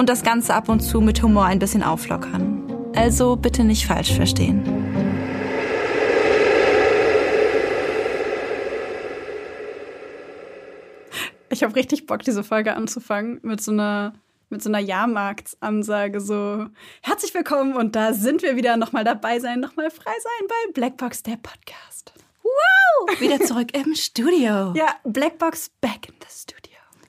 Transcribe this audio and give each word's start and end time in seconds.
und 0.00 0.08
das 0.08 0.22
Ganze 0.22 0.54
ab 0.54 0.70
und 0.70 0.80
zu 0.80 1.02
mit 1.02 1.22
Humor 1.22 1.44
ein 1.44 1.58
bisschen 1.58 1.82
auflockern. 1.82 2.62
Also 2.96 3.36
bitte 3.36 3.64
nicht 3.64 3.86
falsch 3.86 4.14
verstehen. 4.14 4.64
Ich 11.50 11.62
habe 11.62 11.76
richtig 11.76 12.06
Bock, 12.06 12.22
diese 12.22 12.42
Folge 12.42 12.74
anzufangen 12.74 13.40
mit 13.42 13.60
so 13.60 13.72
einer 13.72 14.14
mit 14.48 14.62
so 14.62 14.70
einer 14.70 14.78
Jahrmarktsansage 14.78 16.20
so 16.20 16.66
herzlich 17.02 17.34
willkommen 17.34 17.76
und 17.76 17.94
da 17.94 18.14
sind 18.14 18.42
wir 18.42 18.56
wieder 18.56 18.78
nochmal 18.78 19.04
dabei 19.04 19.38
sein, 19.38 19.60
nochmal 19.60 19.90
frei 19.90 20.12
sein 20.22 20.48
bei 20.48 20.72
Blackbox 20.72 21.22
der 21.24 21.36
Podcast. 21.36 22.14
Wow! 22.42 23.20
Wieder 23.20 23.38
zurück 23.40 23.76
im 23.76 23.94
Studio. 23.94 24.72
Ja, 24.74 24.96
Blackbox 25.04 25.70
back 25.82 26.08
in 26.08 26.14
the 26.20 26.26
studio. 26.30 26.59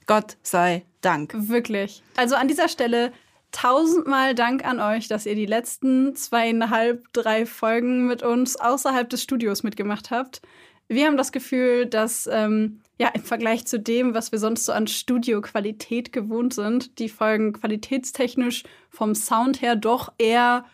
Gott 0.07 0.37
sei 0.43 0.85
Dank. 1.01 1.33
Wirklich. 1.35 2.03
Also 2.15 2.35
an 2.35 2.47
dieser 2.47 2.67
Stelle 2.67 3.11
tausendmal 3.51 4.35
Dank 4.35 4.65
an 4.65 4.79
euch, 4.79 5.07
dass 5.07 5.25
ihr 5.25 5.35
die 5.35 5.45
letzten 5.45 6.15
zweieinhalb, 6.15 7.11
drei 7.13 7.45
Folgen 7.45 8.07
mit 8.07 8.23
uns 8.23 8.55
außerhalb 8.55 9.09
des 9.09 9.23
Studios 9.23 9.63
mitgemacht 9.63 10.11
habt. 10.11 10.41
Wir 10.87 11.07
haben 11.07 11.17
das 11.17 11.31
Gefühl, 11.31 11.85
dass 11.85 12.27
ähm, 12.31 12.81
ja 12.99 13.09
im 13.09 13.23
Vergleich 13.23 13.65
zu 13.65 13.79
dem, 13.79 14.13
was 14.13 14.31
wir 14.31 14.39
sonst 14.39 14.65
so 14.65 14.73
an 14.73 14.87
Studioqualität 14.87 16.11
gewohnt 16.11 16.53
sind, 16.53 16.99
die 16.99 17.09
Folgen 17.09 17.53
qualitätstechnisch 17.53 18.63
vom 18.89 19.15
Sound 19.15 19.61
her 19.61 19.75
doch 19.75 20.11
eher 20.17 20.65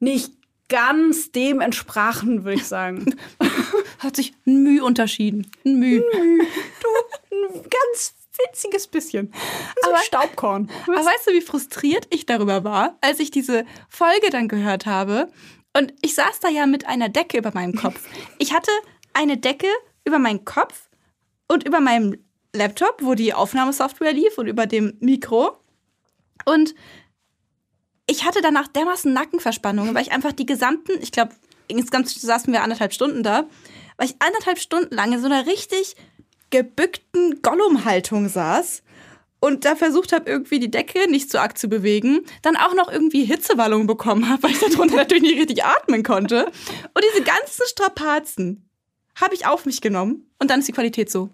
nicht 0.00 0.39
ganz 0.70 1.32
dem 1.32 1.60
entsprachen, 1.60 2.44
würde 2.44 2.56
ich 2.56 2.66
sagen. 2.66 3.14
Hat 3.98 4.16
sich 4.16 4.32
ein 4.46 4.62
Mühe 4.62 4.82
unterschieden. 4.82 5.50
Ein 5.66 5.78
Mühe. 5.78 6.00
Du, 6.00 7.36
ein 7.36 7.62
ganz 7.62 8.14
winziges 8.38 8.86
bisschen. 8.86 9.34
So 9.82 9.90
aber, 9.90 9.98
Staubkorn. 9.98 10.70
Was? 10.86 10.96
Aber 10.96 11.06
weißt 11.06 11.26
du, 11.26 11.32
wie 11.32 11.42
frustriert 11.42 12.06
ich 12.08 12.24
darüber 12.24 12.64
war, 12.64 12.96
als 13.02 13.20
ich 13.20 13.30
diese 13.30 13.66
Folge 13.90 14.30
dann 14.30 14.48
gehört 14.48 14.86
habe? 14.86 15.30
Und 15.76 15.92
ich 16.00 16.14
saß 16.14 16.40
da 16.40 16.48
ja 16.48 16.66
mit 16.66 16.86
einer 16.86 17.10
Decke 17.10 17.36
über 17.36 17.50
meinem 17.52 17.74
Kopf. 17.74 18.08
Ich 18.38 18.54
hatte 18.54 18.70
eine 19.12 19.36
Decke 19.36 19.66
über 20.04 20.18
meinen 20.18 20.46
Kopf 20.46 20.88
und 21.46 21.66
über 21.66 21.80
meinem 21.80 22.16
Laptop, 22.54 23.00
wo 23.02 23.14
die 23.14 23.34
Aufnahmesoftware 23.34 24.14
lief 24.14 24.38
und 24.38 24.46
über 24.46 24.66
dem 24.66 24.96
Mikro. 25.00 25.58
Und 26.46 26.74
ich 28.10 28.24
hatte 28.24 28.40
danach 28.42 28.66
dermaßen 28.66 29.12
Nackenverspannungen, 29.12 29.94
weil 29.94 30.02
ich 30.02 30.12
einfach 30.12 30.32
die 30.32 30.46
gesamten, 30.46 30.92
ich 31.00 31.12
glaube, 31.12 31.32
insgesamt 31.68 32.08
saßen 32.08 32.52
wir 32.52 32.62
anderthalb 32.62 32.92
Stunden 32.92 33.22
da, 33.22 33.46
weil 33.96 34.08
ich 34.08 34.16
anderthalb 34.18 34.58
Stunden 34.58 34.94
lang 34.94 35.12
in 35.12 35.20
so 35.20 35.26
einer 35.26 35.46
richtig 35.46 35.94
gebückten 36.50 37.40
Gollum-Haltung 37.40 38.28
saß 38.28 38.82
und 39.38 39.64
da 39.64 39.76
versucht 39.76 40.12
habe, 40.12 40.28
irgendwie 40.28 40.58
die 40.58 40.70
Decke 40.70 41.08
nicht 41.08 41.30
zu 41.30 41.40
arg 41.40 41.56
zu 41.56 41.68
bewegen, 41.68 42.26
dann 42.42 42.56
auch 42.56 42.74
noch 42.74 42.90
irgendwie 42.90 43.24
Hitzewallungen 43.24 43.86
bekommen 43.86 44.28
habe, 44.28 44.42
weil 44.42 44.50
ich 44.50 44.58
darunter 44.58 44.96
natürlich 44.96 45.22
nicht 45.22 45.38
richtig 45.38 45.64
atmen 45.64 46.02
konnte. 46.02 46.46
Und 46.46 47.04
diese 47.12 47.22
ganzen 47.22 47.64
Strapazen 47.66 48.68
habe 49.14 49.34
ich 49.34 49.46
auf 49.46 49.66
mich 49.66 49.80
genommen 49.80 50.28
und 50.40 50.50
dann 50.50 50.60
ist 50.60 50.68
die 50.68 50.72
Qualität 50.72 51.10
so. 51.10 51.30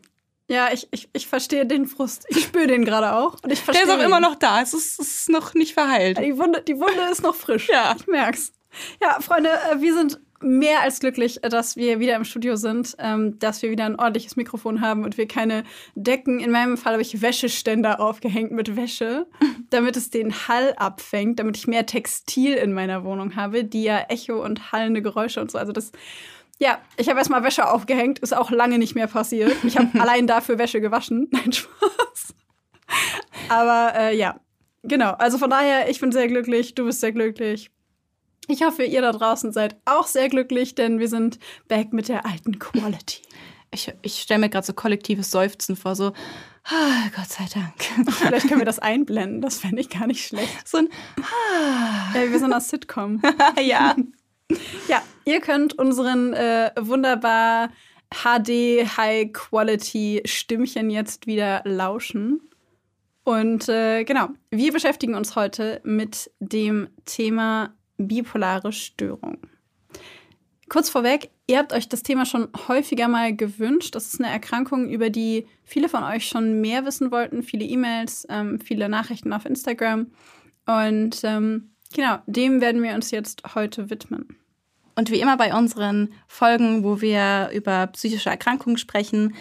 Ja, 0.48 0.68
ich, 0.72 0.86
ich, 0.92 1.08
ich 1.12 1.26
verstehe 1.26 1.66
den 1.66 1.86
Frust. 1.86 2.24
Ich 2.28 2.44
spüre 2.44 2.68
den 2.68 2.84
gerade 2.84 3.14
auch. 3.14 3.36
Und 3.42 3.52
ich 3.52 3.60
Der 3.66 3.82
ist 3.82 3.90
auch 3.90 4.00
immer 4.00 4.20
noch 4.20 4.36
da. 4.36 4.62
Es 4.62 4.74
ist, 4.74 5.00
es 5.00 5.20
ist 5.20 5.28
noch 5.28 5.54
nicht 5.54 5.74
verheilt. 5.74 6.18
Die 6.18 6.38
Wunde, 6.38 6.62
die 6.62 6.76
Wunde 6.76 7.10
ist 7.10 7.22
noch 7.22 7.34
frisch. 7.34 7.68
Ja. 7.68 7.96
Ich 7.98 8.06
merk's. 8.06 8.52
Ja, 9.02 9.20
Freunde, 9.20 9.50
äh, 9.50 9.80
wir 9.80 9.94
sind 9.94 10.20
mehr 10.40 10.82
als 10.82 11.00
glücklich, 11.00 11.42
äh, 11.42 11.48
dass 11.48 11.76
wir 11.76 11.98
wieder 11.98 12.14
im 12.14 12.24
Studio 12.24 12.56
sind, 12.56 12.94
ähm, 12.98 13.38
dass 13.38 13.62
wir 13.62 13.70
wieder 13.70 13.86
ein 13.86 13.98
ordentliches 13.98 14.36
Mikrofon 14.36 14.80
haben 14.80 15.04
und 15.04 15.18
wir 15.18 15.26
keine 15.26 15.64
Decken. 15.94 16.40
In 16.40 16.50
meinem 16.50 16.76
Fall 16.76 16.92
habe 16.92 17.02
ich 17.02 17.22
Wäscheständer 17.22 18.00
aufgehängt 18.00 18.52
mit 18.52 18.76
Wäsche, 18.76 19.26
damit 19.70 19.96
es 19.96 20.10
den 20.10 20.32
Hall 20.48 20.74
abfängt, 20.76 21.38
damit 21.38 21.56
ich 21.56 21.66
mehr 21.66 21.86
Textil 21.86 22.54
in 22.54 22.72
meiner 22.72 23.04
Wohnung 23.04 23.34
habe, 23.34 23.64
die 23.64 23.82
ja 23.82 23.98
Echo 24.08 24.44
und 24.44 24.72
hallende 24.72 25.02
Geräusche 25.02 25.40
und 25.40 25.50
so. 25.50 25.58
Also 25.58 25.72
das 25.72 25.92
ja, 26.58 26.80
ich 26.96 27.08
habe 27.08 27.18
erstmal 27.18 27.42
Wäsche 27.42 27.70
aufgehängt, 27.70 28.18
ist 28.20 28.34
auch 28.34 28.50
lange 28.50 28.78
nicht 28.78 28.94
mehr 28.94 29.06
passiert. 29.06 29.52
Ich 29.64 29.76
habe 29.76 29.88
allein 30.00 30.26
dafür 30.26 30.58
Wäsche 30.58 30.80
gewaschen. 30.80 31.28
Nein, 31.32 31.52
Spaß. 31.52 32.34
Aber 33.48 33.92
äh, 33.96 34.16
ja, 34.16 34.40
genau. 34.82 35.12
Also 35.12 35.38
von 35.38 35.50
daher, 35.50 35.90
ich 35.90 36.00
bin 36.00 36.12
sehr 36.12 36.28
glücklich, 36.28 36.74
du 36.74 36.84
bist 36.86 37.00
sehr 37.00 37.12
glücklich. 37.12 37.70
Ich 38.48 38.62
hoffe, 38.62 38.84
ihr 38.84 39.02
da 39.02 39.12
draußen 39.12 39.52
seid 39.52 39.76
auch 39.84 40.06
sehr 40.06 40.28
glücklich, 40.28 40.74
denn 40.74 41.00
wir 41.00 41.08
sind 41.08 41.38
back 41.68 41.92
mit 41.92 42.08
der 42.08 42.26
alten 42.26 42.58
Quality. 42.58 43.22
Ich, 43.72 43.92
ich 44.02 44.22
stelle 44.22 44.40
mir 44.40 44.48
gerade 44.48 44.64
so 44.64 44.72
kollektives 44.72 45.30
Seufzen 45.32 45.74
vor, 45.74 45.96
so, 45.96 46.12
ah, 46.64 47.10
Gott 47.14 47.28
sei 47.28 47.44
Dank. 47.52 48.14
Vielleicht 48.14 48.46
können 48.46 48.60
wir 48.60 48.64
das 48.64 48.78
einblenden, 48.78 49.42
das 49.42 49.58
fände 49.58 49.80
ich 49.80 49.90
gar 49.90 50.06
nicht 50.06 50.24
schlecht. 50.24 50.66
So 50.66 50.78
ein, 50.78 50.88
ah. 51.20 52.14
Ja, 52.14 52.30
wir 52.30 52.38
sind 52.38 52.54
aus 52.54 52.68
Sitcom. 52.68 53.20
ja. 53.60 53.96
Ja, 54.88 55.02
ihr 55.24 55.40
könnt 55.40 55.78
unseren 55.78 56.32
äh, 56.32 56.70
wunderbar 56.78 57.70
HD 58.10 58.86
High 58.96 59.32
Quality 59.32 60.22
Stimmchen 60.24 60.90
jetzt 60.90 61.26
wieder 61.26 61.62
lauschen. 61.64 62.40
Und 63.24 63.68
äh, 63.68 64.04
genau, 64.04 64.28
wir 64.50 64.72
beschäftigen 64.72 65.16
uns 65.16 65.34
heute 65.34 65.80
mit 65.82 66.30
dem 66.38 66.88
Thema 67.04 67.74
bipolare 67.98 68.72
Störung. 68.72 69.38
Kurz 70.68 70.90
vorweg, 70.90 71.30
ihr 71.46 71.58
habt 71.58 71.72
euch 71.72 71.88
das 71.88 72.02
Thema 72.02 72.24
schon 72.26 72.48
häufiger 72.68 73.08
mal 73.08 73.34
gewünscht. 73.34 73.94
Das 73.94 74.12
ist 74.12 74.20
eine 74.20 74.32
Erkrankung, 74.32 74.88
über 74.88 75.10
die 75.10 75.46
viele 75.64 75.88
von 75.88 76.04
euch 76.04 76.26
schon 76.26 76.60
mehr 76.60 76.84
wissen 76.84 77.10
wollten. 77.10 77.42
Viele 77.42 77.64
E-Mails, 77.64 78.26
ähm, 78.30 78.60
viele 78.60 78.88
Nachrichten 78.88 79.32
auf 79.32 79.44
Instagram. 79.44 80.12
Und 80.66 81.20
ähm, 81.22 81.70
Genau, 81.94 82.18
dem 82.26 82.60
werden 82.60 82.82
wir 82.82 82.94
uns 82.94 83.10
jetzt 83.10 83.42
heute 83.54 83.90
widmen. 83.90 84.36
Und 84.94 85.10
wie 85.10 85.20
immer 85.20 85.36
bei 85.36 85.54
unseren 85.54 86.12
Folgen, 86.26 86.82
wo 86.82 87.00
wir 87.00 87.50
über 87.52 87.86
psychische 87.88 88.30
Erkrankungen 88.30 88.78
sprechen, 88.78 89.34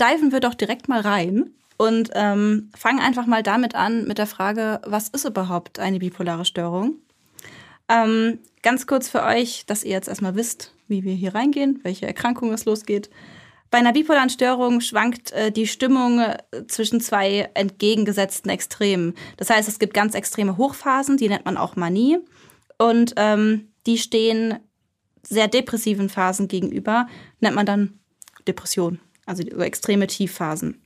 diven 0.00 0.32
wir 0.32 0.40
doch 0.40 0.54
direkt 0.54 0.88
mal 0.88 1.00
rein 1.00 1.50
und 1.76 2.10
ähm, 2.14 2.70
fangen 2.74 3.00
einfach 3.00 3.26
mal 3.26 3.42
damit 3.42 3.74
an 3.74 4.06
mit 4.06 4.18
der 4.18 4.26
Frage, 4.26 4.80
was 4.84 5.08
ist 5.08 5.26
überhaupt 5.26 5.78
eine 5.78 5.98
bipolare 5.98 6.44
Störung? 6.44 6.94
Ähm, 7.88 8.38
ganz 8.62 8.86
kurz 8.86 9.08
für 9.08 9.22
euch, 9.22 9.64
dass 9.66 9.84
ihr 9.84 9.90
jetzt 9.90 10.08
erstmal 10.08 10.36
wisst, 10.36 10.72
wie 10.88 11.04
wir 11.04 11.14
hier 11.14 11.34
reingehen, 11.34 11.80
welche 11.82 12.06
Erkrankung 12.06 12.52
es 12.52 12.64
losgeht. 12.64 13.10
Bei 13.72 13.78
einer 13.78 13.94
bipolaren 13.94 14.28
Störung 14.28 14.82
schwankt 14.82 15.32
äh, 15.32 15.50
die 15.50 15.66
Stimmung 15.66 16.20
äh, 16.20 16.36
zwischen 16.68 17.00
zwei 17.00 17.50
entgegengesetzten 17.54 18.50
Extremen. 18.50 19.14
Das 19.38 19.48
heißt, 19.48 19.66
es 19.66 19.78
gibt 19.78 19.94
ganz 19.94 20.14
extreme 20.14 20.58
Hochphasen, 20.58 21.16
die 21.16 21.30
nennt 21.30 21.46
man 21.46 21.56
auch 21.56 21.74
Manie. 21.74 22.18
Und 22.76 23.14
ähm, 23.16 23.72
die 23.86 23.96
stehen 23.96 24.58
sehr 25.22 25.48
depressiven 25.48 26.10
Phasen 26.10 26.48
gegenüber, 26.48 27.06
nennt 27.40 27.56
man 27.56 27.64
dann 27.64 27.98
Depression, 28.46 29.00
also 29.24 29.42
extreme 29.42 30.06
Tiefphasen. 30.06 30.82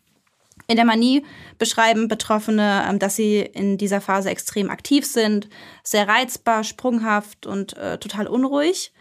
In 0.69 0.77
der 0.77 0.85
Manie 0.85 1.25
beschreiben 1.59 2.07
Betroffene, 2.07 2.85
ähm, 2.89 3.01
dass 3.01 3.17
sie 3.17 3.41
in 3.41 3.79
dieser 3.79 4.01
Phase 4.01 4.31
extrem 4.31 4.71
aktiv 4.71 5.05
sind, 5.05 5.49
sehr 5.83 6.07
reizbar, 6.07 6.63
sprunghaft 6.63 7.47
und 7.47 7.77
äh, 7.77 7.99
total 7.99 8.29
unruhig. 8.29 8.93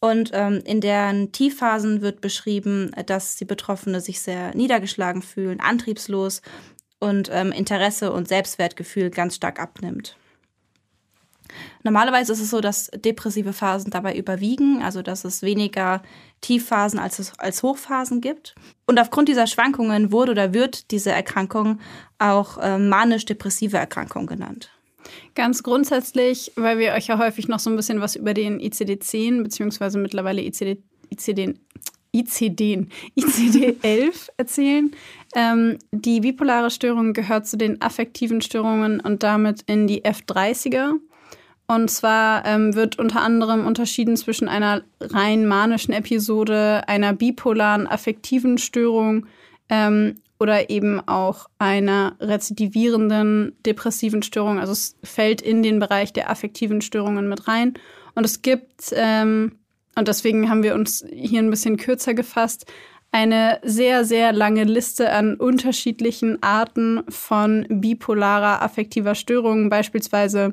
Und 0.00 0.30
ähm, 0.32 0.62
in 0.64 0.80
deren 0.80 1.32
Tiefphasen 1.32 2.02
wird 2.02 2.20
beschrieben, 2.20 2.92
dass 3.06 3.36
die 3.36 3.44
Betroffene 3.44 4.00
sich 4.00 4.20
sehr 4.20 4.54
niedergeschlagen 4.54 5.22
fühlen, 5.22 5.60
antriebslos 5.60 6.40
und 7.00 7.30
ähm, 7.32 7.50
Interesse 7.50 8.12
und 8.12 8.28
Selbstwertgefühl 8.28 9.10
ganz 9.10 9.34
stark 9.34 9.60
abnimmt. 9.60 10.16
Normalerweise 11.82 12.32
ist 12.32 12.40
es 12.40 12.50
so, 12.50 12.60
dass 12.60 12.90
depressive 12.94 13.52
Phasen 13.52 13.90
dabei 13.90 14.16
überwiegen, 14.16 14.82
also 14.82 15.02
dass 15.02 15.24
es 15.24 15.42
weniger 15.42 16.02
Tiefphasen 16.40 16.98
als, 16.98 17.32
als 17.38 17.62
Hochphasen 17.62 18.20
gibt. 18.20 18.54
Und 18.86 18.98
aufgrund 18.98 19.28
dieser 19.28 19.46
Schwankungen 19.46 20.12
wurde 20.12 20.32
oder 20.32 20.52
wird 20.52 20.90
diese 20.90 21.10
Erkrankung 21.10 21.80
auch 22.18 22.58
äh, 22.58 22.78
manisch-depressive 22.78 23.78
Erkrankung 23.78 24.26
genannt. 24.26 24.70
Ganz 25.34 25.62
grundsätzlich, 25.62 26.52
weil 26.56 26.78
wir 26.78 26.92
euch 26.92 27.06
ja 27.06 27.18
häufig 27.18 27.48
noch 27.48 27.58
so 27.58 27.70
ein 27.70 27.76
bisschen 27.76 28.00
was 28.00 28.16
über 28.16 28.34
den 28.34 28.60
ICD-10 28.60 29.42
beziehungsweise 29.42 29.98
mittlerweile 29.98 30.42
ICD, 30.42 30.82
ICD, 31.10 31.54
ICD, 32.12 32.86
ICD-11 33.16 34.28
erzählen. 34.36 34.90
Ähm, 35.34 35.78
die 35.92 36.20
bipolare 36.20 36.70
Störung 36.70 37.12
gehört 37.12 37.46
zu 37.46 37.56
den 37.56 37.80
affektiven 37.80 38.40
Störungen 38.40 39.00
und 39.00 39.22
damit 39.22 39.62
in 39.66 39.86
die 39.86 40.04
F30er. 40.04 40.94
Und 41.70 41.90
zwar 41.90 42.46
ähm, 42.46 42.74
wird 42.74 42.98
unter 42.98 43.20
anderem 43.20 43.66
unterschieden 43.66 44.16
zwischen 44.16 44.48
einer 44.48 44.82
rein 45.00 45.46
manischen 45.46 45.92
Episode, 45.92 46.88
einer 46.88 47.12
bipolaren 47.12 47.86
affektiven 47.86 48.56
Störung 48.56 49.26
ähm, 49.68 50.14
oder 50.38 50.70
eben 50.70 51.00
auch 51.06 51.46
einer 51.58 52.16
rezidivierenden 52.20 53.56
depressiven 53.66 54.22
Störung. 54.22 54.58
Also 54.58 54.72
es 54.72 54.96
fällt 55.02 55.42
in 55.42 55.62
den 55.62 55.78
Bereich 55.78 56.12
der 56.12 56.30
affektiven 56.30 56.80
Störungen 56.80 57.28
mit 57.28 57.48
rein. 57.48 57.74
Und 58.14 58.24
es 58.24 58.42
gibt, 58.42 58.92
ähm, 58.92 59.58
und 59.96 60.08
deswegen 60.08 60.48
haben 60.48 60.62
wir 60.62 60.74
uns 60.74 61.04
hier 61.12 61.40
ein 61.40 61.50
bisschen 61.50 61.76
kürzer 61.76 62.14
gefasst, 62.14 62.66
eine 63.10 63.58
sehr, 63.62 64.04
sehr 64.04 64.32
lange 64.32 64.64
Liste 64.64 65.10
an 65.12 65.36
unterschiedlichen 65.36 66.42
Arten 66.42 67.02
von 67.08 67.66
bipolarer 67.68 68.62
affektiver 68.62 69.14
Störung, 69.14 69.70
beispielsweise 69.70 70.52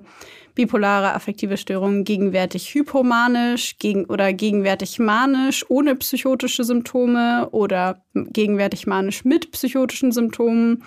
bipolare 0.55 1.13
affektive 1.13 1.57
Störung 1.57 2.05
gegenwärtig 2.05 2.73
hypomanisch 2.73 3.77
gegen, 3.77 4.05
oder 4.05 4.33
gegenwärtig 4.33 4.99
manisch 4.99 5.65
ohne 5.69 5.95
psychotische 5.95 6.63
Symptome 6.63 7.49
oder 7.51 8.01
gegenwärtig 8.13 8.87
manisch 8.87 9.25
mit 9.25 9.51
psychotischen 9.51 10.11
Symptomen. 10.11 10.83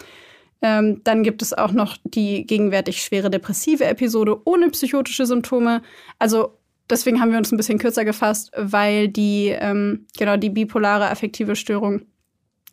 Ähm, 0.61 1.03
dann 1.05 1.23
gibt 1.23 1.43
es 1.43 1.53
auch 1.53 1.73
noch 1.73 1.99
die 2.03 2.45
gegenwärtig 2.47 3.03
schwere 3.03 3.31
depressive 3.31 3.85
Episode 3.85 4.41
ohne 4.45 4.71
psychotische 4.71 5.27
Symptome. 5.27 5.83
Also 6.19 6.59
deswegen 6.91 7.21
haben 7.21 7.31
wir 7.31 7.39
uns 7.39 7.53
ein 7.53 7.59
bisschen 7.59 7.79
kürzer 7.79 8.05
gefasst, 8.05 8.51
weil 8.57 9.09
die, 9.09 9.55
ähm, 9.59 10.07
genau, 10.19 10.37
die 10.37 10.51
bipolare 10.51 11.11
affektive 11.11 11.55
Störung 11.55 12.03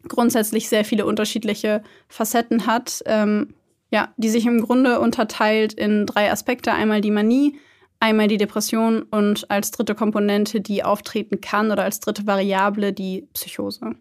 grundsätzlich 0.07 0.69
sehr 0.69 0.85
viele 0.85 1.05
unterschiedliche 1.05 1.83
Facetten 2.07 2.65
hat. 2.65 3.03
Ähm, 3.05 3.53
ja, 3.95 4.13
die 4.17 4.27
sich 4.27 4.45
im 4.45 4.61
Grunde 4.61 4.99
unterteilt 4.99 5.71
in 5.71 6.05
drei 6.05 6.29
Aspekte. 6.29 6.73
Einmal 6.73 6.99
die 6.99 7.11
Manie, 7.11 7.57
einmal 8.01 8.27
die 8.27 8.35
Depression 8.35 9.03
und 9.03 9.49
als 9.49 9.71
dritte 9.71 9.95
Komponente, 9.95 10.59
die 10.59 10.83
auftreten 10.83 11.39
kann 11.39 11.71
oder 11.71 11.83
als 11.83 12.01
dritte 12.01 12.27
Variable 12.27 12.91
die 12.91 13.29
Psychose. 13.33 13.95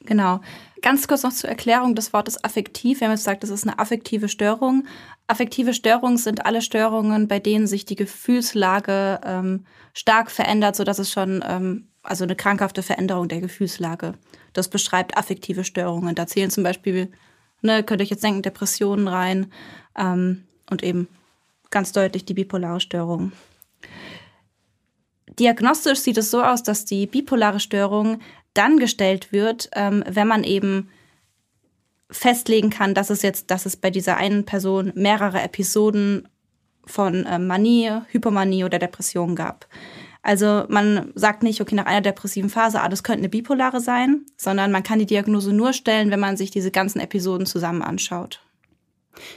Genau. 0.00 0.40
Ganz 0.82 1.06
kurz 1.06 1.22
noch 1.22 1.32
zur 1.32 1.48
Erklärung 1.48 1.94
des 1.94 2.12
Wortes 2.12 2.42
affektiv. 2.42 2.98
Wir 2.98 3.06
haben 3.06 3.12
jetzt 3.12 3.20
gesagt, 3.20 3.44
das 3.44 3.50
ist 3.50 3.68
eine 3.68 3.78
affektive 3.78 4.28
Störung. 4.28 4.84
Affektive 5.28 5.74
Störungen 5.74 6.18
sind 6.18 6.44
alle 6.44 6.60
Störungen, 6.60 7.28
bei 7.28 7.38
denen 7.38 7.68
sich 7.68 7.84
die 7.84 7.94
Gefühlslage 7.94 9.20
ähm, 9.24 9.64
stark 9.94 10.32
verändert, 10.32 10.74
sodass 10.74 10.98
es 10.98 11.12
schon, 11.12 11.44
ähm, 11.46 11.86
also 12.02 12.24
eine 12.24 12.34
krankhafte 12.34 12.82
Veränderung 12.82 13.28
der 13.28 13.40
Gefühlslage. 13.40 14.14
Das 14.54 14.68
beschreibt 14.68 15.16
affektive 15.16 15.62
Störungen. 15.62 16.16
Da 16.16 16.26
zählen 16.26 16.50
zum 16.50 16.64
Beispiel, 16.64 17.12
ne, 17.62 17.82
könnt 17.82 18.02
euch 18.02 18.10
jetzt 18.10 18.24
denken, 18.24 18.42
Depressionen 18.42 19.08
rein 19.08 19.52
ähm, 19.96 20.44
und 20.68 20.82
eben 20.82 21.08
ganz 21.70 21.92
deutlich 21.92 22.24
die 22.24 22.34
bipolare 22.34 22.80
Störung. 22.80 23.32
Diagnostisch 25.38 26.00
sieht 26.00 26.18
es 26.18 26.30
so 26.30 26.42
aus, 26.42 26.62
dass 26.62 26.84
die 26.84 27.06
bipolare 27.06 27.60
Störung 27.60 28.20
dann 28.54 28.78
gestellt 28.78 29.32
wird, 29.32 29.70
ähm, 29.74 30.04
wenn 30.08 30.26
man 30.26 30.44
eben 30.44 30.90
festlegen 32.10 32.70
kann, 32.70 32.94
dass 32.94 33.10
es 33.10 33.22
jetzt, 33.22 33.50
dass 33.50 33.66
es 33.66 33.76
bei 33.76 33.90
dieser 33.90 34.16
einen 34.16 34.44
Person 34.44 34.92
mehrere 34.96 35.40
Episoden 35.40 36.28
von 36.84 37.24
äh, 37.24 37.38
Manie, 37.38 38.00
Hypomanie 38.08 38.64
oder 38.64 38.78
Depression 38.78 39.36
gab. 39.36 39.66
Also 40.22 40.64
man 40.68 41.12
sagt 41.14 41.42
nicht, 41.42 41.60
okay, 41.60 41.74
nach 41.74 41.86
einer 41.86 42.02
depressiven 42.02 42.50
Phase, 42.50 42.80
ah, 42.80 42.88
das 42.88 43.02
könnte 43.02 43.20
eine 43.20 43.28
bipolare 43.30 43.80
sein, 43.80 44.26
sondern 44.36 44.70
man 44.70 44.82
kann 44.82 44.98
die 44.98 45.06
Diagnose 45.06 45.52
nur 45.52 45.72
stellen, 45.72 46.10
wenn 46.10 46.20
man 46.20 46.36
sich 46.36 46.50
diese 46.50 46.70
ganzen 46.70 47.00
Episoden 47.00 47.46
zusammen 47.46 47.82
anschaut. 47.82 48.40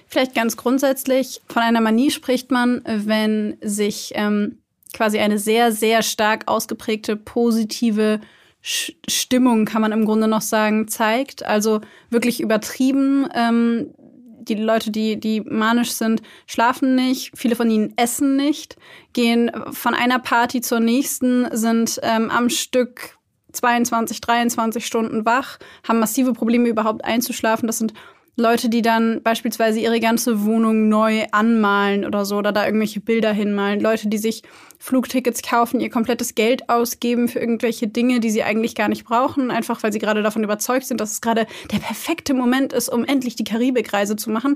Vielleicht 0.08 0.36
ganz 0.36 0.58
grundsätzlich, 0.58 1.42
von 1.48 1.62
einer 1.62 1.82
Manie 1.82 2.12
spricht 2.12 2.52
man, 2.52 2.82
wenn 2.86 3.58
sich 3.62 4.12
ähm, 4.16 4.60
quasi 4.94 5.20
eine 5.20 5.40
sehr, 5.40 5.72
sehr 5.72 6.04
stark 6.04 6.48
ausgeprägte 6.48 7.16
positive 7.16 8.20
Stimmung, 8.62 9.66
kann 9.66 9.82
man 9.82 9.92
im 9.92 10.06
Grunde 10.06 10.28
noch 10.28 10.42
sagen, 10.42 10.88
zeigt. 10.88 11.44
Also 11.44 11.82
wirklich 12.10 12.40
übertrieben. 12.40 13.28
Ähm, 13.36 13.94
die 14.44 14.56
Leute, 14.56 14.92
die, 14.92 15.19
die 15.19 15.42
manisch 15.42 15.92
sind, 15.92 16.22
schlafen 16.48 16.95
nicht. 16.95 17.31
Viele 17.36 17.56
von 17.56 17.69
ihnen 17.69 17.94
essen 17.98 18.36
nicht, 18.36 18.75
gehen 19.13 19.51
von 19.72 19.94
einer 19.94 20.19
Party 20.19 20.62
zur 20.62 20.80
nächsten, 20.80 21.48
sind 21.56 22.00
ähm, 22.04 22.30
am 22.30 22.50
Stück 22.50 23.18
22, 23.54 24.19
23 24.19 24.86
Stunden 24.86 25.25
wach, 25.25 25.60
haben 25.88 26.00
massive 26.00 26.34
Probleme 26.34 26.68
überhaupt 26.68 27.06
einzuschlafen. 27.06 27.68
Das 27.68 27.78
sind 27.78 27.94
Leute, 28.36 28.68
die 28.68 28.82
dann 28.82 29.22
beispielsweise 29.22 29.80
ihre 29.80 30.00
ganze 30.00 30.44
Wohnung 30.44 30.90
neu 30.90 31.26
anmalen 31.32 32.04
oder 32.04 32.26
so 32.26 32.38
oder 32.38 32.52
da 32.52 32.66
irgendwelche 32.66 33.00
Bilder 33.00 33.32
hinmalen. 33.32 33.80
Leute, 33.80 34.08
die 34.08 34.18
sich 34.18 34.42
Flugtickets 34.80 35.44
kaufen, 35.44 35.80
ihr 35.80 35.92
komplettes 35.92 36.34
Geld 36.34 36.68
ausgeben 36.68 37.28
für 37.28 37.40
irgendwelche 37.40 37.88
Dinge, 37.88 38.20
die 38.20 38.32
sie 38.32 38.42
eigentlich 38.42 38.74
gar 38.74 38.90
nicht 38.90 39.06
brauchen, 39.06 39.52
einfach 39.52 39.84
weil 39.84 39.94
sie 39.94 40.00
gerade 40.00 40.24
davon 40.24 40.44
überzeugt 40.44 40.88
sind, 40.88 41.00
dass 41.00 41.12
es 41.12 41.22
gerade 41.22 41.46
der 41.72 41.78
perfekte 41.78 42.34
Moment 42.34 42.74
ist, 42.74 42.90
um 42.90 43.06
endlich 43.06 43.36
die 43.36 43.44
Karibikreise 43.44 44.16
zu 44.16 44.32
machen 44.32 44.56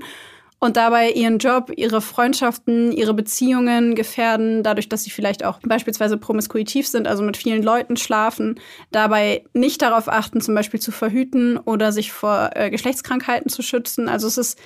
und 0.60 0.76
dabei 0.76 1.10
ihren 1.10 1.38
Job, 1.38 1.70
ihre 1.76 2.00
Freundschaften, 2.00 2.90
ihre 2.90 3.14
Beziehungen 3.14 3.94
gefährden, 3.94 4.62
dadurch, 4.62 4.88
dass 4.88 5.04
sie 5.04 5.10
vielleicht 5.10 5.44
auch 5.44 5.60
beispielsweise 5.62 6.16
promiskuitiv 6.16 6.88
sind, 6.88 7.06
also 7.06 7.22
mit 7.22 7.36
vielen 7.36 7.62
Leuten 7.62 7.96
schlafen, 7.96 8.58
dabei 8.90 9.44
nicht 9.52 9.82
darauf 9.82 10.08
achten, 10.08 10.40
zum 10.40 10.54
Beispiel 10.54 10.80
zu 10.80 10.90
verhüten 10.90 11.58
oder 11.58 11.92
sich 11.92 12.12
vor 12.12 12.50
äh, 12.54 12.70
Geschlechtskrankheiten 12.70 13.50
zu 13.50 13.62
schützen. 13.62 14.08
Also 14.08 14.26
es 14.26 14.36
ist 14.36 14.58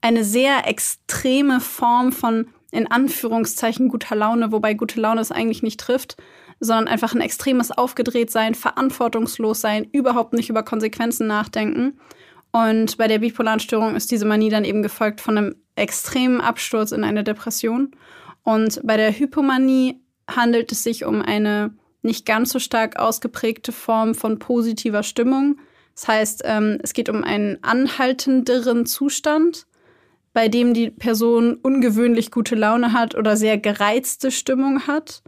eine 0.00 0.24
sehr 0.24 0.68
extreme 0.68 1.60
Form 1.60 2.12
von 2.12 2.46
in 2.70 2.88
Anführungszeichen 2.88 3.88
guter 3.88 4.14
Laune, 4.14 4.52
wobei 4.52 4.74
gute 4.74 5.00
Laune 5.00 5.20
es 5.20 5.32
eigentlich 5.32 5.64
nicht 5.64 5.80
trifft, 5.80 6.16
sondern 6.60 6.86
einfach 6.86 7.14
ein 7.14 7.20
extremes 7.20 7.72
Aufgedrehtsein, 7.72 8.54
verantwortungslos 8.54 9.60
sein, 9.60 9.88
überhaupt 9.90 10.34
nicht 10.34 10.50
über 10.50 10.62
Konsequenzen 10.62 11.26
nachdenken. 11.26 11.98
Und 12.52 12.98
bei 12.98 13.06
der 13.06 13.20
bipolaren 13.20 13.60
Störung 13.60 13.94
ist 13.94 14.10
diese 14.10 14.24
Manie 14.24 14.50
dann 14.50 14.64
eben 14.64 14.82
gefolgt 14.82 15.20
von 15.20 15.38
einem 15.38 15.56
extremen 15.76 16.40
Absturz 16.40 16.92
in 16.92 17.04
eine 17.04 17.22
Depression. 17.22 17.92
Und 18.42 18.80
bei 18.84 18.96
der 18.96 19.12
Hypomanie 19.12 20.00
handelt 20.28 20.72
es 20.72 20.82
sich 20.82 21.04
um 21.04 21.22
eine 21.22 21.72
nicht 22.02 22.26
ganz 22.26 22.50
so 22.50 22.58
stark 22.58 22.98
ausgeprägte 22.98 23.72
Form 23.72 24.14
von 24.14 24.38
positiver 24.38 25.02
Stimmung. 25.02 25.58
Das 25.94 26.08
heißt, 26.08 26.42
ähm, 26.44 26.78
es 26.82 26.92
geht 26.92 27.08
um 27.08 27.24
einen 27.24 27.62
anhaltenderen 27.62 28.86
Zustand, 28.86 29.66
bei 30.32 30.48
dem 30.48 30.74
die 30.74 30.90
Person 30.90 31.56
ungewöhnlich 31.56 32.30
gute 32.30 32.54
Laune 32.54 32.92
hat 32.92 33.14
oder 33.14 33.36
sehr 33.36 33.58
gereizte 33.58 34.30
Stimmung 34.30 34.86
hat. 34.86 35.22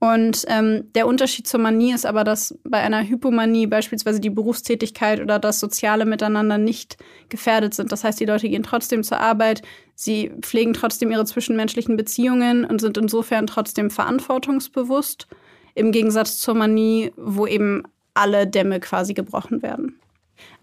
Und 0.00 0.46
ähm, 0.48 0.90
der 0.94 1.06
Unterschied 1.06 1.46
zur 1.46 1.60
Manie 1.60 1.92
ist 1.92 2.06
aber, 2.06 2.24
dass 2.24 2.58
bei 2.64 2.78
einer 2.78 3.06
Hypomanie 3.06 3.66
beispielsweise 3.66 4.18
die 4.18 4.30
Berufstätigkeit 4.30 5.20
oder 5.20 5.38
das 5.38 5.60
soziale 5.60 6.06
Miteinander 6.06 6.56
nicht 6.56 6.96
gefährdet 7.28 7.74
sind. 7.74 7.92
Das 7.92 8.02
heißt, 8.02 8.18
die 8.18 8.24
Leute 8.24 8.48
gehen 8.48 8.62
trotzdem 8.62 9.04
zur 9.04 9.20
Arbeit, 9.20 9.60
sie 9.94 10.32
pflegen 10.40 10.72
trotzdem 10.72 11.10
ihre 11.10 11.26
zwischenmenschlichen 11.26 11.98
Beziehungen 11.98 12.64
und 12.64 12.80
sind 12.80 12.96
insofern 12.96 13.46
trotzdem 13.46 13.90
verantwortungsbewusst. 13.90 15.28
Im 15.74 15.92
Gegensatz 15.92 16.38
zur 16.38 16.54
Manie, 16.54 17.12
wo 17.16 17.46
eben 17.46 17.82
alle 18.14 18.46
Dämme 18.46 18.80
quasi 18.80 19.12
gebrochen 19.12 19.60
werden. 19.60 20.00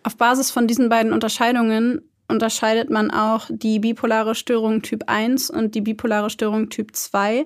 Auf 0.02 0.18
Basis 0.18 0.50
von 0.50 0.66
diesen 0.66 0.90
beiden 0.90 1.14
Unterscheidungen 1.14 2.02
unterscheidet 2.28 2.90
man 2.90 3.12
auch 3.12 3.46
die 3.50 3.78
bipolare 3.78 4.34
Störung 4.34 4.82
Typ 4.82 5.04
1 5.06 5.52
und 5.52 5.76
die 5.76 5.82
bipolare 5.82 6.32
Störung 6.32 6.70
Typ 6.70 6.96
2 6.96 7.46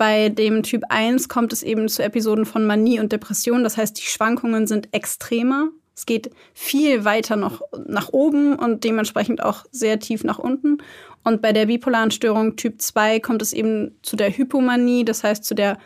bei 0.00 0.30
dem 0.30 0.62
Typ 0.62 0.84
1 0.88 1.28
kommt 1.28 1.52
es 1.52 1.62
eben 1.62 1.86
zu 1.86 2.02
Episoden 2.02 2.46
von 2.46 2.66
Manie 2.66 3.00
und 3.00 3.12
Depression. 3.12 3.62
Das 3.62 3.76
heißt, 3.76 3.98
die 3.98 4.06
Schwankungen 4.06 4.66
sind 4.66 4.94
extremer. 4.94 5.68
Es 5.94 6.06
geht 6.06 6.30
viel 6.54 7.04
weiter 7.04 7.36
noch 7.36 7.60
nach 7.86 8.08
oben 8.08 8.54
und 8.56 8.82
dementsprechend 8.82 9.42
auch 9.42 9.66
sehr 9.72 10.00
tief 10.00 10.24
nach 10.24 10.38
unten. 10.38 10.78
Und 11.22 11.42
bei 11.42 11.52
der 11.52 11.66
bipolaren 11.66 12.10
Störung 12.12 12.56
Typ 12.56 12.80
2 12.80 13.20
kommt 13.20 13.42
es 13.42 13.52
eben 13.52 13.94
zu 14.00 14.16
der 14.16 14.30
Hypomanie, 14.30 15.04
das 15.04 15.22
heißt 15.22 15.44
zu 15.44 15.54
der 15.54 15.76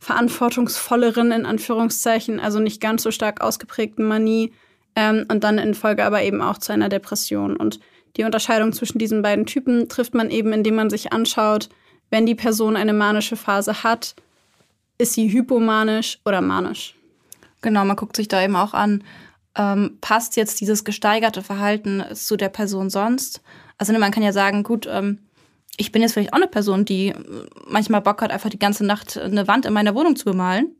verantwortungsvolleren, 0.00 1.30
in 1.30 1.46
Anführungszeichen, 1.46 2.40
also 2.40 2.58
nicht 2.58 2.80
ganz 2.80 3.04
so 3.04 3.12
stark 3.12 3.40
ausgeprägten 3.40 4.04
Manie. 4.04 4.52
Ähm, 4.96 5.26
und 5.30 5.44
dann 5.44 5.58
in 5.58 5.74
Folge 5.74 6.04
aber 6.04 6.24
eben 6.24 6.42
auch 6.42 6.58
zu 6.58 6.72
einer 6.72 6.88
Depression. 6.88 7.54
Und 7.54 7.78
die 8.16 8.24
Unterscheidung 8.24 8.72
zwischen 8.72 8.98
diesen 8.98 9.22
beiden 9.22 9.46
Typen 9.46 9.88
trifft 9.88 10.12
man 10.12 10.28
eben, 10.28 10.52
indem 10.52 10.74
man 10.74 10.90
sich 10.90 11.12
anschaut, 11.12 11.68
wenn 12.10 12.26
die 12.26 12.34
Person 12.34 12.76
eine 12.76 12.92
manische 12.92 13.36
Phase 13.36 13.82
hat, 13.82 14.14
ist 14.98 15.14
sie 15.14 15.32
hypomanisch 15.32 16.18
oder 16.24 16.40
manisch. 16.40 16.94
Genau, 17.62 17.84
man 17.84 17.96
guckt 17.96 18.16
sich 18.16 18.28
da 18.28 18.42
eben 18.42 18.56
auch 18.56 18.74
an, 18.74 19.04
ähm, 19.56 19.98
passt 20.00 20.36
jetzt 20.36 20.60
dieses 20.60 20.84
gesteigerte 20.84 21.42
Verhalten 21.42 22.04
zu 22.14 22.36
der 22.36 22.48
Person 22.48 22.90
sonst? 22.90 23.42
Also 23.78 23.92
ne, 23.92 23.98
man 23.98 24.12
kann 24.12 24.22
ja 24.22 24.32
sagen, 24.32 24.62
gut, 24.62 24.88
ähm, 24.90 25.18
ich 25.76 25.92
bin 25.92 26.02
jetzt 26.02 26.12
vielleicht 26.12 26.32
auch 26.32 26.38
eine 26.38 26.46
Person, 26.46 26.84
die 26.84 27.14
manchmal 27.66 28.02
Bock 28.02 28.22
hat, 28.22 28.30
einfach 28.30 28.50
die 28.50 28.58
ganze 28.58 28.84
Nacht 28.84 29.16
eine 29.16 29.48
Wand 29.48 29.66
in 29.66 29.72
meiner 29.72 29.94
Wohnung 29.94 30.16
zu 30.16 30.24
bemalen. 30.24 30.76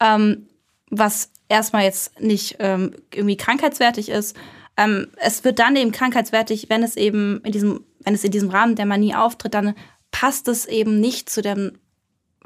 Ähm, 0.00 0.46
was 0.90 1.30
erstmal 1.48 1.84
jetzt 1.84 2.20
nicht 2.20 2.56
ähm, 2.58 2.92
irgendwie 3.12 3.36
krankheitswertig 3.36 4.08
ist. 4.08 4.36
Ähm, 4.76 5.08
es 5.16 5.44
wird 5.44 5.58
dann 5.58 5.76
eben 5.76 5.92
krankheitswertig, 5.92 6.70
wenn 6.70 6.82
es 6.82 6.96
eben 6.96 7.40
in 7.44 7.52
diesem, 7.52 7.84
wenn 8.00 8.14
es 8.14 8.24
in 8.24 8.30
diesem 8.30 8.50
Rahmen 8.50 8.74
der 8.74 8.86
Manie 8.86 9.14
auftritt, 9.14 9.54
dann 9.54 9.74
passt 10.12 10.46
es 10.46 10.66
eben 10.66 11.00
nicht 11.00 11.28
zu 11.28 11.42
dem 11.42 11.72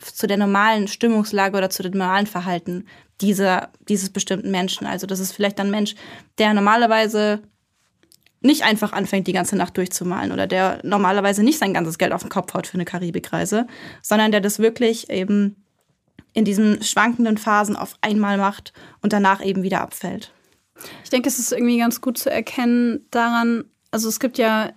zu 0.01 0.27
der 0.27 0.37
normalen 0.37 0.89
Stimmungslage 0.89 1.57
oder 1.57 1.71
zu 1.71 1.83
dem 1.83 1.93
normalen 1.93 2.27
Verhalten 2.27 2.87
dieser, 3.21 3.71
dieses 3.89 4.11
bestimmten 4.11 4.51
Menschen. 4.51 4.87
Also 4.87 5.07
das 5.07 5.21
ist 5.21 5.33
vielleicht 5.33 5.59
ein 5.61 5.71
Mensch, 5.71 5.95
der 6.39 6.53
normalerweise 6.55 7.43
nicht 8.41 8.63
einfach 8.63 8.93
anfängt, 8.93 9.27
die 9.27 9.33
ganze 9.33 9.57
Nacht 9.57 9.77
durchzumalen 9.77 10.33
oder 10.33 10.47
der 10.47 10.81
normalerweise 10.83 11.43
nicht 11.43 11.59
sein 11.59 11.75
ganzes 11.75 11.99
Geld 11.99 12.13
auf 12.13 12.23
den 12.23 12.31
Kopf 12.31 12.53
haut 12.55 12.67
für 12.67 12.75
eine 12.75 12.85
Karibikreise, 12.85 13.67
sondern 14.03 14.31
der 14.31 14.41
das 14.41 14.59
wirklich 14.59 15.11
eben 15.11 15.65
in 16.35 16.45
diesen 16.45 16.83
schwankenden 16.83 17.39
Phasen 17.39 17.77
auf 17.77 17.95
einmal 18.03 18.37
macht 18.37 18.75
und 19.01 19.13
danach 19.15 19.43
eben 19.43 19.63
wieder 19.63 19.81
abfällt. 19.81 20.33
Ich 21.03 21.11
denke, 21.11 21.29
es 21.29 21.39
ist 21.39 21.53
irgendwie 21.53 21.79
ganz 21.79 22.03
gut 22.03 22.19
zu 22.19 22.31
erkennen 22.31 23.07
daran, 23.11 23.65
also 23.91 24.09
es 24.09 24.21
gibt 24.21 24.37
ja 24.37 24.73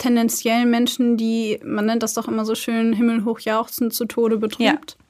tendenziell 0.00 0.66
Menschen, 0.66 1.16
die, 1.16 1.60
man 1.62 1.86
nennt 1.86 2.02
das 2.02 2.14
doch 2.14 2.26
immer 2.26 2.44
so 2.44 2.54
schön, 2.54 2.92
himmelhoch 2.92 3.38
jauchzend 3.40 3.92
zu 3.92 4.06
Tode 4.06 4.38
betrübt. 4.38 4.96
Ja. 4.98 5.06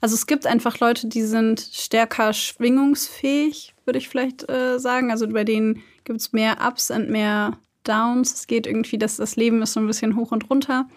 Also 0.00 0.16
es 0.16 0.26
gibt 0.26 0.46
einfach 0.46 0.80
Leute, 0.80 1.06
die 1.06 1.22
sind 1.22 1.60
stärker 1.72 2.32
schwingungsfähig, 2.32 3.74
würde 3.84 4.00
ich 4.00 4.08
vielleicht 4.08 4.50
äh, 4.50 4.80
sagen. 4.80 5.12
Also 5.12 5.28
bei 5.28 5.44
denen 5.44 5.82
gibt 6.02 6.20
es 6.20 6.32
mehr 6.32 6.58
Ups 6.66 6.90
und 6.90 7.08
mehr 7.08 7.56
Downs. 7.84 8.34
Es 8.34 8.46
geht 8.48 8.66
irgendwie, 8.66 8.98
dass 8.98 9.16
das 9.16 9.36
Leben 9.36 9.62
ist 9.62 9.74
so 9.74 9.80
ein 9.80 9.86
bisschen 9.86 10.16
hoch 10.16 10.32
und 10.32 10.50
runter. 10.50 10.88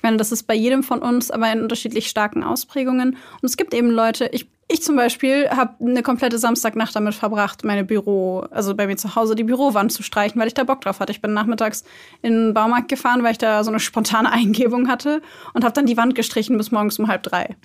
Ich 0.00 0.02
meine, 0.02 0.16
das 0.16 0.32
ist 0.32 0.44
bei 0.44 0.54
jedem 0.54 0.82
von 0.82 1.00
uns, 1.00 1.30
aber 1.30 1.52
in 1.52 1.60
unterschiedlich 1.60 2.08
starken 2.08 2.42
Ausprägungen. 2.42 3.10
Und 3.10 3.44
es 3.44 3.58
gibt 3.58 3.74
eben 3.74 3.90
Leute, 3.90 4.30
ich, 4.32 4.48
ich 4.66 4.82
zum 4.82 4.96
Beispiel 4.96 5.50
habe 5.50 5.74
eine 5.78 6.02
komplette 6.02 6.38
Samstagnacht 6.38 6.96
damit 6.96 7.12
verbracht, 7.12 7.64
meine 7.64 7.84
Büro, 7.84 8.38
also 8.50 8.74
bei 8.74 8.86
mir 8.86 8.96
zu 8.96 9.14
Hause, 9.14 9.34
die 9.34 9.44
Bürowand 9.44 9.92
zu 9.92 10.02
streichen, 10.02 10.40
weil 10.40 10.48
ich 10.48 10.54
da 10.54 10.64
Bock 10.64 10.80
drauf 10.80 11.00
hatte. 11.00 11.12
Ich 11.12 11.20
bin 11.20 11.34
nachmittags 11.34 11.84
in 12.22 12.32
den 12.32 12.54
Baumarkt 12.54 12.88
gefahren, 12.88 13.22
weil 13.22 13.32
ich 13.32 13.38
da 13.38 13.62
so 13.62 13.70
eine 13.70 13.78
spontane 13.78 14.32
Eingebung 14.32 14.88
hatte 14.88 15.20
und 15.52 15.64
habe 15.64 15.74
dann 15.74 15.84
die 15.84 15.98
Wand 15.98 16.14
gestrichen 16.14 16.56
bis 16.56 16.70
morgens 16.70 16.98
um 16.98 17.06
halb 17.06 17.22
drei 17.22 17.56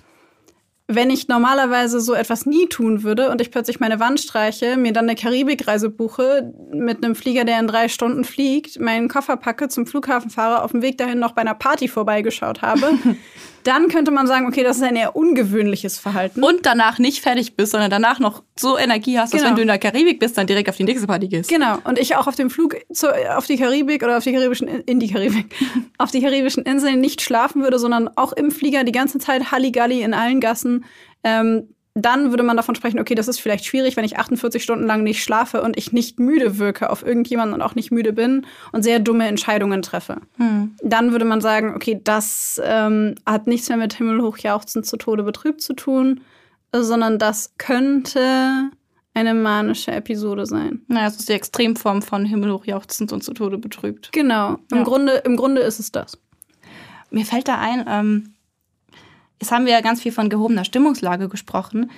wenn 0.88 1.10
ich 1.10 1.26
normalerweise 1.26 2.00
so 2.00 2.14
etwas 2.14 2.46
nie 2.46 2.66
tun 2.68 3.02
würde 3.02 3.30
und 3.30 3.40
ich 3.40 3.50
plötzlich 3.50 3.80
meine 3.80 3.98
Wand 3.98 4.20
streiche, 4.20 4.76
mir 4.76 4.92
dann 4.92 5.06
eine 5.06 5.16
Karibikreise 5.16 5.90
buche, 5.90 6.52
mit 6.72 7.02
einem 7.02 7.16
Flieger, 7.16 7.44
der 7.44 7.58
in 7.58 7.66
drei 7.66 7.88
Stunden 7.88 8.22
fliegt, 8.22 8.78
meinen 8.78 9.08
Koffer 9.08 9.36
packe, 9.36 9.68
zum 9.68 9.86
Flughafen 9.86 10.30
fahre, 10.30 10.62
auf 10.62 10.70
dem 10.70 10.82
Weg 10.82 10.98
dahin 10.98 11.18
noch 11.18 11.32
bei 11.32 11.40
einer 11.40 11.54
Party 11.54 11.88
vorbeigeschaut 11.88 12.62
habe, 12.62 12.92
dann 13.66 13.88
könnte 13.88 14.10
man 14.10 14.26
sagen, 14.26 14.46
okay, 14.46 14.62
das 14.62 14.76
ist 14.76 14.82
ein 14.82 14.96
eher 14.96 15.16
ungewöhnliches 15.16 15.98
Verhalten. 15.98 16.42
Und 16.42 16.64
danach 16.64 16.98
nicht 16.98 17.22
fertig 17.22 17.56
bist, 17.56 17.72
sondern 17.72 17.90
danach 17.90 18.18
noch 18.18 18.42
so 18.56 18.78
Energie 18.78 19.18
hast, 19.18 19.32
dass 19.32 19.40
genau. 19.40 19.50
wenn 19.50 19.56
du 19.56 19.62
in 19.62 19.68
der 19.68 19.78
Karibik 19.78 20.20
bist, 20.20 20.38
dann 20.38 20.46
direkt 20.46 20.68
auf 20.68 20.76
die 20.76 20.84
nächste 20.84 21.06
Party 21.06 21.28
gehst. 21.28 21.50
Genau. 21.50 21.78
Und 21.84 21.98
ich 21.98 22.16
auch 22.16 22.26
auf 22.26 22.36
dem 22.36 22.50
Flug 22.50 22.76
zu, 22.92 23.08
auf 23.36 23.46
die 23.46 23.56
Karibik 23.56 24.02
oder 24.02 24.18
auf 24.18 24.24
die 24.24 24.32
karibischen, 24.32 24.68
in 24.68 25.00
die 25.00 25.10
Karibik, 25.10 25.54
auf 25.98 26.10
die 26.10 26.20
karibischen 26.20 26.64
Inseln 26.64 27.00
nicht 27.00 27.22
schlafen 27.22 27.62
würde, 27.62 27.78
sondern 27.78 28.08
auch 28.16 28.32
im 28.32 28.50
Flieger 28.50 28.84
die 28.84 28.92
ganze 28.92 29.18
Zeit 29.18 29.50
Halligalli 29.50 30.02
in 30.02 30.14
allen 30.14 30.40
Gassen. 30.40 30.84
Ähm, 31.24 31.68
dann 31.98 32.30
würde 32.30 32.42
man 32.42 32.58
davon 32.58 32.74
sprechen, 32.74 33.00
okay, 33.00 33.14
das 33.14 33.26
ist 33.26 33.40
vielleicht 33.40 33.64
schwierig, 33.64 33.96
wenn 33.96 34.04
ich 34.04 34.18
48 34.18 34.62
Stunden 34.62 34.84
lang 34.84 35.02
nicht 35.02 35.22
schlafe 35.22 35.62
und 35.62 35.78
ich 35.78 35.92
nicht 35.92 36.20
müde 36.20 36.58
wirke 36.58 36.90
auf 36.90 37.04
irgendjemanden 37.04 37.54
und 37.54 37.62
auch 37.62 37.74
nicht 37.74 37.90
müde 37.90 38.12
bin 38.12 38.46
und 38.72 38.82
sehr 38.82 38.98
dumme 38.98 39.26
Entscheidungen 39.26 39.80
treffe. 39.80 40.20
Hm. 40.36 40.74
Dann 40.82 41.12
würde 41.12 41.24
man 41.24 41.40
sagen, 41.40 41.74
okay, 41.74 41.98
das 42.04 42.60
ähm, 42.62 43.14
hat 43.24 43.46
nichts 43.46 43.70
mehr 43.70 43.78
mit 43.78 43.94
Himmelhochjauchzen 43.94 44.84
zu 44.84 44.98
Tode 44.98 45.22
betrübt 45.22 45.62
zu 45.62 45.72
tun, 45.72 46.20
sondern 46.70 47.18
das 47.18 47.54
könnte 47.56 48.70
eine 49.14 49.32
manische 49.32 49.92
Episode 49.92 50.44
sein. 50.44 50.82
Naja, 50.88 51.06
es 51.06 51.16
ist 51.16 51.30
die 51.30 51.32
Extremform 51.32 52.02
von 52.02 52.26
Himmelhochjauchzend 52.26 53.10
und 53.12 53.24
zu 53.24 53.32
Tode 53.32 53.56
betrübt. 53.56 54.10
Genau, 54.12 54.58
im, 54.70 54.78
ja. 54.78 54.82
Grunde, 54.82 55.12
im 55.24 55.36
Grunde 55.36 55.62
ist 55.62 55.80
es 55.80 55.90
das. 55.90 56.18
Mir 57.10 57.24
fällt 57.24 57.48
da 57.48 57.58
ein, 57.58 57.86
ähm, 57.88 58.34
Jetzt 59.40 59.50
haben 59.50 59.66
wir 59.66 59.72
ja 59.72 59.80
ganz 59.80 60.02
viel 60.02 60.12
von 60.12 60.30
gehobener 60.30 60.64
Stimmungslage 60.64 61.28
gesprochen. 61.28 61.90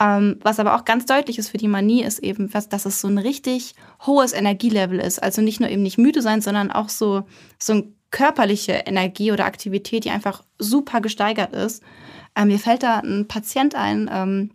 Ähm, 0.00 0.38
was 0.42 0.58
aber 0.58 0.74
auch 0.74 0.84
ganz 0.84 1.06
deutlich 1.06 1.38
ist 1.38 1.50
für 1.50 1.58
die 1.58 1.68
Manie, 1.68 2.02
ist 2.02 2.18
eben, 2.18 2.50
dass, 2.50 2.86
es 2.86 3.00
so 3.00 3.08
ein 3.08 3.18
richtig 3.18 3.74
hohes 4.06 4.32
Energielevel 4.32 4.98
ist. 4.98 5.22
Also 5.22 5.42
nicht 5.42 5.60
nur 5.60 5.68
eben 5.68 5.82
nicht 5.82 5.98
müde 5.98 6.22
sein, 6.22 6.40
sondern 6.40 6.72
auch 6.72 6.88
so, 6.88 7.24
so 7.58 7.72
eine 7.72 7.84
körperliche 8.10 8.72
Energie 8.72 9.32
oder 9.32 9.44
Aktivität, 9.44 10.04
die 10.04 10.10
einfach 10.10 10.42
super 10.58 11.00
gesteigert 11.00 11.54
ist. 11.54 11.82
Ähm, 12.36 12.48
mir 12.48 12.58
fällt 12.58 12.82
da 12.82 12.98
ein 12.98 13.28
Patient 13.28 13.74
ein, 13.74 14.10
ähm, 14.12 14.50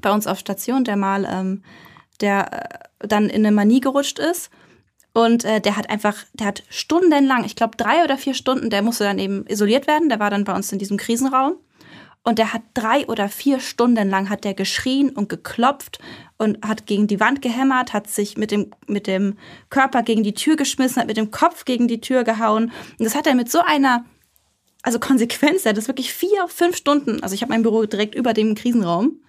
bei 0.00 0.12
uns 0.12 0.26
auf 0.26 0.38
Station, 0.38 0.84
der 0.84 0.96
mal, 0.96 1.26
ähm, 1.30 1.62
der 2.20 2.52
äh, 3.00 3.06
dann 3.08 3.28
in 3.28 3.46
eine 3.46 3.54
Manie 3.54 3.80
gerutscht 3.80 4.18
ist. 4.18 4.50
Und 5.14 5.44
äh, 5.44 5.60
der 5.60 5.76
hat 5.76 5.90
einfach, 5.90 6.16
der 6.32 6.46
hat 6.46 6.64
stundenlang, 6.70 7.44
ich 7.44 7.54
glaube 7.54 7.76
drei 7.76 8.02
oder 8.02 8.16
vier 8.16 8.34
Stunden, 8.34 8.70
der 8.70 8.82
musste 8.82 9.04
dann 9.04 9.18
eben 9.18 9.46
isoliert 9.46 9.86
werden. 9.86 10.08
Der 10.08 10.20
war 10.20 10.30
dann 10.30 10.44
bei 10.44 10.54
uns 10.54 10.72
in 10.72 10.78
diesem 10.78 10.96
Krisenraum. 10.96 11.56
Und 12.24 12.38
der 12.38 12.52
hat 12.52 12.62
drei 12.74 13.06
oder 13.08 13.28
vier 13.28 13.58
Stunden 13.58 14.08
lang 14.08 14.30
hat 14.30 14.44
der 14.44 14.54
geschrien 14.54 15.10
und 15.10 15.28
geklopft 15.28 15.98
und 16.38 16.64
hat 16.64 16.86
gegen 16.86 17.08
die 17.08 17.18
Wand 17.18 17.42
gehämmert, 17.42 17.92
hat 17.92 18.08
sich 18.08 18.36
mit 18.36 18.52
dem, 18.52 18.70
mit 18.86 19.08
dem 19.08 19.36
Körper 19.70 20.02
gegen 20.02 20.22
die 20.22 20.34
Tür 20.34 20.54
geschmissen, 20.54 21.00
hat 21.00 21.08
mit 21.08 21.16
dem 21.16 21.32
Kopf 21.32 21.64
gegen 21.64 21.88
die 21.88 22.00
Tür 22.00 22.22
gehauen. 22.22 22.70
Und 22.98 23.04
das 23.04 23.16
hat 23.16 23.26
er 23.26 23.34
mit 23.34 23.50
so 23.50 23.58
einer, 23.60 24.04
also 24.82 25.00
Konsequenz, 25.00 25.64
er 25.64 25.70
hat 25.70 25.78
das 25.78 25.88
wirklich 25.88 26.12
vier, 26.12 26.46
fünf 26.46 26.76
Stunden, 26.76 27.22
also 27.22 27.34
ich 27.34 27.42
habe 27.42 27.52
mein 27.52 27.62
Büro 27.62 27.84
direkt 27.86 28.14
über 28.14 28.34
dem 28.34 28.54
Krisenraum. 28.54 29.20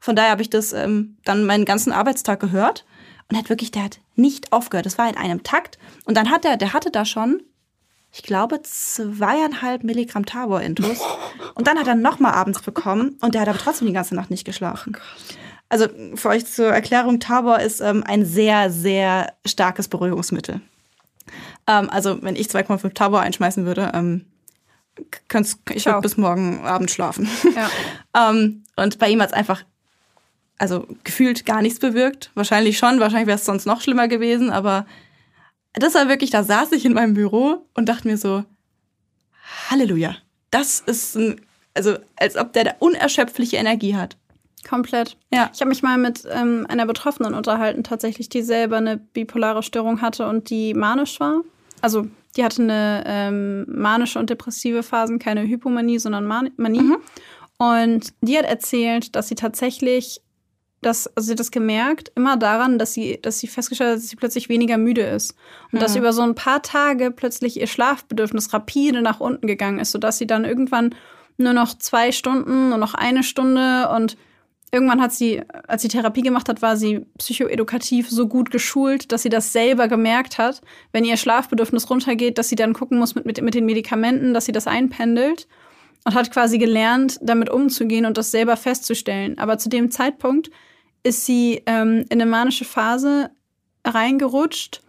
Von 0.00 0.16
daher 0.16 0.32
habe 0.32 0.42
ich 0.42 0.50
das 0.50 0.72
ähm, 0.72 1.16
dann 1.24 1.46
meinen 1.46 1.64
ganzen 1.64 1.92
Arbeitstag 1.92 2.40
gehört. 2.40 2.84
Und 3.30 3.38
hat 3.38 3.48
wirklich, 3.48 3.70
der 3.70 3.84
hat 3.84 4.00
nicht 4.16 4.52
aufgehört. 4.52 4.84
Das 4.84 4.98
war 4.98 5.08
in 5.08 5.16
einem 5.16 5.42
Takt. 5.44 5.78
Und 6.04 6.16
dann 6.16 6.28
hat 6.28 6.44
er, 6.44 6.56
der 6.56 6.72
hatte 6.72 6.90
da 6.90 7.04
schon 7.04 7.40
ich 8.12 8.22
glaube, 8.22 8.60
zweieinhalb 8.62 9.84
Milligramm 9.84 10.26
Tabor-Intus. 10.26 11.00
Und 11.54 11.66
dann 11.66 11.78
hat 11.78 11.86
er 11.86 11.94
nochmal 11.94 12.34
abends 12.34 12.60
bekommen 12.60 13.16
und 13.20 13.34
der 13.34 13.40
hat 13.40 13.48
aber 13.48 13.58
trotzdem 13.58 13.88
die 13.88 13.94
ganze 13.94 14.14
Nacht 14.14 14.30
nicht 14.30 14.44
geschlafen. 14.44 14.96
Oh 14.96 15.34
also 15.70 15.86
für 16.16 16.28
euch 16.28 16.44
zur 16.44 16.66
Erklärung, 16.66 17.18
Tabor 17.18 17.60
ist 17.60 17.80
ähm, 17.80 18.04
ein 18.06 18.26
sehr, 18.26 18.70
sehr 18.70 19.32
starkes 19.46 19.88
Beruhigungsmittel. 19.88 20.60
Ähm, 21.66 21.88
also 21.88 22.22
wenn 22.22 22.36
ich 22.36 22.48
2,5 22.48 22.92
Tabor 22.92 23.20
einschmeißen 23.20 23.64
würde, 23.64 23.90
ähm, 23.94 24.26
ich 25.70 25.86
würde 25.86 26.00
bis 26.02 26.18
morgen 26.18 26.62
Abend 26.66 26.90
schlafen. 26.90 27.26
Ja. 27.56 27.70
ähm, 28.30 28.64
und 28.76 28.98
bei 28.98 29.08
ihm 29.08 29.22
hat 29.22 29.30
es 29.30 29.32
einfach, 29.32 29.64
also 30.58 30.86
gefühlt 31.04 31.46
gar 31.46 31.62
nichts 31.62 31.78
bewirkt. 31.78 32.30
Wahrscheinlich 32.34 32.76
schon, 32.76 33.00
wahrscheinlich 33.00 33.28
wäre 33.28 33.38
es 33.38 33.46
sonst 33.46 33.64
noch 33.64 33.80
schlimmer 33.80 34.08
gewesen, 34.08 34.50
aber 34.50 34.84
das 35.74 35.94
war 35.94 36.08
wirklich, 36.08 36.30
da 36.30 36.42
saß 36.42 36.72
ich 36.72 36.84
in 36.84 36.92
meinem 36.92 37.14
Büro 37.14 37.66
und 37.74 37.88
dachte 37.88 38.08
mir 38.08 38.16
so, 38.16 38.44
Halleluja. 39.70 40.16
Das 40.50 40.80
ist 40.80 41.16
ein, 41.16 41.40
also 41.74 41.96
als 42.16 42.36
ob 42.36 42.52
der 42.52 42.64
da 42.64 42.74
unerschöpfliche 42.78 43.56
Energie 43.56 43.96
hat. 43.96 44.16
Komplett. 44.68 45.16
Ja. 45.32 45.50
Ich 45.52 45.60
habe 45.60 45.70
mich 45.70 45.82
mal 45.82 45.98
mit 45.98 46.24
ähm, 46.30 46.66
einer 46.68 46.86
Betroffenen 46.86 47.34
unterhalten, 47.34 47.82
tatsächlich, 47.82 48.28
die 48.28 48.42
selber 48.42 48.76
eine 48.76 48.96
bipolare 48.96 49.62
Störung 49.62 50.00
hatte 50.02 50.28
und 50.28 50.50
die 50.50 50.74
manisch 50.74 51.18
war. 51.18 51.40
Also 51.80 52.06
die 52.36 52.44
hatte 52.44 52.62
eine 52.62 53.02
ähm, 53.06 53.66
manische 53.68 54.18
und 54.18 54.30
depressive 54.30 54.82
Phasen, 54.82 55.18
keine 55.18 55.42
Hypomanie, 55.42 55.98
sondern 55.98 56.26
Manie. 56.26 56.80
Mhm. 56.80 56.96
Und 57.58 58.12
die 58.20 58.38
hat 58.38 58.46
erzählt, 58.46 59.14
dass 59.16 59.28
sie 59.28 59.34
tatsächlich 59.34 60.20
das, 60.82 61.06
also 61.16 61.26
sie 61.26 61.32
hat 61.32 61.40
das 61.40 61.50
gemerkt, 61.50 62.12
immer 62.16 62.36
daran, 62.36 62.78
dass 62.78 62.92
sie, 62.92 63.18
dass 63.22 63.38
sie 63.38 63.46
festgestellt 63.46 63.90
hat, 63.90 63.96
dass 63.98 64.08
sie 64.08 64.16
plötzlich 64.16 64.48
weniger 64.48 64.76
müde 64.76 65.02
ist. 65.02 65.36
Und 65.70 65.78
mhm. 65.78 65.78
dass 65.78 65.96
über 65.96 66.12
so 66.12 66.22
ein 66.22 66.34
paar 66.34 66.62
Tage 66.62 67.10
plötzlich 67.10 67.58
ihr 67.60 67.68
Schlafbedürfnis 67.68 68.52
rapide 68.52 69.00
nach 69.00 69.20
unten 69.20 69.46
gegangen 69.46 69.78
ist, 69.78 69.92
sodass 69.92 70.18
sie 70.18 70.26
dann 70.26 70.44
irgendwann 70.44 70.94
nur 71.38 71.52
noch 71.52 71.78
zwei 71.78 72.12
Stunden, 72.12 72.68
nur 72.68 72.78
noch 72.78 72.94
eine 72.94 73.22
Stunde 73.22 73.88
und 73.94 74.16
irgendwann 74.72 75.00
hat 75.00 75.12
sie, 75.12 75.42
als 75.68 75.82
sie 75.82 75.88
Therapie 75.88 76.22
gemacht 76.22 76.48
hat, 76.48 76.62
war 76.62 76.76
sie 76.76 77.06
psychoedukativ 77.18 78.10
so 78.10 78.26
gut 78.26 78.50
geschult, 78.50 79.12
dass 79.12 79.22
sie 79.22 79.28
das 79.28 79.52
selber 79.52 79.86
gemerkt 79.86 80.38
hat, 80.38 80.62
wenn 80.92 81.04
ihr 81.04 81.16
Schlafbedürfnis 81.16 81.88
runtergeht, 81.90 82.38
dass 82.38 82.48
sie 82.48 82.56
dann 82.56 82.72
gucken 82.72 82.98
muss 82.98 83.14
mit, 83.14 83.26
mit, 83.26 83.40
mit 83.40 83.54
den 83.54 83.66
Medikamenten, 83.66 84.34
dass 84.34 84.46
sie 84.46 84.52
das 84.52 84.66
einpendelt 84.66 85.46
und 86.04 86.14
hat 86.14 86.32
quasi 86.32 86.58
gelernt, 86.58 87.18
damit 87.22 87.50
umzugehen 87.50 88.06
und 88.06 88.18
das 88.18 88.30
selber 88.30 88.56
festzustellen. 88.56 89.38
Aber 89.38 89.58
zu 89.58 89.68
dem 89.68 89.90
Zeitpunkt 89.90 90.50
ist 91.02 91.26
sie 91.26 91.62
ähm, 91.66 92.04
in 92.08 92.20
eine 92.20 92.26
manische 92.26 92.64
Phase 92.64 93.30
reingerutscht 93.84 94.82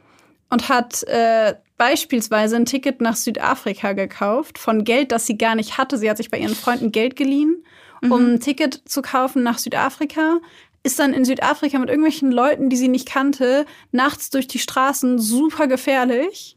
und 0.49 0.69
hat 0.69 1.03
äh, 1.03 1.55
beispielsweise 1.77 2.55
ein 2.55 2.65
Ticket 2.65 3.01
nach 3.01 3.15
Südafrika 3.15 3.93
gekauft 3.93 4.59
von 4.59 4.83
Geld, 4.83 5.11
das 5.11 5.25
sie 5.25 5.37
gar 5.37 5.55
nicht 5.55 5.77
hatte. 5.77 5.97
Sie 5.97 6.09
hat 6.09 6.17
sich 6.17 6.29
bei 6.29 6.37
ihren 6.37 6.55
Freunden 6.55 6.91
Geld 6.91 7.15
geliehen, 7.15 7.65
um 8.01 8.33
ein 8.33 8.39
Ticket 8.39 8.83
zu 8.85 9.01
kaufen 9.01 9.43
nach 9.43 9.57
Südafrika. 9.57 10.39
Ist 10.83 10.99
dann 10.99 11.13
in 11.13 11.25
Südafrika 11.25 11.79
mit 11.79 11.89
irgendwelchen 11.89 12.31
Leuten, 12.31 12.69
die 12.69 12.75
sie 12.75 12.89
nicht 12.89 13.07
kannte, 13.07 13.65
nachts 13.91 14.29
durch 14.29 14.47
die 14.47 14.59
Straßen 14.59 15.17
super 15.17 15.67
gefährlich. 15.67 16.55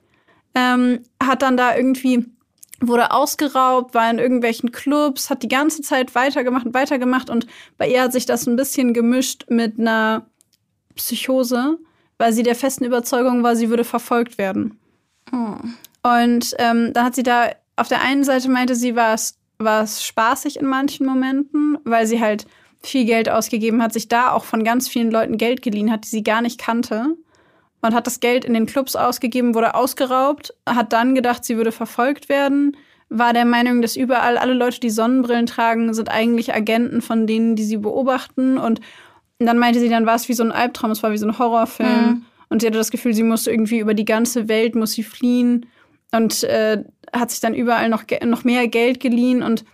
Ähm, 0.55 1.03
hat 1.23 1.43
dann 1.43 1.57
da 1.57 1.77
irgendwie 1.77 2.27
wurde 2.81 3.11
ausgeraubt, 3.11 3.95
war 3.95 4.11
in 4.11 4.19
irgendwelchen 4.19 4.71
Clubs, 4.73 5.31
hat 5.31 5.43
die 5.43 5.49
ganze 5.49 5.83
Zeit 5.83 6.15
weitergemacht 6.15 6.67
und 6.67 6.75
weitergemacht 6.75 7.31
und 7.31 7.47
bei 7.79 7.89
ihr 7.89 8.03
hat 8.03 8.13
sich 8.13 8.27
das 8.27 8.47
ein 8.47 8.57
bisschen 8.57 8.93
gemischt 8.93 9.47
mit 9.49 9.79
einer 9.79 10.27
Psychose, 10.95 11.79
weil 12.19 12.33
sie 12.33 12.43
der 12.43 12.55
festen 12.55 12.85
Überzeugung 12.85 13.43
war, 13.43 13.57
sie 13.57 13.71
würde 13.71 13.85
verfolgt 13.85 14.39
werden. 14.39 14.79
Oh. 15.33 15.57
Und 16.03 16.55
ähm, 16.59 16.93
dann 16.93 17.05
hat 17.05 17.15
sie 17.15 17.23
da 17.23 17.51
auf 17.77 17.89
der 17.89 18.01
einen 18.01 18.25
Seite 18.25 18.49
meinte 18.49 18.75
sie, 18.75 18.97
war 18.97 19.15
es, 19.15 19.39
war 19.59 19.83
es 19.83 20.05
spaßig 20.05 20.59
in 20.59 20.67
manchen 20.67 21.07
Momenten, 21.07 21.79
weil 21.85 22.07
sie 22.07 22.21
halt 22.21 22.47
viel 22.83 23.05
Geld 23.05 23.29
ausgegeben 23.29 23.83
hat, 23.83 23.93
sich 23.93 24.09
da 24.09 24.33
auch 24.33 24.45
von 24.45 24.65
ganz 24.65 24.89
vielen 24.89 25.11
Leuten 25.11 25.37
Geld 25.37 25.63
geliehen 25.63 25.91
hat, 25.91 26.05
die 26.05 26.09
sie 26.09 26.23
gar 26.23 26.41
nicht 26.41 26.59
kannte. 26.59 27.17
Und 27.83 27.95
hat 27.95 28.07
das 28.07 28.21
Geld 28.21 28.45
in 28.45 28.55
den 28.55 28.67
Clubs 28.67 28.97
ausgegeben, 28.97 29.55
wurde 29.55 29.75
ausgeraubt, 29.75 30.55
hat 30.69 30.93
dann 30.93 31.15
gedacht, 31.15 31.45
sie 31.45 31.57
würde 31.57 31.73
verfolgt 31.73 32.29
werden, 32.29 32.77
war 33.09 33.33
der 33.33 33.45
Meinung, 33.45 33.83
dass 33.83 33.97
überall 33.97 34.37
alle 34.39 34.55
Leute, 34.55 34.81
die 34.81 34.91
Sonnenbrillen 34.91 35.47
tragen, 35.47 35.93
sind 35.95 36.11
eigentlich 36.11 36.55
Agenten 36.55 37.03
von 37.03 37.27
denen, 37.27 37.55
die 37.55 37.63
sie 37.63 37.77
beobachten. 37.77 38.59
Und 38.59 38.81
dann 39.39 39.59
meinte 39.59 39.79
sie, 39.79 39.89
dann 39.89 40.07
war 40.07 40.17
es 40.17 40.29
wie 40.29 40.35
so 40.35 40.43
ein 40.43 40.53
Albtraum, 40.53 40.91
es 40.91 41.03
war 41.03 41.13
wie 41.13 41.19
so 41.19 41.27
ein 41.27 41.39
Horrorfilm. 41.39 42.07
Mhm. 42.07 42.23
Und 42.49 42.61
sie 42.61 42.67
hatte 42.67 42.79
das 42.79 42.91
Gefühl, 42.91 43.15
sie 43.15 43.23
musste 43.23 43.51
irgendwie 43.51 43.79
über 43.79 43.95
die 43.95 44.05
ganze 44.05 44.49
Welt, 44.49 44.75
muss 44.75 44.93
sie 44.93 45.03
fliehen. 45.03 45.67
Und 46.13 46.43
äh, 46.45 46.83
hat 47.13 47.31
sich 47.31 47.41
dann 47.41 47.55
überall 47.55 47.89
noch, 47.89 48.05
noch 48.25 48.45
mehr 48.45 48.67
Geld 48.69 49.01
geliehen. 49.01 49.43
Und 49.43 49.65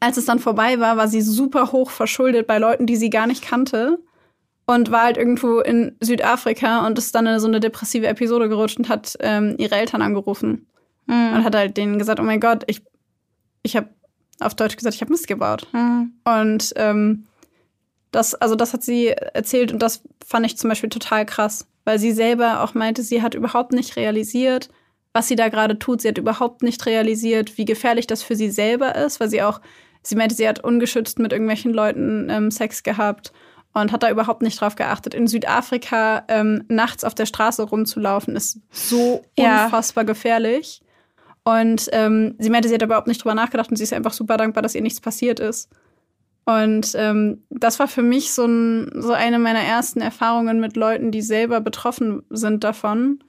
als 0.00 0.16
es 0.16 0.24
dann 0.24 0.38
vorbei 0.38 0.80
war, 0.80 0.96
war 0.96 1.08
sie 1.08 1.20
super 1.20 1.72
hoch 1.72 1.90
verschuldet 1.90 2.46
bei 2.46 2.58
Leuten, 2.58 2.86
die 2.86 2.96
sie 2.96 3.10
gar 3.10 3.26
nicht 3.26 3.42
kannte. 3.42 3.98
Und 4.70 4.92
war 4.92 5.02
halt 5.02 5.16
irgendwo 5.16 5.58
in 5.58 5.96
Südafrika 6.00 6.86
und 6.86 6.96
ist 6.96 7.12
dann 7.16 7.26
in 7.26 7.40
so 7.40 7.48
eine 7.48 7.58
depressive 7.58 8.06
Episode 8.06 8.48
gerutscht 8.48 8.78
und 8.78 8.88
hat 8.88 9.16
ähm, 9.18 9.56
ihre 9.58 9.74
Eltern 9.74 10.00
angerufen. 10.00 10.68
Mhm. 11.06 11.32
Und 11.34 11.44
hat 11.44 11.56
halt 11.56 11.76
denen 11.76 11.98
gesagt, 11.98 12.20
oh 12.20 12.22
mein 12.22 12.38
Gott, 12.38 12.62
ich, 12.68 12.80
ich 13.64 13.74
habe 13.74 13.88
auf 14.38 14.54
Deutsch 14.54 14.76
gesagt, 14.76 14.94
ich 14.94 15.00
habe 15.00 15.10
Mist 15.10 15.26
gebaut. 15.26 15.66
Mhm. 15.72 16.12
Und 16.22 16.72
ähm, 16.76 17.24
das, 18.12 18.36
also 18.36 18.54
das 18.54 18.72
hat 18.72 18.84
sie 18.84 19.08
erzählt 19.08 19.72
und 19.72 19.82
das 19.82 20.04
fand 20.24 20.46
ich 20.46 20.56
zum 20.56 20.70
Beispiel 20.70 20.88
total 20.88 21.26
krass, 21.26 21.66
weil 21.84 21.98
sie 21.98 22.12
selber 22.12 22.62
auch 22.62 22.74
meinte, 22.74 23.02
sie 23.02 23.22
hat 23.22 23.34
überhaupt 23.34 23.72
nicht 23.72 23.96
realisiert, 23.96 24.68
was 25.12 25.26
sie 25.26 25.34
da 25.36 25.48
gerade 25.48 25.80
tut. 25.80 26.00
Sie 26.00 26.08
hat 26.08 26.18
überhaupt 26.18 26.62
nicht 26.62 26.86
realisiert, 26.86 27.58
wie 27.58 27.64
gefährlich 27.64 28.06
das 28.06 28.22
für 28.22 28.36
sie 28.36 28.50
selber 28.50 28.94
ist, 28.94 29.18
weil 29.18 29.30
sie 29.30 29.42
auch, 29.42 29.60
sie 30.04 30.14
meinte, 30.14 30.36
sie 30.36 30.46
hat 30.46 30.62
ungeschützt 30.62 31.18
mit 31.18 31.32
irgendwelchen 31.32 31.74
Leuten 31.74 32.28
ähm, 32.30 32.52
Sex 32.52 32.84
gehabt 32.84 33.32
und 33.72 33.92
hat 33.92 34.02
da 34.02 34.10
überhaupt 34.10 34.42
nicht 34.42 34.60
drauf 34.60 34.74
geachtet. 34.76 35.14
In 35.14 35.26
Südafrika 35.28 36.24
ähm, 36.28 36.64
nachts 36.68 37.04
auf 37.04 37.14
der 37.14 37.26
Straße 37.26 37.62
rumzulaufen, 37.62 38.34
ist 38.36 38.58
so 38.70 39.22
Ja. 39.38 39.64
unfassbar 39.66 40.04
gefährlich. 40.04 40.82
Und 41.44 41.88
ähm, 41.92 42.34
sie 42.38 42.50
meinte, 42.50 42.68
sie 42.68 42.74
hat 42.74 42.82
überhaupt 42.82 43.06
nicht 43.06 43.22
drüber 43.24 43.34
nachgedacht 43.34 43.70
und 43.70 43.76
sie 43.76 43.84
ist 43.84 43.92
einfach 43.92 44.12
super 44.12 44.36
dankbar, 44.36 44.62
dass 44.62 44.74
ihr 44.74 44.82
nichts 44.82 45.00
passiert 45.00 45.40
ist. 45.40 45.70
Und 46.44 46.92
ähm, 46.96 47.42
das 47.50 47.78
war 47.78 47.86
für 47.88 48.02
mich 48.02 48.32
so, 48.32 48.44
ein, 48.44 48.90
so 49.00 49.12
eine 49.12 49.38
meiner 49.38 49.60
ersten 49.60 50.00
Erfahrungen 50.00 50.58
mit 50.60 50.76
Leuten, 50.76 51.12
die 51.12 51.22
selber 51.22 51.60
betroffen 51.60 52.22
sind 52.30 52.64
davon, 52.64 53.22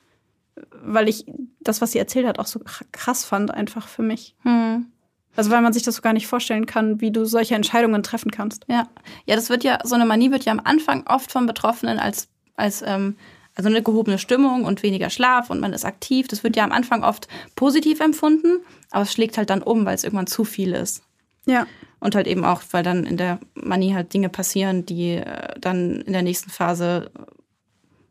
weil 0.83 1.07
ich 1.07 1.25
das, 1.59 1.81
was 1.81 1.91
sie 1.91 1.99
erzählt 1.99 2.25
hat, 2.25 2.39
auch 2.39 2.47
so 2.47 2.59
krass 2.91 3.23
fand, 3.23 3.53
einfach 3.53 3.87
für 3.87 4.01
mich. 4.01 4.35
Mhm. 4.43 4.87
Also 5.35 5.49
weil 5.49 5.61
man 5.61 5.73
sich 5.73 5.83
das 5.83 5.95
so 5.95 6.01
gar 6.01 6.13
nicht 6.13 6.27
vorstellen 6.27 6.65
kann, 6.65 6.99
wie 7.01 7.11
du 7.11 7.25
solche 7.25 7.55
Entscheidungen 7.55 8.03
treffen 8.03 8.31
kannst. 8.31 8.65
Ja. 8.67 8.87
ja, 9.25 9.35
das 9.35 9.49
wird 9.49 9.63
ja, 9.63 9.79
so 9.83 9.95
eine 9.95 10.05
Manie 10.05 10.31
wird 10.31 10.45
ja 10.45 10.51
am 10.51 10.61
Anfang 10.63 11.07
oft 11.07 11.31
von 11.31 11.45
Betroffenen 11.45 11.99
als, 11.99 12.27
als 12.55 12.81
ähm, 12.85 13.15
also 13.55 13.69
eine 13.69 13.81
gehobene 13.81 14.17
Stimmung 14.17 14.65
und 14.65 14.83
weniger 14.83 15.09
Schlaf 15.09 15.49
und 15.49 15.59
man 15.59 15.73
ist 15.73 15.85
aktiv. 15.85 16.27
Das 16.27 16.43
wird 16.43 16.55
ja 16.55 16.63
am 16.63 16.71
Anfang 16.71 17.03
oft 17.03 17.27
positiv 17.55 17.99
empfunden, 17.99 18.59
aber 18.91 19.03
es 19.03 19.13
schlägt 19.13 19.37
halt 19.37 19.49
dann 19.49 19.61
um, 19.61 19.85
weil 19.85 19.95
es 19.95 20.03
irgendwann 20.03 20.27
zu 20.27 20.43
viel 20.43 20.73
ist. 20.73 21.03
Ja. 21.45 21.65
Und 21.99 22.15
halt 22.15 22.27
eben 22.27 22.45
auch, 22.45 22.61
weil 22.71 22.83
dann 22.83 23.05
in 23.05 23.17
der 23.17 23.39
Manie 23.53 23.93
halt 23.93 24.13
Dinge 24.13 24.29
passieren, 24.29 24.85
die 24.85 25.15
äh, 25.15 25.59
dann 25.59 26.01
in 26.01 26.13
der 26.13 26.23
nächsten 26.23 26.49
Phase 26.49 27.11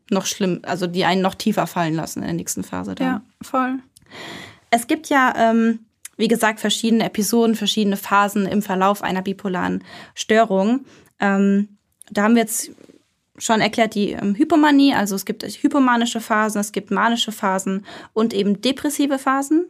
noch 0.09 0.25
schlimm, 0.25 0.59
also 0.63 0.87
die 0.87 1.05
einen 1.05 1.21
noch 1.21 1.35
tiefer 1.35 1.67
fallen 1.67 1.95
lassen 1.95 2.19
in 2.19 2.25
der 2.25 2.33
nächsten 2.33 2.63
Phase. 2.63 2.95
Dann. 2.95 3.07
Ja, 3.07 3.21
voll. 3.41 3.79
Es 4.69 4.87
gibt 4.87 5.09
ja, 5.09 5.33
ähm, 5.37 5.79
wie 6.21 6.27
gesagt, 6.27 6.59
verschiedene 6.59 7.03
Episoden, 7.03 7.55
verschiedene 7.55 7.97
Phasen 7.97 8.45
im 8.45 8.61
Verlauf 8.61 9.01
einer 9.01 9.23
bipolaren 9.23 9.83
Störung. 10.13 10.85
Ähm, 11.19 11.77
da 12.11 12.23
haben 12.23 12.35
wir 12.35 12.43
jetzt 12.43 12.71
schon 13.37 13.59
erklärt 13.59 13.95
die 13.95 14.11
ähm, 14.11 14.35
Hypomanie, 14.35 14.93
also 14.93 15.15
es 15.15 15.25
gibt 15.25 15.43
hypomanische 15.43 16.21
Phasen, 16.21 16.61
es 16.61 16.71
gibt 16.71 16.91
manische 16.91 17.31
Phasen 17.31 17.85
und 18.13 18.33
eben 18.35 18.61
depressive 18.61 19.17
Phasen. 19.17 19.65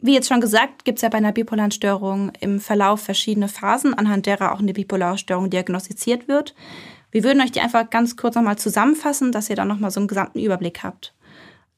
Wie 0.00 0.14
jetzt 0.14 0.28
schon 0.28 0.40
gesagt, 0.40 0.86
gibt 0.86 0.98
es 0.98 1.02
ja 1.02 1.10
bei 1.10 1.18
einer 1.18 1.32
bipolaren 1.32 1.70
Störung 1.70 2.32
im 2.40 2.58
Verlauf 2.58 3.02
verschiedene 3.02 3.48
Phasen, 3.48 3.92
anhand 3.92 4.24
derer 4.24 4.52
auch 4.52 4.60
eine 4.60 4.72
bipolare 4.72 5.18
Störung 5.18 5.50
diagnostiziert 5.50 6.26
wird. 6.26 6.54
Wir 7.10 7.22
würden 7.22 7.42
euch 7.42 7.52
die 7.52 7.60
einfach 7.60 7.90
ganz 7.90 8.16
kurz 8.16 8.34
nochmal 8.34 8.56
zusammenfassen, 8.56 9.30
dass 9.30 9.50
ihr 9.50 9.56
dann 9.56 9.68
nochmal 9.68 9.90
so 9.90 10.00
einen 10.00 10.08
gesamten 10.08 10.40
Überblick 10.40 10.82
habt. 10.82 11.12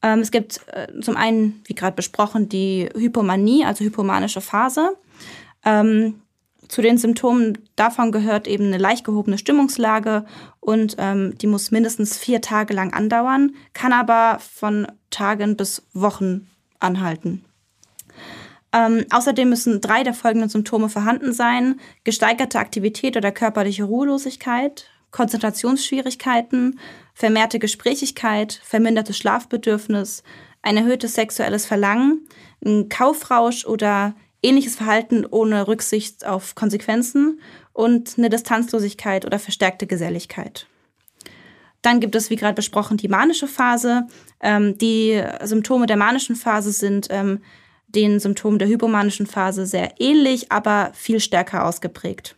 Ähm, 0.05 0.19
es 0.19 0.29
gibt 0.29 0.61
äh, 0.67 0.87
zum 1.01 1.17
einen, 1.17 1.63
wie 1.65 1.73
gerade 1.73 1.95
besprochen, 1.95 2.47
die 2.47 2.87
Hypomanie, 2.95 3.65
also 3.65 3.83
hypomanische 3.83 4.39
Phase. 4.39 4.95
Ähm, 5.65 6.21
zu 6.67 6.83
den 6.83 6.99
Symptomen 6.99 7.57
davon 7.75 8.11
gehört 8.11 8.47
eben 8.47 8.65
eine 8.65 8.77
leicht 8.77 9.03
gehobene 9.03 9.39
Stimmungslage 9.39 10.25
und 10.59 10.95
ähm, 10.99 11.35
die 11.39 11.47
muss 11.47 11.71
mindestens 11.71 12.17
vier 12.17 12.41
Tage 12.41 12.73
lang 12.75 12.93
andauern, 12.93 13.55
kann 13.73 13.93
aber 13.93 14.39
von 14.39 14.87
Tagen 15.09 15.57
bis 15.57 15.81
Wochen 15.93 16.47
anhalten. 16.79 17.43
Ähm, 18.73 19.05
außerdem 19.11 19.49
müssen 19.49 19.81
drei 19.81 20.03
der 20.03 20.13
folgenden 20.13 20.49
Symptome 20.49 20.89
vorhanden 20.89 21.33
sein. 21.33 21.79
Gesteigerte 22.03 22.59
Aktivität 22.59 23.17
oder 23.17 23.31
körperliche 23.31 23.85
Ruhelosigkeit, 23.85 24.87
Konzentrationsschwierigkeiten, 25.15 26.77
vermehrte 27.13 27.57
Gesprächigkeit, 27.57 28.59
vermindertes 28.65 29.17
Schlafbedürfnis, 29.17 30.23
ein 30.61 30.75
erhöhtes 30.75 31.13
sexuelles 31.13 31.65
Verlangen, 31.65 32.27
ein 32.65 32.89
Kaufrausch 32.89 33.65
oder 33.65 34.13
ähnliches 34.43 34.75
Verhalten 34.75 35.25
ohne 35.25 35.69
Rücksicht 35.69 36.25
auf 36.25 36.53
Konsequenzen 36.55 37.39
und 37.71 38.15
eine 38.17 38.27
Distanzlosigkeit 38.29 39.25
oder 39.25 39.39
verstärkte 39.39 39.87
Geselligkeit. 39.87 40.67
Dann 41.81 42.01
gibt 42.01 42.15
es, 42.15 42.29
wie 42.29 42.35
gerade 42.35 42.55
besprochen, 42.55 42.97
die 42.97 43.07
manische 43.07 43.47
Phase. 43.47 44.07
Ähm, 44.41 44.77
die 44.77 45.23
Symptome 45.43 45.85
der 45.85 45.95
manischen 45.95 46.35
Phase 46.35 46.73
sind 46.73 47.07
ähm, 47.09 47.39
den 47.87 48.19
Symptomen 48.19 48.59
der 48.59 48.67
hypomanischen 48.67 49.27
Phase 49.27 49.65
sehr 49.65 49.93
ähnlich, 49.97 50.51
aber 50.51 50.91
viel 50.93 51.21
stärker 51.21 51.65
ausgeprägt. 51.65 52.35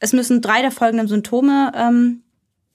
Es 0.00 0.12
müssen 0.12 0.42
drei 0.42 0.60
der 0.60 0.70
folgenden 0.70 1.08
Symptome 1.08 1.72
ähm, 1.74 2.22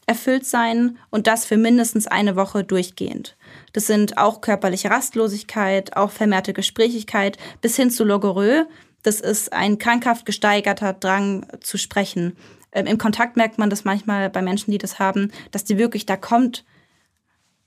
erfüllt 0.10 0.46
sein 0.46 0.98
und 1.12 1.28
das 1.28 1.46
für 1.46 1.58
mindestens 1.58 2.08
eine 2.08 2.36
Woche 2.36 2.64
durchgehend. 2.64 3.38
Das 3.74 3.86
sind 3.86 4.18
auch 4.18 4.42
körperliche 4.42 4.90
Rastlosigkeit, 4.90 5.96
auch 5.96 6.10
vermehrte 6.10 6.54
Gesprächigkeit 6.54 7.38
bis 7.62 7.76
hin 7.76 7.92
zu 7.92 8.04
Logorö. 8.04 8.66
Das 9.04 9.22
ist 9.22 9.54
ein 9.54 9.78
krankhaft 9.78 10.26
gesteigerter 10.26 10.94
Drang 10.94 11.46
zu 11.62 11.78
sprechen. 11.78 12.36
Ähm, 12.72 12.88
Im 12.88 12.98
Kontakt 12.98 13.38
merkt 13.38 13.60
man 13.60 13.70
das 13.70 13.86
manchmal 13.86 14.30
bei 14.32 14.42
Menschen, 14.42 14.72
die 14.72 14.80
das 14.80 14.98
haben, 14.98 15.32
dass 15.52 15.64
die 15.64 15.78
wirklich, 15.78 16.08
da 16.08 16.18
kommt 16.18 16.66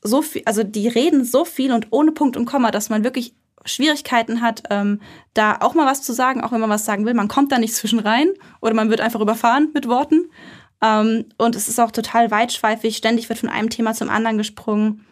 so 0.03 0.21
viel, 0.21 0.43
also 0.45 0.65
die 0.65 0.89
reden 0.89 1.25
so 1.25 1.45
viel 1.45 1.73
und 1.73 1.89
ohne 1.91 2.13
Punkt 2.13 2.37
und 2.37 2.45
Komma, 2.47 2.73
dass 2.73 2.91
man 2.91 3.05
wirklich 3.05 3.35
Schwierigkeiten 3.65 4.41
hat, 4.41 4.63
ähm, 4.71 5.01
da 5.35 5.59
auch 5.61 5.75
mal 5.75 5.87
was 5.87 6.03
zu 6.03 6.13
sagen, 6.13 6.43
auch 6.43 6.53
wenn 6.53 6.61
man 6.61 6.71
was 6.71 6.85
sagen 6.85 7.07
will. 7.07 7.15
Man 7.15 7.29
kommt 7.29 7.53
da 7.53 7.59
nicht 7.59 7.75
zwischen 7.75 7.99
rein 7.99 8.29
oder 8.61 8.75
man 8.75 8.91
wird 8.91 9.01
einfach 9.01 9.21
überfahren 9.21 9.71
mit 9.75 9.87
Worten. 9.89 10.31
Ähm, 10.83 11.27
und 11.39 11.55
es 11.57 11.69
ist 11.69 11.79
auch 11.79 11.91
total 11.93 12.31
weitschweifig. 12.31 12.97
Ständig 12.97 13.29
wird 13.29 13.39
von 13.39 13.49
einem 13.49 13.71
Thema 13.71 13.95
zum 13.95 14.09
anderen 14.11 14.39
gesprungen. 14.39 15.05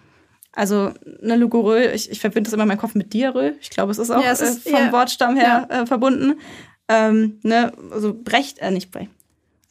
Also 0.53 0.93
eine 1.23 1.37
Lugorö, 1.37 1.81
ich, 1.93 2.11
ich 2.11 2.19
verbinde 2.21 2.49
das 2.49 2.55
immer 2.55 2.65
in 2.65 2.69
meinem 2.71 2.79
Kopf 2.79 2.95
mit 2.97 3.13
Diarrhoe. 3.13 3.55
Ich 3.61 3.71
glaube, 3.71 3.93
es 3.93 3.99
ist 3.99 4.11
auch 4.11 4.23
Ja, 4.23 4.33
es 4.33 4.41
ist- 4.41 4.67
äh, 4.67 4.71
vom 4.71 4.81
ja. 4.87 4.93
Wortstamm 4.93 5.37
her 5.37 5.67
äh, 5.71 5.87
verbunden. 5.87 6.41
Ähm, 6.89 7.39
ne, 7.45 7.73
also 7.93 8.13
Brecht, 8.15 8.59
äh, 8.59 8.73
nicht 8.73 8.91
Brecht. 8.91 9.11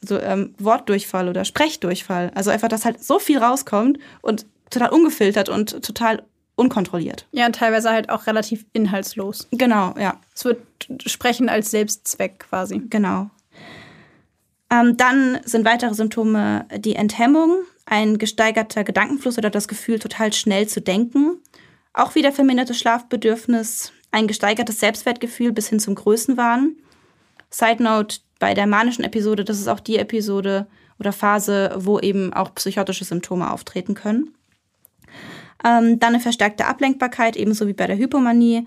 Also 0.02 0.18
ähm, 0.18 0.54
Wortdurchfall 0.58 1.28
oder 1.28 1.44
Sprechdurchfall. 1.44 2.30
Also 2.34 2.48
einfach, 2.50 2.68
dass 2.68 2.86
halt 2.86 3.04
so 3.04 3.18
viel 3.18 3.36
rauskommt 3.36 3.98
und 4.22 4.46
total 4.70 4.88
ungefiltert 4.88 5.50
und 5.50 5.84
total 5.84 6.22
unkontrolliert. 6.60 7.26
Ja, 7.32 7.46
und 7.46 7.56
teilweise 7.56 7.90
halt 7.90 8.10
auch 8.10 8.26
relativ 8.26 8.66
inhaltslos. 8.72 9.48
Genau, 9.50 9.94
ja. 9.98 10.20
Es 10.34 10.44
wird 10.44 10.60
Sprechen 11.06 11.48
als 11.48 11.70
Selbstzweck 11.70 12.38
quasi. 12.38 12.82
Genau. 12.90 13.30
Ähm, 14.70 14.96
dann 14.96 15.40
sind 15.44 15.64
weitere 15.64 15.94
Symptome 15.94 16.66
die 16.76 16.94
Enthemmung, 16.94 17.62
ein 17.86 18.18
gesteigerter 18.18 18.84
Gedankenfluss 18.84 19.38
oder 19.38 19.50
das 19.50 19.66
Gefühl, 19.66 19.98
total 19.98 20.32
schnell 20.32 20.68
zu 20.68 20.80
denken, 20.80 21.38
Auch 21.92 22.14
wieder 22.14 22.30
vermindertes 22.32 22.78
Schlafbedürfnis, 22.78 23.92
ein 24.12 24.28
gesteigertes 24.28 24.78
Selbstwertgefühl 24.80 25.52
bis 25.52 25.68
hin 25.68 25.80
zum 25.80 25.96
Größenwahn. 25.96 26.76
Side 27.50 27.82
Note, 27.82 28.18
bei 28.38 28.54
der 28.54 28.66
manischen 28.66 29.04
Episode, 29.04 29.44
das 29.44 29.58
ist 29.58 29.66
auch 29.68 29.80
die 29.80 29.98
Episode 29.98 30.66
oder 31.00 31.12
Phase, 31.12 31.72
wo 31.76 31.98
eben 31.98 32.32
auch 32.32 32.54
psychotische 32.54 33.04
Symptome 33.04 33.50
auftreten 33.50 33.94
können. 33.94 34.34
Ähm, 35.64 35.98
dann 35.98 36.14
eine 36.14 36.20
verstärkte 36.20 36.66
Ablenkbarkeit, 36.66 37.36
ebenso 37.36 37.66
wie 37.66 37.72
bei 37.72 37.86
der 37.86 37.98
Hypomanie. 37.98 38.66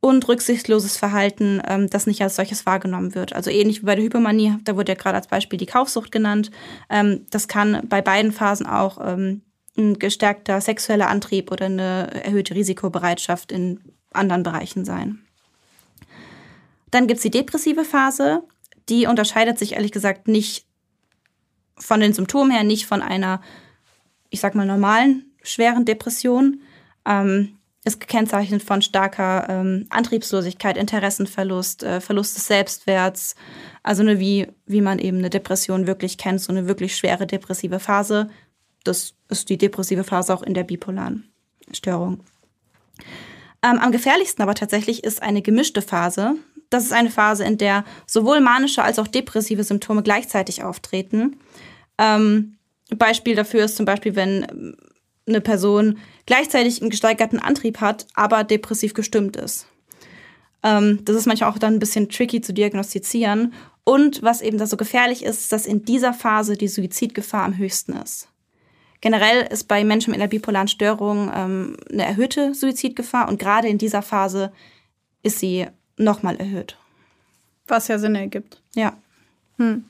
Und 0.00 0.28
rücksichtsloses 0.28 0.96
Verhalten, 0.96 1.60
ähm, 1.66 1.90
das 1.90 2.06
nicht 2.06 2.22
als 2.22 2.36
solches 2.36 2.66
wahrgenommen 2.66 3.16
wird. 3.16 3.32
Also 3.32 3.50
ähnlich 3.50 3.82
wie 3.82 3.86
bei 3.86 3.96
der 3.96 4.04
Hypomanie, 4.04 4.54
da 4.62 4.76
wurde 4.76 4.92
ja 4.92 4.96
gerade 4.96 5.16
als 5.16 5.26
Beispiel 5.26 5.58
die 5.58 5.66
Kaufsucht 5.66 6.12
genannt. 6.12 6.52
Ähm, 6.88 7.26
das 7.30 7.48
kann 7.48 7.82
bei 7.88 8.00
beiden 8.00 8.30
Phasen 8.30 8.66
auch 8.66 8.98
ähm, 9.04 9.42
ein 9.76 9.98
gestärkter 9.98 10.60
sexueller 10.60 11.08
Antrieb 11.08 11.50
oder 11.50 11.66
eine 11.66 12.10
erhöhte 12.24 12.54
Risikobereitschaft 12.54 13.50
in 13.50 13.80
anderen 14.12 14.44
Bereichen 14.44 14.84
sein. 14.84 15.18
Dann 16.90 17.06
gibt's 17.06 17.22
die 17.22 17.30
depressive 17.30 17.84
Phase. 17.84 18.42
Die 18.88 19.06
unterscheidet 19.06 19.58
sich 19.58 19.72
ehrlich 19.72 19.92
gesagt 19.92 20.28
nicht 20.28 20.64
von 21.76 22.00
den 22.00 22.12
Symptomen 22.12 22.50
her, 22.50 22.64
nicht 22.64 22.86
von 22.86 23.02
einer, 23.02 23.40
ich 24.30 24.40
sag 24.40 24.54
mal, 24.54 24.66
normalen 24.66 25.27
schweren 25.48 25.84
Depression. 25.84 26.60
Ähm, 27.06 27.58
ist 27.84 28.00
gekennzeichnet 28.00 28.62
von 28.62 28.82
starker 28.82 29.46
ähm, 29.48 29.86
Antriebslosigkeit, 29.90 30.76
Interessenverlust, 30.76 31.82
äh, 31.82 32.00
Verlust 32.00 32.36
des 32.36 32.46
Selbstwerts. 32.46 33.34
Also 33.82 34.02
eine, 34.02 34.18
wie, 34.20 34.48
wie 34.66 34.80
man 34.80 34.98
eben 34.98 35.18
eine 35.18 35.30
Depression 35.30 35.86
wirklich 35.86 36.18
kennt, 36.18 36.40
so 36.40 36.52
eine 36.52 36.68
wirklich 36.68 36.96
schwere 36.96 37.26
depressive 37.26 37.80
Phase. 37.80 38.28
Das 38.84 39.14
ist 39.28 39.48
die 39.48 39.58
depressive 39.58 40.04
Phase 40.04 40.34
auch 40.34 40.42
in 40.42 40.54
der 40.54 40.64
bipolaren 40.64 41.28
Störung. 41.72 42.20
Ähm, 43.62 43.78
am 43.78 43.92
gefährlichsten 43.92 44.42
aber 44.42 44.54
tatsächlich 44.54 45.04
ist 45.04 45.22
eine 45.22 45.42
gemischte 45.42 45.82
Phase. 45.82 46.34
Das 46.70 46.84
ist 46.84 46.92
eine 46.92 47.10
Phase, 47.10 47.44
in 47.44 47.58
der 47.58 47.84
sowohl 48.06 48.40
manische 48.40 48.82
als 48.82 48.98
auch 48.98 49.08
depressive 49.08 49.64
Symptome 49.64 50.02
gleichzeitig 50.02 50.62
auftreten. 50.62 51.36
Ähm, 51.96 52.56
Beispiel 52.90 53.34
dafür 53.34 53.64
ist 53.64 53.76
zum 53.76 53.86
Beispiel, 53.86 54.16
wenn 54.16 54.76
eine 55.28 55.40
Person 55.40 55.98
gleichzeitig 56.26 56.80
einen 56.80 56.90
gesteigerten 56.90 57.38
Antrieb 57.38 57.80
hat, 57.80 58.06
aber 58.14 58.44
depressiv 58.44 58.94
gestimmt 58.94 59.36
ist. 59.36 59.66
Ähm, 60.62 61.04
das 61.04 61.16
ist 61.16 61.26
manchmal 61.26 61.50
auch 61.50 61.58
dann 61.58 61.74
ein 61.74 61.78
bisschen 61.78 62.08
tricky 62.08 62.40
zu 62.40 62.52
diagnostizieren. 62.52 63.52
Und 63.84 64.22
was 64.22 64.42
eben 64.42 64.58
da 64.58 64.66
so 64.66 64.76
gefährlich 64.76 65.24
ist, 65.24 65.50
dass 65.52 65.64
in 65.64 65.84
dieser 65.84 66.12
Phase 66.12 66.56
die 66.56 66.68
Suizidgefahr 66.68 67.44
am 67.44 67.56
höchsten 67.56 67.92
ist. 67.92 68.28
Generell 69.00 69.46
ist 69.50 69.68
bei 69.68 69.84
Menschen 69.84 70.10
mit 70.10 70.20
einer 70.20 70.28
bipolaren 70.28 70.68
Störung 70.68 71.30
ähm, 71.34 71.76
eine 71.90 72.04
erhöhte 72.04 72.54
Suizidgefahr 72.54 73.28
und 73.28 73.38
gerade 73.38 73.68
in 73.68 73.78
dieser 73.78 74.02
Phase 74.02 74.52
ist 75.22 75.38
sie 75.38 75.66
nochmal 75.96 76.36
erhöht. 76.36 76.76
Was 77.68 77.88
ja 77.88 77.98
Sinn 77.98 78.16
ergibt. 78.16 78.60
Ja. 78.74 78.96
Hm. 79.56 79.84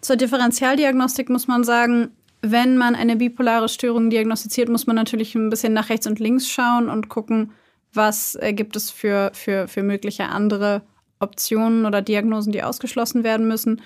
Zur 0.00 0.16
Differentialdiagnostik 0.16 1.28
muss 1.28 1.46
man 1.46 1.62
sagen, 1.62 2.10
wenn 2.42 2.76
man 2.76 2.96
eine 2.96 3.16
bipolare 3.16 3.68
Störung 3.68 4.10
diagnostiziert, 4.10 4.68
muss 4.68 4.86
man 4.86 4.96
natürlich 4.96 5.34
ein 5.34 5.48
bisschen 5.48 5.72
nach 5.72 5.88
rechts 5.88 6.06
und 6.08 6.18
links 6.18 6.48
schauen 6.48 6.88
und 6.88 7.08
gucken, 7.08 7.52
was 7.94 8.34
äh, 8.34 8.52
gibt 8.52 8.74
es 8.74 8.90
für, 8.90 9.30
für, 9.32 9.68
für 9.68 9.82
mögliche 9.82 10.24
andere 10.24 10.82
Optionen 11.20 11.86
oder 11.86 12.02
Diagnosen, 12.02 12.52
die 12.52 12.64
ausgeschlossen 12.64 13.22
werden 13.22 13.46
müssen. 13.46 13.80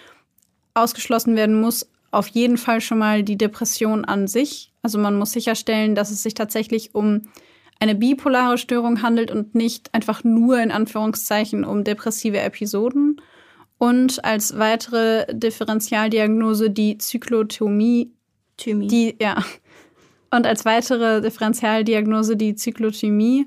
Ausgeschlossen 0.75 1.37
werden 1.37 1.61
muss 1.61 1.91
auf 2.11 2.29
jeden 2.29 2.57
Fall 2.57 2.81
schon 2.81 2.99
mal 2.99 3.23
die 3.23 3.37
Depression 3.37 4.07
an 4.07 4.27
sich. 4.27 4.73
Also 4.83 4.99
man 4.99 5.19
muss 5.19 5.33
sicherstellen, 5.33 5.95
dass 5.95 6.11
es 6.11 6.23
sich 6.23 6.33
tatsächlich 6.33 6.95
um 6.95 7.23
eine 7.79 7.95
bipolare 7.95 8.57
Störung 8.57 9.03
handelt 9.03 9.31
und 9.31 9.55
nicht 9.55 9.93
einfach 9.93 10.25
nur 10.25 10.59
in 10.61 10.71
Anführungszeichen 10.71 11.65
um 11.65 11.85
depressive 11.85 12.41
Episoden. 12.41 13.21
Und 13.79 14.25
als 14.25 14.57
weitere 14.57 15.27
Differentialdiagnose 15.31 16.71
die 16.71 16.97
Zyklotomie 16.97 18.16
Thymi. 18.57 18.87
Die, 18.87 19.17
ja. 19.21 19.43
Und 20.31 20.47
als 20.47 20.65
weitere 20.65 21.21
Differentialdiagnose 21.21 22.37
die 22.37 22.55
Zyklothymie, 22.55 23.47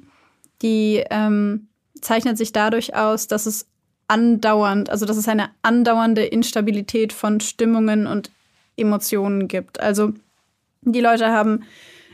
die 0.62 1.04
ähm, 1.10 1.68
zeichnet 2.02 2.38
sich 2.38 2.52
dadurch 2.52 2.96
aus, 2.96 3.28
dass 3.28 3.46
es 3.46 3.68
andauernd, 4.08 4.90
also 4.90 5.06
dass 5.06 5.18
es 5.18 5.28
eine 5.28 5.50
andauernde 5.62 6.26
Instabilität 6.26 7.14
von 7.14 7.40
Stimmungen 7.40 8.08
und 8.08 8.32
Emotionen 8.76 9.48
gibt. 9.48 9.80
Also 9.80 10.14
die 10.82 11.02
Leute 11.02 11.28
haben 11.28 11.64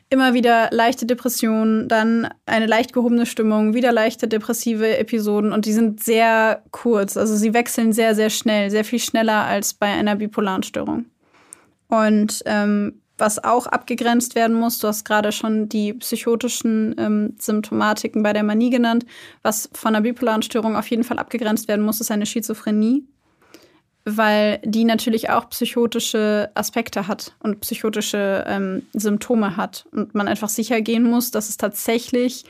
immer 0.10 0.34
wieder 0.34 0.69
leichte 0.71 1.05
Depressionen, 1.05 1.88
dann 1.88 2.29
eine 2.45 2.67
leicht 2.67 2.93
gehobene 2.93 3.25
Stimmung, 3.25 3.73
wieder 3.73 3.91
leichte 3.91 4.27
depressive 4.27 4.97
Episoden 4.97 5.51
und 5.51 5.65
die 5.65 5.73
sind 5.73 6.03
sehr 6.03 6.63
kurz. 6.71 7.17
Also 7.17 7.36
sie 7.36 7.53
wechseln 7.53 7.91
sehr, 7.93 8.13
sehr 8.13 8.29
schnell, 8.29 8.69
sehr 8.69 8.86
viel 8.86 8.99
schneller 8.99 9.45
als 9.45 9.73
bei 9.73 9.88
einer 9.88 10.15
bipolaren 10.15 10.63
Störung. 10.63 11.05
Und 11.95 12.41
ähm, 12.45 13.01
was 13.17 13.43
auch 13.43 13.67
abgegrenzt 13.67 14.36
werden 14.36 14.55
muss, 14.55 14.79
du 14.79 14.88
hast 14.88 15.05
gerade 15.05 15.31
schon 15.31 15.69
die 15.69 15.93
psychotischen 15.93 16.95
ähm, 16.97 17.36
Symptomatiken 17.39 18.23
bei 18.23 18.34
der 18.34 18.43
Manie 18.43 18.69
genannt. 18.69 19.05
Was 19.41 19.69
von 19.73 19.95
einer 19.95 20.01
bipolaren 20.01 20.41
Störung 20.41 20.75
auf 20.75 20.88
jeden 20.88 21.03
Fall 21.03 21.19
abgegrenzt 21.19 21.67
werden 21.67 21.86
muss, 21.86 22.01
ist 22.01 22.12
eine 22.12 22.25
Schizophrenie, 22.25 23.05
weil 24.03 24.60
die 24.65 24.84
natürlich 24.84 25.29
auch 25.29 25.49
psychotische 25.49 26.51
Aspekte 26.55 27.08
hat 27.08 27.36
und 27.39 27.62
psychotische 27.62 28.43
ähm, 28.47 28.84
Symptome 28.93 29.55
hat. 29.55 29.86
Und 29.91 30.13
man 30.13 30.27
einfach 30.27 30.49
sicher 30.49 30.81
gehen 30.81 31.03
muss, 31.03 31.31
dass 31.31 31.47
es 31.47 31.58
tatsächlich 31.58 32.43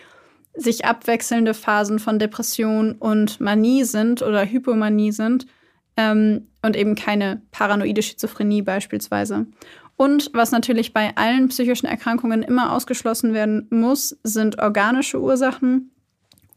sich 0.56 0.86
abwechselnde 0.86 1.54
Phasen 1.54 2.00
von 2.00 2.18
Depression 2.18 2.94
und 2.94 3.40
Manie 3.40 3.84
sind 3.84 4.22
oder 4.24 4.46
Hypomanie 4.46 5.12
sind 5.12 5.46
ähm, 5.98 6.48
und 6.62 6.76
eben 6.76 6.96
keine 6.96 7.42
paranoide 7.52 8.02
Schizophrenie 8.02 8.62
beispielsweise. 8.62 9.48
Und 9.98 10.30
was 10.34 10.52
natürlich 10.52 10.94
bei 10.94 11.16
allen 11.16 11.48
psychischen 11.48 11.88
Erkrankungen 11.88 12.44
immer 12.44 12.74
ausgeschlossen 12.74 13.34
werden 13.34 13.68
muss, 13.70 14.18
sind 14.24 14.60
organische 14.60 15.22
Ursachen 15.22 15.92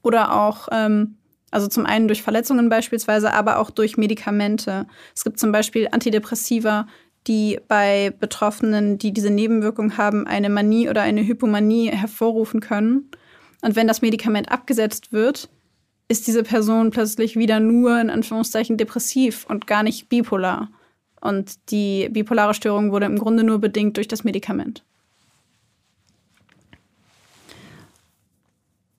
oder 0.03 0.35
auch, 0.35 0.68
ähm, 0.72 1.18
also 1.51 1.68
zum 1.68 1.87
einen 1.87 2.09
durch 2.09 2.22
Verletzungen 2.22 2.68
beispielsweise, 2.68 3.33
aber 3.33 3.59
auch 3.59 3.70
durch 3.70 3.96
Medikamente. 3.96 4.87
Es 5.14 5.24
gibt 5.24 5.38
zum 5.38 5.53
Beispiel 5.53 5.88
Antidepressiva, 5.90 6.87
die 7.27 7.61
bei 7.68 8.12
Betroffenen, 8.18 8.98
die 8.98 9.12
diese 9.12 9.31
Nebenwirkung 9.31 9.96
haben, 9.96 10.27
eine 10.27 10.51
Manie 10.51 10.88
oder 10.88 11.03
eine 11.03 11.24
Hypomanie 11.27 11.90
hervorrufen 11.90 12.61
können. 12.61 13.11
Und 13.61 13.77
wenn 13.77 13.87
das 13.87 14.03
Medikament 14.03 14.51
abgesetzt 14.51 15.12
wird, 15.12 15.48
ist 16.09 16.27
diese 16.27 16.42
Person 16.42 16.90
plötzlich 16.90 17.37
wieder 17.37 17.61
nur 17.61 18.01
in 18.01 18.11
Anführungszeichen 18.11 18.79
depressiv 18.79 19.44
und 19.49 19.66
gar 19.66 19.83
nicht 19.83 20.09
bipolar. 20.09 20.71
Und 21.21 21.71
die 21.71 22.09
bipolare 22.11 22.55
Störung 22.55 22.92
wurde 22.92 23.07
im 23.07 23.18
Grunde 23.18 23.44
nur 23.44 23.59
bedingt 23.59 23.97
durch 23.97 24.09
das 24.09 24.25
Medikament. 24.25 24.85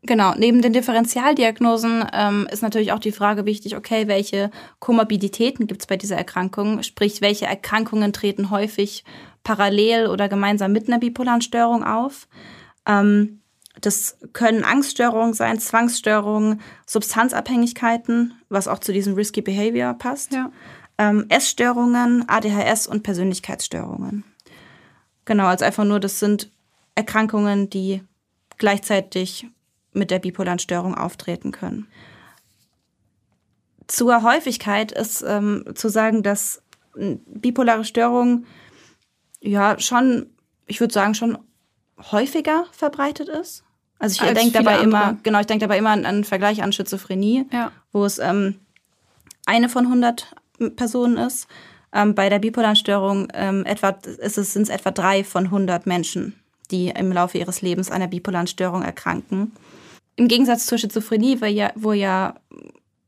Genau, 0.03 0.33
neben 0.35 0.61
den 0.61 0.73
Differentialdiagnosen 0.73 2.03
ähm, 2.13 2.47
ist 2.51 2.63
natürlich 2.63 2.93
auch 2.93 2.99
die 2.99 3.11
Frage 3.11 3.45
wichtig, 3.45 3.75
okay, 3.75 4.07
welche 4.07 4.49
Komorbiditäten 4.79 5.67
gibt 5.67 5.81
es 5.81 5.87
bei 5.87 5.97
dieser 5.97 6.15
Erkrankung? 6.15 6.81
Sprich, 6.83 7.21
welche 7.21 7.45
Erkrankungen 7.45 8.11
treten 8.11 8.49
häufig 8.49 9.03
parallel 9.43 10.07
oder 10.07 10.27
gemeinsam 10.27 10.71
mit 10.71 10.87
einer 10.87 10.99
bipolaren 10.99 11.41
Störung 11.41 11.83
auf? 11.83 12.27
Ähm, 12.87 13.38
das 13.81 14.17
können 14.33 14.63
Angststörungen 14.63 15.33
sein, 15.33 15.59
Zwangsstörungen, 15.59 16.61
Substanzabhängigkeiten, 16.85 18.33
was 18.49 18.67
auch 18.67 18.79
zu 18.79 18.93
diesem 18.93 19.13
Risky 19.13 19.41
Behavior 19.41 19.93
passt. 19.93 20.33
Ja. 20.33 20.51
Ähm, 20.97 21.25
Essstörungen, 21.29 22.27
ADHS 22.27 22.87
und 22.87 23.03
Persönlichkeitsstörungen. 23.03 24.23
Genau, 25.25 25.45
also 25.45 25.65
einfach 25.65 25.85
nur, 25.85 25.99
das 25.99 26.19
sind 26.19 26.51
Erkrankungen, 26.95 27.69
die 27.69 28.03
gleichzeitig 28.57 29.47
mit 29.93 30.11
der 30.11 30.19
bipolaren 30.19 30.59
Störung 30.59 30.95
auftreten 30.95 31.51
können. 31.51 31.87
Zur 33.87 34.23
Häufigkeit 34.23 34.91
ist 34.91 35.23
ähm, 35.25 35.65
zu 35.75 35.89
sagen, 35.89 36.21
dass 36.21 36.61
bipolare 36.95 37.85
Störung 37.85 38.45
ja 39.39 39.79
schon, 39.79 40.29
ich 40.67 40.79
würde 40.79 40.93
sagen, 40.93 41.15
schon 41.15 41.37
häufiger 42.11 42.65
verbreitet 42.71 43.29
ist. 43.29 43.63
Also 43.99 44.23
ich 44.23 44.33
denke 44.33 44.51
dabei 44.53 44.79
andere. 44.79 44.83
immer, 44.83 45.17
genau, 45.23 45.39
ich 45.41 45.45
denke 45.45 45.65
dabei 45.65 45.77
immer 45.77 45.91
an 45.91 46.05
einen 46.05 46.23
Vergleich 46.23 46.63
an 46.63 46.71
Schizophrenie, 46.71 47.45
ja. 47.51 47.71
wo 47.91 48.05
es 48.05 48.17
ähm, 48.17 48.55
eine 49.45 49.67
von 49.67 49.85
100 49.85 50.33
Personen 50.75 51.17
ist. 51.17 51.47
Ähm, 51.93 52.15
bei 52.15 52.29
der 52.29 52.39
bipolaren 52.39 52.75
Störung 52.75 53.27
ähm, 53.33 53.65
etwa, 53.65 53.89
ist 53.89 54.37
es, 54.37 54.53
sind 54.53 54.63
es 54.63 54.69
etwa 54.69 54.91
drei 54.91 55.23
von 55.23 55.45
100 55.45 55.85
Menschen, 55.85 56.39
die 56.71 56.89
im 56.89 57.11
Laufe 57.11 57.37
ihres 57.37 57.61
Lebens 57.61 57.91
einer 57.91 58.07
bipolaren 58.07 58.47
Störung 58.47 58.83
erkranken. 58.83 59.51
Im 60.15 60.27
Gegensatz 60.27 60.65
zur 60.65 60.77
Schizophrenie, 60.77 61.41
wo 61.41 61.45
ja, 61.45 61.71
wo 61.75 61.93
ja 61.93 62.35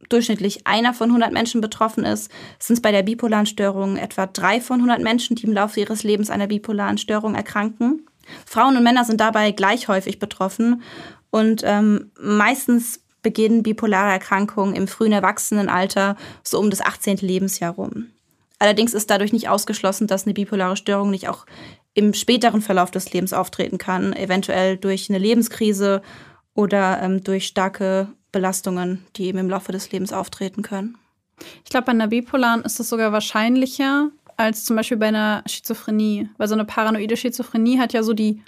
durchschnittlich 0.09 0.65
einer 0.67 0.93
von 0.93 1.09
100 1.09 1.31
Menschen 1.31 1.61
betroffen 1.61 2.03
ist, 2.05 2.31
sind 2.59 2.75
es 2.75 2.81
bei 2.81 2.91
der 2.91 3.03
bipolaren 3.03 3.45
Störung 3.45 3.97
etwa 3.97 4.25
drei 4.25 4.59
von 4.59 4.77
100 4.77 5.01
Menschen, 5.01 5.35
die 5.35 5.45
im 5.45 5.53
Laufe 5.53 5.79
ihres 5.79 6.03
Lebens 6.03 6.29
einer 6.29 6.47
bipolaren 6.47 6.97
Störung 6.97 7.35
erkranken. 7.35 8.05
Frauen 8.45 8.77
und 8.77 8.83
Männer 8.83 9.05
sind 9.05 9.21
dabei 9.21 9.51
gleich 9.51 9.87
häufig 9.87 10.19
betroffen 10.19 10.81
und 11.29 11.61
ähm, 11.65 12.11
meistens 12.19 13.01
beginnen 13.21 13.63
bipolare 13.63 14.11
Erkrankungen 14.11 14.75
im 14.75 14.87
frühen 14.87 15.11
Erwachsenenalter 15.11 16.15
so 16.43 16.59
um 16.59 16.69
das 16.69 16.81
18. 16.81 17.17
Lebensjahr 17.17 17.73
rum. 17.73 18.07
Allerdings 18.59 18.93
ist 18.93 19.09
dadurch 19.09 19.33
nicht 19.33 19.49
ausgeschlossen, 19.49 20.07
dass 20.07 20.25
eine 20.25 20.33
bipolare 20.33 20.77
Störung 20.77 21.09
nicht 21.09 21.27
auch 21.27 21.45
im 21.93 22.13
späteren 22.13 22.61
Verlauf 22.61 22.91
des 22.91 23.11
Lebens 23.11 23.33
auftreten 23.33 23.77
kann, 23.77 24.13
eventuell 24.13 24.77
durch 24.77 25.09
eine 25.09 25.19
Lebenskrise 25.19 26.01
oder 26.53 27.01
ähm, 27.01 27.23
durch 27.23 27.47
starke 27.47 28.07
Belastungen, 28.31 29.05
die 29.15 29.25
eben 29.25 29.39
im 29.39 29.49
Laufe 29.49 29.71
des 29.71 29.91
Lebens 29.91 30.13
auftreten 30.13 30.61
können. 30.61 30.97
Ich 31.63 31.71
glaube, 31.71 31.85
bei 31.85 31.91
einer 31.91 32.07
bipolaren 32.07 32.61
ist 32.61 32.79
es 32.79 32.89
sogar 32.89 33.11
wahrscheinlicher 33.11 34.09
als 34.41 34.65
zum 34.65 34.75
Beispiel 34.75 34.97
bei 34.97 35.07
einer 35.07 35.43
Schizophrenie, 35.45 36.29
weil 36.37 36.47
so 36.47 36.53
eine 36.55 36.65
paranoide 36.65 37.17
Schizophrenie 37.17 37.79
hat 37.79 37.93
ja 37.93 38.03
so 38.03 38.13
die 38.13 38.41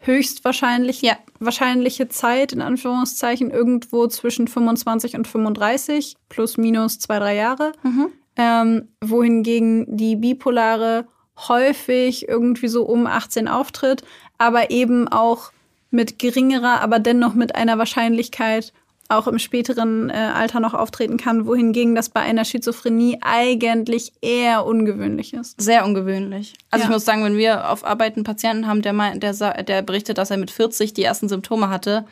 höchstwahrscheinliche 0.00 1.06
ja. 1.06 1.16
wahrscheinliche 1.40 2.08
Zeit, 2.08 2.52
in 2.52 2.60
Anführungszeichen, 2.60 3.50
irgendwo 3.50 4.06
zwischen 4.06 4.48
25 4.48 5.16
und 5.16 5.26
35, 5.26 6.16
plus 6.28 6.56
minus 6.56 6.98
zwei, 6.98 7.18
drei 7.18 7.34
Jahre. 7.34 7.72
Mhm. 7.82 8.06
Ähm, 8.36 8.88
wohingegen 9.00 9.96
die 9.96 10.14
bipolare 10.14 11.06
häufig 11.48 12.28
irgendwie 12.28 12.68
so 12.68 12.84
um 12.84 13.06
18 13.06 13.48
auftritt, 13.48 14.02
aber 14.38 14.70
eben 14.70 15.08
auch 15.08 15.50
mit 15.90 16.18
geringerer, 16.18 16.80
aber 16.80 16.98
dennoch 16.98 17.34
mit 17.34 17.56
einer 17.56 17.78
Wahrscheinlichkeit 17.78 18.72
auch 19.08 19.26
im 19.26 19.38
späteren 19.38 20.10
äh, 20.10 20.12
Alter 20.12 20.60
noch 20.60 20.74
auftreten 20.74 21.16
kann, 21.16 21.46
wohingegen 21.46 21.94
das 21.94 22.10
bei 22.10 22.20
einer 22.20 22.44
Schizophrenie 22.44 23.18
eigentlich 23.22 24.12
eher 24.20 24.66
ungewöhnlich 24.66 25.32
ist. 25.32 25.60
Sehr 25.60 25.84
ungewöhnlich. 25.86 26.54
Also 26.70 26.82
ja. 26.82 26.88
ich 26.88 26.94
muss 26.94 27.06
sagen, 27.06 27.24
wenn 27.24 27.38
wir 27.38 27.70
auf 27.70 27.84
Arbeit 27.84 28.16
einen 28.16 28.24
Patienten 28.24 28.66
haben, 28.66 28.82
der, 28.82 28.92
mein, 28.92 29.18
der, 29.18 29.32
der 29.62 29.82
berichtet, 29.82 30.18
dass 30.18 30.30
er 30.30 30.36
mit 30.36 30.50
40 30.50 30.92
die 30.92 31.04
ersten 31.04 31.28
Symptome 31.28 31.70
hatte, 31.70 32.04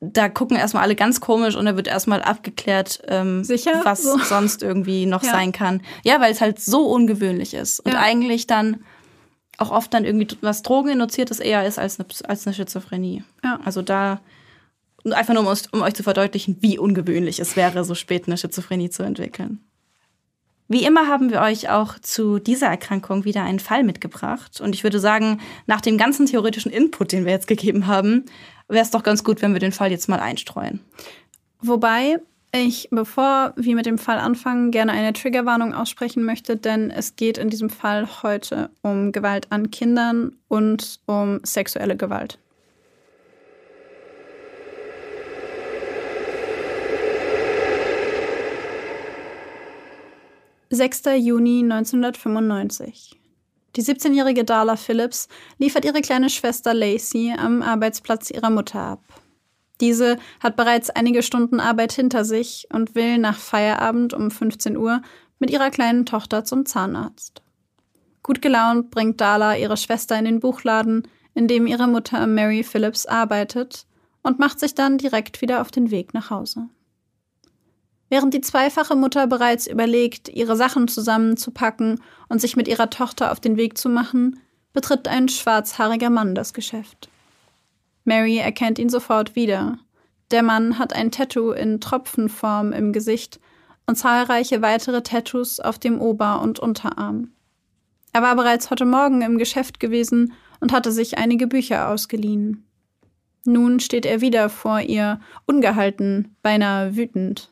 da 0.00 0.28
gucken 0.28 0.56
erstmal 0.56 0.84
alle 0.84 0.94
ganz 0.94 1.20
komisch 1.20 1.56
und 1.56 1.66
da 1.66 1.76
wird 1.76 1.88
erstmal 1.88 2.22
abgeklärt, 2.22 3.02
ähm, 3.08 3.44
Sicher? 3.44 3.80
was 3.84 4.02
so. 4.02 4.16
sonst 4.18 4.62
irgendwie 4.62 5.06
noch 5.06 5.22
ja. 5.24 5.30
sein 5.30 5.52
kann. 5.52 5.82
Ja, 6.04 6.20
weil 6.20 6.32
es 6.32 6.40
halt 6.40 6.60
so 6.60 6.86
ungewöhnlich 6.86 7.52
ist. 7.52 7.80
Und 7.80 7.92
ja. 7.92 8.00
eigentlich 8.00 8.46
dann 8.46 8.84
auch 9.58 9.70
oft 9.70 9.92
dann 9.92 10.04
irgendwie 10.04 10.28
was 10.40 10.62
Drogeninduziertes 10.62 11.38
eher 11.38 11.66
ist 11.66 11.78
als 11.78 11.98
eine, 11.98 12.08
als 12.28 12.46
eine 12.46 12.54
Schizophrenie. 12.54 13.24
Ja. 13.44 13.60
Also 13.64 13.82
da 13.82 14.20
einfach 15.04 15.34
nur, 15.34 15.46
um, 15.46 15.56
um 15.72 15.82
euch 15.82 15.94
zu 15.94 16.02
verdeutlichen, 16.02 16.56
wie 16.60 16.78
ungewöhnlich 16.78 17.40
es 17.40 17.56
wäre, 17.56 17.84
so 17.84 17.94
spät 17.94 18.26
eine 18.26 18.36
Schizophrenie 18.36 18.90
zu 18.90 19.02
entwickeln. 19.02 19.60
Wie 20.68 20.84
immer 20.84 21.08
haben 21.08 21.30
wir 21.30 21.40
euch 21.40 21.68
auch 21.68 21.98
zu 21.98 22.38
dieser 22.38 22.68
Erkrankung 22.68 23.24
wieder 23.24 23.42
einen 23.42 23.58
Fall 23.58 23.82
mitgebracht. 23.82 24.60
Und 24.60 24.72
ich 24.72 24.84
würde 24.84 25.00
sagen, 25.00 25.40
nach 25.66 25.80
dem 25.80 25.98
ganzen 25.98 26.26
theoretischen 26.26 26.70
Input, 26.70 27.10
den 27.10 27.24
wir 27.24 27.32
jetzt 27.32 27.48
gegeben 27.48 27.88
haben, 27.88 28.24
wäre 28.68 28.84
es 28.84 28.92
doch 28.92 29.02
ganz 29.02 29.24
gut, 29.24 29.42
wenn 29.42 29.52
wir 29.52 29.58
den 29.58 29.72
Fall 29.72 29.90
jetzt 29.90 30.08
mal 30.08 30.20
einstreuen. 30.20 30.78
Wobei 31.60 32.20
ich, 32.52 32.88
bevor 32.92 33.52
wir 33.56 33.74
mit 33.74 33.86
dem 33.86 33.98
Fall 33.98 34.18
anfangen, 34.18 34.70
gerne 34.70 34.92
eine 34.92 35.12
Triggerwarnung 35.12 35.74
aussprechen 35.74 36.24
möchte, 36.24 36.56
denn 36.56 36.90
es 36.90 37.16
geht 37.16 37.36
in 37.36 37.50
diesem 37.50 37.70
Fall 37.70 38.08
heute 38.22 38.70
um 38.82 39.10
Gewalt 39.10 39.48
an 39.50 39.72
Kindern 39.72 40.36
und 40.46 41.00
um 41.06 41.40
sexuelle 41.42 41.96
Gewalt. 41.96 42.38
6. 50.72 51.02
Juni 51.18 51.64
1995. 51.64 53.18
Die 53.74 53.82
17-jährige 53.82 54.44
Darla 54.44 54.76
Phillips 54.76 55.26
liefert 55.58 55.84
ihre 55.84 56.00
kleine 56.00 56.30
Schwester 56.30 56.72
Lacey 56.74 57.34
am 57.36 57.60
Arbeitsplatz 57.60 58.30
ihrer 58.30 58.50
Mutter 58.50 58.78
ab. 58.78 59.02
Diese 59.80 60.16
hat 60.38 60.54
bereits 60.54 60.88
einige 60.88 61.24
Stunden 61.24 61.58
Arbeit 61.58 61.92
hinter 61.92 62.24
sich 62.24 62.68
und 62.72 62.94
will 62.94 63.18
nach 63.18 63.36
Feierabend 63.36 64.14
um 64.14 64.30
15 64.30 64.76
Uhr 64.76 65.02
mit 65.40 65.50
ihrer 65.50 65.70
kleinen 65.70 66.06
Tochter 66.06 66.44
zum 66.44 66.64
Zahnarzt. 66.64 67.42
Gut 68.22 68.40
gelaunt 68.40 68.92
bringt 68.92 69.20
Darla 69.20 69.56
ihre 69.56 69.76
Schwester 69.76 70.16
in 70.16 70.24
den 70.24 70.38
Buchladen, 70.38 71.08
in 71.34 71.48
dem 71.48 71.66
ihre 71.66 71.88
Mutter 71.88 72.28
Mary 72.28 72.62
Phillips 72.62 73.06
arbeitet, 73.06 73.86
und 74.22 74.38
macht 74.38 74.60
sich 74.60 74.76
dann 74.76 74.98
direkt 74.98 75.42
wieder 75.42 75.62
auf 75.62 75.72
den 75.72 75.90
Weg 75.90 76.14
nach 76.14 76.30
Hause. 76.30 76.68
Während 78.10 78.34
die 78.34 78.40
zweifache 78.40 78.96
Mutter 78.96 79.28
bereits 79.28 79.68
überlegt, 79.68 80.28
ihre 80.28 80.56
Sachen 80.56 80.88
zusammenzupacken 80.88 82.00
und 82.28 82.40
sich 82.40 82.56
mit 82.56 82.66
ihrer 82.66 82.90
Tochter 82.90 83.30
auf 83.30 83.38
den 83.38 83.56
Weg 83.56 83.78
zu 83.78 83.88
machen, 83.88 84.40
betritt 84.72 85.08
ein 85.08 85.28
schwarzhaariger 85.28 86.10
Mann 86.10 86.34
das 86.34 86.52
Geschäft. 86.52 87.08
Mary 88.04 88.38
erkennt 88.38 88.80
ihn 88.80 88.88
sofort 88.88 89.36
wieder. 89.36 89.78
Der 90.32 90.42
Mann 90.42 90.78
hat 90.78 90.92
ein 90.92 91.12
Tattoo 91.12 91.52
in 91.52 91.80
Tropfenform 91.80 92.72
im 92.72 92.92
Gesicht 92.92 93.40
und 93.86 93.96
zahlreiche 93.96 94.60
weitere 94.60 95.02
Tattoos 95.02 95.60
auf 95.60 95.78
dem 95.78 96.00
Ober- 96.00 96.42
und 96.42 96.58
Unterarm. 96.58 97.32
Er 98.12 98.22
war 98.22 98.34
bereits 98.34 98.70
heute 98.70 98.86
Morgen 98.86 99.22
im 99.22 99.38
Geschäft 99.38 99.78
gewesen 99.78 100.32
und 100.58 100.72
hatte 100.72 100.90
sich 100.90 101.16
einige 101.16 101.46
Bücher 101.46 101.88
ausgeliehen. 101.88 102.66
Nun 103.44 103.78
steht 103.78 104.04
er 104.04 104.20
wieder 104.20 104.48
vor 104.48 104.80
ihr, 104.80 105.20
ungehalten, 105.46 106.36
beinahe 106.42 106.96
wütend. 106.96 107.50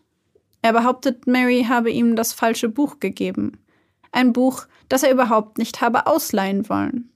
Er 0.63 0.73
behauptet, 0.73 1.27
Mary 1.27 1.67
habe 1.69 1.91
ihm 1.91 2.17
das 2.17 2.33
falsche 2.33 2.69
Buch 2.69 3.01
gegeben. 3.01 3.59
Ein 4.13 4.33
Buch, 4.33 4.67
das 4.89 5.03
er 5.03 5.13
überhaupt 5.13 5.59
nicht 5.59 5.81
habe 5.81 6.07
ausleihen 6.07 6.69
wollen. 6.69 7.11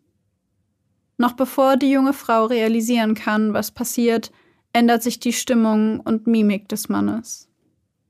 Noch 1.19 1.33
bevor 1.33 1.77
die 1.77 1.91
junge 1.91 2.13
Frau 2.13 2.47
realisieren 2.47 3.15
kann, 3.15 3.53
was 3.53 3.71
passiert, 3.71 4.33
ändert 4.73 5.03
sich 5.03 5.21
die 5.21 5.33
Stimmung 5.33 6.01
und 6.01 6.27
Mimik 6.27 6.69
des 6.69 6.89
Mannes. 6.89 7.49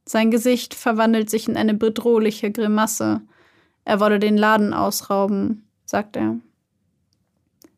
Sein 0.05 0.31
Gesicht 0.31 0.75
verwandelt 0.75 1.31
sich 1.31 1.49
in 1.49 1.57
eine 1.57 1.75
bedrohliche 1.75 2.51
Grimasse. 2.51 3.23
Er 3.85 4.01
wolle 4.01 4.19
den 4.19 4.37
Laden 4.37 4.73
ausrauben, 4.73 5.67
sagt 5.85 6.17
er. 6.17 6.37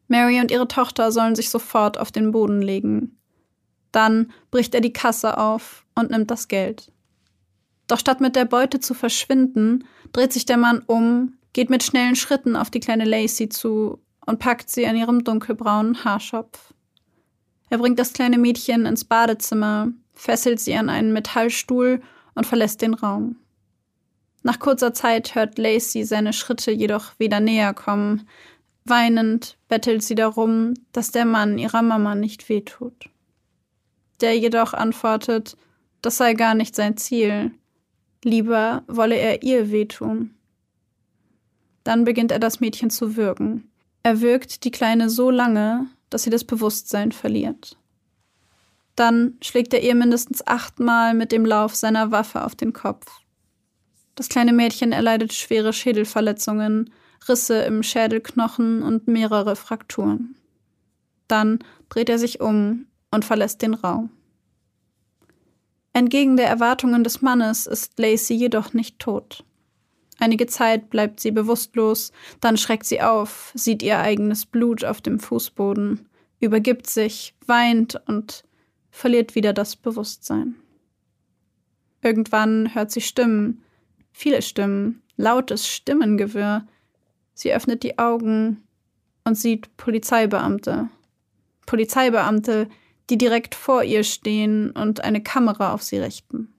Mary 0.08 0.40
und 0.40 0.50
ihre 0.50 0.68
Tochter 0.68 1.12
sollen 1.12 1.34
sich 1.34 1.50
sofort 1.50 1.98
auf 1.98 2.12
den 2.12 2.30
Boden 2.30 2.62
legen. 2.62 3.18
Dann 3.92 4.32
bricht 4.50 4.74
er 4.74 4.80
die 4.80 4.92
Kasse 4.92 5.38
auf 5.38 5.84
und 5.94 6.10
nimmt 6.10 6.30
das 6.30 6.48
Geld. 6.48 6.92
Doch 7.86 7.98
statt 7.98 8.20
mit 8.20 8.36
der 8.36 8.44
Beute 8.44 8.80
zu 8.80 8.94
verschwinden, 8.94 9.84
dreht 10.12 10.32
sich 10.32 10.46
der 10.46 10.56
Mann 10.56 10.82
um, 10.86 11.34
geht 11.52 11.70
mit 11.70 11.82
schnellen 11.82 12.16
Schritten 12.16 12.56
auf 12.56 12.70
die 12.70 12.80
kleine 12.80 13.04
Lacey 13.04 13.48
zu 13.48 14.00
und 14.26 14.38
packt 14.38 14.70
sie 14.70 14.86
an 14.86 14.96
ihrem 14.96 15.24
dunkelbraunen 15.24 16.04
Haarschopf. 16.04 16.72
Er 17.70 17.78
bringt 17.78 17.98
das 17.98 18.12
kleine 18.12 18.38
Mädchen 18.38 18.86
ins 18.86 19.04
Badezimmer, 19.04 19.88
fesselt 20.14 20.60
sie 20.60 20.74
an 20.74 20.88
einen 20.88 21.12
Metallstuhl 21.12 22.00
und 22.34 22.46
verlässt 22.46 22.82
den 22.82 22.94
Raum. 22.94 23.36
Nach 24.42 24.58
kurzer 24.58 24.92
Zeit 24.92 25.34
hört 25.34 25.58
Lacey 25.58 26.04
seine 26.04 26.32
Schritte 26.32 26.70
jedoch 26.70 27.18
wieder 27.18 27.40
näher 27.40 27.72
kommen. 27.72 28.28
Weinend 28.84 29.56
bettelt 29.68 30.02
sie 30.02 30.14
darum, 30.14 30.74
dass 30.92 31.10
der 31.10 31.24
Mann 31.24 31.56
ihrer 31.56 31.80
Mama 31.80 32.14
nicht 32.14 32.48
wehtut. 32.50 33.08
Der 34.20 34.38
jedoch 34.38 34.74
antwortet, 34.74 35.56
das 36.02 36.18
sei 36.18 36.34
gar 36.34 36.54
nicht 36.54 36.76
sein 36.76 36.98
Ziel. 36.98 37.52
Lieber 38.24 38.82
wolle 38.86 39.16
er 39.16 39.42
ihr 39.42 39.70
wehtun. 39.70 40.34
Dann 41.84 42.04
beginnt 42.04 42.32
er 42.32 42.38
das 42.38 42.58
Mädchen 42.58 42.88
zu 42.88 43.16
würgen. 43.16 43.70
Er 44.02 44.22
würgt 44.22 44.64
die 44.64 44.70
Kleine 44.70 45.10
so 45.10 45.30
lange, 45.30 45.86
dass 46.08 46.22
sie 46.22 46.30
das 46.30 46.44
Bewusstsein 46.44 47.12
verliert. 47.12 47.76
Dann 48.96 49.36
schlägt 49.42 49.74
er 49.74 49.82
ihr 49.82 49.94
mindestens 49.94 50.46
achtmal 50.46 51.12
mit 51.12 51.32
dem 51.32 51.44
Lauf 51.44 51.74
seiner 51.74 52.12
Waffe 52.12 52.44
auf 52.44 52.54
den 52.54 52.72
Kopf. 52.72 53.04
Das 54.14 54.30
kleine 54.30 54.54
Mädchen 54.54 54.92
erleidet 54.92 55.34
schwere 55.34 55.74
Schädelverletzungen, 55.74 56.94
Risse 57.28 57.62
im 57.64 57.82
Schädelknochen 57.82 58.82
und 58.82 59.06
mehrere 59.06 59.54
Frakturen. 59.54 60.34
Dann 61.28 61.58
dreht 61.90 62.08
er 62.08 62.18
sich 62.18 62.40
um 62.40 62.86
und 63.10 63.26
verlässt 63.26 63.60
den 63.60 63.74
Raum. 63.74 64.08
Entgegen 65.94 66.36
der 66.36 66.48
Erwartungen 66.48 67.04
des 67.04 67.22
Mannes 67.22 67.66
ist 67.66 67.98
Lacey 68.00 68.34
jedoch 68.34 68.74
nicht 68.74 68.98
tot. 68.98 69.44
Einige 70.18 70.46
Zeit 70.46 70.90
bleibt 70.90 71.20
sie 71.20 71.30
bewusstlos, 71.30 72.12
dann 72.40 72.56
schreckt 72.56 72.84
sie 72.84 73.00
auf, 73.00 73.52
sieht 73.54 73.80
ihr 73.82 74.00
eigenes 74.00 74.44
Blut 74.44 74.84
auf 74.84 75.00
dem 75.00 75.20
Fußboden, 75.20 76.08
übergibt 76.40 76.88
sich, 76.88 77.34
weint 77.46 78.00
und 78.06 78.44
verliert 78.90 79.36
wieder 79.36 79.52
das 79.52 79.76
Bewusstsein. 79.76 80.56
Irgendwann 82.02 82.74
hört 82.74 82.90
sie 82.90 83.00
Stimmen, 83.00 83.62
viele 84.12 84.42
Stimmen, 84.42 85.00
lautes 85.16 85.68
Stimmengewirr. 85.68 86.66
Sie 87.34 87.52
öffnet 87.52 87.84
die 87.84 87.98
Augen 87.98 88.64
und 89.24 89.38
sieht 89.38 89.76
Polizeibeamte. 89.76 90.88
Polizeibeamte, 91.66 92.68
die 93.10 93.18
direkt 93.18 93.54
vor 93.54 93.82
ihr 93.82 94.04
stehen 94.04 94.70
und 94.70 95.04
eine 95.04 95.22
Kamera 95.22 95.72
auf 95.72 95.82
sie 95.82 95.98
richten. 95.98 96.52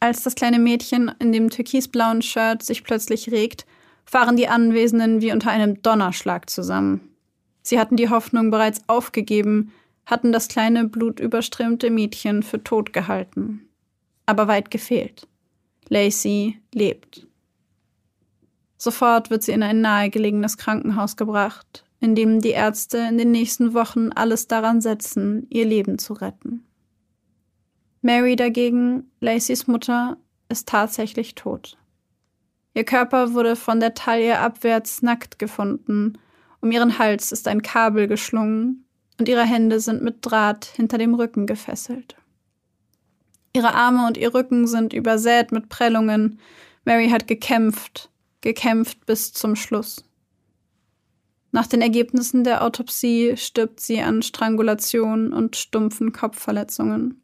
Als 0.00 0.22
das 0.22 0.34
kleine 0.34 0.58
Mädchen 0.58 1.10
in 1.18 1.32
dem 1.32 1.50
türkisblauen 1.50 2.22
Shirt 2.22 2.62
sich 2.62 2.84
plötzlich 2.84 3.30
regt, 3.30 3.66
fahren 4.04 4.36
die 4.36 4.48
Anwesenden 4.48 5.22
wie 5.22 5.32
unter 5.32 5.50
einem 5.50 5.80
Donnerschlag 5.82 6.50
zusammen. 6.50 7.14
Sie 7.62 7.78
hatten 7.78 7.96
die 7.96 8.10
Hoffnung 8.10 8.50
bereits 8.50 8.82
aufgegeben, 8.86 9.72
hatten 10.04 10.32
das 10.32 10.48
kleine 10.48 10.86
blutüberströmte 10.86 11.90
Mädchen 11.90 12.42
für 12.42 12.62
tot 12.62 12.92
gehalten. 12.92 13.68
Aber 14.26 14.48
weit 14.48 14.70
gefehlt. 14.70 15.26
Lacey 15.88 16.60
lebt. 16.74 17.26
Sofort 18.76 19.30
wird 19.30 19.42
sie 19.42 19.52
in 19.52 19.62
ein 19.62 19.80
nahegelegenes 19.80 20.58
Krankenhaus 20.58 21.16
gebracht, 21.16 21.84
in 22.04 22.14
dem 22.14 22.42
die 22.42 22.50
Ärzte 22.50 22.98
in 22.98 23.16
den 23.16 23.30
nächsten 23.30 23.72
Wochen 23.72 24.10
alles 24.12 24.46
daran 24.46 24.82
setzen, 24.82 25.46
ihr 25.48 25.64
Leben 25.64 25.98
zu 25.98 26.12
retten. 26.12 26.62
Mary 28.02 28.36
dagegen, 28.36 29.10
Lacys 29.20 29.66
Mutter, 29.66 30.18
ist 30.50 30.68
tatsächlich 30.68 31.34
tot. 31.34 31.78
Ihr 32.74 32.84
Körper 32.84 33.32
wurde 33.32 33.56
von 33.56 33.80
der 33.80 33.94
Taille 33.94 34.38
abwärts 34.38 35.00
nackt 35.00 35.38
gefunden, 35.38 36.18
um 36.60 36.70
ihren 36.70 36.98
Hals 36.98 37.32
ist 37.32 37.48
ein 37.48 37.62
Kabel 37.62 38.06
geschlungen 38.06 38.84
und 39.18 39.26
ihre 39.26 39.46
Hände 39.46 39.80
sind 39.80 40.02
mit 40.02 40.18
Draht 40.20 40.66
hinter 40.66 40.98
dem 40.98 41.14
Rücken 41.14 41.46
gefesselt. 41.46 42.16
Ihre 43.54 43.72
Arme 43.72 44.06
und 44.06 44.18
ihr 44.18 44.34
Rücken 44.34 44.66
sind 44.66 44.92
übersät 44.92 45.52
mit 45.52 45.70
Prellungen. 45.70 46.38
Mary 46.84 47.08
hat 47.08 47.26
gekämpft, 47.26 48.10
gekämpft 48.42 49.06
bis 49.06 49.32
zum 49.32 49.56
Schluss. 49.56 50.04
Nach 51.54 51.68
den 51.68 51.82
Ergebnissen 51.82 52.42
der 52.42 52.64
Autopsie 52.64 53.36
stirbt 53.36 53.78
sie 53.78 54.00
an 54.00 54.22
Strangulation 54.22 55.32
und 55.32 55.54
stumpfen 55.54 56.12
Kopfverletzungen. 56.12 57.22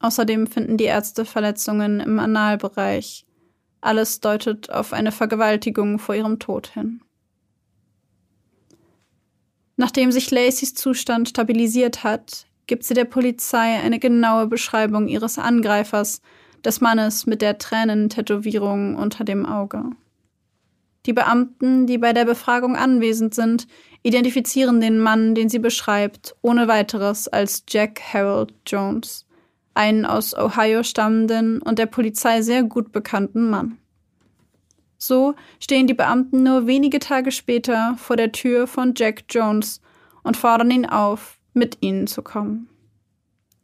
Außerdem 0.00 0.48
finden 0.48 0.76
die 0.76 0.86
Ärzte 0.86 1.24
Verletzungen 1.24 2.00
im 2.00 2.18
Analbereich. 2.18 3.24
Alles 3.80 4.18
deutet 4.18 4.70
auf 4.70 4.92
eine 4.92 5.12
Vergewaltigung 5.12 6.00
vor 6.00 6.16
ihrem 6.16 6.40
Tod 6.40 6.66
hin. 6.66 7.00
Nachdem 9.76 10.10
sich 10.10 10.32
Lacys 10.32 10.74
Zustand 10.74 11.28
stabilisiert 11.28 12.02
hat, 12.02 12.48
gibt 12.66 12.82
sie 12.82 12.94
der 12.94 13.04
Polizei 13.04 13.78
eine 13.78 14.00
genaue 14.00 14.48
Beschreibung 14.48 15.06
ihres 15.06 15.38
Angreifers, 15.38 16.22
des 16.64 16.80
Mannes 16.80 17.26
mit 17.26 17.40
der 17.40 17.58
Tränentätowierung 17.58 18.96
unter 18.96 19.22
dem 19.22 19.46
Auge. 19.46 19.92
Die 21.06 21.12
Beamten, 21.12 21.86
die 21.86 21.98
bei 21.98 22.12
der 22.12 22.24
Befragung 22.24 22.76
anwesend 22.76 23.34
sind, 23.34 23.66
identifizieren 24.02 24.80
den 24.80 24.98
Mann, 24.98 25.34
den 25.34 25.48
sie 25.48 25.58
beschreibt, 25.58 26.36
ohne 26.42 26.68
weiteres 26.68 27.28
als 27.28 27.64
Jack 27.68 28.00
Harold 28.12 28.54
Jones, 28.66 29.26
einen 29.74 30.04
aus 30.04 30.36
Ohio 30.36 30.82
stammenden 30.82 31.60
und 31.60 31.78
der 31.78 31.86
Polizei 31.86 32.42
sehr 32.42 32.62
gut 32.62 32.92
bekannten 32.92 33.50
Mann. 33.50 33.78
So 34.98 35.34
stehen 35.58 35.88
die 35.88 35.94
Beamten 35.94 36.44
nur 36.44 36.68
wenige 36.68 37.00
Tage 37.00 37.32
später 37.32 37.96
vor 37.98 38.16
der 38.16 38.30
Tür 38.30 38.68
von 38.68 38.94
Jack 38.96 39.24
Jones 39.28 39.80
und 40.22 40.36
fordern 40.36 40.70
ihn 40.70 40.86
auf, 40.86 41.38
mit 41.54 41.78
ihnen 41.80 42.06
zu 42.06 42.22
kommen. 42.22 42.68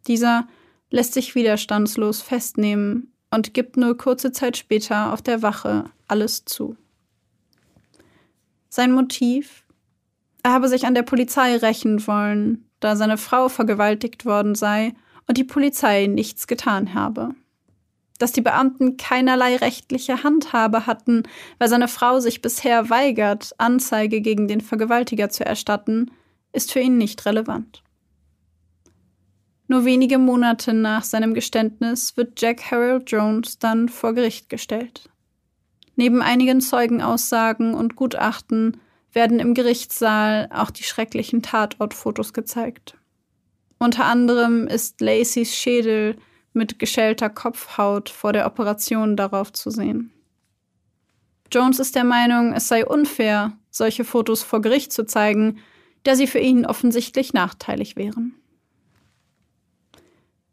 Dieser 0.08 0.48
lässt 0.90 1.14
sich 1.14 1.34
widerstandslos 1.34 2.22
festnehmen 2.22 3.12
und 3.30 3.54
gibt 3.54 3.76
nur 3.76 3.96
kurze 3.96 4.32
Zeit 4.32 4.56
später 4.56 5.12
auf 5.12 5.22
der 5.22 5.42
Wache 5.42 5.84
alles 6.08 6.44
zu. 6.44 6.76
Sein 8.68 8.92
Motiv? 8.92 9.64
Er 10.42 10.52
habe 10.52 10.68
sich 10.68 10.86
an 10.86 10.94
der 10.94 11.02
Polizei 11.02 11.56
rächen 11.56 12.06
wollen, 12.06 12.68
da 12.80 12.96
seine 12.96 13.18
Frau 13.18 13.48
vergewaltigt 13.48 14.24
worden 14.24 14.54
sei 14.54 14.94
und 15.26 15.36
die 15.38 15.44
Polizei 15.44 16.06
nichts 16.06 16.46
getan 16.46 16.94
habe. 16.94 17.30
Dass 18.18 18.32
die 18.32 18.40
Beamten 18.40 18.96
keinerlei 18.96 19.56
rechtliche 19.56 20.22
Handhabe 20.24 20.86
hatten, 20.86 21.22
weil 21.58 21.68
seine 21.68 21.88
Frau 21.88 22.20
sich 22.20 22.42
bisher 22.42 22.90
weigert, 22.90 23.54
Anzeige 23.58 24.20
gegen 24.20 24.48
den 24.48 24.60
Vergewaltiger 24.60 25.28
zu 25.28 25.44
erstatten, 25.44 26.10
ist 26.52 26.72
für 26.72 26.80
ihn 26.80 26.98
nicht 26.98 27.24
relevant. 27.26 27.82
Nur 29.68 29.84
wenige 29.84 30.18
Monate 30.18 30.72
nach 30.72 31.04
seinem 31.04 31.34
Geständnis 31.34 32.16
wird 32.16 32.40
Jack 32.40 32.70
Harold 32.70 33.10
Jones 33.10 33.58
dann 33.58 33.88
vor 33.88 34.14
Gericht 34.14 34.48
gestellt. 34.48 35.10
Neben 35.98 36.22
einigen 36.22 36.60
Zeugenaussagen 36.60 37.74
und 37.74 37.96
Gutachten 37.96 38.80
werden 39.12 39.40
im 39.40 39.52
Gerichtssaal 39.52 40.48
auch 40.54 40.70
die 40.70 40.84
schrecklichen 40.84 41.42
Tatortfotos 41.42 42.32
gezeigt. 42.32 42.96
Unter 43.80 44.04
anderem 44.04 44.68
ist 44.68 45.00
Lacys 45.00 45.56
Schädel 45.56 46.14
mit 46.52 46.78
geschälter 46.78 47.28
Kopfhaut 47.28 48.10
vor 48.10 48.32
der 48.32 48.46
Operation 48.46 49.16
darauf 49.16 49.52
zu 49.52 49.70
sehen. 49.70 50.12
Jones 51.50 51.80
ist 51.80 51.96
der 51.96 52.04
Meinung, 52.04 52.52
es 52.52 52.68
sei 52.68 52.86
unfair, 52.86 53.54
solche 53.68 54.04
Fotos 54.04 54.44
vor 54.44 54.62
Gericht 54.62 54.92
zu 54.92 55.04
zeigen, 55.04 55.58
da 56.04 56.14
sie 56.14 56.28
für 56.28 56.38
ihn 56.38 56.64
offensichtlich 56.64 57.32
nachteilig 57.32 57.96
wären. 57.96 58.36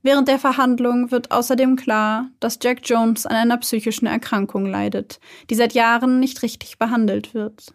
Während 0.06 0.28
der 0.28 0.38
Verhandlung 0.38 1.10
wird 1.10 1.32
außerdem 1.32 1.78
klar, 1.78 2.30
dass 2.40 2.60
Jack 2.62 2.82
Jones 2.84 3.26
an 3.26 3.36
einer 3.36 3.58
psychischen 3.58 4.06
Erkrankung 4.06 4.68
leidet, 4.68 5.20
die 5.50 5.56
seit 5.56 5.74
Jahren 5.74 6.20
nicht 6.20 6.44
richtig 6.44 6.78
behandelt 6.78 7.34
wird. 7.34 7.74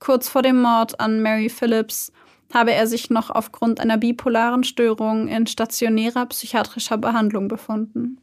Kurz 0.00 0.28
vor 0.28 0.42
dem 0.42 0.60
Mord 0.60 0.98
an 0.98 1.22
Mary 1.22 1.48
Phillips 1.48 2.10
habe 2.52 2.72
er 2.72 2.88
sich 2.88 3.08
noch 3.08 3.30
aufgrund 3.30 3.78
einer 3.78 3.98
bipolaren 3.98 4.64
Störung 4.64 5.28
in 5.28 5.46
stationärer 5.46 6.26
psychiatrischer 6.26 6.98
Behandlung 6.98 7.46
befunden. 7.46 8.20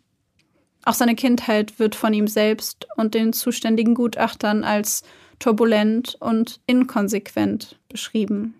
Auch 0.84 0.96
seine 0.96 1.16
Kindheit 1.16 1.80
wird 1.80 1.96
von 1.96 2.14
ihm 2.14 2.28
selbst 2.28 2.86
und 2.98 3.14
den 3.14 3.32
zuständigen 3.32 3.96
Gutachtern 3.96 4.66
als 4.66 5.04
turbulent 5.40 6.18
und 6.20 6.60
inkonsequent 6.68 7.80
beschrieben. 7.88 8.56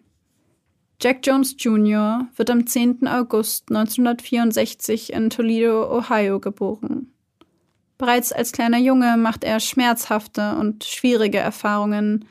Jack 1.00 1.20
Jones 1.22 1.56
Jr. 1.60 2.28
wird 2.36 2.50
am 2.50 2.66
10. 2.66 3.08
August 3.08 3.70
1964 3.70 5.14
in 5.14 5.30
Toledo, 5.30 5.96
Ohio 5.96 6.40
geboren. 6.40 7.14
Bereits 8.00 8.32
als 8.32 8.52
kleiner 8.52 8.80
Junge 8.80 9.16
macht 9.16 9.44
er 9.44 9.60
schmerzhafte 9.60 10.56
und 10.56 10.84
schwierige 10.84 11.38
Erfahrungen, 11.38 12.26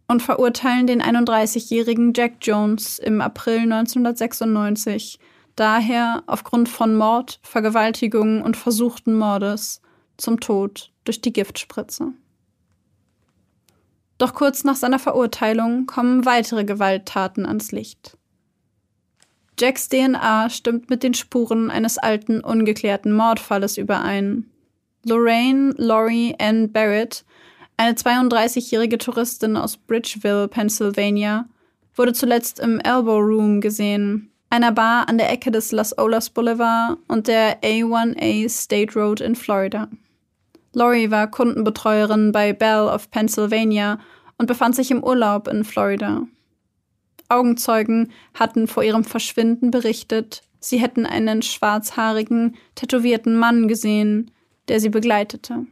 und 0.07 0.21
verurteilen 0.21 0.87
den 0.87 1.01
31-jährigen 1.01 2.13
Jack 2.15 2.37
Jones 2.41 2.97
im 2.97 3.19
April 3.19 3.59
1996 3.59 5.19
daher 5.59 6.23
aufgrund 6.27 6.69
von 6.69 6.95
Mord, 6.95 7.39
Vergewaltigung 7.43 8.41
und 8.41 8.55
versuchten 8.55 9.17
Mordes 9.17 9.81
zum 10.17 10.39
Tod 10.39 10.91
durch 11.03 11.21
die 11.21 11.33
Giftspritze. 11.33 12.13
Doch 14.17 14.33
kurz 14.33 14.63
nach 14.63 14.75
seiner 14.75 14.99
Verurteilung 14.99 15.85
kommen 15.85 16.25
weitere 16.25 16.65
Gewalttaten 16.65 17.45
ans 17.45 17.71
Licht. 17.71 18.17
Jacks 19.57 19.89
DNA 19.89 20.49
stimmt 20.49 20.89
mit 20.89 21.03
den 21.03 21.13
Spuren 21.13 21.69
eines 21.69 21.97
alten, 21.97 22.41
ungeklärten 22.41 23.11
Mordfalles 23.11 23.77
überein. 23.77 24.49
Lorraine 25.03 25.73
Laurie 25.77 26.35
Ann 26.39 26.71
Barrett, 26.71 27.25
eine 27.75 27.93
32-jährige 27.93 28.97
Touristin 28.97 29.57
aus 29.57 29.75
Bridgeville, 29.77 30.47
Pennsylvania, 30.47 31.47
wurde 31.95 32.13
zuletzt 32.13 32.59
im 32.59 32.79
Elbow 32.79 33.19
Room 33.19 33.59
gesehen, 33.59 34.28
einer 34.49 34.71
Bar 34.71 35.07
an 35.07 35.17
der 35.17 35.31
Ecke 35.31 35.51
des 35.51 35.71
Las 35.71 35.97
Olas 35.97 36.29
Boulevard 36.29 36.97
und 37.07 37.27
der 37.27 37.61
A1A 37.61 38.49
State 38.49 38.97
Road 38.99 39.21
in 39.21 39.35
Florida. 39.35 39.87
Laurie 40.73 41.11
war 41.11 41.27
Kundenbetreuerin 41.27 42.31
bei 42.31 42.53
Bell 42.53 42.87
of 42.87 43.09
Pennsylvania 43.11 43.99
und 44.37 44.47
befand 44.47 44.75
sich 44.75 44.91
im 44.91 45.03
Urlaub 45.03 45.47
in 45.47 45.63
Florida. 45.63 46.23
Augenzeugen 47.27 48.11
hatten 48.33 48.67
vor 48.67 48.83
ihrem 48.83 49.03
Verschwinden 49.03 49.71
berichtet, 49.71 50.41
sie 50.59 50.79
hätten 50.79 51.05
einen 51.05 51.41
schwarzhaarigen, 51.41 52.55
tätowierten 52.75 53.37
Mann 53.37 53.67
gesehen, 53.67 54.31
der 54.67 54.79
sie 54.79 54.89
begleitete. 54.89 55.65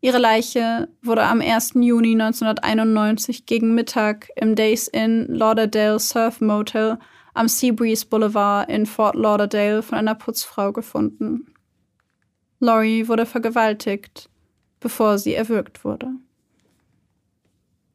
Ihre 0.00 0.18
Leiche 0.18 0.88
wurde 1.02 1.24
am 1.24 1.40
1. 1.40 1.72
Juni 1.74 2.12
1991 2.12 3.46
gegen 3.46 3.74
Mittag 3.74 4.28
im 4.36 4.54
Days 4.54 4.86
Inn 4.86 5.26
Lauderdale 5.28 5.98
Surf 5.98 6.40
Motel 6.40 6.98
am 7.36 7.48
Seabreeze 7.48 8.06
Boulevard 8.06 8.68
in 8.68 8.86
Fort 8.86 9.14
Lauderdale 9.14 9.82
von 9.82 9.98
einer 9.98 10.14
Putzfrau 10.14 10.72
gefunden. 10.72 11.46
Laurie 12.60 13.08
wurde 13.08 13.26
vergewaltigt, 13.26 14.30
bevor 14.80 15.18
sie 15.18 15.34
erwürgt 15.34 15.84
wurde. 15.84 16.08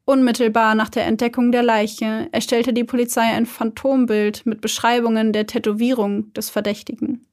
Unmittelbar 0.06 0.76
nach 0.76 0.90
der 0.90 1.06
Entdeckung 1.06 1.52
der 1.52 1.64
Leiche 1.64 2.28
erstellte 2.32 2.74
die 2.74 2.84
Polizei 2.84 3.22
ein 3.22 3.46
Phantombild 3.46 4.46
mit 4.46 4.62
Beschreibungen 4.62 5.32
der 5.32 5.48
Tätowierung 5.48 6.34
des 6.34 6.50
Verdächtigen. 6.50 7.26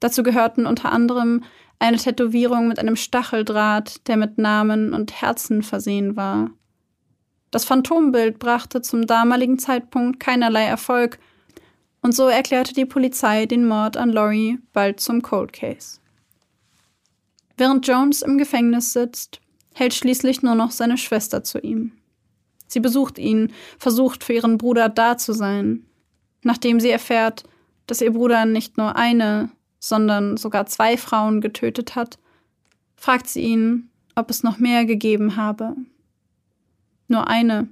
Dazu 0.00 0.22
gehörten 0.22 0.66
unter 0.66 0.92
anderem 0.92 1.42
eine 1.78 1.96
Tätowierung 1.96 2.68
mit 2.68 2.78
einem 2.78 2.96
Stacheldraht, 2.96 4.06
der 4.08 4.16
mit 4.16 4.38
Namen 4.38 4.94
und 4.94 5.20
Herzen 5.20 5.62
versehen 5.62 6.16
war. 6.16 6.50
Das 7.50 7.64
Phantombild 7.64 8.38
brachte 8.38 8.82
zum 8.82 9.06
damaligen 9.06 9.58
Zeitpunkt 9.58 10.20
keinerlei 10.20 10.64
Erfolg, 10.64 11.18
und 12.02 12.14
so 12.14 12.28
erklärte 12.28 12.74
die 12.74 12.84
Polizei 12.84 13.46
den 13.46 13.66
Mord 13.66 13.96
an 13.96 14.12
Laurie 14.12 14.58
bald 14.72 15.00
zum 15.00 15.22
Cold 15.22 15.52
Case. 15.52 15.98
Während 17.56 17.86
Jones 17.86 18.22
im 18.22 18.38
Gefängnis 18.38 18.92
sitzt, 18.92 19.40
hält 19.74 19.94
schließlich 19.94 20.42
nur 20.42 20.54
noch 20.54 20.72
seine 20.72 20.98
Schwester 20.98 21.44
zu 21.44 21.58
ihm. 21.60 21.92
Sie 22.66 22.80
besucht 22.80 23.18
ihn, 23.18 23.52
versucht 23.78 24.24
für 24.24 24.32
ihren 24.32 24.58
Bruder 24.58 24.88
da 24.88 25.16
zu 25.16 25.32
sein. 25.32 25.86
Nachdem 26.42 26.80
sie 26.80 26.90
erfährt, 26.90 27.44
dass 27.86 28.00
ihr 28.00 28.12
Bruder 28.12 28.46
nicht 28.46 28.78
nur 28.78 28.96
eine, 28.96 29.50
sondern 29.78 30.36
sogar 30.36 30.66
zwei 30.66 30.96
Frauen 30.96 31.40
getötet 31.40 31.94
hat, 31.94 32.18
fragt 32.96 33.28
sie 33.28 33.42
ihn, 33.42 33.90
ob 34.14 34.30
es 34.30 34.42
noch 34.42 34.58
mehr 34.58 34.84
gegeben 34.86 35.36
habe. 35.36 35.76
Nur 37.08 37.28
eine, 37.28 37.68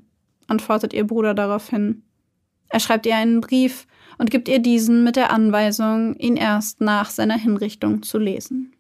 antwortet 0.47 0.93
ihr 0.93 1.07
Bruder 1.07 1.35
daraufhin. 1.35 2.03
Er 2.69 2.81
schreibt 2.81 3.07
ihr 3.07 3.17
einen 3.17 3.41
Brief 3.41 3.87
und 4.21 4.31
gibt 4.31 4.49
ihr 4.49 4.59
diesen 4.59 5.03
mit 5.03 5.17
der 5.17 5.33
Anweisung, 5.33 6.15
ihn 6.17 6.37
erst 6.37 6.83
nach 6.83 7.09
seiner 7.09 7.39
Hinrichtung 7.39 8.03
zu 8.03 8.19
lesen. 8.19 8.77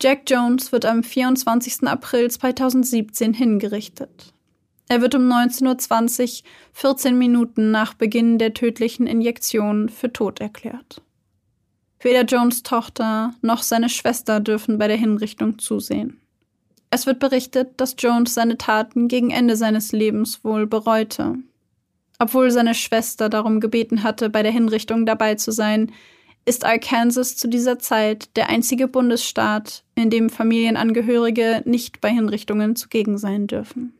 Jack 0.00 0.30
Jones 0.30 0.70
wird 0.70 0.84
am 0.84 1.02
24. 1.02 1.88
April 1.88 2.30
2017 2.30 3.34
hingerichtet. 3.34 4.32
Er 4.88 5.00
wird 5.00 5.16
um 5.16 5.22
19.20 5.22 6.44
Uhr, 6.44 6.48
14 6.72 7.18
Minuten 7.18 7.72
nach 7.72 7.94
Beginn 7.94 8.38
der 8.38 8.54
tödlichen 8.54 9.08
Injektion, 9.08 9.88
für 9.88 10.12
tot 10.12 10.40
erklärt. 10.40 11.02
Weder 11.98 12.22
Jones 12.22 12.62
Tochter 12.62 13.34
noch 13.42 13.64
seine 13.64 13.88
Schwester 13.88 14.38
dürfen 14.38 14.78
bei 14.78 14.86
der 14.86 14.98
Hinrichtung 14.98 15.58
zusehen. 15.58 16.20
Es 16.90 17.06
wird 17.06 17.18
berichtet, 17.18 17.80
dass 17.80 17.96
Jones 17.98 18.34
seine 18.34 18.56
Taten 18.56 19.08
gegen 19.08 19.32
Ende 19.32 19.56
seines 19.56 19.90
Lebens 19.90 20.44
wohl 20.44 20.68
bereute. 20.68 21.38
Obwohl 22.18 22.50
seine 22.50 22.74
Schwester 22.74 23.28
darum 23.28 23.60
gebeten 23.60 24.02
hatte, 24.02 24.30
bei 24.30 24.42
der 24.42 24.52
Hinrichtung 24.52 25.04
dabei 25.06 25.34
zu 25.34 25.52
sein, 25.52 25.92
ist 26.46 26.64
Arkansas 26.64 27.36
zu 27.36 27.48
dieser 27.48 27.78
Zeit 27.78 28.36
der 28.36 28.48
einzige 28.48 28.88
Bundesstaat, 28.88 29.84
in 29.96 30.10
dem 30.10 30.30
Familienangehörige 30.30 31.62
nicht 31.64 32.00
bei 32.00 32.10
Hinrichtungen 32.10 32.76
zugegen 32.76 33.18
sein 33.18 33.48
dürfen. 33.48 33.94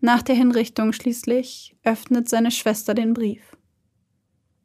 Nach 0.00 0.22
der 0.22 0.34
Hinrichtung 0.34 0.92
schließlich 0.92 1.76
öffnet 1.84 2.28
seine 2.28 2.50
Schwester 2.50 2.94
den 2.94 3.14
Brief. 3.14 3.56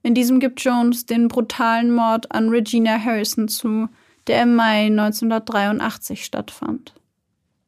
In 0.01 0.15
diesem 0.15 0.39
gibt 0.39 0.61
Jones 0.61 1.05
den 1.05 1.28
brutalen 1.28 1.93
Mord 1.93 2.32
an 2.32 2.49
Regina 2.49 2.97
Harrison 2.97 3.47
zu, 3.49 3.89
der 4.28 4.43
im 4.43 4.55
Mai 4.55 4.86
1983 4.86 6.23
stattfand. 6.23 6.95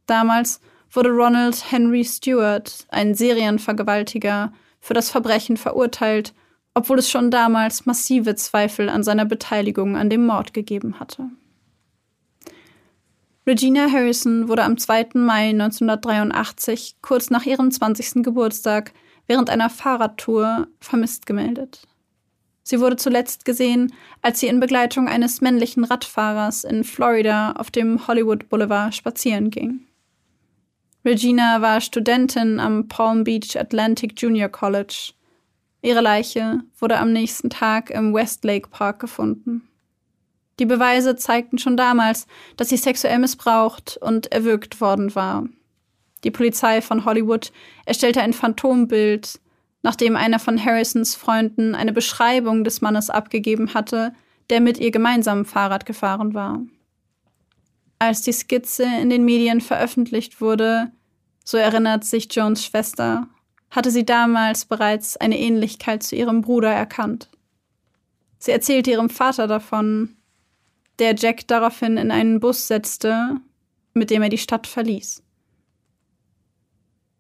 Damals 0.06 0.62
wurde 0.92 1.10
Ronald 1.10 1.72
Henry 1.72 2.04
Stewart, 2.04 2.86
ein 2.90 3.16
Serienvergewaltiger, 3.16 4.54
für 4.80 4.94
das 4.94 5.10
Verbrechen 5.10 5.58
verurteilt 5.58 6.34
obwohl 6.80 7.00
es 7.00 7.10
schon 7.10 7.30
damals 7.30 7.86
massive 7.86 8.36
Zweifel 8.36 8.88
an 8.88 9.04
seiner 9.04 9.26
Beteiligung 9.26 9.98
an 9.98 10.10
dem 10.10 10.26
Mord 10.26 10.54
gegeben 10.54 11.00
hatte. 11.00 11.30
Regina 13.46 13.92
Harrison 13.92 14.48
wurde 14.48 14.64
am 14.64 14.78
2. 14.78 15.10
Mai 15.16 15.50
1983, 15.50 16.98
kurz 17.02 17.30
nach 17.32 17.46
ihrem 17.46 17.72
20. 17.72 18.24
Geburtstag, 18.24 18.94
während 19.28 19.50
einer 19.50 19.70
Fahrradtour 19.70 20.68
vermisst 20.80 21.26
gemeldet. 21.26 21.88
Sie 22.64 22.80
wurde 22.80 22.96
zuletzt 22.96 23.44
gesehen, 23.44 23.92
als 24.22 24.40
sie 24.40 24.48
in 24.48 24.60
Begleitung 24.60 25.10
eines 25.10 25.42
männlichen 25.42 25.84
Radfahrers 25.84 26.64
in 26.64 26.84
Florida 26.86 27.54
auf 27.54 27.72
dem 27.72 28.08
Hollywood 28.08 28.48
Boulevard 28.48 28.94
spazieren 28.94 29.50
ging. 29.50 29.82
Regina 31.10 31.60
war 31.64 31.82
Studentin 31.82 32.60
am 32.60 32.88
Palm 32.88 33.24
Beach 33.24 33.58
Atlantic 33.58 34.22
Junior 34.22 34.48
College 34.48 35.14
Ihre 35.82 36.02
Leiche 36.02 36.60
wurde 36.78 37.00
am 37.00 37.12
nächsten 37.12 37.50
Tag 37.50 37.90
im 37.90 38.14
Westlake 38.14 38.70
Park 38.70 39.00
gefunden. 39.00 39.68
Die 40.60 40.68
Beweise 40.68 41.16
zeigten 41.16 41.58
schon 41.58 41.76
damals, 41.76 42.28
dass 42.58 42.70
sie 42.70 42.78
sexuell 42.78 43.18
missbraucht 43.18 43.98
und 44.00 44.32
erwürgt 44.32 44.82
worden 44.82 45.16
war. 45.16 45.46
Die 46.24 46.30
Polizei 46.30 46.80
von 46.80 47.06
Hollywood 47.06 47.52
erstellte 47.88 48.22
ein 48.22 48.34
Phantombild, 48.34 49.40
nachdem 49.82 50.16
einer 50.16 50.38
von 50.38 50.64
Harrisons 50.64 51.16
Freunden 51.16 51.74
eine 51.74 51.92
Beschreibung 51.92 52.64
des 52.64 52.82
Mannes 52.82 53.10
abgegeben 53.10 53.74
hatte, 53.74 54.14
der 54.52 54.62
mit 54.62 54.78
ihr 54.78 54.92
gemeinsam 54.92 55.44
Fahrrad 55.44 55.88
gefahren 55.88 56.36
war. 56.36 56.62
Als 57.98 58.22
die 58.22 58.32
Skizze 58.32 58.86
in 59.02 59.10
den 59.10 59.26
Medien 59.26 59.60
veröffentlicht 59.60 60.40
wurde, 60.40 60.92
so 61.50 61.58
erinnert 61.58 62.06
sich 62.06 62.28
Jones 62.30 62.64
Schwester, 62.64 63.28
hatte 63.72 63.90
sie 63.90 64.06
damals 64.06 64.66
bereits 64.66 65.18
eine 65.18 65.40
Ähnlichkeit 65.40 66.04
zu 66.04 66.16
ihrem 66.16 66.42
Bruder 66.42 66.70
erkannt. 66.70 67.28
Sie 68.38 68.52
erzählte 68.52 68.92
ihrem 68.92 69.10
Vater 69.10 69.48
davon, 69.48 70.16
der 71.00 71.16
Jack 71.16 71.48
daraufhin 71.48 71.98
in 71.98 72.12
einen 72.12 72.40
Bus 72.40 72.68
setzte, 72.68 73.38
mit 73.96 74.12
dem 74.12 74.22
er 74.22 74.30
die 74.30 74.38
Stadt 74.38 74.68
verließ. 74.68 75.24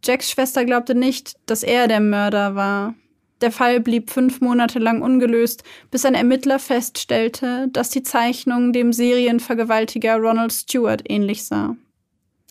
Jacks 0.05 0.30
Schwester 0.30 0.63
glaubte 0.63 0.93
nicht, 0.93 1.36
dass 1.47 1.63
er 1.63 1.88
der 1.88 1.99
Mörder 1.99 2.53
war. 2.53 2.93
Der 3.41 3.51
Fall 3.51 3.80
blieb 3.80 4.11
fünf 4.11 4.41
Monate 4.41 4.77
lang 4.77 5.01
ungelöst, 5.01 5.63
bis 5.89 6.05
ein 6.05 6.13
Ermittler 6.13 6.59
feststellte, 6.59 7.67
dass 7.69 7.89
die 7.89 8.03
Zeichnung 8.03 8.73
dem 8.73 8.93
Serienvergewaltiger 8.93 10.17
Ronald 10.17 10.53
Stewart 10.53 11.01
ähnlich 11.09 11.45
sah. 11.45 11.75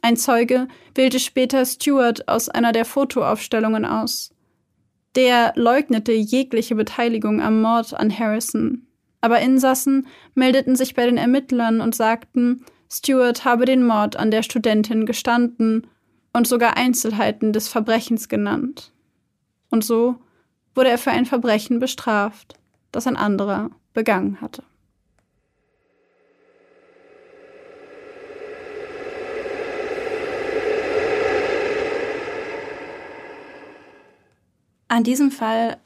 Ein 0.02 0.16
Zeuge 0.16 0.68
wählte 0.94 1.18
später 1.18 1.64
Stewart 1.64 2.28
aus 2.28 2.48
einer 2.48 2.72
der 2.72 2.84
Fotoaufstellungen 2.84 3.84
aus. 3.84 4.34
Der 5.14 5.52
leugnete 5.56 6.12
jegliche 6.12 6.74
Beteiligung 6.74 7.42
am 7.42 7.60
Mord 7.60 7.94
an 7.94 8.16
Harrison. 8.16 8.86
Aber 9.20 9.40
Insassen 9.40 10.06
meldeten 10.34 10.76
sich 10.76 10.94
bei 10.94 11.06
den 11.06 11.16
Ermittlern 11.16 11.80
und 11.80 11.94
sagten, 11.94 12.64
Stewart 12.90 13.44
habe 13.44 13.64
den 13.64 13.84
Mord 13.84 14.16
an 14.16 14.30
der 14.30 14.42
Studentin 14.42 15.06
gestanden 15.06 15.88
und 16.32 16.46
sogar 16.46 16.76
Einzelheiten 16.76 17.52
des 17.52 17.68
Verbrechens 17.68 18.28
genannt. 18.28 18.92
Und 19.70 19.84
so 19.84 20.16
wurde 20.74 20.90
er 20.90 20.98
für 20.98 21.10
ein 21.10 21.26
Verbrechen 21.26 21.80
bestraft, 21.80 22.54
das 22.92 23.06
ein 23.06 23.16
anderer 23.16 23.70
begangen 23.92 24.40
hatte. 24.40 24.62
An 34.88 35.04
diesem 35.04 35.30
Fall 35.30 35.76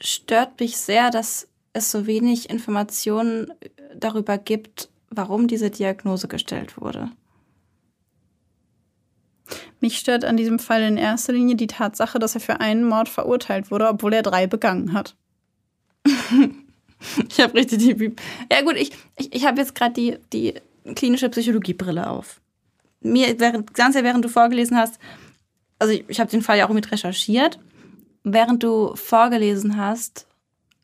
stört 0.00 0.58
mich 0.58 0.78
sehr, 0.78 1.10
dass 1.10 1.48
es 1.72 1.90
so 1.90 2.06
wenig 2.06 2.50
Informationen 2.50 3.52
darüber 3.94 4.38
gibt, 4.38 4.88
warum 5.10 5.46
diese 5.46 5.70
Diagnose 5.70 6.28
gestellt 6.28 6.80
wurde. 6.80 7.10
Mich 9.80 9.98
stört 9.98 10.24
an 10.24 10.36
diesem 10.36 10.58
Fall 10.58 10.82
in 10.82 10.96
erster 10.96 11.32
Linie 11.32 11.56
die 11.56 11.66
Tatsache, 11.66 12.18
dass 12.18 12.34
er 12.34 12.40
für 12.40 12.60
einen 12.60 12.84
Mord 12.84 13.08
verurteilt 13.08 13.70
wurde, 13.70 13.88
obwohl 13.88 14.12
er 14.12 14.22
drei 14.22 14.46
begangen 14.46 14.92
hat. 14.92 15.16
ich 17.28 17.40
habe 17.40 17.54
richtig 17.54 17.78
die. 17.78 18.14
Ja, 18.52 18.62
gut, 18.62 18.76
ich, 18.76 18.92
ich, 19.16 19.34
ich 19.34 19.46
habe 19.46 19.60
jetzt 19.60 19.74
gerade 19.74 19.92
die, 19.94 20.18
die 20.32 20.54
klinische 20.94 21.28
Psychologiebrille 21.28 22.08
auf. 22.08 22.40
Mir, 23.00 23.40
während, 23.40 23.72
ganz 23.74 23.94
während 23.94 24.24
du 24.24 24.28
vorgelesen 24.28 24.76
hast, 24.76 24.98
also 25.80 25.92
ich, 25.92 26.04
ich 26.08 26.20
habe 26.20 26.30
den 26.30 26.42
Fall 26.42 26.58
ja 26.58 26.68
auch 26.68 26.72
mit 26.72 26.92
recherchiert, 26.92 27.58
während 28.22 28.62
du 28.62 28.94
vorgelesen 28.94 29.76
hast, 29.76 30.28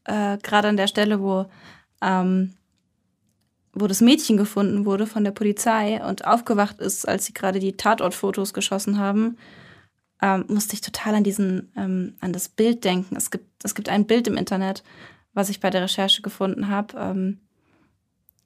äh, 0.04 0.38
gerade 0.38 0.68
an 0.68 0.76
der 0.76 0.88
Stelle, 0.88 1.20
wo, 1.20 1.46
ähm, 2.02 2.54
wo 3.72 3.86
das 3.86 4.00
Mädchen 4.00 4.36
gefunden 4.36 4.86
wurde 4.86 5.06
von 5.06 5.22
der 5.22 5.32
Polizei 5.32 6.02
und 6.04 6.26
aufgewacht 6.26 6.80
ist, 6.80 7.06
als 7.06 7.26
sie 7.26 7.34
gerade 7.34 7.60
die 7.60 7.76
Tatortfotos 7.76 8.54
geschossen 8.54 8.98
haben, 8.98 9.36
ähm, 10.22 10.46
musste 10.48 10.74
ich 10.74 10.80
total 10.80 11.14
an 11.14 11.24
diesen, 11.24 11.70
ähm, 11.76 12.14
an 12.20 12.32
das 12.32 12.48
Bild 12.48 12.84
denken. 12.84 13.16
Es 13.16 13.30
gibt, 13.30 13.44
es 13.62 13.74
gibt 13.74 13.90
ein 13.90 14.06
Bild 14.06 14.26
im 14.28 14.38
Internet, 14.38 14.82
was 15.34 15.50
ich 15.50 15.60
bei 15.60 15.68
der 15.68 15.82
Recherche 15.82 16.22
gefunden 16.22 16.68
habe, 16.68 16.96
ähm, 16.98 17.40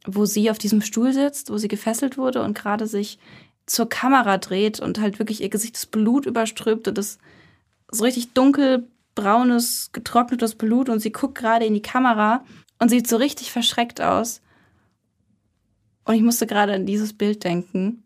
wo 0.05 0.25
sie 0.25 0.51
auf 0.51 0.59
diesem 0.59 0.83
Stuhl 0.83 1.13
sitzt, 1.13 1.51
wo 1.51 1.59
sie 1.59 1.69
gefesselt 1.69 2.19
wurde 2.19 2.43
und 2.43 2.55
gerade 2.55 2.89
sich 2.89 3.21
zur 3.71 3.89
Kamera 3.89 4.39
dreht 4.39 4.81
und 4.81 4.99
halt 4.99 5.21
wirklich 5.21 5.41
ihr 5.41 5.49
Gesicht 5.49 5.77
das 5.77 5.87
Blut 5.87 6.27
überströmt 6.27 6.89
und 6.89 6.99
das 6.99 7.19
so 7.89 8.03
richtig 8.03 8.33
dunkelbraunes, 8.33 9.91
getrocknetes 9.93 10.57
Blut 10.57 10.89
und 10.89 10.99
sie 10.99 11.13
guckt 11.13 11.37
gerade 11.37 11.67
in 11.67 11.75
die 11.75 11.83
Kamera 11.83 12.45
und 12.81 12.89
sieht 12.89 13.07
so 13.07 13.17
richtig 13.17 13.53
verschreckt 13.53 14.01
aus. 14.01 14.41
Und 16.05 16.17
ich 16.17 16.23
musste 16.23 16.49
gerade 16.49 16.75
an 16.75 16.85
dieses 16.85 17.13
Bild 17.13 17.45
denken. 17.45 18.03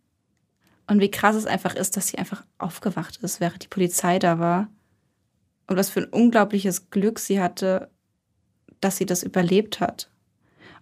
Und 0.87 1.01
wie 1.01 1.11
krass 1.11 1.35
es 1.35 1.47
einfach 1.47 1.75
ist, 1.75 1.97
dass 1.97 2.09
sie 2.09 2.19
einfach 2.19 2.45
aufgewacht 2.59 3.17
ist, 3.23 3.41
während 3.41 3.65
die 3.65 3.69
Polizei 3.69 4.19
da 4.19 4.39
war. 4.39 4.69
Und 5.67 5.79
was 5.79 5.89
für 5.89 6.01
ein 6.01 6.11
unglaubliches 6.11 6.91
Glück 6.91 7.19
sie 7.19 7.41
hatte, 7.41 7.89
dass 8.83 8.99
sie 8.99 9.07
das 9.07 9.23
überlebt 9.23 9.81
hat. 9.81 10.11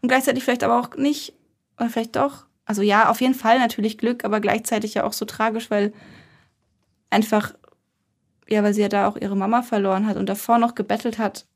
Und 0.01 0.09
gleichzeitig 0.09 0.43
vielleicht 0.43 0.64
aber 0.64 0.80
auch 0.80 0.97
nicht, 0.97 1.35
oder 1.78 1.89
vielleicht 1.89 2.16
doch. 2.16 2.47
Also 2.64 2.82
ja, 2.82 3.08
auf 3.10 3.20
jeden 3.20 3.34
Fall 3.34 3.58
natürlich 3.58 3.98
Glück, 3.98 4.24
aber 4.24 4.40
gleichzeitig 4.40 4.94
ja 4.94 5.04
auch 5.04 5.12
so 5.12 5.24
tragisch, 5.24 5.70
weil 5.70 5.92
einfach, 7.10 7.54
ja, 8.48 8.62
weil 8.62 8.74
sie 8.74 8.82
ja 8.82 8.88
da 8.88 9.08
auch 9.08 9.16
ihre 9.16 9.36
Mama 9.36 9.62
verloren 9.62 10.06
hat 10.06 10.16
und 10.16 10.28
davor 10.28 10.58
noch 10.58 10.74
gebettelt 10.74 11.18
hat, 11.18 11.46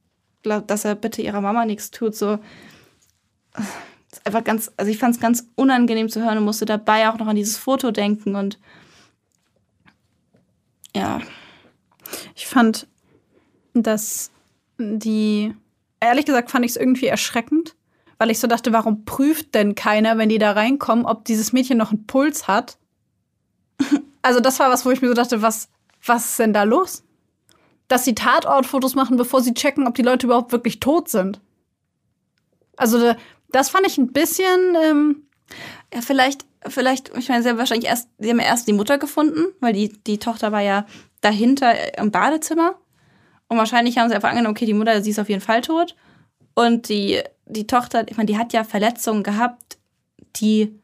dass 0.42 0.84
er 0.84 0.94
bitte 0.94 1.22
ihrer 1.22 1.40
Mama 1.40 1.64
nichts 1.64 1.90
tut. 1.90 2.14
So 2.14 2.38
einfach 4.24 4.44
ganz, 4.44 4.72
also 4.76 4.90
ich 4.90 4.98
fand 4.98 5.14
es 5.14 5.20
ganz 5.20 5.48
unangenehm 5.54 6.08
zu 6.08 6.22
hören 6.22 6.38
und 6.38 6.44
musste 6.44 6.64
dabei 6.64 7.08
auch 7.08 7.18
noch 7.18 7.26
an 7.26 7.36
dieses 7.36 7.56
Foto 7.56 7.90
denken 7.90 8.34
und 8.34 8.58
ja. 10.94 11.20
Ich 12.34 12.46
fand, 12.46 12.86
dass 13.74 14.30
die, 14.78 15.54
ehrlich 16.00 16.24
gesagt, 16.24 16.50
fand 16.50 16.64
ich 16.64 16.72
es 16.72 16.76
irgendwie 16.76 17.06
erschreckend, 17.06 17.74
weil 18.18 18.30
ich 18.30 18.40
so 18.40 18.46
dachte, 18.46 18.72
warum 18.72 19.04
prüft 19.04 19.54
denn 19.54 19.74
keiner, 19.74 20.18
wenn 20.18 20.28
die 20.28 20.38
da 20.38 20.52
reinkommen, 20.52 21.04
ob 21.04 21.24
dieses 21.24 21.52
Mädchen 21.52 21.78
noch 21.78 21.90
einen 21.90 22.06
Puls 22.06 22.48
hat? 22.48 22.78
Also 24.22 24.40
das 24.40 24.58
war 24.58 24.70
was, 24.70 24.84
wo 24.84 24.90
ich 24.90 25.00
mir 25.00 25.06
so 25.06 25.14
dachte, 25.14 25.40
was, 25.40 25.68
was 26.04 26.30
ist 26.30 26.38
denn 26.40 26.52
da 26.52 26.64
los? 26.64 27.04
Dass 27.86 28.04
sie 28.04 28.16
Tatortfotos 28.16 28.96
machen, 28.96 29.16
bevor 29.16 29.40
sie 29.40 29.54
checken, 29.54 29.86
ob 29.86 29.94
die 29.94 30.02
Leute 30.02 30.26
überhaupt 30.26 30.50
wirklich 30.50 30.80
tot 30.80 31.08
sind. 31.08 31.40
Also 32.76 33.14
das 33.52 33.68
fand 33.68 33.86
ich 33.86 33.98
ein 33.98 34.12
bisschen. 34.12 34.76
Ähm 34.82 35.26
ja, 35.94 36.00
vielleicht, 36.00 36.44
vielleicht, 36.66 37.16
ich 37.16 37.28
meine, 37.28 37.42
sie 37.42 37.48
haben 37.48 37.58
wahrscheinlich 37.58 37.88
erst, 37.88 38.08
sie 38.18 38.30
haben 38.30 38.38
erst 38.38 38.66
die 38.66 38.72
Mutter 38.72 38.98
gefunden, 38.98 39.46
weil 39.60 39.72
die, 39.72 39.88
die 39.88 40.18
Tochter 40.18 40.52
war 40.52 40.60
ja 40.60 40.86
dahinter 41.20 41.96
im 41.98 42.10
Badezimmer. 42.10 42.74
Und 43.48 43.58
wahrscheinlich 43.58 43.98
haben 43.98 44.08
sie 44.08 44.14
einfach 44.14 44.30
angenommen, 44.30 44.56
okay, 44.56 44.66
die 44.66 44.74
Mutter, 44.74 45.00
sie 45.02 45.10
ist 45.10 45.20
auf 45.20 45.28
jeden 45.28 45.40
Fall 45.40 45.60
tot. 45.60 45.94
Und 46.54 46.88
die, 46.88 47.22
die 47.46 47.66
Tochter, 47.66 48.06
ich 48.08 48.16
meine, 48.16 48.26
die 48.26 48.38
hat 48.38 48.52
ja 48.52 48.64
Verletzungen 48.64 49.22
gehabt, 49.22 49.78
die, 50.36 50.74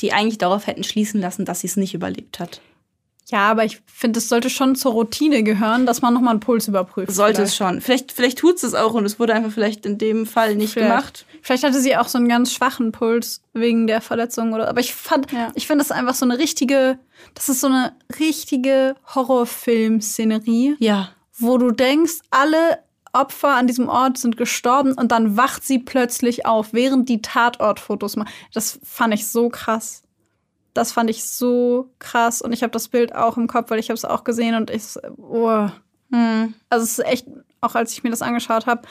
die 0.00 0.12
eigentlich 0.12 0.38
darauf 0.38 0.66
hätten 0.66 0.84
schließen 0.84 1.20
lassen, 1.20 1.44
dass 1.44 1.60
sie 1.60 1.68
es 1.68 1.76
nicht 1.76 1.94
überlebt 1.94 2.40
hat. 2.40 2.60
Ja, 3.30 3.50
aber 3.50 3.64
ich 3.64 3.80
finde, 3.86 4.18
es 4.18 4.28
sollte 4.28 4.50
schon 4.50 4.74
zur 4.74 4.92
Routine 4.92 5.42
gehören, 5.42 5.86
dass 5.86 6.02
man 6.02 6.12
nochmal 6.12 6.32
einen 6.32 6.40
Puls 6.40 6.68
überprüft. 6.68 7.12
Sollte 7.12 7.36
vielleicht. 7.36 7.48
es 7.50 7.56
schon. 7.56 7.80
Vielleicht, 7.80 8.12
vielleicht 8.12 8.38
tut 8.38 8.56
es 8.56 8.62
es 8.62 8.74
auch 8.74 8.94
und 8.94 9.06
es 9.06 9.18
wurde 9.18 9.32
einfach 9.32 9.52
vielleicht 9.52 9.86
in 9.86 9.96
dem 9.96 10.26
Fall 10.26 10.56
nicht 10.56 10.72
vielleicht. 10.72 10.90
gemacht. 10.90 11.26
Vielleicht 11.40 11.62
hatte 11.62 11.80
sie 11.80 11.96
auch 11.96 12.08
so 12.08 12.18
einen 12.18 12.28
ganz 12.28 12.52
schwachen 12.52 12.92
Puls 12.92 13.42
wegen 13.52 13.86
der 13.86 14.00
Verletzung 14.00 14.52
oder. 14.52 14.68
Aber 14.68 14.80
ich 14.80 14.94
fand, 14.94 15.30
ja. 15.32 15.50
ich 15.54 15.66
finde 15.66 15.84
das 15.84 15.92
einfach 15.92 16.14
so 16.14 16.26
eine 16.26 16.38
richtige, 16.38 16.98
das 17.34 17.48
ist 17.48 17.60
so 17.60 17.68
eine 17.68 17.94
richtige 18.18 18.96
Horrorfilm-Szenerie. 19.14 20.76
Ja. 20.78 21.10
Wo 21.38 21.58
du 21.58 21.70
denkst, 21.70 22.20
alle 22.30 22.80
Opfer 23.12 23.56
an 23.56 23.66
diesem 23.66 23.88
Ort 23.88 24.18
sind 24.18 24.36
gestorben 24.36 24.92
und 24.92 25.12
dann 25.12 25.36
wacht 25.36 25.64
sie 25.64 25.78
plötzlich 25.78 26.46
auf, 26.46 26.72
während 26.72 27.08
die 27.08 27.20
Tatortfotos 27.22 28.16
machen. 28.16 28.30
Das 28.54 28.78
fand 28.82 29.12
ich 29.12 29.26
so 29.26 29.48
krass 29.48 30.02
das 30.74 30.92
fand 30.92 31.10
ich 31.10 31.24
so 31.24 31.90
krass 31.98 32.40
und 32.42 32.52
ich 32.52 32.62
habe 32.62 32.70
das 32.70 32.88
Bild 32.88 33.14
auch 33.14 33.36
im 33.36 33.46
Kopf, 33.46 33.70
weil 33.70 33.78
ich 33.78 33.88
habe 33.88 33.96
es 33.96 34.04
auch 34.04 34.24
gesehen 34.24 34.54
und 34.54 34.70
ich 34.70 34.82
oh. 35.18 35.68
Hm. 36.10 36.54
Also 36.68 36.84
es 36.84 36.98
ist 36.98 37.06
echt 37.06 37.26
auch 37.60 37.74
als 37.74 37.92
ich 37.92 38.02
mir 38.02 38.10
das 38.10 38.22
angeschaut 38.22 38.66
habe 38.66 38.82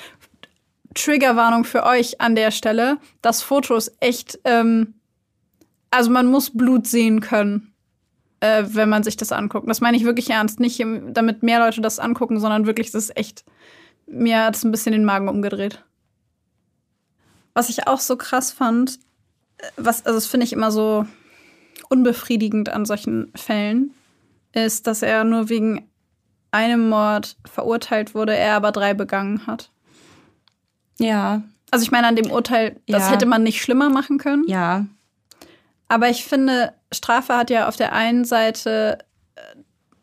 Triggerwarnung 0.93 1.63
für 1.63 1.85
euch 1.85 2.19
an 2.19 2.35
der 2.35 2.51
Stelle. 2.51 2.97
Das 3.21 3.41
Foto 3.41 3.75
ist 3.75 3.95
echt 3.99 4.39
ähm, 4.43 4.95
also 5.89 6.09
man 6.09 6.27
muss 6.27 6.51
Blut 6.51 6.87
sehen 6.87 7.21
können, 7.21 7.73
äh, 8.39 8.63
wenn 8.67 8.89
man 8.89 9.03
sich 9.03 9.17
das 9.17 9.31
anguckt. 9.31 9.69
Das 9.69 9.81
meine 9.81 9.97
ich 9.97 10.03
wirklich 10.03 10.29
ernst, 10.29 10.59
nicht 10.59 10.83
damit 11.09 11.43
mehr 11.43 11.59
Leute 11.59 11.81
das 11.81 11.99
angucken, 11.99 12.39
sondern 12.39 12.65
wirklich 12.65 12.91
das 12.91 13.05
ist 13.05 13.17
echt 13.17 13.45
mir 14.11 14.43
hat 14.43 14.55
es 14.55 14.63
ein 14.63 14.71
bisschen 14.71 14.91
den 14.91 15.05
Magen 15.05 15.29
umgedreht. 15.29 15.83
Was 17.53 17.69
ich 17.69 17.87
auch 17.87 17.99
so 17.99 18.15
krass 18.17 18.51
fand, 18.51 18.99
äh, 19.57 19.67
was 19.77 20.05
also 20.05 20.17
das 20.17 20.27
finde 20.27 20.45
ich 20.45 20.53
immer 20.53 20.71
so 20.71 21.05
unbefriedigend 21.89 22.69
an 22.69 22.85
solchen 22.85 23.31
Fällen 23.35 23.93
ist, 24.53 24.87
dass 24.87 25.01
er 25.01 25.23
nur 25.23 25.49
wegen 25.49 25.89
einem 26.51 26.89
Mord 26.89 27.37
verurteilt 27.45 28.13
wurde, 28.13 28.35
er 28.35 28.55
aber 28.55 28.71
drei 28.71 28.93
begangen 28.93 29.47
hat. 29.47 29.71
Ja. 30.99 31.41
Also 31.71 31.83
ich 31.83 31.91
meine, 31.91 32.07
an 32.07 32.17
dem 32.17 32.29
Urteil, 32.29 32.81
das 32.87 33.03
ja. 33.03 33.11
hätte 33.11 33.25
man 33.25 33.43
nicht 33.43 33.61
schlimmer 33.61 33.89
machen 33.89 34.17
können. 34.17 34.43
Ja. 34.47 34.85
Aber 35.87 36.09
ich 36.09 36.25
finde, 36.25 36.73
Strafe 36.91 37.35
hat 37.35 37.49
ja 37.49 37.67
auf 37.67 37.77
der 37.77 37.93
einen 37.93 38.25
Seite 38.25 38.99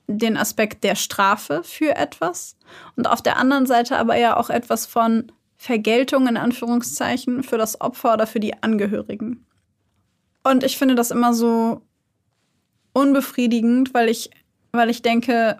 den 0.08 0.36
Aspekt 0.36 0.82
der 0.82 0.96
Strafe 0.96 1.62
für 1.62 1.94
etwas 1.94 2.56
und 2.96 3.06
auf 3.06 3.22
der 3.22 3.36
anderen 3.36 3.66
Seite 3.66 3.98
aber 3.98 4.16
ja 4.16 4.36
auch 4.36 4.50
etwas 4.50 4.86
von 4.86 5.30
Vergeltung 5.56 6.26
in 6.26 6.36
Anführungszeichen 6.36 7.42
für 7.42 7.58
das 7.58 7.80
Opfer 7.80 8.14
oder 8.14 8.26
für 8.26 8.40
die 8.40 8.62
Angehörigen. 8.62 9.44
Und 10.42 10.64
ich 10.64 10.78
finde 10.78 10.94
das 10.94 11.10
immer 11.10 11.34
so 11.34 11.82
unbefriedigend, 12.94 13.92
weil 13.92 14.08
ich, 14.08 14.30
weil 14.72 14.88
ich 14.88 15.02
denke, 15.02 15.58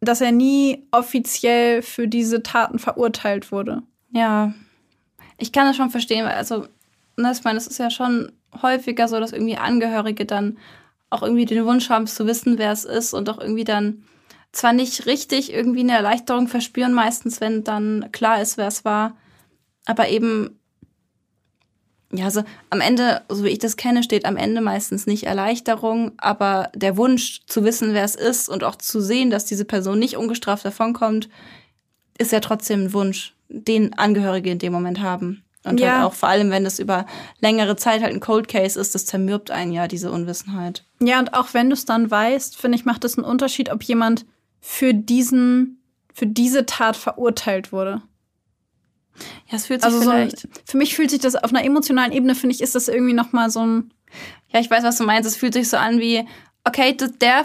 dass 0.00 0.20
er 0.20 0.32
nie 0.32 0.86
offiziell 0.90 1.82
für 1.82 2.08
diese 2.08 2.42
Taten 2.42 2.78
verurteilt 2.78 3.52
wurde. 3.52 3.82
Ja, 4.12 4.52
ich 5.38 5.52
kann 5.52 5.66
das 5.66 5.76
schon 5.76 5.90
verstehen, 5.90 6.24
weil 6.24 6.34
also, 6.34 6.66
ne, 7.16 7.30
ich 7.32 7.44
meine, 7.44 7.58
es 7.58 7.66
ist 7.66 7.78
ja 7.78 7.90
schon 7.90 8.32
häufiger 8.62 9.06
so, 9.06 9.20
dass 9.20 9.32
irgendwie 9.32 9.56
Angehörige 9.56 10.24
dann 10.24 10.58
auch 11.10 11.22
irgendwie 11.22 11.44
den 11.44 11.66
Wunsch 11.66 11.90
haben 11.90 12.06
zu 12.06 12.26
wissen, 12.26 12.58
wer 12.58 12.72
es 12.72 12.84
ist 12.84 13.12
und 13.12 13.28
auch 13.28 13.38
irgendwie 13.38 13.64
dann 13.64 14.04
zwar 14.52 14.72
nicht 14.72 15.06
richtig 15.06 15.52
irgendwie 15.52 15.80
eine 15.80 15.92
Erleichterung 15.92 16.48
verspüren, 16.48 16.92
meistens, 16.92 17.40
wenn 17.40 17.64
dann 17.64 18.10
klar 18.12 18.40
ist, 18.40 18.56
wer 18.56 18.68
es 18.68 18.84
war, 18.84 19.16
aber 19.86 20.08
eben 20.08 20.60
ja, 22.12 22.24
also 22.24 22.42
am 22.70 22.80
Ende, 22.80 23.22
so 23.28 23.44
wie 23.44 23.50
ich 23.50 23.60
das 23.60 23.76
kenne, 23.76 24.02
steht 24.02 24.24
am 24.24 24.36
Ende 24.36 24.60
meistens 24.60 25.06
nicht 25.06 25.24
Erleichterung, 25.24 26.12
aber 26.18 26.70
der 26.74 26.96
Wunsch 26.96 27.42
zu 27.46 27.62
wissen, 27.62 27.94
wer 27.94 28.02
es 28.04 28.16
ist 28.16 28.48
und 28.48 28.64
auch 28.64 28.74
zu 28.74 29.00
sehen, 29.00 29.30
dass 29.30 29.44
diese 29.44 29.64
Person 29.64 30.00
nicht 30.00 30.16
ungestraft 30.16 30.64
davonkommt, 30.64 31.28
ist 32.18 32.32
ja 32.32 32.40
trotzdem 32.40 32.84
ein 32.84 32.92
Wunsch, 32.92 33.34
den 33.48 33.96
Angehörige 33.96 34.50
in 34.50 34.58
dem 34.58 34.72
Moment 34.72 35.00
haben. 35.00 35.44
Und 35.64 35.78
ja. 35.78 35.98
halt 35.98 36.06
auch 36.06 36.14
vor 36.14 36.28
allem, 36.28 36.50
wenn 36.50 36.64
es 36.64 36.78
über 36.78 37.06
längere 37.40 37.76
Zeit 37.76 38.02
halt 38.02 38.14
ein 38.14 38.20
Cold 38.20 38.48
Case 38.48 38.80
ist, 38.80 38.94
das 38.94 39.04
zermürbt 39.04 39.50
einen 39.50 39.72
ja 39.72 39.88
diese 39.88 40.10
Unwissenheit. 40.10 40.84
Ja, 41.00 41.18
und 41.18 41.34
auch 41.34 41.52
wenn 41.52 41.68
du 41.68 41.74
es 41.74 41.84
dann 41.84 42.10
weißt, 42.10 42.56
finde 42.56 42.78
ich, 42.78 42.86
macht 42.86 43.04
es 43.04 43.18
einen 43.18 43.26
Unterschied, 43.26 43.70
ob 43.70 43.82
jemand 43.82 44.24
für 44.60 44.94
diesen, 44.94 45.82
für 46.14 46.26
diese 46.26 46.64
Tat 46.64 46.96
verurteilt 46.96 47.72
wurde. 47.72 48.02
Ja, 49.48 49.56
es 49.56 49.66
fühlt 49.66 49.82
sich 49.82 49.92
also 49.92 50.00
vielleicht. 50.00 50.40
So 50.40 50.48
für 50.64 50.78
mich 50.78 50.94
fühlt 50.94 51.10
sich 51.10 51.20
das 51.20 51.36
auf 51.36 51.50
einer 51.50 51.64
emotionalen 51.64 52.12
Ebene, 52.12 52.34
finde 52.34 52.54
ich, 52.54 52.62
ist 52.62 52.74
das 52.74 52.88
irgendwie 52.88 53.12
noch 53.12 53.32
mal 53.32 53.50
so 53.50 53.64
ein. 53.64 53.92
Ja, 54.48 54.60
ich 54.60 54.70
weiß, 54.70 54.82
was 54.82 54.96
du 54.96 55.04
meinst. 55.04 55.28
Es 55.28 55.36
fühlt 55.36 55.54
sich 55.54 55.68
so 55.68 55.76
an 55.76 56.00
wie, 56.00 56.26
okay, 56.64 56.96
der, 56.96 57.44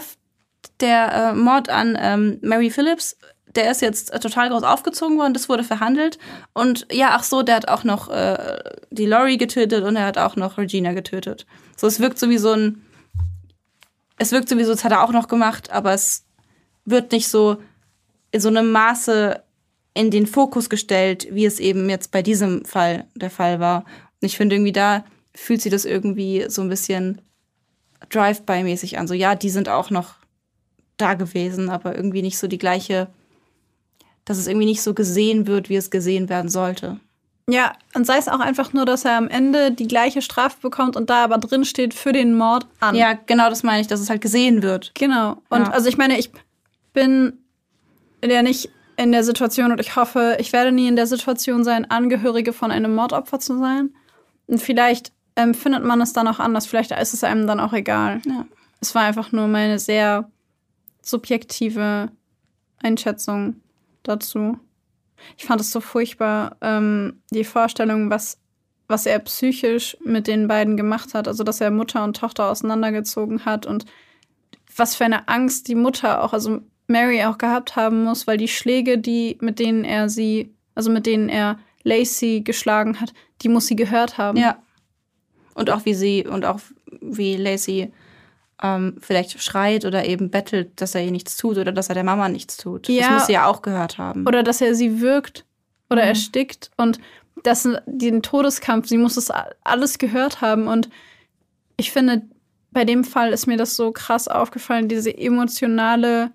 der 0.80 1.14
äh, 1.14 1.34
Mord 1.34 1.70
an 1.70 1.98
ähm, 2.00 2.40
Mary 2.42 2.70
Phillips, 2.70 3.18
der 3.56 3.72
ist 3.72 3.82
jetzt 3.82 4.12
äh, 4.14 4.20
total 4.20 4.50
groß 4.50 4.64
aufgezogen 4.64 5.18
worden, 5.18 5.34
das 5.34 5.50
wurde 5.50 5.64
verhandelt. 5.64 6.18
Und 6.54 6.88
ja, 6.92 7.10
ach 7.12 7.24
so, 7.24 7.42
der 7.42 7.56
hat 7.56 7.68
auch 7.68 7.84
noch 7.84 8.10
äh, 8.10 8.60
die 8.92 9.06
Laurie 9.06 9.38
getötet 9.38 9.84
und 9.84 9.96
er 9.96 10.06
hat 10.06 10.18
auch 10.18 10.36
noch 10.36 10.58
Regina 10.58 10.94
getötet. 10.94 11.46
So, 11.76 11.88
es 11.88 12.00
wirkt 12.00 12.20
so 12.20 12.30
wie 12.30 12.38
so 12.38 12.52
ein. 12.52 12.82
Es 14.18 14.32
wirkt 14.32 14.48
sowieso, 14.48 14.72
das 14.72 14.86
hat 14.86 14.94
er 14.94 15.04
auch 15.04 15.12
noch 15.12 15.28
gemacht, 15.28 15.72
aber 15.72 15.94
es 15.94 16.24
wird 16.86 17.12
nicht 17.12 17.28
so 17.28 17.58
in 18.32 18.40
so 18.40 18.48
einem 18.48 18.72
Maße 18.72 19.44
in 19.94 20.10
den 20.10 20.26
Fokus 20.26 20.70
gestellt, 20.70 21.28
wie 21.32 21.46
es 21.46 21.60
eben 21.60 21.90
jetzt 21.90 22.12
bei 22.12 22.22
diesem 22.22 22.64
Fall 22.64 23.08
der 23.16 23.30
Fall 23.30 23.60
war. 23.60 23.84
Und 24.22 24.26
ich 24.28 24.38
finde 24.38 24.56
irgendwie 24.56 24.72
da 24.72 25.04
fühlt 25.36 25.62
sich 25.62 25.72
das 25.72 25.86
irgendwie 25.86 26.46
so 26.48 26.62
ein 26.62 26.70
bisschen 26.70 27.22
Drive-by-mäßig 28.10 28.98
an. 28.98 29.08
So, 29.08 29.14
ja, 29.14 29.36
die 29.36 29.50
sind 29.50 29.70
auch 29.70 29.90
noch 29.90 30.16
da 30.98 31.14
gewesen, 31.14 31.70
aber 31.70 31.96
irgendwie 31.96 32.22
nicht 32.22 32.38
so 32.38 32.48
die 32.48 32.58
gleiche, 32.58 33.08
dass 34.26 34.38
es 34.38 34.48
irgendwie 34.48 34.66
nicht 34.66 34.82
so 34.82 34.94
gesehen 34.94 35.48
wird, 35.48 35.70
wie 35.70 35.76
es 35.76 35.90
gesehen 35.92 36.30
werden 36.30 36.50
sollte. 36.50 37.00
Ja, 37.48 37.74
und 37.94 38.08
sei 38.08 38.18
es 38.18 38.28
auch 38.28 38.40
einfach 38.40 38.74
nur, 38.74 38.86
dass 38.86 39.06
er 39.06 39.18
am 39.18 39.28
Ende 39.28 39.72
die 39.72 39.88
gleiche 39.88 40.24
Strafe 40.24 40.58
bekommt 40.62 40.96
und 40.96 41.12
da 41.12 41.24
aber 41.24 41.38
drin 41.38 41.64
steht 41.64 41.94
für 41.94 42.12
den 42.12 42.36
Mord 42.36 42.66
an. 42.80 42.96
Ja, 42.96 43.14
genau 43.14 43.50
das 43.50 43.62
meine 43.62 43.82
ich, 43.82 43.88
dass 43.88 44.00
es 44.00 44.10
halt 44.10 44.22
gesehen 44.22 44.64
wird. 44.64 44.92
Genau. 44.96 45.38
Und 45.50 45.68
Ja. 45.68 45.72
also 45.72 45.88
ich 45.88 45.98
meine, 45.98 46.18
ich 46.18 46.32
bin 46.94 47.34
ja 48.24 48.42
nicht 48.42 48.72
in 48.98 49.12
der 49.12 49.24
Situation 49.24 49.72
und 49.72 49.80
ich 49.80 49.96
hoffe, 49.96 50.38
ich 50.40 50.54
werde 50.54 50.72
nie 50.72 50.88
in 50.88 50.96
der 50.96 51.06
Situation 51.06 51.64
sein, 51.64 51.90
Angehörige 51.92 52.52
von 52.52 52.72
einem 52.72 52.96
Mordopfer 52.96 53.40
zu 53.40 53.60
sein. 53.60 53.94
Und 54.48 54.60
vielleicht 54.60 55.12
empfindet 55.36 55.84
man 55.84 56.02
es 56.02 56.14
dann 56.14 56.28
auch 56.28 56.40
anders, 56.40 56.66
vielleicht 56.66 56.92
ist 56.92 57.14
es 57.14 57.24
einem 57.24 57.46
dann 57.46 57.60
auch 57.60 57.74
egal. 57.74 58.22
Ja. 58.26 58.46
Es 58.82 58.96
war 58.96 59.04
einfach 59.04 59.32
nur 59.32 59.48
meine 59.48 59.78
sehr 59.78 60.32
subjektive 61.04 62.10
Einschätzung 62.82 63.58
dazu. 64.08 64.58
Ich 65.38 65.46
fand 65.46 65.62
es 65.62 65.72
so 65.72 65.82
furchtbar, 65.82 66.58
ähm, 66.62 67.22
die 67.32 67.44
Vorstellung, 67.44 68.10
was, 68.10 68.40
was 68.88 69.06
er 69.06 69.20
psychisch 69.20 69.98
mit 70.04 70.28
den 70.28 70.48
beiden 70.48 70.78
gemacht 70.78 71.14
hat. 71.14 71.28
Also, 71.28 71.44
dass 71.44 71.62
er 71.62 71.72
Mutter 71.72 72.04
und 72.04 72.18
Tochter 72.18 72.50
auseinandergezogen 72.50 73.46
hat 73.46 73.66
und 73.66 73.86
was 74.76 74.96
für 74.96 75.06
eine 75.06 75.28
Angst 75.28 75.68
die 75.68 75.76
Mutter 75.76 76.24
auch, 76.24 76.34
also 76.34 76.62
Mary 76.88 77.24
auch 77.24 77.38
gehabt 77.38 77.76
haben 77.76 78.04
muss, 78.04 78.28
weil 78.28 78.38
die 78.38 78.48
Schläge, 78.48 78.98
die, 78.98 79.38
mit 79.42 79.60
denen 79.60 79.86
er 79.86 80.10
sie, 80.10 80.54
also 80.76 80.92
mit 80.92 81.06
denen 81.06 81.30
er 81.30 81.60
Lacey 81.84 82.42
geschlagen 82.42 83.00
hat, 83.00 83.14
die 83.42 83.50
muss 83.50 83.68
sie 83.68 83.76
gehört 83.76 84.18
haben. 84.18 84.38
Ja. 84.38 84.62
Und 85.54 85.70
auch 85.70 85.86
wie 85.86 85.94
sie 85.94 86.28
und 86.28 86.46
auch 86.46 86.60
wie 87.02 87.38
Lacey 87.38 87.92
ähm, 88.62 88.98
vielleicht 89.00 89.42
schreit 89.42 89.86
oder 89.86 90.06
eben 90.06 90.30
bettelt, 90.32 90.80
dass 90.82 90.96
er 90.96 91.04
ihr 91.04 91.12
nichts 91.12 91.38
tut 91.38 91.58
oder 91.58 91.72
dass 91.72 91.90
er 91.90 91.96
der 91.96 92.04
Mama 92.04 92.30
nichts 92.30 92.58
tut. 92.58 92.88
Ja. 92.88 93.02
Das 93.02 93.12
muss 93.12 93.28
sie 93.28 93.34
ja 93.34 93.46
auch 93.48 93.62
gehört 93.62 93.98
haben. 93.98 94.26
Oder 94.28 94.44
dass 94.44 94.62
er 94.62 94.76
sie 94.76 95.02
wirkt 95.02 95.46
oder 95.90 96.04
Mhm. 96.04 96.10
erstickt 96.10 96.72
und 96.78 97.00
das, 97.44 97.68
den 97.86 98.22
Todeskampf, 98.24 98.88
sie 98.88 98.98
muss 98.98 99.16
das 99.16 99.30
alles 99.64 99.98
gehört 99.98 100.42
haben. 100.42 100.68
Und 100.68 100.90
ich 101.78 101.92
finde, 101.92 102.24
bei 102.72 102.86
dem 102.86 103.04
Fall 103.04 103.32
ist 103.34 103.46
mir 103.46 103.58
das 103.58 103.76
so 103.76 103.92
krass 103.92 104.28
aufgefallen, 104.28 104.88
diese 104.88 105.16
emotionale 105.16 106.32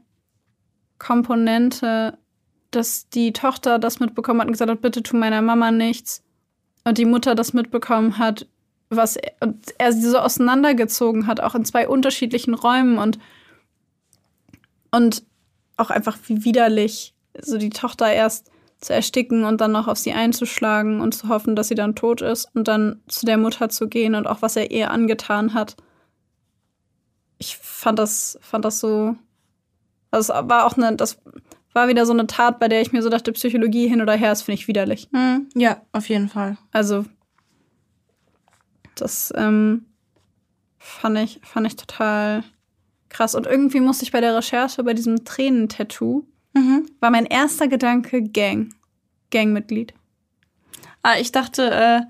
Komponente, 0.99 2.19
dass 2.71 3.09
die 3.09 3.33
Tochter 3.33 3.79
das 3.79 3.99
mitbekommen 3.99 4.41
hat 4.41 4.47
und 4.47 4.53
gesagt 4.53 4.71
hat, 4.71 4.81
bitte 4.83 5.03
tu 5.03 5.17
meiner 5.17 5.43
Mama 5.43 5.71
nichts. 5.71 6.23
Und 6.85 6.99
die 6.99 7.05
Mutter 7.05 7.35
das 7.35 7.53
mitbekommen 7.53 8.19
hat, 8.19 8.47
was 8.91 9.17
er, 9.17 9.33
und 9.41 9.75
er 9.79 9.93
sie 9.93 10.09
so 10.09 10.19
auseinandergezogen 10.19 11.27
hat, 11.27 11.41
auch 11.41 11.55
in 11.55 11.65
zwei 11.65 11.89
unterschiedlichen 11.89 12.55
Räumen 12.55 12.99
und, 12.99 13.19
und 14.91 15.23
auch 15.77 15.91
einfach 15.91 16.19
wie 16.27 16.45
widerlich, 16.45 17.15
so 17.41 17.57
die 17.57 17.71
Tochter 17.71 18.13
erst 18.13 18.51
zu 18.81 18.93
ersticken 18.95 19.45
und 19.45 19.61
dann 19.61 19.73
noch 19.73 19.89
auf 19.89 19.99
sie 19.99 20.13
einzuschlagen 20.13 21.01
und 21.01 21.13
zu 21.13 21.29
hoffen, 21.29 21.55
dass 21.55 21.69
sie 21.69 21.75
dann 21.75 21.95
tot 21.95 22.23
ist 22.23 22.49
und 22.55 22.67
dann 22.67 23.01
zu 23.09 23.27
der 23.27 23.37
Mutter 23.37 23.69
zu 23.69 23.89
gehen 23.89 24.15
und 24.15 24.27
auch 24.27 24.43
was 24.43 24.57
er 24.57 24.71
ihr 24.71 24.91
angetan 24.91 25.55
hat. 25.55 25.77
Ich 27.39 27.57
fand 27.57 27.99
das, 27.99 28.39
fand 28.41 28.65
das 28.65 28.81
so. 28.81 29.17
Also 30.11 30.33
es 30.33 30.49
war 30.49 30.67
auch 30.67 30.77
eine, 30.77 30.97
das 30.97 31.19
war 31.73 31.89
wieder 31.89 32.07
so 32.07 32.13
eine 32.13 32.27
Tat, 32.27 32.59
bei 32.59 32.69
der 32.69 32.81
ich 32.81 32.93
mir 32.93 33.03
so 33.03 33.09
dachte, 33.09 33.33
Psychologie 33.33 33.87
hin 33.87 34.03
oder 34.03 34.15
her, 34.15 34.31
das 34.31 34.43
finde 34.43 34.61
ich 34.61 34.69
widerlich. 34.69 35.09
Mhm. 35.13 35.49
Ja, 35.55 35.83
auf 35.93 36.09
jeden 36.09 36.29
Fall. 36.29 36.57
Also, 36.73 37.05
das 39.01 39.33
ähm, 39.37 39.87
fand, 40.79 41.19
ich, 41.19 41.41
fand 41.43 41.67
ich 41.67 41.77
total 41.77 42.45
krass. 43.09 43.35
Und 43.35 43.47
irgendwie 43.47 43.81
musste 43.81 44.05
ich 44.05 44.13
bei 44.13 44.21
der 44.21 44.37
Recherche 44.37 44.83
bei 44.83 44.95
diesem 44.95 45.25
Tränentattoo, 45.25 46.25
Mhm. 46.53 46.87
war 46.99 47.11
mein 47.11 47.27
erster 47.27 47.69
Gedanke 47.69 48.23
Gang. 48.23 48.75
Gangmitglied. 49.31 49.95
Ah, 51.03 51.15
ich 51.21 51.31
dachte, 51.31 51.71
äh, 51.71 52.01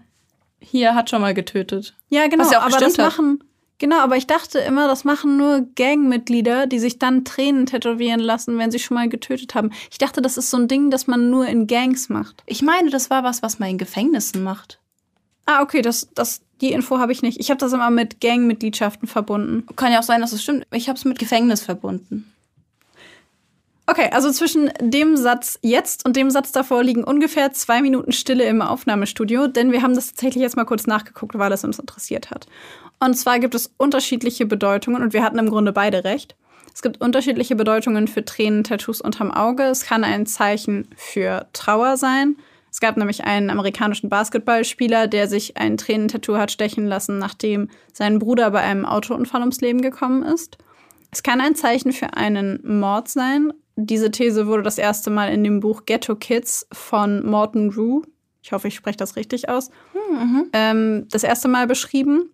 hier 0.61 0.95
hat 0.95 1.11
schon 1.11 1.21
mal 1.21 1.35
getötet. 1.35 1.95
Ja, 2.09 2.27
genau, 2.29 2.51
ja 2.51 2.61
aber 2.61 2.79
das 2.79 2.97
machen. 2.97 3.45
Genau, 3.79 3.99
aber 4.01 4.17
ich 4.17 4.27
dachte 4.27 4.59
immer, 4.59 4.89
das 4.89 5.05
machen 5.05 5.39
nur 5.39 5.67
Gangmitglieder, 5.75 6.67
die 6.67 6.79
sich 6.79 6.99
dann 6.99 7.25
Tränen 7.25 7.65
tätowieren 7.65 8.21
lassen, 8.21 8.59
wenn 8.59 8.71
sie 8.71 8.79
schon 8.79 8.95
mal 8.95 9.09
getötet 9.09 9.55
haben. 9.55 9.71
Ich 9.91 9.97
dachte, 9.97 10.21
das 10.21 10.37
ist 10.37 10.51
so 10.51 10.59
ein 10.59 10.69
Ding, 10.69 10.91
das 10.91 11.07
man 11.07 11.31
nur 11.31 11.47
in 11.47 11.67
Gangs 11.67 12.11
macht. 12.11 12.43
Ich 12.47 12.61
meine, 12.61 12.91
das 12.91 13.09
war 13.09 13.25
was, 13.25 13.43
was 13.43 13.59
man 13.59 13.71
in 13.71 13.79
Gefängnissen 13.79 14.43
macht. 14.43 14.81
Ah, 15.47 15.63
okay, 15.63 15.81
das, 15.81 16.09
das, 16.15 16.43
die 16.61 16.73
Info 16.73 16.99
habe 16.99 17.13
ich 17.13 17.23
nicht. 17.23 17.41
Ich 17.41 17.51
habe 17.51 17.59
das 17.59 17.73
immer 17.73 17.91
mit 17.91 18.21
Gangmitgliedschaften 18.21 19.09
verbunden. 19.09 19.67
Kann 19.77 19.93
ja 19.93 20.01
auch 20.01 20.05
sein, 20.05 20.21
dass 20.21 20.33
es 20.33 20.43
stimmt. 20.43 20.67
Ich 20.73 20.89
habe 20.89 20.99
es 20.99 21.05
mit 21.05 21.19
Gefängnis 21.19 21.63
verbunden. 21.63 22.33
Okay, 23.87 24.09
also 24.13 24.31
zwischen 24.31 24.71
dem 24.81 25.17
Satz 25.17 25.59
jetzt 25.63 26.05
und 26.07 26.15
dem 26.15 26.31
Satz 26.31 26.53
davor 26.53 26.85
liegen 26.85 27.03
ungefähr 27.03 27.53
zwei 27.53 27.83
Minuten 27.83 28.13
Stille 28.13 28.45
im 28.45 28.63
Aufnahmestudio, 28.63 29.49
denn 29.49 29.73
wir 29.73 29.83
haben 29.83 29.97
das 29.97 30.09
tatsächlich 30.09 30.43
jetzt 30.43 30.57
mal 30.57 30.65
kurz 30.65 30.87
nachgeguckt, 30.87 31.37
weil 31.37 31.51
es 31.51 31.65
uns 31.65 31.81
interessiert 31.81 32.31
hat. 32.31 32.47
Und 33.01 33.15
zwar 33.15 33.41
gibt 33.41 33.57
es 33.57 33.73
unterschiedliche 33.79 34.47
Bedeutungen 34.47 35.03
und 35.03 35.13
wir 35.13 35.25
hatten 35.25 35.41
im 35.41 35.51
Grunde 35.51 35.73
beide 35.73 36.05
recht. 36.05 36.37
Es 36.73 36.83
gibt 36.83 37.01
unterschiedliche 37.01 37.57
Bedeutungen 37.57 38.07
für 38.07 38.25
Tränen, 38.25 38.63
Tattoos 38.63 39.01
unterm 39.01 39.33
Auge. 39.33 39.65
Es 39.65 39.85
kann 39.85 40.05
ein 40.05 40.25
Zeichen 40.25 40.89
für 40.97 41.49
Trauer 41.53 41.97
sein. 41.97 42.37
Es 42.71 42.81
gab 42.81 42.97
nämlich 42.97 43.25
einen 43.25 43.51
amerikanischen 43.51 44.09
Basketballspieler, 44.09 45.07
der 45.09 45.29
sich 45.29 45.57
ein 45.57 45.77
Tränentattoo 45.77 46.37
hat 46.37 46.53
stechen 46.53 46.87
lassen, 46.87 47.19
nachdem 47.19 47.69
sein 47.93 48.19
Bruder 48.19 48.51
bei 48.51 48.61
einem 48.61 48.87
Autounfall 48.87 49.41
ums 49.41 49.61
Leben 49.61 49.83
gekommen 49.83 50.23
ist. 50.23 50.59
Es 51.11 51.23
kann 51.23 51.41
ein 51.41 51.57
Zeichen 51.57 51.93
für 51.93 52.15
einen 52.15 52.61
Mord 52.63 53.09
sein. 53.09 53.53
Diese 53.75 54.11
These 54.11 54.47
wurde 54.47 54.63
das 54.63 54.79
erste 54.79 55.11
Mal 55.11 55.33
in 55.33 55.43
dem 55.43 55.61
Buch 55.61 55.85
Ghetto 55.85 56.15
Kids 56.15 56.67
von 56.73 57.27
Morton 57.27 57.71
Rue, 57.71 58.03
ich 58.43 58.53
hoffe, 58.53 58.69
ich 58.69 58.75
spreche 58.75 58.97
das 58.97 59.17
richtig 59.17 59.49
aus, 59.49 59.71
ähm, 60.53 61.07
das 61.11 61.25
erste 61.25 61.49
Mal 61.49 61.67
beschrieben. 61.67 62.31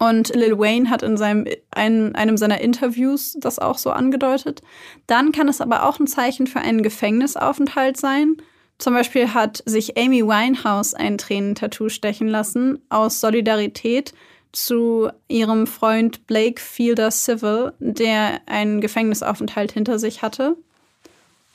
Und 0.00 0.34
Lil 0.34 0.58
Wayne 0.58 0.90
hat 0.90 1.02
in 1.04 1.16
seinem, 1.16 1.46
ein, 1.70 2.14
einem 2.16 2.36
seiner 2.36 2.60
Interviews 2.60 3.36
das 3.38 3.60
auch 3.60 3.78
so 3.78 3.90
angedeutet. 3.90 4.62
Dann 5.06 5.30
kann 5.30 5.48
es 5.48 5.60
aber 5.60 5.84
auch 5.84 6.00
ein 6.00 6.08
Zeichen 6.08 6.48
für 6.48 6.58
einen 6.58 6.82
Gefängnisaufenthalt 6.82 7.96
sein. 7.96 8.36
Zum 8.78 8.94
Beispiel 8.94 9.32
hat 9.32 9.62
sich 9.66 9.96
Amy 9.96 10.22
Winehouse 10.24 10.94
ein 10.94 11.18
Tränentattoo 11.18 11.88
stechen 11.88 12.28
lassen 12.28 12.80
aus 12.88 13.20
Solidarität 13.20 14.12
zu 14.52 15.10
ihrem 15.28 15.66
Freund 15.66 16.26
Blake 16.26 16.60
Fielder 16.60 17.10
Civil, 17.10 17.72
der 17.78 18.40
einen 18.46 18.80
Gefängnisaufenthalt 18.80 19.72
hinter 19.72 19.98
sich 19.98 20.22
hatte. 20.22 20.56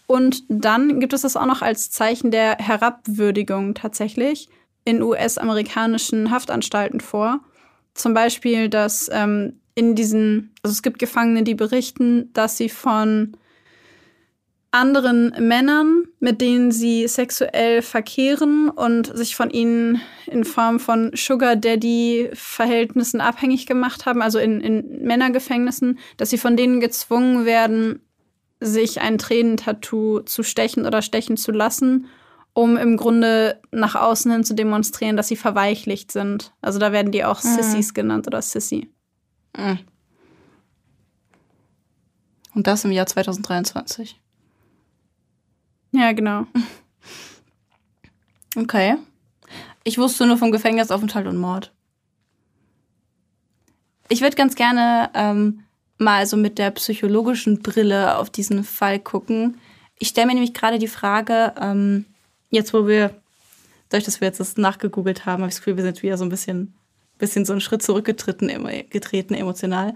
Und 0.07 0.43
dann 0.49 0.99
gibt 0.99 1.13
es 1.13 1.21
das 1.21 1.37
auch 1.37 1.45
noch 1.45 1.61
als 1.61 1.91
Zeichen 1.91 2.31
der 2.31 2.57
Herabwürdigung 2.57 3.75
tatsächlich 3.75 4.49
in 4.83 5.03
US-amerikanischen 5.03 6.31
Haftanstalten 6.31 6.99
vor. 6.99 7.41
Zum 7.93 8.13
Beispiel, 8.13 8.69
dass 8.69 9.09
ähm, 9.11 9.59
in 9.75 9.95
diesen, 9.95 10.51
also 10.63 10.73
es 10.73 10.81
gibt 10.81 10.99
Gefangene, 10.99 11.43
die 11.43 11.55
berichten, 11.55 12.33
dass 12.33 12.57
sie 12.57 12.69
von 12.69 13.37
anderen 14.71 15.33
Männern, 15.39 16.03
mit 16.19 16.41
denen 16.41 16.71
sie 16.71 17.07
sexuell 17.07 17.81
verkehren 17.81 18.69
und 18.69 19.15
sich 19.17 19.35
von 19.35 19.49
ihnen 19.49 20.01
in 20.27 20.43
Form 20.43 20.79
von 20.79 21.11
Sugar 21.15 21.55
Daddy 21.55 22.29
Verhältnissen 22.33 23.19
abhängig 23.19 23.65
gemacht 23.65 24.05
haben, 24.05 24.21
also 24.21 24.37
in, 24.37 24.61
in 24.61 25.03
Männergefängnissen, 25.03 25.97
dass 26.17 26.29
sie 26.29 26.37
von 26.37 26.55
denen 26.55 26.79
gezwungen 26.79 27.45
werden, 27.45 28.01
sich 28.59 29.01
ein 29.01 29.17
Tränentattoo 29.17 30.19
zu 30.19 30.43
stechen 30.43 30.85
oder 30.85 31.01
stechen 31.01 31.37
zu 31.37 31.51
lassen, 31.51 32.07
um 32.53 32.77
im 32.77 32.97
Grunde 32.97 33.59
nach 33.71 33.95
außen 33.95 34.31
hin 34.31 34.43
zu 34.43 34.53
demonstrieren, 34.53 35.17
dass 35.17 35.29
sie 35.29 35.35
verweichlicht 35.37 36.11
sind. 36.11 36.53
Also 36.61 36.77
da 36.77 36.91
werden 36.91 37.11
die 37.11 37.23
auch 37.23 37.43
Mhm. 37.43 37.55
Sissies 37.55 37.93
genannt 37.93 38.27
oder 38.27 38.41
Sissy. 38.41 38.91
Mhm. 39.57 39.79
Und 42.53 42.67
das 42.67 42.83
im 42.83 42.91
Jahr 42.91 43.05
2023. 43.05 44.19
Ja, 45.91 46.11
genau. 46.11 46.45
Okay. 48.55 48.97
Ich 49.83 49.97
wusste 49.97 50.25
nur 50.25 50.37
vom 50.37 50.51
Gefängnisaufenthalt 50.51 51.27
und 51.27 51.37
Mord. 51.37 51.71
Ich 54.09 54.21
würde 54.21 54.35
ganz 54.35 54.55
gerne 54.55 55.09
ähm, 55.13 55.63
mal 55.97 56.25
so 56.25 56.35
mit 56.35 56.57
der 56.57 56.71
psychologischen 56.71 57.61
Brille 57.61 58.17
auf 58.17 58.29
diesen 58.29 58.63
Fall 58.63 58.99
gucken. 58.99 59.59
Ich 59.99 60.09
stelle 60.09 60.27
mir 60.27 60.33
nämlich 60.33 60.53
gerade 60.53 60.79
die 60.79 60.87
Frage, 60.87 61.53
ähm, 61.59 62.05
jetzt 62.49 62.73
wo 62.73 62.87
wir, 62.87 63.13
dadurch, 63.89 64.05
dass 64.05 64.21
wir 64.21 64.27
jetzt 64.27 64.39
das 64.39 64.57
nachgegoogelt 64.57 65.25
haben, 65.25 65.41
habe 65.41 65.49
ich 65.49 65.55
das 65.55 65.61
Gefühl, 65.61 65.77
wir 65.77 65.83
sind 65.83 66.01
wieder 66.01 66.17
so 66.17 66.25
ein 66.25 66.29
bisschen, 66.29 66.73
bisschen 67.17 67.45
so 67.45 67.53
einen 67.53 67.61
Schritt 67.61 67.83
zurückgetreten 67.83 68.47
getreten, 68.89 69.33
emotional. 69.33 69.89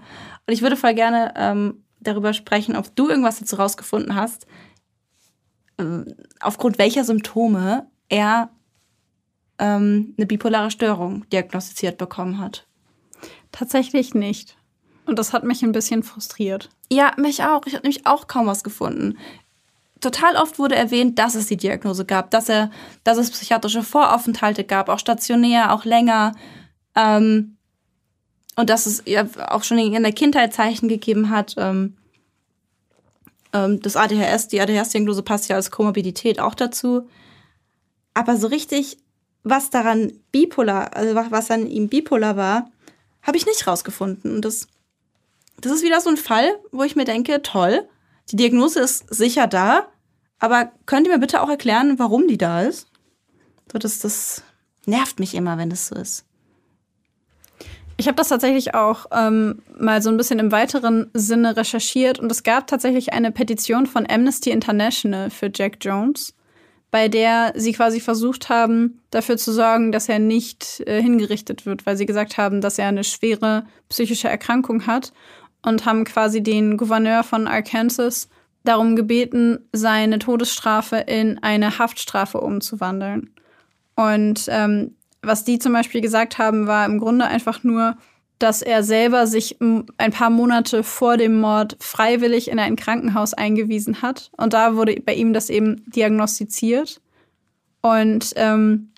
Und 0.46 0.52
ich 0.52 0.62
würde 0.62 0.76
voll 0.76 0.94
gerne 0.94 1.34
ähm, 1.36 1.82
darüber 2.00 2.34
sprechen, 2.34 2.76
ob 2.76 2.94
du 2.94 3.08
irgendwas 3.08 3.40
dazu 3.40 3.56
rausgefunden 3.56 4.14
hast, 4.14 4.46
aufgrund 6.40 6.78
welcher 6.78 7.04
Symptome 7.04 7.86
er 8.08 8.50
ähm, 9.58 10.14
eine 10.16 10.26
bipolare 10.26 10.70
Störung 10.70 11.28
diagnostiziert 11.30 11.98
bekommen 11.98 12.38
hat. 12.38 12.66
Tatsächlich 13.52 14.14
nicht. 14.14 14.56
Und 15.06 15.18
das 15.18 15.32
hat 15.32 15.44
mich 15.44 15.62
ein 15.62 15.72
bisschen 15.72 16.02
frustriert. 16.02 16.70
Ja, 16.90 17.12
mich 17.16 17.42
auch. 17.42 17.66
Ich 17.66 17.74
habe 17.74 17.82
nämlich 17.82 18.06
auch 18.06 18.26
kaum 18.26 18.46
was 18.46 18.64
gefunden. 18.64 19.18
Total 20.00 20.36
oft 20.36 20.58
wurde 20.58 20.76
erwähnt, 20.76 21.18
dass 21.18 21.34
es 21.34 21.46
die 21.46 21.56
Diagnose 21.56 22.04
gab, 22.04 22.30
dass 22.30 22.48
er, 22.48 22.70
dass 23.04 23.18
es 23.18 23.30
psychiatrische 23.30 23.82
Voraufenthalte 23.82 24.64
gab, 24.64 24.88
auch 24.88 24.98
stationär, 24.98 25.72
auch 25.72 25.84
länger. 25.84 26.32
Ähm, 26.94 27.56
und 28.56 28.70
dass 28.70 28.86
es 28.86 29.02
ja 29.06 29.26
auch 29.48 29.64
schon 29.64 29.78
in 29.78 30.02
der 30.02 30.12
Kindheit 30.12 30.52
Zeichen 30.52 30.88
gegeben 30.88 31.30
hat. 31.30 31.54
Ähm, 31.58 31.96
ähm, 33.54 33.80
das 33.80 33.96
ADHS, 33.96 34.48
die 34.48 34.60
ADHS-Diagnose 34.60 35.22
passt 35.22 35.48
ja 35.48 35.56
als 35.56 35.70
Komorbidität 35.70 36.38
auch 36.40 36.54
dazu. 36.54 37.08
Aber 38.12 38.36
so 38.36 38.48
richtig, 38.48 38.98
was 39.42 39.70
daran 39.70 40.12
bipolar, 40.30 40.94
also 40.94 41.14
was 41.14 41.50
an 41.50 41.66
ihm 41.66 41.88
bipolar 41.88 42.36
war, 42.36 42.70
habe 43.22 43.38
ich 43.38 43.46
nicht 43.46 43.66
rausgefunden. 43.66 44.34
Und 44.34 44.44
das 44.44 44.68
das 45.60 45.72
ist 45.72 45.82
wieder 45.82 46.00
so 46.00 46.10
ein 46.10 46.16
Fall, 46.16 46.58
wo 46.72 46.82
ich 46.82 46.96
mir 46.96 47.04
denke, 47.04 47.42
toll, 47.42 47.88
die 48.30 48.36
Diagnose 48.36 48.80
ist 48.80 49.12
sicher 49.14 49.46
da, 49.46 49.88
aber 50.38 50.72
könnt 50.86 51.06
ihr 51.06 51.12
mir 51.12 51.20
bitte 51.20 51.42
auch 51.42 51.48
erklären, 51.48 51.98
warum 51.98 52.28
die 52.28 52.38
da 52.38 52.62
ist? 52.62 52.88
So, 53.72 53.78
das, 53.78 53.98
das 53.98 54.42
nervt 54.86 55.20
mich 55.20 55.34
immer, 55.34 55.56
wenn 55.56 55.70
das 55.70 55.88
so 55.88 55.94
ist. 55.94 56.24
Ich 57.96 58.08
habe 58.08 58.16
das 58.16 58.28
tatsächlich 58.28 58.74
auch 58.74 59.06
ähm, 59.12 59.62
mal 59.78 60.02
so 60.02 60.10
ein 60.10 60.16
bisschen 60.16 60.40
im 60.40 60.50
weiteren 60.50 61.10
Sinne 61.14 61.56
recherchiert 61.56 62.18
und 62.18 62.30
es 62.30 62.42
gab 62.42 62.66
tatsächlich 62.66 63.12
eine 63.12 63.30
Petition 63.30 63.86
von 63.86 64.06
Amnesty 64.08 64.50
International 64.50 65.30
für 65.30 65.50
Jack 65.54 65.78
Jones, 65.80 66.34
bei 66.90 67.08
der 67.08 67.52
sie 67.54 67.72
quasi 67.72 68.00
versucht 68.00 68.48
haben, 68.48 69.00
dafür 69.10 69.36
zu 69.36 69.52
sorgen, 69.52 69.92
dass 69.92 70.08
er 70.08 70.18
nicht 70.18 70.82
äh, 70.86 71.00
hingerichtet 71.00 71.66
wird, 71.66 71.86
weil 71.86 71.96
sie 71.96 72.06
gesagt 72.06 72.36
haben, 72.36 72.60
dass 72.60 72.78
er 72.78 72.88
eine 72.88 73.04
schwere 73.04 73.64
psychische 73.88 74.28
Erkrankung 74.28 74.86
hat 74.86 75.12
und 75.62 75.86
haben 75.86 76.04
quasi 76.04 76.42
den 76.42 76.76
Gouverneur 76.76 77.22
von 77.22 77.46
Arkansas 77.46 78.28
darum 78.64 78.96
gebeten, 78.96 79.68
seine 79.72 80.18
Todesstrafe 80.18 80.96
in 80.96 81.42
eine 81.42 81.78
Haftstrafe 81.78 82.40
umzuwandeln. 82.40 83.30
Und 83.94 84.46
ähm, 84.48 84.96
was 85.26 85.44
die 85.44 85.58
zum 85.58 85.72
Beispiel 85.72 86.00
gesagt 86.00 86.38
haben, 86.38 86.66
war 86.66 86.86
im 86.86 86.98
Grunde 86.98 87.26
einfach 87.26 87.62
nur, 87.64 87.96
dass 88.38 88.62
er 88.62 88.82
selber 88.82 89.26
sich 89.26 89.56
ein 89.60 90.10
paar 90.12 90.30
Monate 90.30 90.82
vor 90.82 91.16
dem 91.16 91.40
Mord 91.40 91.76
freiwillig 91.80 92.48
in 92.48 92.58
ein 92.58 92.76
Krankenhaus 92.76 93.32
eingewiesen 93.32 94.02
hat. 94.02 94.30
Und 94.36 94.52
da 94.52 94.76
wurde 94.76 95.00
bei 95.00 95.14
ihm 95.14 95.32
das 95.32 95.50
eben 95.50 95.84
diagnostiziert. 95.86 97.00
Und 97.80 98.32
ähm, 98.36 98.90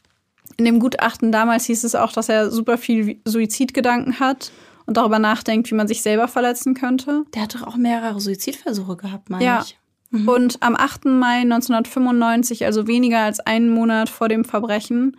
in 0.56 0.64
dem 0.64 0.80
Gutachten 0.80 1.32
damals 1.32 1.66
hieß 1.66 1.84
es 1.84 1.94
auch, 1.94 2.12
dass 2.12 2.28
er 2.28 2.50
super 2.50 2.78
viel 2.78 3.20
Suizidgedanken 3.24 4.20
hat 4.20 4.52
und 4.86 4.96
darüber 4.96 5.18
nachdenkt, 5.18 5.70
wie 5.70 5.74
man 5.74 5.88
sich 5.88 6.02
selber 6.02 6.28
verletzen 6.28 6.74
könnte. 6.74 7.24
Der 7.34 7.42
hat 7.42 7.54
doch 7.54 7.62
auch 7.62 7.76
mehrere 7.76 8.20
Suizidversuche 8.20 8.96
gehabt, 8.96 9.28
meine 9.28 9.44
ja. 9.44 9.62
ich. 9.62 9.78
Mhm. 10.10 10.28
Und 10.28 10.62
am 10.62 10.76
8. 10.76 11.06
Mai 11.06 11.40
1995, 11.40 12.64
also 12.64 12.86
weniger 12.86 13.20
als 13.20 13.40
einen 13.40 13.68
Monat 13.68 14.08
vor 14.08 14.28
dem 14.28 14.44
Verbrechen, 14.44 15.16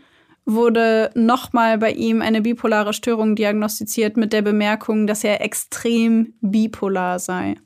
wurde 0.48 1.12
nochmal 1.14 1.78
bei 1.78 1.92
ihm 1.92 2.22
eine 2.22 2.42
bipolare 2.42 2.94
Störung 2.94 3.36
diagnostiziert 3.36 4.16
mit 4.16 4.32
der 4.32 4.42
Bemerkung, 4.42 5.06
dass 5.06 5.26
er 5.26 5.42
extrem 5.42 6.34
bipolar 6.40 7.20
sei. 7.20 7.58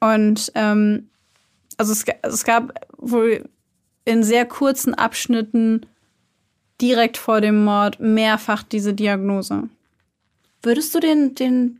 Und 0.00 0.50
ähm, 0.56 1.08
also 1.78 1.92
es, 1.92 2.04
es 2.22 2.44
gab 2.44 2.74
wohl 2.98 3.48
in 4.04 4.24
sehr 4.24 4.44
kurzen 4.46 4.94
Abschnitten 4.94 5.86
direkt 6.80 7.16
vor 7.16 7.40
dem 7.40 7.62
Mord 7.62 8.00
mehrfach 8.00 8.64
diese 8.64 8.92
Diagnose. 8.92 9.68
Würdest 10.60 10.92
du 10.92 10.98
den, 10.98 11.36
den, 11.36 11.78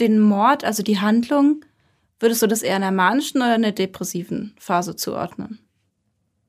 den 0.00 0.18
Mord, 0.18 0.64
also 0.64 0.82
die 0.82 0.98
Handlung, 0.98 1.62
würdest 2.20 2.40
du 2.40 2.46
das 2.46 2.62
eher 2.62 2.76
in 2.76 2.84
einer 2.84 2.96
manischen 2.96 3.38
oder 3.42 3.54
in 3.54 3.64
einer 3.64 3.72
depressiven 3.72 4.54
Phase 4.58 4.96
zuordnen? 4.96 5.58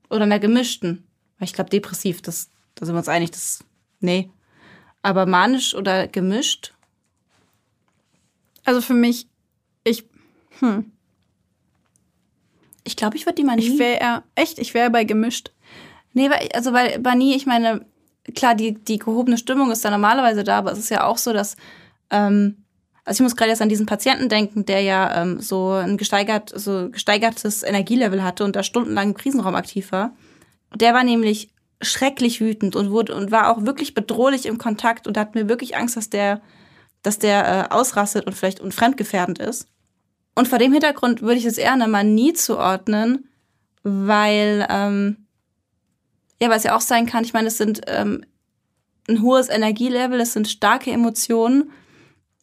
Oder 0.09 0.23
in 0.23 0.31
einer 0.31 0.39
gemischten? 0.39 1.03
Weil 1.37 1.47
ich 1.47 1.53
glaube, 1.53 1.69
depressiv, 1.69 2.21
das, 2.21 2.49
da 2.75 2.85
sind 2.85 2.95
wir 2.95 2.99
uns 2.99 3.09
einig, 3.09 3.31
das, 3.31 3.63
nee. 3.99 4.29
Aber 5.01 5.25
manisch 5.25 5.75
oder 5.75 6.07
gemischt? 6.07 6.73
Also 8.63 8.81
für 8.81 8.93
mich, 8.93 9.27
ich, 9.83 10.05
hm. 10.59 10.91
Ich 12.83 12.95
glaube, 12.95 13.15
ich 13.15 13.25
würde 13.25 13.35
die 13.35 13.43
mal 13.43 13.59
Ich 13.59 13.79
wäre 13.79 14.23
echt, 14.35 14.59
ich 14.59 14.73
wäre 14.73 14.89
bei 14.89 15.03
gemischt. 15.03 15.51
Nee, 16.13 16.29
also 16.53 16.73
weil 16.73 16.99
Bani, 16.99 17.33
ich 17.33 17.45
meine, 17.45 17.85
klar, 18.35 18.55
die, 18.55 18.73
die 18.73 18.99
gehobene 18.99 19.37
Stimmung 19.37 19.71
ist 19.71 19.83
da 19.83 19.91
normalerweise 19.91 20.43
da, 20.43 20.57
aber 20.57 20.71
es 20.71 20.79
ist 20.79 20.89
ja 20.89 21.05
auch 21.05 21.17
so, 21.17 21.33
dass, 21.33 21.55
ähm, 22.09 22.63
also 23.05 23.21
ich 23.21 23.23
muss 23.23 23.35
gerade 23.35 23.51
jetzt 23.51 23.61
an 23.61 23.69
diesen 23.69 23.85
Patienten 23.85 24.29
denken, 24.29 24.65
der 24.65 24.81
ja 24.81 25.21
ähm, 25.21 25.39
so 25.39 25.71
ein 25.71 25.97
gesteigert, 25.97 26.51
so 26.55 26.89
gesteigertes 26.89 27.63
Energielevel 27.63 28.23
hatte 28.23 28.43
und 28.43 28.55
da 28.55 28.63
stundenlang 28.63 29.09
im 29.09 29.13
Krisenraum 29.15 29.55
aktiv 29.55 29.91
war. 29.91 30.15
Der 30.75 30.93
war 30.93 31.03
nämlich 31.03 31.49
schrecklich 31.81 32.41
wütend 32.41 32.75
und 32.75 32.91
wurde 32.91 33.15
und 33.15 33.31
war 33.31 33.49
auch 33.49 33.65
wirklich 33.65 33.93
bedrohlich 33.93 34.45
im 34.45 34.57
Kontakt 34.57 35.07
und 35.07 35.17
hat 35.17 35.35
mir 35.35 35.49
wirklich 35.49 35.75
Angst, 35.75 35.97
dass 35.97 36.09
der, 36.09 36.41
dass 37.01 37.19
der 37.19 37.69
äh, 37.69 37.73
ausrastet 37.73 38.25
und 38.25 38.33
vielleicht 38.33 38.59
und 38.59 38.73
fremdgefährdend 38.73 39.39
ist. 39.39 39.67
Und 40.35 40.47
vor 40.47 40.59
dem 40.59 40.71
Hintergrund 40.71 41.21
würde 41.21 41.35
ich 41.35 41.45
es 41.45 41.57
eher 41.57 41.73
einer 41.73 41.87
Manie 41.87 42.33
zuordnen, 42.33 43.29
weil 43.83 44.65
ähm, 44.69 45.23
ja, 46.41 46.49
weil 46.49 46.57
es 46.57 46.63
ja 46.63 46.75
auch 46.75 46.81
sein 46.81 47.05
kann, 47.05 47.23
ich 47.23 47.33
meine, 47.33 47.47
es 47.47 47.57
sind 47.57 47.81
ähm, 47.87 48.25
ein 49.07 49.21
hohes 49.21 49.49
Energielevel, 49.49 50.19
es 50.19 50.33
sind 50.33 50.47
starke 50.47 50.91
Emotionen, 50.91 51.71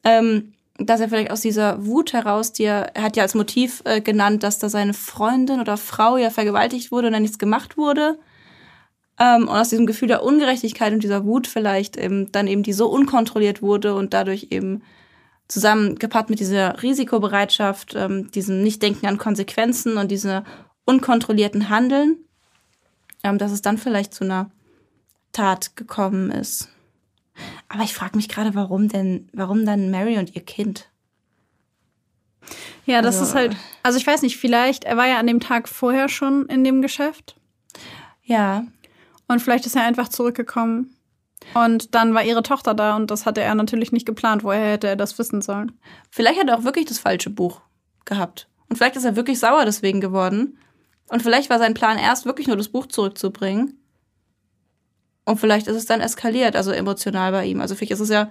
ähm, 0.05 0.55
dass 0.87 1.01
er 1.01 1.09
vielleicht 1.09 1.31
aus 1.31 1.41
dieser 1.41 1.85
Wut 1.85 2.13
heraus, 2.13 2.53
die 2.53 2.65
er, 2.65 2.97
er 2.97 3.03
hat 3.03 3.17
ja 3.17 3.23
als 3.23 3.35
Motiv 3.35 3.83
äh, 3.85 4.01
genannt, 4.01 4.43
dass 4.43 4.59
da 4.59 4.69
seine 4.69 4.95
Freundin 4.95 5.61
oder 5.61 5.77
Frau 5.77 6.17
ja 6.17 6.31
vergewaltigt 6.31 6.91
wurde 6.91 7.09
und 7.09 7.13
dann 7.13 7.23
nichts 7.23 7.39
gemacht 7.39 7.77
wurde. 7.77 8.19
Ähm, 9.19 9.43
und 9.43 9.57
aus 9.57 9.69
diesem 9.69 9.87
Gefühl 9.87 10.09
der 10.09 10.23
Ungerechtigkeit 10.23 10.93
und 10.93 11.03
dieser 11.03 11.25
Wut 11.25 11.47
vielleicht 11.47 11.97
eben 11.97 12.33
dann 12.33 12.47
eben 12.47 12.63
die 12.63 12.73
so 12.73 12.89
unkontrolliert 12.89 13.63
wurde 13.63 13.95
und 13.95 14.15
dadurch 14.15 14.49
eben 14.51 14.83
zusammengepaart 15.49 16.31
mit 16.31 16.41
dieser 16.41 16.83
Risikobereitschaft, 16.83 17.95
ähm, 17.97 18.31
diesem 18.31 18.63
Nichtdenken 18.63 19.07
an 19.07 19.19
Konsequenzen 19.19 19.97
und 19.97 20.11
diese 20.11 20.45
unkontrollierten 20.85 21.69
Handeln, 21.69 22.17
ähm, 23.23 23.37
dass 23.37 23.53
es 23.53 23.63
dann 23.63 23.77
vielleicht 23.77 24.15
zu 24.15 24.25
einer 24.25 24.51
Tat 25.33 25.77
gekommen 25.77 26.31
ist. 26.31 26.69
Aber 27.73 27.85
ich 27.85 27.95
frage 27.95 28.17
mich 28.17 28.29
gerade, 28.29 28.57
warum 28.57 28.89
denn, 28.89 29.29
warum 29.33 29.65
dann 29.65 29.93
Mary 29.93 30.19
und 30.19 30.35
ihr 30.35 30.45
Kind? 30.45 30.91
Ja, 32.85 33.01
das 33.01 33.19
also, 33.19 33.29
ist 33.29 33.35
halt, 33.37 33.57
also 33.85 33.97
ich 33.97 34.05
weiß 34.05 34.23
nicht, 34.23 34.39
vielleicht, 34.39 34.83
er 34.83 34.97
war 34.97 35.07
ja 35.07 35.19
an 35.19 35.29
dem 35.29 35.39
Tag 35.39 35.69
vorher 35.69 36.09
schon 36.09 36.47
in 36.47 36.65
dem 36.65 36.83
Geschäft. 36.83 37.37
Ja. 38.25 38.65
Und 39.29 39.41
vielleicht 39.41 39.67
ist 39.67 39.77
er 39.77 39.85
einfach 39.85 40.09
zurückgekommen. 40.09 40.97
Und 41.55 41.95
dann 41.95 42.13
war 42.13 42.25
ihre 42.25 42.43
Tochter 42.43 42.75
da 42.75 42.97
und 42.97 43.09
das 43.13 43.25
hatte 43.25 43.41
er 43.41 43.55
natürlich 43.55 43.93
nicht 43.93 44.05
geplant. 44.05 44.43
Woher 44.43 44.73
hätte 44.73 44.89
er 44.89 44.97
das 44.97 45.17
wissen 45.21 45.41
sollen? 45.41 45.79
Vielleicht 46.11 46.41
hat 46.41 46.49
er 46.49 46.59
auch 46.59 46.65
wirklich 46.65 46.87
das 46.87 46.99
falsche 46.99 47.31
Buch 47.31 47.61
gehabt. 48.05 48.49
Und 48.69 48.77
vielleicht 48.77 48.97
ist 48.97 49.05
er 49.05 49.15
wirklich 49.15 49.39
sauer 49.39 49.65
deswegen 49.65 50.01
geworden 50.01 50.59
und 51.09 51.23
vielleicht 51.23 51.51
war 51.51 51.59
sein 51.59 51.75
Plan 51.75 51.99
erst 51.99 52.27
wirklich 52.27 52.49
nur 52.49 52.57
das 52.57 52.69
Buch 52.69 52.87
zurückzubringen. 52.87 53.80
Und 55.25 55.39
vielleicht 55.39 55.67
ist 55.67 55.77
es 55.77 55.87
dann 55.87 56.01
eskaliert, 56.01 56.57
also 56.57 56.71
emotional 56.73 57.33
bei 57.33 57.47
ihm. 57.47 57.61
Also 57.61 57.75
vielleicht 57.75 57.93
ist 57.93 58.01
es 58.01 58.09
ja, 58.09 58.25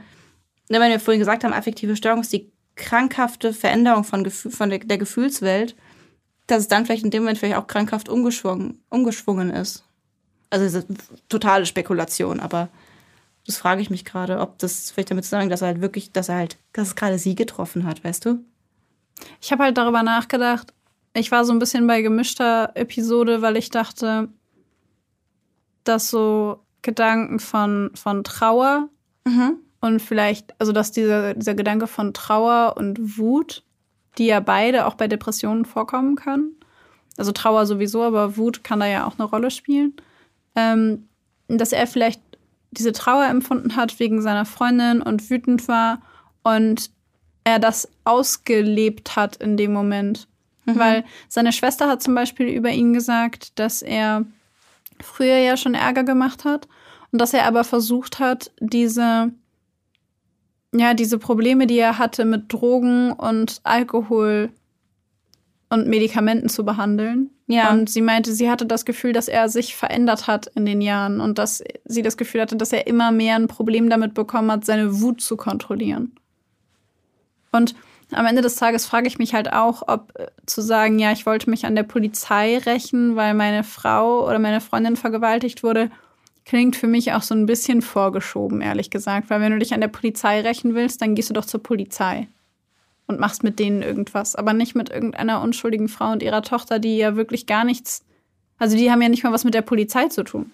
ne, 0.69 0.79
wenn 0.79 0.91
wir 0.91 0.99
vorhin 0.99 1.19
gesagt 1.19 1.43
haben, 1.43 1.53
affektive 1.53 1.95
Störung 1.95 2.21
ist 2.21 2.33
die 2.33 2.51
krankhafte 2.75 3.53
Veränderung 3.53 4.03
von, 4.03 4.23
Gefühl, 4.23 4.51
von 4.51 4.69
der, 4.69 4.79
der 4.79 4.97
Gefühlswelt, 4.97 5.75
dass 6.47 6.61
es 6.61 6.67
dann 6.67 6.85
vielleicht 6.85 7.03
in 7.03 7.11
dem 7.11 7.23
Moment 7.23 7.37
vielleicht 7.37 7.57
auch 7.57 7.67
krankhaft 7.67 8.09
umgeschwungen, 8.09 8.81
umgeschwungen 8.89 9.51
ist. 9.51 9.83
Also 10.49 10.65
es 10.65 10.73
ist 10.73 10.87
totale 11.27 11.65
Spekulation, 11.65 12.39
aber 12.39 12.69
das 13.45 13.57
frage 13.57 13.81
ich 13.81 13.89
mich 13.89 14.05
gerade, 14.05 14.39
ob 14.39 14.57
das 14.59 14.91
vielleicht 14.91 15.11
damit 15.11 15.25
zusammenhängt, 15.25 15.51
dass 15.51 15.61
er 15.61 15.67
halt 15.67 15.81
wirklich, 15.81 16.11
dass 16.11 16.29
er 16.29 16.35
halt, 16.35 16.57
dass 16.73 16.89
es 16.89 16.95
gerade 16.95 17.19
sie 17.19 17.35
getroffen 17.35 17.85
hat, 17.85 18.03
weißt 18.03 18.25
du? 18.25 18.39
Ich 19.41 19.51
habe 19.51 19.63
halt 19.63 19.77
darüber 19.77 20.01
nachgedacht, 20.01 20.73
ich 21.13 21.31
war 21.31 21.45
so 21.45 21.51
ein 21.51 21.59
bisschen 21.59 21.85
bei 21.87 22.01
gemischter 22.01 22.71
Episode, 22.75 23.41
weil 23.41 23.57
ich 23.57 23.69
dachte, 23.69 24.29
dass 25.83 26.09
so 26.09 26.63
Gedanken 26.81 27.39
von, 27.39 27.91
von 27.95 28.23
Trauer 28.23 28.89
mhm. 29.25 29.57
und 29.81 30.01
vielleicht, 30.01 30.53
also 30.59 30.71
dass 30.71 30.91
dieser, 30.91 31.33
dieser 31.33 31.55
Gedanke 31.55 31.87
von 31.87 32.13
Trauer 32.13 32.75
und 32.77 33.17
Wut, 33.17 33.63
die 34.17 34.27
ja 34.27 34.39
beide 34.39 34.85
auch 34.85 34.95
bei 34.95 35.07
Depressionen 35.07 35.65
vorkommen 35.65 36.15
können, 36.15 36.55
also 37.17 37.31
Trauer 37.31 37.65
sowieso, 37.65 38.03
aber 38.03 38.37
Wut 38.37 38.63
kann 38.63 38.79
da 38.79 38.85
ja 38.85 39.05
auch 39.05 39.19
eine 39.19 39.27
Rolle 39.27 39.51
spielen, 39.51 39.93
ähm, 40.55 41.09
dass 41.47 41.73
er 41.73 41.85
vielleicht 41.85 42.21
diese 42.71 42.93
Trauer 42.93 43.25
empfunden 43.25 43.75
hat 43.75 43.99
wegen 43.99 44.21
seiner 44.21 44.45
Freundin 44.45 45.01
und 45.01 45.29
wütend 45.29 45.67
war 45.67 46.01
und 46.43 46.91
er 47.43 47.59
das 47.59 47.89
ausgelebt 48.03 49.15
hat 49.15 49.37
in 49.37 49.57
dem 49.57 49.73
Moment. 49.73 50.27
Mhm. 50.65 50.79
Weil 50.79 51.05
seine 51.27 51.51
Schwester 51.51 51.87
hat 51.87 52.03
zum 52.03 52.15
Beispiel 52.15 52.47
über 52.47 52.69
ihn 52.69 52.93
gesagt, 52.93 53.57
dass 53.59 53.81
er 53.81 54.25
früher 55.01 55.37
ja 55.37 55.57
schon 55.57 55.73
Ärger 55.73 56.03
gemacht 56.03 56.45
hat 56.45 56.67
und 57.11 57.19
dass 57.19 57.33
er 57.33 57.45
aber 57.45 57.63
versucht 57.63 58.19
hat, 58.19 58.51
diese, 58.59 59.31
ja, 60.73 60.93
diese 60.93 61.17
Probleme, 61.17 61.67
die 61.67 61.79
er 61.79 61.97
hatte 61.97 62.25
mit 62.25 62.51
Drogen 62.51 63.11
und 63.11 63.61
Alkohol 63.63 64.51
und 65.69 65.87
Medikamenten 65.87 66.49
zu 66.49 66.65
behandeln. 66.65 67.31
Ja. 67.47 67.71
Und 67.71 67.89
sie 67.89 68.01
meinte, 68.01 68.31
sie 68.31 68.49
hatte 68.49 68.65
das 68.65 68.85
Gefühl, 68.85 69.13
dass 69.13 69.27
er 69.27 69.49
sich 69.49 69.75
verändert 69.75 70.27
hat 70.27 70.47
in 70.47 70.65
den 70.65 70.81
Jahren 70.81 71.19
und 71.19 71.39
dass 71.39 71.63
sie 71.85 72.01
das 72.03 72.17
Gefühl 72.17 72.41
hatte, 72.41 72.55
dass 72.55 72.73
er 72.73 72.85
immer 72.85 73.11
mehr 73.11 73.35
ein 73.35 73.47
Problem 73.47 73.89
damit 73.89 74.13
bekommen 74.13 74.51
hat, 74.51 74.65
seine 74.65 75.01
Wut 75.01 75.21
zu 75.21 75.35
kontrollieren. 75.35 76.13
Und 77.51 77.73
am 78.11 78.25
Ende 78.25 78.41
des 78.41 78.55
Tages 78.55 78.85
frage 78.85 79.07
ich 79.07 79.19
mich 79.19 79.33
halt 79.33 79.53
auch, 79.53 79.83
ob 79.87 80.11
äh, 80.17 80.27
zu 80.45 80.61
sagen, 80.61 80.99
ja, 80.99 81.11
ich 81.11 81.25
wollte 81.25 81.49
mich 81.49 81.65
an 81.65 81.75
der 81.75 81.83
Polizei 81.83 82.57
rächen, 82.57 83.15
weil 83.15 83.33
meine 83.33 83.63
Frau 83.63 84.25
oder 84.27 84.39
meine 84.39 84.61
Freundin 84.61 84.95
vergewaltigt 84.95 85.63
wurde, 85.63 85.91
klingt 86.45 86.75
für 86.75 86.87
mich 86.87 87.13
auch 87.13 87.21
so 87.21 87.35
ein 87.35 87.45
bisschen 87.45 87.81
vorgeschoben, 87.81 88.61
ehrlich 88.61 88.89
gesagt. 88.89 89.29
Weil 89.29 89.41
wenn 89.41 89.51
du 89.51 89.59
dich 89.59 89.73
an 89.73 89.81
der 89.81 89.87
Polizei 89.87 90.41
rächen 90.41 90.73
willst, 90.73 91.01
dann 91.01 91.13
gehst 91.13 91.29
du 91.29 91.33
doch 91.33 91.45
zur 91.45 91.61
Polizei 91.61 92.27
und 93.05 93.19
machst 93.19 93.43
mit 93.43 93.59
denen 93.59 93.81
irgendwas, 93.81 94.35
aber 94.35 94.53
nicht 94.53 94.75
mit 94.75 94.89
irgendeiner 94.89 95.41
unschuldigen 95.41 95.89
Frau 95.89 96.11
und 96.11 96.21
ihrer 96.23 96.43
Tochter, 96.43 96.77
die 96.77 96.97
ja 96.97 97.15
wirklich 97.15 97.47
gar 97.47 97.63
nichts, 97.63 98.05
also 98.59 98.77
die 98.77 98.91
haben 98.91 99.01
ja 99.01 99.09
nicht 99.09 99.23
mal 99.23 99.33
was 99.33 99.43
mit 99.43 99.55
der 99.55 99.63
Polizei 99.63 100.09
zu 100.09 100.23
tun. 100.23 100.51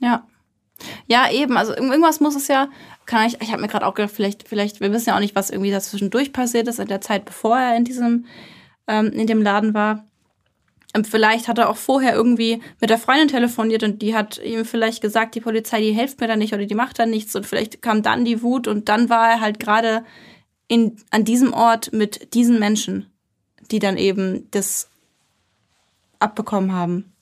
Ja. 0.00 0.26
Ja, 1.06 1.30
eben. 1.30 1.56
Also 1.56 1.74
irgendwas 1.74 2.20
muss 2.20 2.34
es 2.34 2.48
ja. 2.48 2.68
Kann 3.10 3.26
ich. 3.26 3.42
Ich 3.42 3.50
habe 3.50 3.60
mir 3.60 3.66
gerade 3.66 3.84
auch 3.84 3.94
gedacht, 3.94 4.14
vielleicht, 4.14 4.46
vielleicht. 4.46 4.80
Wir 4.80 4.92
wissen 4.92 5.08
ja 5.08 5.16
auch 5.16 5.20
nicht, 5.20 5.34
was 5.34 5.50
irgendwie 5.50 5.72
dazwischendurch 5.72 6.32
passiert 6.32 6.68
ist 6.68 6.78
in 6.78 6.86
der 6.86 7.00
Zeit, 7.00 7.24
bevor 7.24 7.58
er 7.58 7.76
in 7.76 7.82
diesem 7.82 8.26
ähm, 8.86 9.08
in 9.08 9.26
dem 9.26 9.42
Laden 9.42 9.74
war. 9.74 10.04
Und 10.94 11.08
vielleicht 11.08 11.48
hat 11.48 11.58
er 11.58 11.70
auch 11.70 11.76
vorher 11.76 12.14
irgendwie 12.14 12.62
mit 12.80 12.88
der 12.88 12.98
Freundin 12.98 13.26
telefoniert 13.26 13.82
und 13.82 14.00
die 14.00 14.14
hat 14.14 14.38
ihm 14.38 14.64
vielleicht 14.64 15.00
gesagt, 15.00 15.34
die 15.34 15.40
Polizei, 15.40 15.80
die 15.80 15.90
hilft 15.90 16.20
mir 16.20 16.28
da 16.28 16.36
nicht 16.36 16.54
oder 16.54 16.66
die 16.66 16.74
macht 16.76 17.00
da 17.00 17.06
nichts 17.06 17.34
und 17.34 17.46
vielleicht 17.46 17.82
kam 17.82 18.04
dann 18.04 18.24
die 18.24 18.42
Wut 18.42 18.68
und 18.68 18.88
dann 18.88 19.08
war 19.08 19.28
er 19.28 19.40
halt 19.40 19.58
gerade 19.58 20.04
in, 20.68 20.96
an 21.10 21.24
diesem 21.24 21.52
Ort 21.52 21.92
mit 21.92 22.32
diesen 22.34 22.60
Menschen, 22.60 23.10
die 23.72 23.80
dann 23.80 23.96
eben 23.96 24.48
das 24.52 24.88
abbekommen 26.20 26.72
haben. 26.72 27.12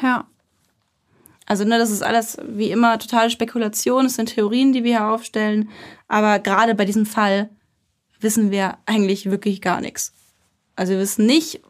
Ja. 0.00 0.28
Also, 1.46 1.64
ne, 1.64 1.78
das 1.78 1.90
ist 1.90 2.02
alles 2.02 2.38
wie 2.46 2.70
immer 2.70 2.98
totale 2.98 3.30
Spekulation. 3.30 4.06
Es 4.06 4.14
sind 4.14 4.34
Theorien, 4.34 4.72
die 4.72 4.84
wir 4.84 4.98
hier 4.98 5.08
aufstellen. 5.08 5.70
Aber 6.08 6.38
gerade 6.38 6.74
bei 6.74 6.84
diesem 6.84 7.06
Fall 7.06 7.50
wissen 8.20 8.50
wir 8.50 8.78
eigentlich 8.86 9.30
wirklich 9.30 9.60
gar 9.60 9.80
nichts. 9.80 10.12
Also, 10.76 10.92
wir 10.92 11.00
wissen 11.00 11.26
nicht, 11.26 11.60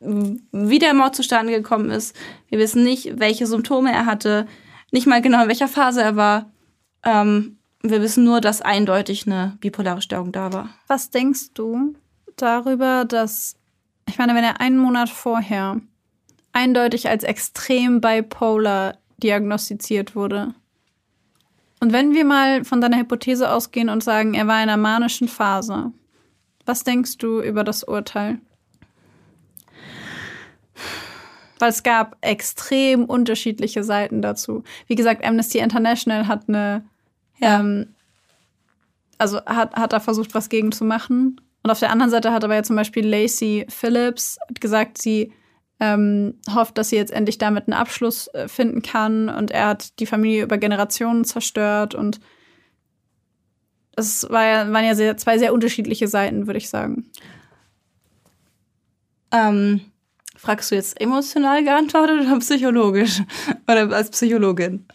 wie 0.00 0.78
der 0.78 0.94
Mord 0.94 1.16
zustande 1.16 1.52
gekommen 1.52 1.90
ist. 1.90 2.14
Wir 2.48 2.58
wissen 2.58 2.84
nicht, 2.84 3.18
welche 3.18 3.46
Symptome 3.46 3.92
er 3.92 4.06
hatte. 4.06 4.46
Nicht 4.92 5.06
mal 5.06 5.20
genau, 5.20 5.42
in 5.42 5.48
welcher 5.48 5.68
Phase 5.68 6.02
er 6.02 6.16
war. 6.16 6.50
Ähm, 7.04 7.58
wir 7.82 8.00
wissen 8.02 8.24
nur, 8.24 8.40
dass 8.40 8.62
eindeutig 8.62 9.26
eine 9.26 9.56
bipolare 9.60 10.02
Störung 10.02 10.32
da 10.32 10.52
war. 10.52 10.70
Was 10.86 11.10
denkst 11.10 11.52
du 11.54 11.94
darüber, 12.36 13.04
dass, 13.04 13.56
ich 14.08 14.18
meine, 14.18 14.34
wenn 14.34 14.44
er 14.44 14.60
einen 14.60 14.78
Monat 14.78 15.08
vorher 15.08 15.80
eindeutig 16.52 17.08
als 17.08 17.24
extrem 17.24 18.00
bipolar 18.00 18.98
diagnostiziert 19.18 20.14
wurde, 20.14 20.54
und 21.80 21.92
wenn 21.92 22.12
wir 22.12 22.24
mal 22.24 22.64
von 22.64 22.80
deiner 22.80 22.98
Hypothese 22.98 23.50
ausgehen 23.50 23.88
und 23.88 24.02
sagen, 24.02 24.34
er 24.34 24.46
war 24.46 24.56
in 24.56 24.68
einer 24.68 24.76
manischen 24.76 25.28
Phase, 25.28 25.92
was 26.66 26.84
denkst 26.84 27.18
du 27.18 27.40
über 27.40 27.64
das 27.64 27.84
Urteil? 27.84 28.38
Weil 31.58 31.70
es 31.70 31.82
gab 31.82 32.16
extrem 32.20 33.04
unterschiedliche 33.04 33.84
Seiten 33.84 34.22
dazu. 34.22 34.64
Wie 34.86 34.94
gesagt, 34.94 35.24
Amnesty 35.24 35.58
International 35.58 36.28
hat 36.28 36.48
eine 36.48 36.84
ja. 37.40 37.60
Ähm, 37.60 37.94
also 39.20 39.44
hat, 39.46 39.74
hat 39.74 39.92
er 39.92 40.00
versucht, 40.00 40.34
was 40.34 40.48
gegen 40.48 40.70
zu 40.70 40.84
machen. 40.84 41.40
Und 41.64 41.70
auf 41.72 41.80
der 41.80 41.90
anderen 41.90 42.10
Seite 42.10 42.32
hat 42.32 42.44
aber 42.44 42.54
ja 42.54 42.62
zum 42.62 42.76
Beispiel 42.76 43.04
Lacey 43.04 43.66
Phillips 43.68 44.38
gesagt, 44.60 44.98
sie 44.98 45.32
ähm, 45.80 46.34
hofft, 46.52 46.76
dass 46.78 46.90
sie 46.90 46.96
jetzt 46.96 47.12
endlich 47.12 47.38
damit 47.38 47.68
einen 47.68 47.78
Abschluss 47.78 48.28
äh, 48.28 48.48
finden 48.48 48.82
kann. 48.82 49.28
Und 49.28 49.50
er 49.50 49.68
hat 49.68 49.98
die 50.00 50.06
Familie 50.06 50.42
über 50.42 50.58
Generationen 50.58 51.24
zerstört. 51.24 51.94
Und 51.94 52.20
es 53.96 54.28
war 54.30 54.44
ja, 54.44 54.72
waren 54.72 54.84
ja 54.84 54.94
sehr, 54.94 55.16
zwei 55.16 55.38
sehr 55.38 55.52
unterschiedliche 55.52 56.08
Seiten, 56.08 56.46
würde 56.46 56.58
ich 56.58 56.68
sagen. 56.68 57.10
Ähm, 59.30 59.80
fragst 60.36 60.70
du 60.70 60.74
jetzt 60.74 61.00
emotional 61.00 61.62
geantwortet 61.62 62.26
oder 62.26 62.38
psychologisch? 62.38 63.22
Oder 63.68 63.92
als 63.92 64.10
Psychologin? 64.10 64.86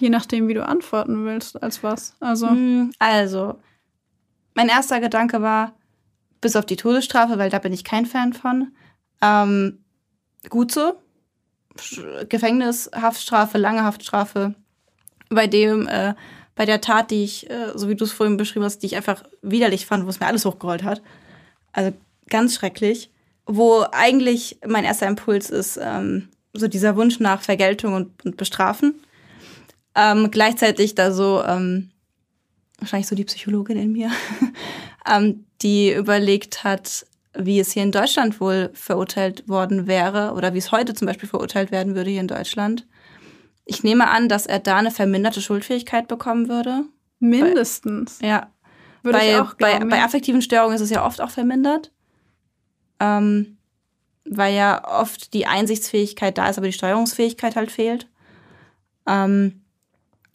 Je 0.00 0.10
nachdem, 0.10 0.48
wie 0.48 0.54
du 0.54 0.66
antworten 0.66 1.24
willst, 1.24 1.62
als 1.62 1.82
was. 1.82 2.14
Also, 2.20 2.48
hm, 2.48 2.92
also 2.98 3.58
mein 4.54 4.68
erster 4.68 5.00
Gedanke 5.00 5.40
war, 5.40 5.74
bis 6.40 6.56
auf 6.56 6.66
die 6.66 6.76
Todesstrafe, 6.76 7.38
weil 7.38 7.50
da 7.50 7.58
bin 7.58 7.72
ich 7.72 7.84
kein 7.84 8.06
Fan 8.06 8.32
von. 8.32 8.72
Ähm, 9.22 9.83
gut 10.50 10.72
so. 10.72 10.94
Gefängnis, 12.28 12.90
Haftstrafe, 12.94 13.58
lange 13.58 13.84
Haftstrafe. 13.84 14.54
Bei 15.28 15.46
dem, 15.46 15.88
äh, 15.88 16.14
bei 16.54 16.66
der 16.66 16.80
Tat, 16.80 17.10
die 17.10 17.24
ich, 17.24 17.50
äh, 17.50 17.72
so 17.74 17.88
wie 17.88 17.96
du 17.96 18.04
es 18.04 18.12
vorhin 18.12 18.36
beschrieben 18.36 18.64
hast, 18.64 18.78
die 18.78 18.86
ich 18.86 18.96
einfach 18.96 19.24
widerlich 19.42 19.86
fand, 19.86 20.04
wo 20.04 20.10
es 20.10 20.20
mir 20.20 20.26
alles 20.26 20.44
hochgerollt 20.44 20.84
hat. 20.84 21.02
Also 21.72 21.92
ganz 22.28 22.54
schrecklich. 22.54 23.10
Wo 23.46 23.84
eigentlich 23.92 24.58
mein 24.66 24.84
erster 24.84 25.06
Impuls 25.06 25.50
ist, 25.50 25.78
ähm, 25.82 26.28
so 26.52 26.68
dieser 26.68 26.96
Wunsch 26.96 27.20
nach 27.20 27.42
Vergeltung 27.42 27.94
und, 27.94 28.24
und 28.24 28.36
Bestrafen. 28.36 28.94
Ähm, 29.94 30.30
gleichzeitig 30.30 30.94
da 30.94 31.12
so, 31.12 31.42
ähm, 31.44 31.90
wahrscheinlich 32.78 33.08
so 33.08 33.16
die 33.16 33.24
Psychologin 33.24 33.76
in 33.76 33.92
mir, 33.92 34.10
ähm, 35.10 35.44
die 35.62 35.92
überlegt 35.92 36.64
hat, 36.64 37.06
wie 37.36 37.60
es 37.60 37.72
hier 37.72 37.82
in 37.82 37.92
Deutschland 37.92 38.40
wohl 38.40 38.70
verurteilt 38.74 39.48
worden 39.48 39.86
wäre 39.86 40.32
oder 40.34 40.54
wie 40.54 40.58
es 40.58 40.72
heute 40.72 40.94
zum 40.94 41.06
Beispiel 41.06 41.28
verurteilt 41.28 41.70
werden 41.70 41.94
würde 41.94 42.10
hier 42.10 42.20
in 42.20 42.28
Deutschland. 42.28 42.86
Ich 43.64 43.82
nehme 43.82 44.08
an, 44.08 44.28
dass 44.28 44.46
er 44.46 44.58
da 44.58 44.76
eine 44.76 44.90
verminderte 44.90 45.40
Schuldfähigkeit 45.40 46.08
bekommen 46.08 46.48
würde. 46.48 46.84
Mindestens. 47.18 48.18
Bei, 48.20 48.26
ja. 48.26 48.50
Würde 49.02 49.18
bei, 49.18 49.30
ich 49.30 49.36
auch 49.36 49.56
glauben, 49.56 49.88
bei, 49.88 49.96
bei 49.96 50.02
affektiven 50.04 50.42
Störungen 50.42 50.74
ist 50.74 50.82
es 50.82 50.90
ja 50.90 51.04
oft 51.04 51.20
auch 51.20 51.30
vermindert. 51.30 51.90
Ähm, 53.00 53.58
weil 54.24 54.54
ja 54.54 54.82
oft 55.00 55.34
die 55.34 55.46
Einsichtsfähigkeit 55.46 56.38
da 56.38 56.48
ist, 56.48 56.58
aber 56.58 56.66
die 56.66 56.72
Steuerungsfähigkeit 56.72 57.56
halt 57.56 57.70
fehlt. 57.70 58.08
Ähm, 59.06 59.62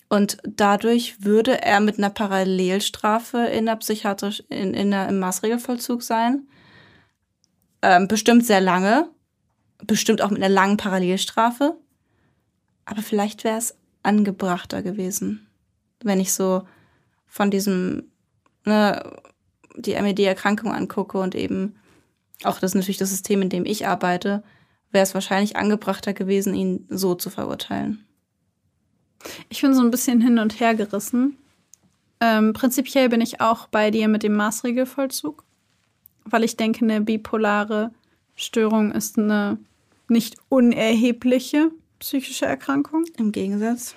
und 0.09 0.37
dadurch 0.43 1.23
würde 1.23 1.61
er 1.61 1.79
mit 1.79 1.97
einer 1.97 2.09
Parallelstrafe 2.09 3.45
in 3.45 3.67
der 3.67 3.75
psychiatrisch, 3.75 4.43
in, 4.49 4.73
in 4.73 4.91
der, 4.91 5.07
im 5.07 5.19
Maßregelvollzug 5.19 6.01
sein. 6.01 6.47
Ähm, 7.81 8.07
bestimmt 8.07 8.45
sehr 8.45 8.61
lange. 8.61 9.09
Bestimmt 9.85 10.21
auch 10.21 10.29
mit 10.29 10.41
einer 10.43 10.53
langen 10.53 10.77
Parallelstrafe. 10.77 11.77
Aber 12.85 13.01
vielleicht 13.01 13.43
wäre 13.43 13.57
es 13.57 13.75
angebrachter 14.03 14.81
gewesen, 14.81 15.47
wenn 16.01 16.19
ich 16.19 16.33
so 16.33 16.63
von 17.27 17.51
diesem, 17.51 18.03
ne, 18.65 19.21
die 19.75 19.93
MED-Erkrankung 19.93 20.73
angucke 20.73 21.19
und 21.19 21.35
eben 21.35 21.75
auch 22.43 22.59
das 22.59 22.73
natürlich 22.73 22.97
das 22.97 23.09
System, 23.09 23.41
in 23.41 23.49
dem 23.49 23.65
ich 23.65 23.87
arbeite, 23.87 24.43
wäre 24.91 25.03
es 25.03 25.13
wahrscheinlich 25.13 25.55
angebrachter 25.55 26.13
gewesen, 26.13 26.53
ihn 26.55 26.85
so 26.89 27.15
zu 27.15 27.29
verurteilen. 27.29 28.05
Ich 29.49 29.61
bin 29.61 29.73
so 29.73 29.81
ein 29.81 29.91
bisschen 29.91 30.21
hin 30.21 30.39
und 30.39 30.59
her 30.59 30.75
gerissen. 30.75 31.37
Ähm, 32.21 32.53
prinzipiell 32.53 33.09
bin 33.09 33.21
ich 33.21 33.41
auch 33.41 33.67
bei 33.67 33.91
dir 33.91 34.07
mit 34.07 34.23
dem 34.23 34.35
Maßregelvollzug, 34.35 35.43
weil 36.31 36.43
ich 36.43 36.57
denke, 36.57 36.85
eine 36.85 37.01
bipolare 37.01 37.91
Störung 38.35 38.91
ist 38.91 39.17
eine 39.17 39.57
nicht 40.07 40.37
unerhebliche 40.49 41.71
psychische 41.99 42.45
Erkrankung. 42.45 43.05
Im 43.17 43.31
Gegensatz. 43.31 43.95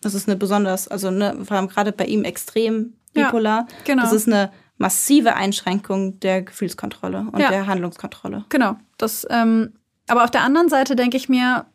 Das 0.00 0.14
ist 0.14 0.28
eine 0.28 0.36
besonders, 0.36 0.88
also 0.88 1.10
ne, 1.10 1.44
vor 1.44 1.56
allem 1.56 1.68
gerade 1.68 1.92
bei 1.92 2.06
ihm 2.06 2.24
extrem 2.24 2.94
bipolar. 3.12 3.66
Ja, 3.70 3.76
genau. 3.84 4.02
Das 4.02 4.12
ist 4.12 4.26
eine 4.26 4.50
massive 4.76 5.34
Einschränkung 5.34 6.18
der 6.20 6.42
Gefühlskontrolle 6.42 7.26
und 7.32 7.38
ja. 7.38 7.48
der 7.50 7.66
Handlungskontrolle. 7.66 8.44
Genau. 8.48 8.76
Das, 8.98 9.26
ähm, 9.30 9.72
aber 10.08 10.24
auf 10.24 10.30
der 10.30 10.42
anderen 10.42 10.68
Seite 10.68 10.96
denke 10.96 11.16
ich 11.16 11.28
mir, 11.28 11.66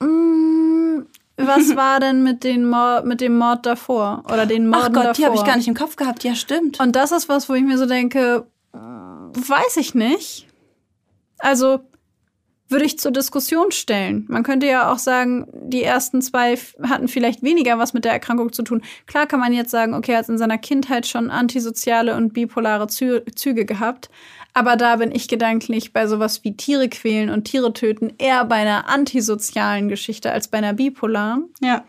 mh, 0.00 0.08
mm, 0.08 1.06
was 1.36 1.76
war 1.76 2.00
denn 2.00 2.22
mit, 2.22 2.44
den 2.44 2.68
Mord, 2.68 3.06
mit 3.06 3.20
dem 3.20 3.36
Mord 3.36 3.66
davor? 3.66 4.22
Oder 4.26 4.46
den 4.46 4.68
Morden 4.68 4.84
Ach 4.84 4.92
Gott, 4.92 5.04
davor? 5.04 5.12
die 5.14 5.24
habe 5.26 5.36
ich 5.36 5.44
gar 5.44 5.56
nicht 5.56 5.68
im 5.68 5.74
Kopf 5.74 5.96
gehabt. 5.96 6.24
Ja, 6.24 6.34
stimmt. 6.34 6.80
Und 6.80 6.96
das 6.96 7.12
ist 7.12 7.28
was, 7.28 7.48
wo 7.48 7.54
ich 7.54 7.62
mir 7.62 7.78
so 7.78 7.86
denke, 7.86 8.46
äh, 8.72 8.76
weiß 8.76 9.76
ich 9.78 9.94
nicht. 9.94 10.46
Also 11.38 11.80
würde 12.68 12.86
ich 12.86 12.98
zur 12.98 13.12
Diskussion 13.12 13.70
stellen. 13.72 14.24
Man 14.28 14.42
könnte 14.42 14.66
ja 14.66 14.90
auch 14.90 14.98
sagen, 14.98 15.46
die 15.52 15.82
ersten 15.82 16.22
zwei 16.22 16.56
hatten 16.82 17.08
vielleicht 17.08 17.42
weniger 17.42 17.78
was 17.78 17.92
mit 17.92 18.04
der 18.04 18.12
Erkrankung 18.12 18.52
zu 18.52 18.62
tun. 18.62 18.82
Klar 19.06 19.26
kann 19.26 19.40
man 19.40 19.52
jetzt 19.52 19.70
sagen, 19.70 19.94
okay, 19.94 20.12
er 20.12 20.18
hat 20.18 20.28
in 20.28 20.38
seiner 20.38 20.58
Kindheit 20.58 21.06
schon 21.06 21.30
antisoziale 21.30 22.16
und 22.16 22.32
bipolare 22.32 22.86
Zü 22.88 23.20
Züge 23.34 23.64
gehabt. 23.64 24.08
Aber 24.54 24.76
da 24.76 24.96
bin 24.96 25.10
ich 25.10 25.26
gedanklich 25.26 25.92
bei 25.92 26.06
sowas 26.06 26.44
wie 26.44 26.56
Tiere 26.56 26.88
quälen 26.88 27.28
und 27.28 27.44
Tiere 27.44 27.72
töten 27.72 28.14
eher 28.18 28.44
bei 28.44 28.56
einer 28.56 28.88
antisozialen 28.88 29.88
Geschichte 29.88 30.30
als 30.30 30.46
bei 30.46 30.58
einer 30.58 30.72
bipolaren. 30.72 31.52
Ja. 31.60 31.84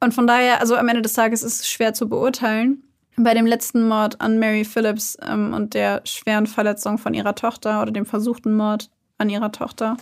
Und 0.00 0.12
von 0.12 0.26
daher, 0.26 0.60
also 0.60 0.74
am 0.76 0.88
Ende 0.88 1.02
des 1.02 1.12
Tages 1.12 1.44
ist 1.44 1.60
es 1.60 1.68
schwer 1.70 1.94
zu 1.94 2.08
beurteilen. 2.08 2.82
Bei 3.16 3.32
dem 3.32 3.46
letzten 3.46 3.86
Mord 3.86 4.20
an 4.20 4.38
Mary 4.38 4.64
Phillips 4.64 5.16
ähm, 5.22 5.52
und 5.54 5.74
der 5.74 6.02
schweren 6.04 6.46
Verletzung 6.46 6.98
von 6.98 7.14
ihrer 7.14 7.34
Tochter 7.34 7.80
oder 7.80 7.92
dem 7.92 8.06
versuchten 8.06 8.56
Mord 8.56 8.90
an 9.18 9.30
ihrer 9.30 9.52
Tochter 9.52 9.98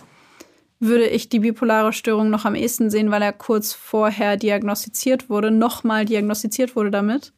würde 0.79 1.07
ich 1.07 1.29
die 1.29 1.39
bipolare 1.39 1.93
Störung 1.93 2.29
noch 2.29 2.45
am 2.45 2.55
ehesten 2.55 2.89
sehen, 2.89 3.11
weil 3.11 3.21
er 3.21 3.33
kurz 3.33 3.73
vorher 3.73 4.37
diagnostiziert 4.37 5.29
wurde, 5.29 5.51
nochmal 5.51 6.05
diagnostiziert 6.05 6.75
wurde 6.75 6.89
damit. 6.91 7.33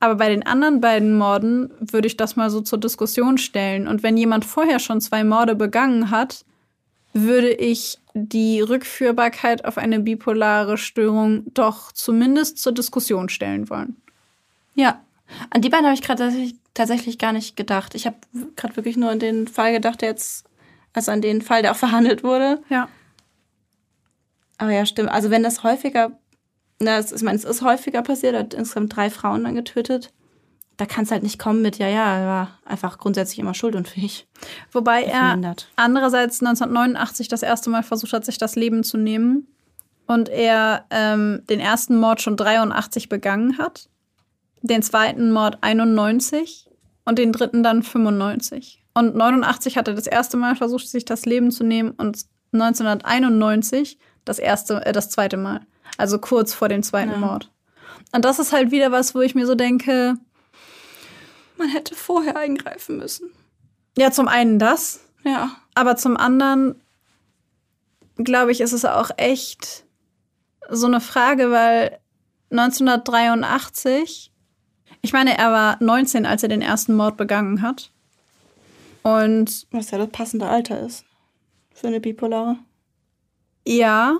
Aber 0.00 0.14
bei 0.14 0.30
den 0.30 0.44
anderen 0.44 0.80
beiden 0.80 1.16
Morden 1.16 1.70
würde 1.78 2.06
ich 2.06 2.16
das 2.16 2.34
mal 2.34 2.50
so 2.50 2.62
zur 2.62 2.80
Diskussion 2.80 3.36
stellen. 3.36 3.86
Und 3.86 4.02
wenn 4.02 4.16
jemand 4.16 4.46
vorher 4.46 4.78
schon 4.78 5.02
zwei 5.02 5.24
Morde 5.24 5.54
begangen 5.54 6.10
hat, 6.10 6.44
würde 7.12 7.52
ich 7.52 7.98
die 8.14 8.60
Rückführbarkeit 8.60 9.64
auf 9.64 9.76
eine 9.76 10.00
bipolare 10.00 10.78
Störung 10.78 11.44
doch 11.52 11.92
zumindest 11.92 12.58
zur 12.58 12.72
Diskussion 12.72 13.28
stellen 13.28 13.68
wollen. 13.68 13.96
Ja. 14.74 15.00
An 15.50 15.60
die 15.60 15.68
beiden 15.68 15.84
habe 15.84 15.94
ich 15.94 16.02
gerade 16.02 16.32
tatsächlich, 16.74 17.18
gar 17.18 17.32
nicht 17.32 17.56
gedacht. 17.56 17.94
Ich 17.94 18.06
habe 18.06 18.16
gerade 18.56 18.76
wirklich 18.76 18.96
nur 18.96 19.10
an 19.10 19.18
den 19.18 19.48
Fall 19.48 19.72
gedacht, 19.72 20.00
der 20.00 20.08
jetzt, 20.08 20.44
also 20.92 21.12
an 21.12 21.20
den 21.20 21.42
Fall, 21.42 21.62
der 21.62 21.72
auch 21.72 21.76
verhandelt 21.76 22.24
wurde. 22.24 22.62
Ja. 22.68 22.88
Aber 24.58 24.72
ja, 24.72 24.86
stimmt. 24.86 25.10
Also 25.10 25.30
wenn 25.30 25.42
das 25.42 25.62
häufiger, 25.62 26.12
na, 26.82 26.98
es, 26.98 27.12
ich 27.12 27.22
meine, 27.22 27.36
es 27.36 27.44
ist 27.44 27.62
häufiger 27.62 28.02
passiert, 28.02 28.34
er 28.34 28.40
hat 28.40 28.54
insgesamt 28.54 28.96
drei 28.96 29.10
Frauen 29.10 29.44
dann 29.44 29.54
getötet. 29.54 30.12
Da 30.78 30.86
kann 30.86 31.04
es 31.04 31.10
halt 31.10 31.22
nicht 31.22 31.38
kommen 31.38 31.60
mit, 31.60 31.76
ja, 31.76 31.88
ja, 31.88 32.18
er 32.18 32.26
war 32.26 32.58
einfach 32.64 32.96
grundsätzlich 32.96 33.38
immer 33.38 33.52
schuldunfähig. 33.52 34.26
Wobei 34.72 35.02
er 35.04 35.38
andererseits 35.76 36.40
1989 36.40 37.28
das 37.28 37.42
erste 37.42 37.68
Mal 37.68 37.82
versucht 37.82 38.14
hat, 38.14 38.24
sich 38.24 38.38
das 38.38 38.56
Leben 38.56 38.82
zu 38.82 38.96
nehmen 38.96 39.46
und 40.06 40.30
er 40.30 40.86
ähm, 40.90 41.42
den 41.50 41.60
ersten 41.60 41.96
Mord 41.96 42.22
schon 42.22 42.38
83 42.38 43.10
begangen 43.10 43.58
hat, 43.58 43.90
den 44.62 44.82
zweiten 44.82 45.32
Mord 45.32 45.58
91 45.60 46.70
und 47.04 47.18
den 47.18 47.32
dritten 47.32 47.62
dann 47.62 47.82
95. 47.82 48.82
Und 48.94 49.14
89 49.14 49.76
hat 49.76 49.86
er 49.86 49.94
das 49.94 50.06
erste 50.06 50.38
Mal 50.38 50.56
versucht, 50.56 50.88
sich 50.88 51.04
das 51.04 51.26
Leben 51.26 51.50
zu 51.50 51.62
nehmen 51.62 51.90
und 51.90 52.24
1991 52.52 53.98
das 54.24 54.38
erste, 54.38 54.84
äh, 54.86 54.92
das 54.92 55.10
zweite 55.10 55.36
Mal. 55.36 55.60
Also 56.00 56.18
kurz 56.18 56.52
vor 56.54 56.68
dem 56.68 56.82
zweiten 56.82 57.12
Ja. 57.12 57.16
Mord. 57.18 57.50
Und 58.12 58.24
das 58.24 58.38
ist 58.40 58.52
halt 58.52 58.70
wieder 58.72 58.90
was, 58.90 59.14
wo 59.14 59.20
ich 59.20 59.34
mir 59.34 59.46
so 59.46 59.54
denke, 59.54 60.16
Man 61.56 61.68
hätte 61.68 61.94
vorher 61.94 62.36
eingreifen 62.36 62.96
müssen. 62.98 63.30
ja, 63.96 64.10
zum 64.10 64.26
einen 64.28 64.58
das, 64.58 65.00
Ja. 65.24 65.50
Aber 65.74 65.96
zum 65.96 66.16
anderen, 66.16 66.80
glaube 68.16 68.50
ich, 68.52 68.60
ist 68.60 68.72
es 68.72 68.84
auch 68.84 69.10
echt 69.18 69.84
so 70.70 70.86
eine 70.86 71.00
Frage, 71.00 71.50
weil 71.50 71.98
1983, 72.50 74.32
ich 75.02 75.12
meine, 75.12 75.36
er 75.38 75.52
war 75.52 75.76
19, 75.82 76.26
als 76.26 76.42
er 76.42 76.48
den 76.48 76.62
ersten 76.62 76.94
Mord 76.94 77.16
begangen 77.16 77.62
hat. 77.62 77.90
Und 79.02 79.66
Was 79.70 79.90
ja 79.90 79.98
das 79.98 80.10
passende 80.10 80.46
Alter 80.48 80.80
ist. 80.80 81.04
Für 81.74 81.86
eine 81.88 82.00
Bipolare. 82.00 82.56
ja, 83.66 84.18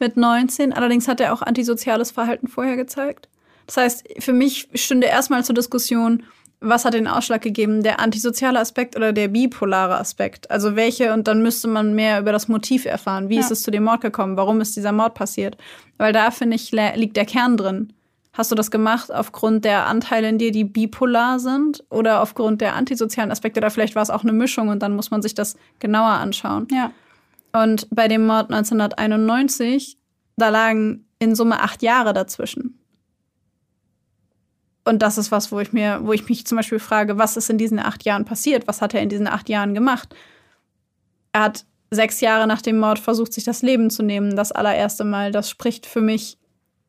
mit 0.00 0.16
19, 0.16 0.72
allerdings 0.72 1.08
hat 1.08 1.20
er 1.20 1.32
auch 1.32 1.42
antisoziales 1.42 2.10
Verhalten 2.10 2.48
vorher 2.48 2.76
gezeigt. 2.76 3.28
Das 3.66 3.76
heißt, 3.76 4.06
für 4.18 4.32
mich 4.32 4.68
stünde 4.74 5.06
erstmal 5.06 5.44
zur 5.44 5.54
Diskussion, 5.54 6.22
was 6.60 6.84
hat 6.84 6.94
den 6.94 7.06
Ausschlag 7.06 7.42
gegeben, 7.42 7.82
der 7.82 8.00
antisoziale 8.00 8.58
Aspekt 8.58 8.96
oder 8.96 9.12
der 9.12 9.28
bipolare 9.28 9.96
Aspekt? 9.96 10.50
Also 10.50 10.74
welche, 10.74 11.12
und 11.12 11.28
dann 11.28 11.42
müsste 11.42 11.68
man 11.68 11.94
mehr 11.94 12.18
über 12.18 12.32
das 12.32 12.48
Motiv 12.48 12.84
erfahren. 12.84 13.28
Wie 13.28 13.36
Ja. 13.36 13.40
ist 13.40 13.52
es 13.52 13.62
zu 13.62 13.70
dem 13.70 13.84
Mord 13.84 14.00
gekommen? 14.00 14.36
Warum 14.36 14.60
ist 14.60 14.74
dieser 14.74 14.90
Mord 14.92 15.14
passiert? 15.14 15.56
Weil 15.98 16.12
da, 16.12 16.30
finde 16.30 16.56
ich, 16.56 16.72
liegt 16.72 17.16
der 17.16 17.26
Kern 17.26 17.56
drin. 17.56 17.92
Hast 18.32 18.50
du 18.50 18.54
das 18.54 18.70
gemacht 18.70 19.12
aufgrund 19.12 19.64
der 19.64 19.86
Anteile 19.86 20.28
in 20.28 20.38
dir, 20.38 20.50
die 20.52 20.64
bipolar 20.64 21.38
sind 21.38 21.84
oder 21.90 22.22
aufgrund 22.22 22.60
der 22.60 22.74
antisozialen 22.74 23.30
Aspekte? 23.30 23.58
Oder 23.58 23.70
vielleicht 23.70 23.94
war 23.94 24.02
es 24.02 24.10
auch 24.10 24.22
eine 24.22 24.32
Mischung 24.32 24.68
und 24.68 24.80
dann 24.82 24.94
muss 24.96 25.10
man 25.10 25.22
sich 25.22 25.34
das 25.34 25.56
genauer 25.78 26.10
anschauen. 26.10 26.66
Ja. 26.72 26.90
Und 27.52 27.88
bei 27.90 28.08
dem 28.08 28.26
Mord 28.26 28.50
1991, 28.52 29.98
da 30.36 30.48
lagen 30.48 31.06
in 31.18 31.34
Summe 31.34 31.60
acht 31.60 31.82
Jahre 31.82 32.12
dazwischen. 32.12 32.78
Und 34.84 35.02
das 35.02 35.18
ist 35.18 35.30
was, 35.30 35.52
wo 35.52 35.60
ich 35.60 35.72
mir, 35.72 36.00
wo 36.02 36.12
ich 36.12 36.28
mich 36.28 36.46
zum 36.46 36.56
Beispiel 36.56 36.78
frage, 36.78 37.18
was 37.18 37.36
ist 37.36 37.50
in 37.50 37.58
diesen 37.58 37.78
acht 37.78 38.04
Jahren 38.04 38.24
passiert? 38.24 38.66
Was 38.66 38.80
hat 38.80 38.94
er 38.94 39.02
in 39.02 39.10
diesen 39.10 39.26
acht 39.26 39.48
Jahren 39.48 39.74
gemacht? 39.74 40.14
Er 41.32 41.42
hat 41.42 41.66
sechs 41.90 42.20
Jahre 42.20 42.46
nach 42.46 42.62
dem 42.62 42.78
Mord 42.78 42.98
versucht, 42.98 43.32
sich 43.32 43.44
das 43.44 43.62
Leben 43.62 43.90
zu 43.90 44.02
nehmen, 44.02 44.36
das 44.36 44.52
allererste 44.52 45.04
Mal. 45.04 45.32
Das 45.32 45.50
spricht 45.50 45.86
für 45.86 46.00
mich 46.00 46.38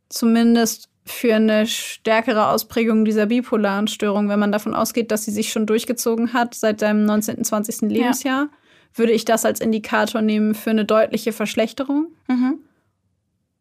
zumindest 0.08 0.90
für 1.06 1.36
eine 1.36 1.66
stärkere 1.66 2.48
Ausprägung 2.48 3.04
dieser 3.04 3.26
bipolaren 3.26 3.88
Störung, 3.88 4.30
wenn 4.30 4.40
man 4.40 4.52
davon 4.52 4.76
ausgeht, 4.76 5.12
dass 5.12 5.26
sie 5.26 5.32
sich 5.32 5.52
schon 5.52 5.66
durchgezogen 5.66 6.34
hat 6.34 6.54
seit 6.54 6.80
seinem 6.80 7.06
19., 7.06 7.44
20. 7.44 7.82
Lebensjahr, 7.82 8.50
würde 8.94 9.12
ich 9.12 9.26
das 9.26 9.46
als 9.46 9.62
Indikator 9.62 10.22
nehmen 10.22 10.56
für 10.56 10.72
eine 10.72 10.86
deutliche 10.86 11.32
Verschlechterung. 11.32 12.08
Mhm. 12.28 12.60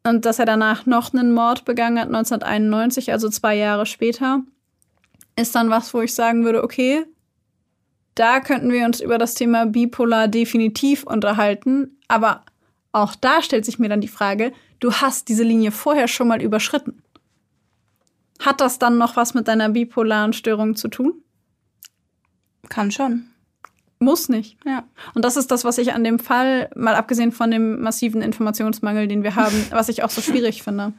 Und 0.04 0.24
dass 0.24 0.38
er 0.38 0.46
danach 0.46 0.86
noch 0.86 1.12
einen 1.12 1.32
Mord 1.32 1.64
begangen 1.64 1.98
hat, 1.98 2.06
1991, 2.06 3.12
also 3.12 3.28
zwei 3.28 3.56
Jahre 3.56 3.84
später, 3.84 4.42
ist 5.36 5.54
dann 5.54 5.70
was, 5.70 5.92
wo 5.92 6.00
ich 6.00 6.14
sagen 6.14 6.44
würde, 6.44 6.62
okay, 6.64 7.04
da 8.14 8.40
könnten 8.40 8.72
wir 8.72 8.84
uns 8.84 9.00
über 9.00 9.18
das 9.18 9.34
Thema 9.34 9.66
Bipolar 9.66 10.26
definitiv 10.26 11.04
unterhalten. 11.04 11.98
Aber 12.08 12.44
auch 12.90 13.14
da 13.14 13.42
stellt 13.42 13.64
sich 13.64 13.78
mir 13.78 13.88
dann 13.88 14.00
die 14.00 14.08
Frage, 14.08 14.52
du 14.80 14.92
hast 14.92 15.28
diese 15.28 15.44
Linie 15.44 15.70
vorher 15.70 16.08
schon 16.08 16.26
mal 16.26 16.42
überschritten. 16.42 17.02
Hat 18.40 18.60
das 18.60 18.78
dann 18.78 18.98
noch 18.98 19.16
was 19.16 19.34
mit 19.34 19.46
deiner 19.46 19.68
bipolaren 19.68 20.32
Störung 20.32 20.74
zu 20.74 20.88
tun? 20.88 21.22
Kann 22.68 22.90
schon. 22.90 23.27
Muss 24.00 24.28
nicht. 24.28 24.56
Ja. 24.64 24.84
Und 25.14 25.24
das 25.24 25.36
ist 25.36 25.50
das, 25.50 25.64
was 25.64 25.78
ich 25.78 25.92
an 25.92 26.04
dem 26.04 26.18
Fall, 26.18 26.70
mal 26.76 26.94
abgesehen 26.94 27.32
von 27.32 27.50
dem 27.50 27.80
massiven 27.80 28.22
Informationsmangel, 28.22 29.08
den 29.08 29.22
wir 29.22 29.34
haben, 29.34 29.66
was 29.70 29.88
ich 29.88 30.02
auch 30.02 30.10
so 30.10 30.20
schwierig 30.20 30.62
finde. 30.62 30.92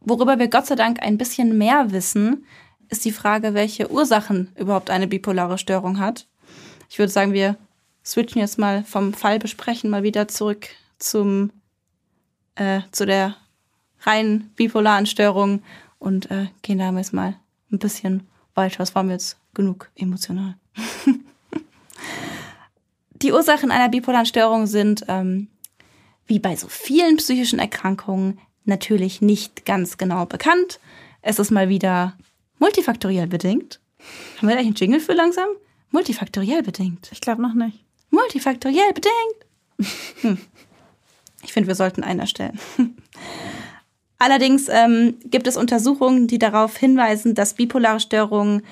Worüber 0.00 0.38
wir 0.38 0.48
Gott 0.48 0.66
sei 0.66 0.74
Dank 0.74 1.02
ein 1.02 1.18
bisschen 1.18 1.56
mehr 1.56 1.92
wissen, 1.92 2.44
ist 2.88 3.04
die 3.04 3.12
Frage, 3.12 3.54
welche 3.54 3.90
Ursachen 3.90 4.52
überhaupt 4.56 4.90
eine 4.90 5.08
bipolare 5.08 5.58
Störung 5.58 5.98
hat. 5.98 6.26
Ich 6.88 6.98
würde 6.98 7.12
sagen, 7.12 7.32
wir 7.32 7.56
switchen 8.04 8.40
jetzt 8.40 8.58
mal 8.58 8.84
vom 8.84 9.12
Fall 9.12 9.38
besprechen 9.38 9.90
mal 9.90 10.04
wieder 10.04 10.28
zurück 10.28 10.68
zum 10.98 11.50
äh, 12.54 12.80
zu 12.92 13.04
der 13.04 13.36
rein 14.00 14.50
bipolaren 14.54 15.06
Störung 15.06 15.62
und 15.98 16.30
äh, 16.30 16.46
gehen 16.62 16.78
da 16.78 16.90
jetzt 16.92 17.12
mal 17.12 17.36
ein 17.72 17.78
bisschen 17.78 18.26
weiter. 18.54 18.78
Das 18.78 18.94
war 18.94 19.02
mir 19.02 19.12
jetzt 19.12 19.38
genug 19.54 19.90
emotional. 19.96 20.54
die 23.22 23.32
Ursachen 23.32 23.70
einer 23.70 23.88
bipolaren 23.88 24.26
Störung 24.26 24.66
sind 24.66 25.04
ähm, 25.08 25.48
wie 26.26 26.38
bei 26.38 26.56
so 26.56 26.68
vielen 26.68 27.16
psychischen 27.16 27.58
Erkrankungen 27.58 28.38
natürlich 28.64 29.20
nicht 29.20 29.64
ganz 29.64 29.96
genau 29.96 30.26
bekannt. 30.26 30.80
Es 31.22 31.38
ist 31.38 31.50
mal 31.50 31.68
wieder 31.68 32.16
multifaktoriell 32.58 33.26
bedingt. 33.26 33.80
Haben 34.38 34.48
wir 34.48 34.54
da 34.54 34.60
eigentlich 34.60 34.66
einen 34.66 34.92
Jingle 34.92 35.00
für 35.00 35.12
langsam? 35.12 35.48
Multifaktoriell 35.90 36.62
bedingt. 36.62 37.08
Ich 37.12 37.20
glaube 37.20 37.42
noch 37.42 37.54
nicht. 37.54 37.84
Multifaktoriell 38.10 38.92
bedingt. 38.92 40.36
Ich 41.42 41.52
finde, 41.52 41.68
wir 41.68 41.74
sollten 41.74 42.02
einen 42.02 42.20
erstellen. 42.20 42.58
Allerdings 44.18 44.68
ähm, 44.68 45.16
gibt 45.24 45.46
es 45.46 45.56
Untersuchungen, 45.56 46.26
die 46.26 46.38
darauf 46.38 46.76
hinweisen, 46.76 47.34
dass 47.34 47.54
bipolare 47.54 48.00
Störungen 48.00 48.62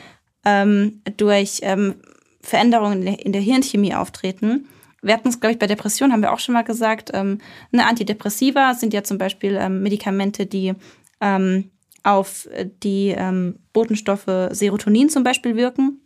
ähm, 0.45 1.03
durch 1.17 1.61
ähm, 1.63 1.97
Veränderungen 2.45 3.07
in 3.07 3.33
der, 3.33 3.41
Hirnchemie 3.41 3.95
auftreten. 3.95 4.69
Wir 5.03 5.15
hatten 5.15 5.29
es, 5.29 5.41
glaube 5.41 5.55
ich, 5.55 5.59
bei 5.59 5.67
Depressionen 5.67 6.13
haben 6.13 6.23
wir 6.23 6.33
auch 6.33 6.39
schon 6.39 6.53
mal 6.53 6.63
gesagt. 6.63 7.11
Ähm, 7.15 7.39
ne, 7.73 7.87
Antidepressiva 7.87 8.75
sind 8.75 8.93
ja 8.93 9.03
zum 9.03 9.19
Beispiel 9.19 9.57
ähm, 9.59 9.83
Medikamente, 9.83 10.47
die 10.47 10.75
ähm, 11.21 11.71
auf 12.03 12.47
die 12.83 13.15
ähm, 13.17 13.59
Botenstoffe 13.73 14.51
Serotonin 14.51 15.09
zum 15.09 15.25
Beispiel 15.25 15.57
wirken. 15.57 16.01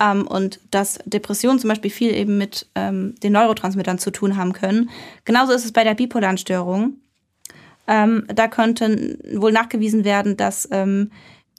ähm, 0.00 0.26
und 0.28 0.60
dass 0.70 1.00
Depressionen 1.06 1.58
zum 1.58 1.68
Beispiel 1.68 1.90
viel 1.90 2.14
eben 2.14 2.38
mit 2.38 2.68
ähm, 2.76 3.16
den 3.22 3.32
Neurotransmittern 3.32 3.98
zu 3.98 4.12
tun 4.12 4.36
haben 4.36 4.52
können. 4.52 4.90
Genauso 5.24 5.52
ist 5.52 5.64
es 5.64 5.72
bei 5.72 5.82
der 5.82 5.94
bipolaren 5.94 6.38
Störung. 6.38 6.94
Da 7.88 8.48
könnte 8.48 9.16
wohl 9.34 9.52
nachgewiesen 9.52 10.02
werden, 10.02 10.36
dass, 10.36 10.68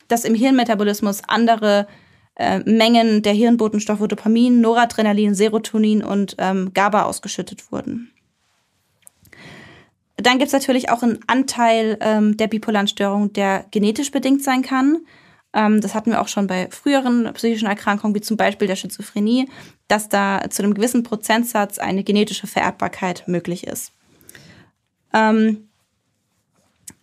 dass 0.10 0.26
im 0.26 0.36
Hirnmetabolismus 0.36 1.22
andere 1.26 1.88
äh, 1.88 2.07
Mengen 2.66 3.24
der 3.24 3.34
Hirnbotenstoffe 3.34 4.08
Dopamin, 4.08 4.62
Noradrenalin, 4.62 5.34
Serotonin 5.34 6.04
und 6.04 6.36
ähm, 6.38 6.72
GABA 6.74 7.04
ausgeschüttet 7.04 7.72
wurden. 7.72 8.12
Dann 10.18 10.40
gibt 10.40 10.48
es 10.48 10.54
natürlich 10.54 10.90
auch 10.90 11.04
einen 11.04 11.20
Anteil 11.28 11.98
ähm, 12.02 12.38
der 12.38 12.48
bipolaren 12.48 12.88
Störung, 12.88 13.34
der 13.34 13.66
genetisch 13.72 14.12
bedingt 14.12 14.44
sein 14.44 14.64
kann. 14.64 15.00
Ähm, 15.54 15.80
das 15.80 15.96
hatten 15.96 16.12
wir 16.12 16.22
auch 16.22 16.28
schon 16.28 16.48
bei 16.48 16.70
früheren 16.72 17.32
psychischen 17.34 17.68
Erkrankungen, 17.68 18.16
wie 18.16 18.22
zum 18.22 18.36
Beispiel 18.36 18.68
der 18.68 18.76
Schizophrenie, 18.76 19.48
dass 19.88 20.10
da 20.10 20.44
zu 20.50 20.64
einem 20.64 20.74
gewissen 20.74 21.04
Prozentsatz 21.04 21.78
eine 21.78 22.04
genetische 22.04 22.48
Vererbbarkeit 22.48 23.28
möglich 23.28 23.66
ist. 23.66 23.94
Ähm, 25.14 25.67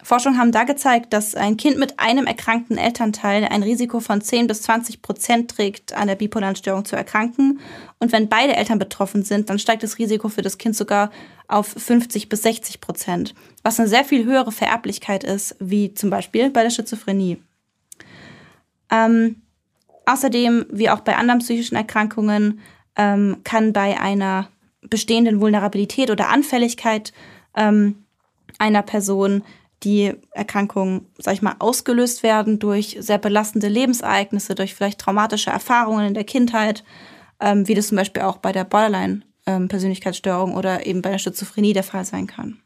Forschungen 0.02 0.38
haben 0.38 0.52
da 0.52 0.64
gezeigt, 0.64 1.12
dass 1.12 1.34
ein 1.34 1.56
Kind 1.56 1.78
mit 1.78 1.98
einem 1.98 2.26
erkrankten 2.26 2.76
Elternteil 2.76 3.44
ein 3.44 3.62
Risiko 3.62 4.00
von 4.00 4.20
10 4.20 4.46
bis 4.46 4.62
20 4.62 5.02
Prozent 5.02 5.50
trägt, 5.50 5.94
an 5.94 6.08
der 6.08 6.14
bipolaren 6.14 6.56
Störung 6.56 6.84
zu 6.84 6.94
erkranken. 6.94 7.60
Und 7.98 8.12
wenn 8.12 8.28
beide 8.28 8.54
Eltern 8.54 8.78
betroffen 8.78 9.24
sind, 9.24 9.48
dann 9.48 9.58
steigt 9.58 9.82
das 9.82 9.98
Risiko 9.98 10.28
für 10.28 10.42
das 10.42 10.58
Kind 10.58 10.76
sogar 10.76 11.10
auf 11.48 11.66
50 11.66 12.28
bis 12.28 12.42
60 12.42 12.80
Prozent, 12.80 13.34
was 13.62 13.80
eine 13.80 13.88
sehr 13.88 14.04
viel 14.04 14.24
höhere 14.24 14.52
Vererblichkeit 14.52 15.24
ist, 15.24 15.56
wie 15.58 15.94
zum 15.94 16.10
Beispiel 16.10 16.50
bei 16.50 16.62
der 16.62 16.70
Schizophrenie. 16.70 17.38
Ähm, 18.90 19.36
außerdem, 20.06 20.66
wie 20.70 20.90
auch 20.90 21.00
bei 21.00 21.16
anderen 21.16 21.40
psychischen 21.40 21.76
Erkrankungen, 21.76 22.60
ähm, 22.96 23.38
kann 23.44 23.72
bei 23.72 23.98
einer 23.98 24.48
bestehenden 24.82 25.40
Vulnerabilität 25.40 26.10
oder 26.10 26.28
Anfälligkeit 26.28 27.12
ähm, 27.56 28.04
einer 28.58 28.82
Person 28.82 29.42
die 29.84 30.14
Erkrankungen, 30.30 31.06
sag 31.18 31.34
ich 31.34 31.42
mal, 31.42 31.56
ausgelöst 31.58 32.22
werden 32.22 32.58
durch 32.58 32.96
sehr 33.00 33.18
belastende 33.18 33.68
Lebensereignisse, 33.68 34.54
durch 34.54 34.74
vielleicht 34.74 34.98
traumatische 34.98 35.50
Erfahrungen 35.50 36.08
in 36.08 36.14
der 36.14 36.24
Kindheit, 36.24 36.84
ähm, 37.40 37.68
wie 37.68 37.74
das 37.74 37.88
zum 37.88 37.96
Beispiel 37.96 38.22
auch 38.22 38.38
bei 38.38 38.52
der 38.52 38.64
Borderline-Persönlichkeitsstörung 38.64 40.50
ähm, 40.50 40.56
oder 40.56 40.86
eben 40.86 41.02
bei 41.02 41.10
der 41.10 41.18
Schizophrenie 41.18 41.72
der 41.72 41.84
Fall 41.84 42.04
sein 42.04 42.26
kann. 42.26 42.60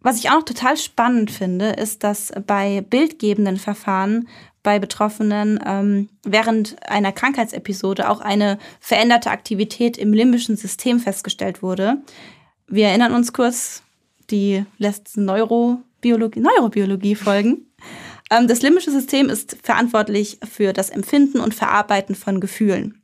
Was 0.00 0.18
ich 0.18 0.28
auch 0.28 0.34
noch 0.34 0.44
total 0.44 0.76
spannend 0.76 1.30
finde, 1.30 1.70
ist, 1.70 2.04
dass 2.04 2.30
bei 2.46 2.82
bildgebenden 2.82 3.56
Verfahren 3.56 4.28
bei 4.62 4.78
Betroffenen 4.78 5.58
ähm, 5.64 6.08
während 6.24 6.76
einer 6.88 7.12
Krankheitsepisode 7.12 8.10
auch 8.10 8.20
eine 8.20 8.58
veränderte 8.80 9.30
Aktivität 9.30 9.96
im 9.96 10.12
limbischen 10.12 10.56
System 10.56 11.00
festgestellt 11.00 11.62
wurde, 11.62 11.98
wir 12.66 12.88
erinnern 12.88 13.14
uns 13.14 13.32
kurz, 13.32 13.82
die 14.30 14.64
letzten 14.78 15.24
Neurobiologie, 15.24 16.40
Neurobiologie 16.40 17.14
folgen. 17.14 17.66
Ähm, 18.30 18.48
das 18.48 18.62
limbische 18.62 18.90
System 18.90 19.28
ist 19.28 19.56
verantwortlich 19.62 20.38
für 20.50 20.72
das 20.72 20.90
Empfinden 20.90 21.40
und 21.40 21.54
Verarbeiten 21.54 22.14
von 22.14 22.40
Gefühlen. 22.40 23.00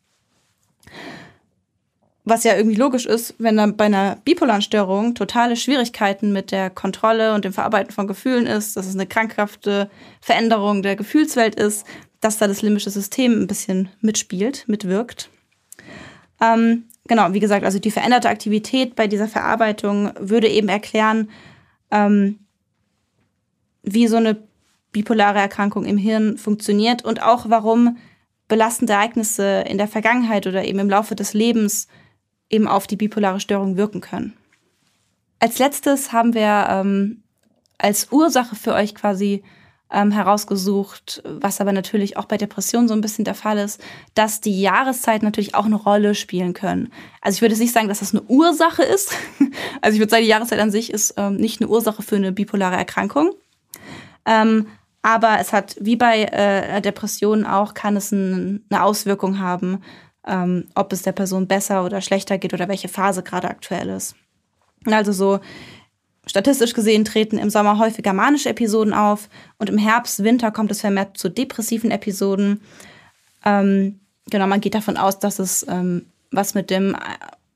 Was 2.24 2.44
ja 2.44 2.54
irgendwie 2.54 2.76
logisch 2.76 3.06
ist, 3.06 3.34
wenn 3.38 3.56
dann 3.56 3.76
bei 3.76 3.86
einer 3.86 4.16
bipolaren 4.24 4.62
Störung 4.62 5.14
totale 5.14 5.56
Schwierigkeiten 5.56 6.32
mit 6.32 6.52
der 6.52 6.70
Kontrolle 6.70 7.34
und 7.34 7.44
dem 7.44 7.52
Verarbeiten 7.52 7.92
von 7.92 8.06
Gefühlen 8.06 8.46
ist, 8.46 8.76
dass 8.76 8.86
es 8.86 8.94
eine 8.94 9.06
krankhafte 9.06 9.90
Veränderung 10.20 10.82
der 10.82 10.96
Gefühlswelt 10.96 11.54
ist, 11.54 11.86
dass 12.20 12.36
da 12.38 12.46
das 12.46 12.62
limbische 12.62 12.90
System 12.90 13.42
ein 13.42 13.46
bisschen 13.46 13.88
mitspielt, 14.00 14.64
mitwirkt. 14.68 15.30
Ähm, 16.40 16.84
genau, 17.10 17.32
wie 17.32 17.40
gesagt, 17.40 17.64
also 17.64 17.80
die 17.80 17.90
veränderte 17.90 18.28
Aktivität 18.28 18.94
bei 18.94 19.08
dieser 19.08 19.26
Verarbeitung 19.26 20.12
würde 20.20 20.48
eben 20.48 20.68
erklären, 20.68 21.28
ähm, 21.90 22.38
wie 23.82 24.06
so 24.06 24.16
eine 24.16 24.36
bipolare 24.92 25.40
Erkrankung 25.40 25.84
im 25.86 25.98
Hirn 25.98 26.38
funktioniert 26.38 27.04
und 27.04 27.20
auch 27.20 27.46
warum 27.48 27.98
belastende 28.46 28.92
Ereignisse 28.92 29.64
in 29.68 29.76
der 29.76 29.88
Vergangenheit 29.88 30.46
oder 30.46 30.64
eben 30.64 30.78
im 30.78 30.88
Laufe 30.88 31.16
des 31.16 31.34
Lebens 31.34 31.88
eben 32.48 32.68
auf 32.68 32.86
die 32.86 32.96
bipolare 32.96 33.40
Störung 33.40 33.76
wirken 33.76 34.00
können. 34.00 34.34
Als 35.40 35.58
letztes 35.58 36.12
haben 36.12 36.32
wir 36.32 36.68
ähm, 36.70 37.24
als 37.76 38.12
Ursache 38.12 38.54
für 38.54 38.72
euch 38.74 38.94
quasi 38.94 39.42
ähm, 39.92 40.10
herausgesucht, 40.10 41.22
was 41.24 41.60
aber 41.60 41.72
natürlich 41.72 42.16
auch 42.16 42.26
bei 42.26 42.36
Depressionen 42.36 42.88
so 42.88 42.94
ein 42.94 43.00
bisschen 43.00 43.24
der 43.24 43.34
Fall 43.34 43.58
ist, 43.58 43.80
dass 44.14 44.40
die 44.40 44.60
Jahreszeiten 44.60 45.24
natürlich 45.24 45.54
auch 45.54 45.64
eine 45.64 45.76
Rolle 45.76 46.14
spielen 46.14 46.54
können. 46.54 46.92
Also 47.20 47.36
ich 47.36 47.42
würde 47.42 47.58
nicht 47.58 47.72
sagen, 47.72 47.88
dass 47.88 48.00
das 48.00 48.14
eine 48.14 48.22
Ursache 48.22 48.82
ist. 48.82 49.12
Also 49.82 49.94
ich 49.94 50.00
würde 50.00 50.10
sagen, 50.10 50.22
die 50.22 50.28
Jahreszeit 50.28 50.60
an 50.60 50.70
sich 50.70 50.92
ist 50.92 51.14
ähm, 51.16 51.36
nicht 51.36 51.60
eine 51.60 51.68
Ursache 51.70 52.02
für 52.02 52.16
eine 52.16 52.32
bipolare 52.32 52.76
Erkrankung. 52.76 53.32
Ähm, 54.26 54.66
aber 55.02 55.38
es 55.40 55.52
hat, 55.52 55.76
wie 55.80 55.96
bei 55.96 56.24
äh, 56.24 56.80
Depressionen 56.80 57.46
auch, 57.46 57.74
kann 57.74 57.96
es 57.96 58.12
ein, 58.12 58.64
eine 58.70 58.82
Auswirkung 58.82 59.38
haben, 59.38 59.82
ähm, 60.26 60.66
ob 60.74 60.92
es 60.92 61.02
der 61.02 61.12
Person 61.12 61.48
besser 61.48 61.84
oder 61.84 62.00
schlechter 62.00 62.38
geht 62.38 62.52
oder 62.52 62.68
welche 62.68 62.88
Phase 62.88 63.22
gerade 63.22 63.48
aktuell 63.48 63.88
ist. 63.88 64.14
Also 64.86 65.12
so 65.12 65.40
Statistisch 66.26 66.74
gesehen 66.74 67.04
treten 67.04 67.38
im 67.38 67.50
Sommer 67.50 67.78
häufiger 67.78 68.12
manische 68.12 68.50
Episoden 68.50 68.92
auf 68.92 69.28
und 69.58 69.70
im 69.70 69.78
Herbst, 69.78 70.22
Winter 70.22 70.50
kommt 70.50 70.70
es 70.70 70.80
vermehrt 70.80 71.16
zu 71.16 71.28
depressiven 71.28 71.90
Episoden. 71.90 72.60
Ähm, 73.44 74.00
genau, 74.30 74.46
man 74.46 74.60
geht 74.60 74.74
davon 74.74 74.96
aus, 74.96 75.18
dass 75.18 75.38
es 75.38 75.66
ähm, 75.68 76.06
was 76.30 76.54
mit 76.54 76.70
dem 76.70 76.96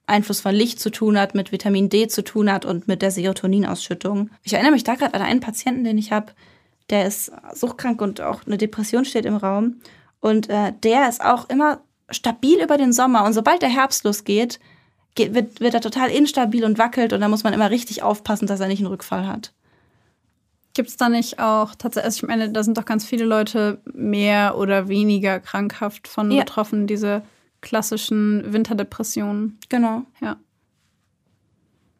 Einfluss 0.06 0.40
von 0.40 0.54
Licht 0.54 0.80
zu 0.80 0.90
tun 0.90 1.18
hat, 1.18 1.34
mit 1.34 1.52
Vitamin 1.52 1.88
D 1.88 2.08
zu 2.08 2.22
tun 2.22 2.50
hat 2.50 2.64
und 2.64 2.88
mit 2.88 3.02
der 3.02 3.10
Serotoninausschüttung. 3.10 4.30
Ich 4.42 4.52
erinnere 4.52 4.72
mich 4.72 4.84
da 4.84 4.94
gerade 4.94 5.14
an 5.14 5.22
einen 5.22 5.40
Patienten, 5.40 5.84
den 5.84 5.98
ich 5.98 6.12
habe, 6.12 6.32
der 6.90 7.06
ist 7.06 7.32
suchtkrank 7.54 8.00
und 8.02 8.20
auch 8.20 8.46
eine 8.46 8.58
Depression 8.58 9.04
steht 9.04 9.24
im 9.24 9.36
Raum. 9.36 9.76
Und 10.20 10.50
äh, 10.50 10.72
der 10.82 11.08
ist 11.08 11.24
auch 11.24 11.48
immer 11.48 11.80
stabil 12.10 12.62
über 12.62 12.76
den 12.76 12.92
Sommer. 12.92 13.24
Und 13.24 13.32
sobald 13.32 13.62
der 13.62 13.70
Herbst 13.70 14.04
losgeht, 14.04 14.60
geht, 15.14 15.34
wird, 15.34 15.60
wird 15.60 15.74
er 15.74 15.80
total 15.80 16.10
instabil 16.10 16.64
und 16.64 16.78
wackelt 16.78 17.12
und 17.12 17.20
da 17.20 17.28
muss 17.28 17.44
man 17.44 17.52
immer 17.52 17.70
richtig 17.70 18.02
aufpassen, 18.02 18.46
dass 18.46 18.60
er 18.60 18.68
nicht 18.68 18.80
einen 18.80 18.88
Rückfall 18.88 19.26
hat. 19.26 19.52
Gibt 20.74 20.88
es 20.88 20.96
da 20.96 21.08
nicht 21.08 21.38
auch 21.38 21.74
tatsächlich, 21.76 22.04
also 22.04 22.16
ich 22.18 22.28
meine, 22.28 22.50
da 22.50 22.64
sind 22.64 22.76
doch 22.76 22.84
ganz 22.84 23.04
viele 23.04 23.24
Leute 23.24 23.80
mehr 23.92 24.56
oder 24.58 24.88
weniger 24.88 25.38
krankhaft 25.38 26.08
von 26.08 26.30
ja. 26.30 26.40
betroffen, 26.40 26.86
diese 26.86 27.22
klassischen 27.60 28.52
Winterdepressionen. 28.52 29.58
Genau. 29.68 30.02
Ja. 30.20 30.36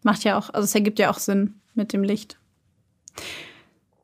Macht 0.03 0.25
ja 0.25 0.37
auch, 0.37 0.51
also 0.53 0.65
es 0.65 0.75
ergibt 0.75 0.99
ja 0.99 1.11
auch 1.11 1.19
Sinn 1.19 1.61
mit 1.75 1.93
dem 1.93 2.03
Licht. 2.03 2.37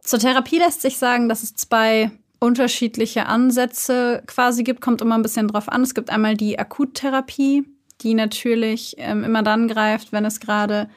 Zur 0.01 0.19
Therapie 0.19 0.59
lässt 0.59 0.83
sich 0.83 0.99
sagen, 0.99 1.29
dass 1.29 1.43
es 1.43 1.55
zwei 1.55 2.13
unterschiedliche 2.39 3.27
Ansätze 3.27 4.23
quasi 4.27 4.63
gibt, 4.63 4.81
kommt 4.81 5.03
immer 5.03 5.17
ein 5.17 5.23
bisschen 5.23 5.49
drauf 5.49 5.69
an. 5.69 5.83
Es 5.83 5.95
gibt 5.95 6.11
einmal 6.11 6.37
die 6.37 6.59
Akuttherapie, 6.59 7.65
die 8.03 8.15
natürlich 8.15 8.95
ähm, 8.99 9.25
immer 9.25 9.43
dann 9.43 9.69
greift, 9.69 10.13
wenn 10.13 10.25
es 10.25 10.41
gerade 10.41 10.89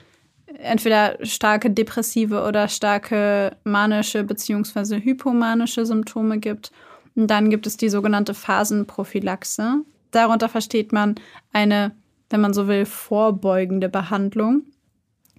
entweder 0.59 1.17
starke 1.23 1.69
depressive 1.69 2.43
oder 2.43 2.67
starke 2.67 3.55
manische 3.63 4.23
bzw. 4.23 5.01
hypomanische 5.01 5.85
Symptome 5.85 6.39
gibt. 6.39 6.71
Und 7.15 7.27
dann 7.27 7.49
gibt 7.49 7.67
es 7.67 7.77
die 7.77 7.89
sogenannte 7.89 8.34
Phasenprophylaxe. 8.34 9.81
Darunter 10.11 10.49
versteht 10.49 10.91
man 10.91 11.15
eine, 11.51 11.91
wenn 12.30 12.41
man 12.41 12.53
so 12.53 12.67
will, 12.67 12.85
vorbeugende 12.85 13.89
Behandlung. 13.89 14.63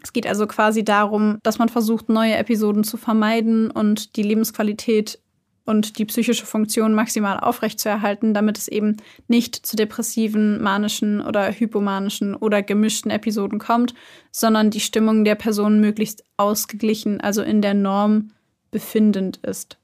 Es 0.03 0.13
geht 0.13 0.27
also 0.27 0.47
quasi 0.47 0.85
darum, 0.85 1.39
dass 1.43 1.59
man 1.59 1.69
versucht, 1.69 2.09
neue 2.09 2.37
Episoden 2.37 2.85
zu 2.85 2.97
vermeiden 2.97 3.71
und 3.71 4.17
die 4.17 4.23
Lebensqualität 4.23 5.19
und 5.65 5.99
die 5.99 6.05
psychische 6.05 6.47
Funktion 6.47 6.95
maximal 6.95 7.41
aufrechtzuerhalten, 7.41 8.35
damit 8.35 8.59
es 8.59 8.69
eben 8.69 8.99
nicht 9.29 9.55
zu 9.55 9.77
depressiven, 9.77 10.63
manischen 10.63 11.21
oder 11.21 11.51
hypomanischen 11.51 12.35
oder 12.35 12.63
gemischten 12.63 13.11
Episoden 13.11 13.59
kommt, 13.59 13.95
sondern 14.31 14.71
die 14.71 14.81
Stimmung 14.81 15.25
der 15.25 15.37
Person 15.37 15.81
möglichst 15.81 16.25
ausgeglichen, 16.37 17.21
also 17.21 17.43
in 17.43 17.63
der 17.63 17.75
Norm 17.75 18.31
befindend 18.71 19.39
ist. 19.39 19.79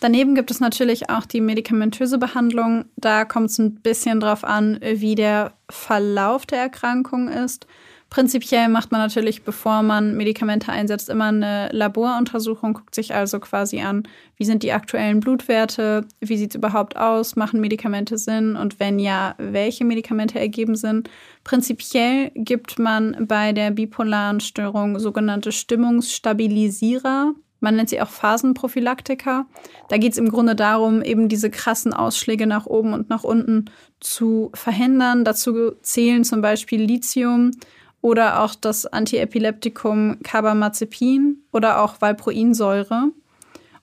Daneben 0.00 0.34
gibt 0.34 0.50
es 0.50 0.60
natürlich 0.60 1.08
auch 1.08 1.24
die 1.24 1.40
medikamentöse 1.40 2.18
Behandlung. 2.18 2.84
Da 2.96 3.24
kommt 3.24 3.50
es 3.50 3.58
ein 3.58 3.76
bisschen 3.76 4.20
drauf 4.20 4.44
an, 4.44 4.78
wie 4.82 5.14
der 5.14 5.54
Verlauf 5.70 6.46
der 6.46 6.58
Erkrankung 6.58 7.28
ist. 7.28 7.66
Prinzipiell 8.14 8.68
macht 8.68 8.92
man 8.92 9.00
natürlich, 9.00 9.42
bevor 9.42 9.82
man 9.82 10.16
Medikamente 10.16 10.70
einsetzt, 10.70 11.08
immer 11.08 11.24
eine 11.24 11.68
Laboruntersuchung, 11.72 12.74
guckt 12.74 12.94
sich 12.94 13.12
also 13.12 13.40
quasi 13.40 13.80
an, 13.80 14.04
wie 14.36 14.44
sind 14.44 14.62
die 14.62 14.70
aktuellen 14.70 15.18
Blutwerte, 15.18 16.06
wie 16.20 16.36
sieht 16.36 16.50
es 16.50 16.54
überhaupt 16.54 16.96
aus, 16.96 17.34
machen 17.34 17.60
Medikamente 17.60 18.16
Sinn 18.16 18.54
und 18.54 18.78
wenn 18.78 19.00
ja, 19.00 19.34
welche 19.38 19.84
Medikamente 19.84 20.38
ergeben 20.38 20.76
Sinn. 20.76 21.02
Prinzipiell 21.42 22.30
gibt 22.36 22.78
man 22.78 23.16
bei 23.26 23.50
der 23.50 23.72
bipolaren 23.72 24.38
Störung 24.38 25.00
sogenannte 25.00 25.50
Stimmungsstabilisierer. 25.50 27.34
Man 27.58 27.74
nennt 27.74 27.88
sie 27.88 28.00
auch 28.00 28.10
Phasenprophylaktika. 28.10 29.46
Da 29.88 29.96
geht 29.96 30.12
es 30.12 30.18
im 30.18 30.28
Grunde 30.28 30.54
darum, 30.54 31.02
eben 31.02 31.28
diese 31.28 31.50
krassen 31.50 31.92
Ausschläge 31.92 32.46
nach 32.46 32.66
oben 32.66 32.92
und 32.92 33.10
nach 33.10 33.24
unten 33.24 33.72
zu 33.98 34.52
verhindern. 34.54 35.24
Dazu 35.24 35.72
zählen 35.82 36.22
zum 36.22 36.42
Beispiel 36.42 36.80
Lithium 36.80 37.50
oder 38.04 38.42
auch 38.42 38.54
das 38.54 38.84
Antiepileptikum 38.84 40.18
Carbamazepin 40.22 41.38
oder 41.52 41.80
auch 41.80 42.02
Valproinsäure. 42.02 43.12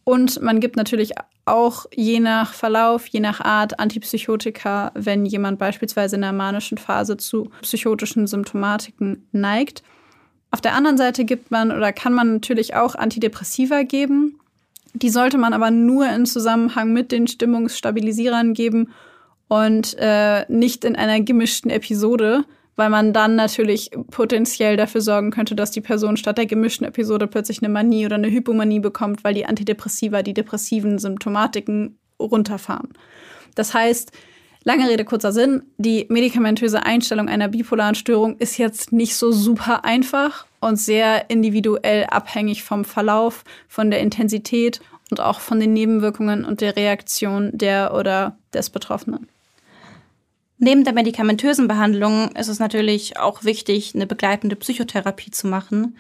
Und 0.03 0.43
man 0.43 0.60
gibt 0.60 0.76
natürlich 0.76 1.14
auch 1.45 1.88
je 1.95 2.19
nach 2.19 2.53
Verlauf, 2.53 3.07
je 3.07 3.19
nach 3.19 3.41
Art 3.41 3.80
Antipsychotika, 3.80 4.91
wenn 4.93 5.26
jemand 5.26 5.57
beispielsweise 5.57 6.18
in 6.18 6.22
der 6.22 6.34
manischen 6.34 6.77
Phase 6.77 7.18
zu 7.18 7.49
psychotischen 7.64 8.27
Symptomatiken 8.27 9.27
neigt. 9.31 9.81
Auf 10.52 10.61
der 10.61 10.76
anderen 10.76 10.99
Seite 10.99 11.26
gibt 11.26 11.49
man 11.49 11.72
oder 11.72 11.91
kann 11.91 12.14
man 12.14 12.34
natürlich 12.34 12.76
auch 12.76 12.93
Antidepressiva 12.93 13.81
geben. 13.81 14.39
Die 14.93 15.10
sollte 15.10 15.39
man 15.39 15.53
aber 15.53 15.72
nur 15.72 16.07
in 16.07 16.27
Zusammenhang 16.27 16.93
mit 16.93 17.11
den 17.11 17.26
Stimmungsstabilisierern 17.26 18.53
geben 18.53 18.93
und 19.48 19.95
äh, 19.98 20.45
nicht 20.48 20.85
in 20.85 20.95
einer 20.95 21.22
gemischten 21.22 21.72
Episode, 21.72 22.45
weil 22.82 22.90
man 22.90 23.14
dann 23.14 23.36
natürlich 23.36 23.91
potenziell 24.10 24.76
dafür 24.76 25.02
sorgen 25.02 25.30
könnte, 25.30 25.53
dass 25.53 25.70
die 25.70 25.82
Person 25.82 26.18
statt 26.18 26.40
der 26.40 26.48
gemischten 26.48 26.88
Episode 26.88 27.28
plötzlich 27.28 27.62
eine 27.62 27.70
Manie 27.70 28.08
oder 28.08 28.16
eine 28.16 28.32
Hypomanie 28.32 28.80
bekommt, 28.80 29.24
weil 29.24 29.36
die 29.36 29.45
Antidepressiva 29.45 30.24
die 30.24 30.34
depressiven 30.34 30.98
Symptomatiken 30.98 31.99
runterfahren. 32.20 32.90
Das 33.53 33.76
heißt, 33.76 34.14
lange 34.64 34.90
Rede, 34.90 35.06
kurzer 35.06 35.32
Sinn, 35.32 35.62
die 35.78 36.08
medikamentöse 36.10 36.84
Einstellung 36.84 37.30
einer 37.30 37.49
bipolaren 37.49 37.94
Störung 37.94 38.36
ist 38.38 38.58
jetzt 38.58 38.91
nicht 38.91 39.16
so 39.16 39.32
super 39.32 39.86
einfach 39.86 40.48
und 40.60 40.80
sehr 40.80 41.30
individuell 41.30 42.06
abhängig 42.06 42.64
vom 42.64 42.84
Verlauf, 42.84 43.44
von 43.68 43.91
der 43.91 43.99
Intensität 43.99 44.82
und 45.12 45.20
auch 45.20 45.40
von 45.40 45.60
den 45.60 45.74
Nebenwirkungen 45.74 46.45
und 46.45 46.62
der 46.62 46.76
Reaktion 46.76 47.52
der 47.53 47.94
oder 47.94 48.40
des 48.56 48.72
Betroffenen. 48.72 49.28
Neben 50.64 50.84
der 50.84 50.94
medikamentösen 50.94 51.68
Behandlung 51.68 52.30
ist 52.36 52.48
es 52.48 52.60
natürlich 52.60 53.18
auch 53.18 53.44
wichtig, 53.44 53.96
eine 53.96 54.06
begleitende 54.06 54.56
Psychotherapie 54.56 55.32
zu 55.32 55.48
machen. 55.48 55.98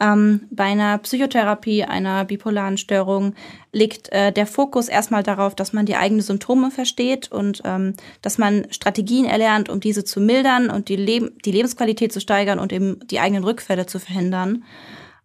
Ähm, 0.00 0.48
bei 0.50 0.64
einer 0.64 0.98
Psychotherapie 0.98 1.84
einer 1.84 2.24
bipolaren 2.24 2.76
Störung 2.76 3.36
liegt 3.70 4.10
äh, 4.10 4.32
der 4.32 4.48
Fokus 4.48 4.88
erstmal 4.88 5.22
darauf, 5.22 5.54
dass 5.54 5.72
man 5.72 5.86
die 5.86 5.94
eigenen 5.94 6.22
Symptome 6.22 6.72
versteht 6.72 7.30
und 7.30 7.62
ähm, 7.64 7.94
dass 8.20 8.36
man 8.36 8.66
Strategien 8.72 9.26
erlernt, 9.26 9.68
um 9.68 9.78
diese 9.78 10.02
zu 10.02 10.20
mildern 10.20 10.70
und 10.70 10.88
die, 10.88 10.96
Leb 10.96 11.40
die 11.44 11.52
Lebensqualität 11.52 12.12
zu 12.12 12.20
steigern 12.20 12.58
und 12.58 12.72
eben 12.72 12.98
die 13.06 13.20
eigenen 13.20 13.44
Rückfälle 13.44 13.86
zu 13.86 14.00
verhindern. 14.00 14.64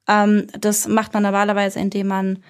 Ähm, 0.07 0.45
das 0.59 0.87
macht 0.87 1.15
man 1.15 1.23
normalerweise, 1.23 1.79
indem 1.79 2.05
man 2.05 2.43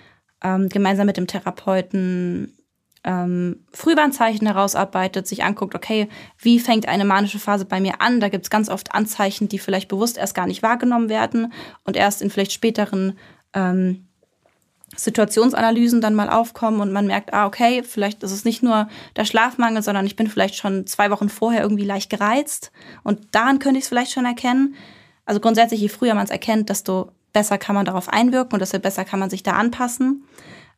ähm, 0.43 0.67
gemeinsam 0.67 1.05
mit 1.05 1.15
dem 1.15 1.27
Therapeuten 1.27 2.57
ähm, 3.05 3.63
Frühwarnzeichen 3.71 4.47
herausarbeitet, 4.47 5.27
sich 5.27 5.43
anguckt, 5.43 5.75
okay, 5.75 6.09
wie 6.39 6.59
fängt 6.59 6.87
eine 6.87 7.05
manische 7.05 7.39
Phase 7.39 7.65
bei 7.65 7.79
mir 7.79 8.01
an? 8.01 8.19
Da 8.19 8.29
gibt 8.29 8.45
es 8.45 8.49
ganz 8.49 8.67
oft 8.67 8.93
Anzeichen, 8.93 9.47
die 9.47 9.59
vielleicht 9.59 9.87
bewusst 9.87 10.17
erst 10.17 10.33
gar 10.33 10.47
nicht 10.47 10.63
wahrgenommen 10.63 11.07
werden 11.07 11.53
und 11.83 11.95
erst 11.95 12.23
in 12.23 12.31
vielleicht 12.31 12.51
späteren 12.51 13.17
ähm, 13.53 14.07
Situationsanalysen 14.95 16.01
dann 16.01 16.15
mal 16.15 16.29
aufkommen 16.29 16.81
und 16.81 16.91
man 16.91 17.05
merkt, 17.05 17.33
ah, 17.33 17.45
okay, 17.45 17.83
vielleicht 17.83 18.23
ist 18.23 18.31
es 18.31 18.43
nicht 18.43 18.63
nur 18.63 18.87
der 19.15 19.25
Schlafmangel, 19.25 19.83
sondern 19.83 20.05
ich 20.05 20.15
bin 20.15 20.27
vielleicht 20.27 20.55
schon 20.55 20.87
zwei 20.87 21.11
Wochen 21.11 21.29
vorher 21.29 21.61
irgendwie 21.61 21.85
leicht 21.85 22.09
gereizt 22.09 22.71
und 23.03 23.35
daran 23.35 23.59
könnte 23.59 23.77
ich 23.77 23.85
es 23.85 23.89
vielleicht 23.89 24.11
schon 24.11 24.25
erkennen. 24.25 24.75
Also 25.25 25.39
grundsätzlich, 25.39 25.81
je 25.81 25.89
früher 25.89 26.15
man 26.15 26.25
es 26.25 26.31
erkennt, 26.31 26.69
desto 26.69 27.11
besser 27.33 27.57
kann 27.57 27.75
man 27.75 27.85
darauf 27.85 28.09
einwirken 28.09 28.53
und 28.53 28.59
desto 28.61 28.79
besser 28.79 29.05
kann 29.05 29.19
man 29.19 29.29
sich 29.29 29.43
da 29.43 29.51
anpassen. 29.51 30.23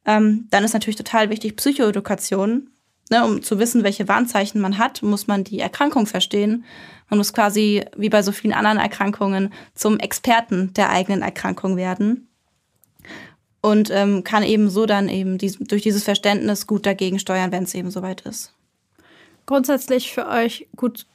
Ähm, 0.08 0.48
dann 0.50 0.64
ist 0.64 0.74
natürlich 0.74 0.96
total 0.96 1.30
wichtig 1.30 1.56
Psychoedukation. 1.58 2.70
Ne, 3.10 3.24
um 3.24 3.42
zu 3.42 3.58
wissen, 3.58 3.84
welche 3.84 4.10
Warnzeichen 4.10 4.60
man 4.60 4.78
hat, 4.78 5.02
muss 5.02 5.28
man 5.28 5.46
die 5.46 5.60
Erkrankung 5.60 6.08
verstehen. 6.08 6.66
Man 7.10 7.20
muss 7.20 7.32
quasi, 7.32 7.86
wie 7.96 8.10
bei 8.10 8.22
so 8.22 8.34
vielen 8.34 8.54
anderen 8.54 8.80
Erkrankungen, 8.80 9.54
zum 9.76 9.98
Experten 9.98 10.74
der 10.74 10.90
eigenen 10.90 11.22
Erkrankung 11.22 11.78
werden. 11.78 12.28
Und 13.62 13.90
ähm, 13.92 14.26
kann 14.26 14.44
eben 14.44 14.70
so 14.70 14.86
dann 14.86 15.08
eben 15.08 15.38
dies, 15.38 15.58
durch 15.58 15.84
dieses 15.84 16.04
Verständnis 16.04 16.68
gut 16.68 16.86
dagegen 16.86 17.18
steuern, 17.18 17.54
wenn 17.54 17.64
es 17.64 17.74
eben 17.74 17.92
soweit 17.92 18.22
ist. 18.22 18.54
Grundsätzlich 19.46 20.12
für 20.12 20.28
euch, 20.28 20.68
gut, 20.76 21.06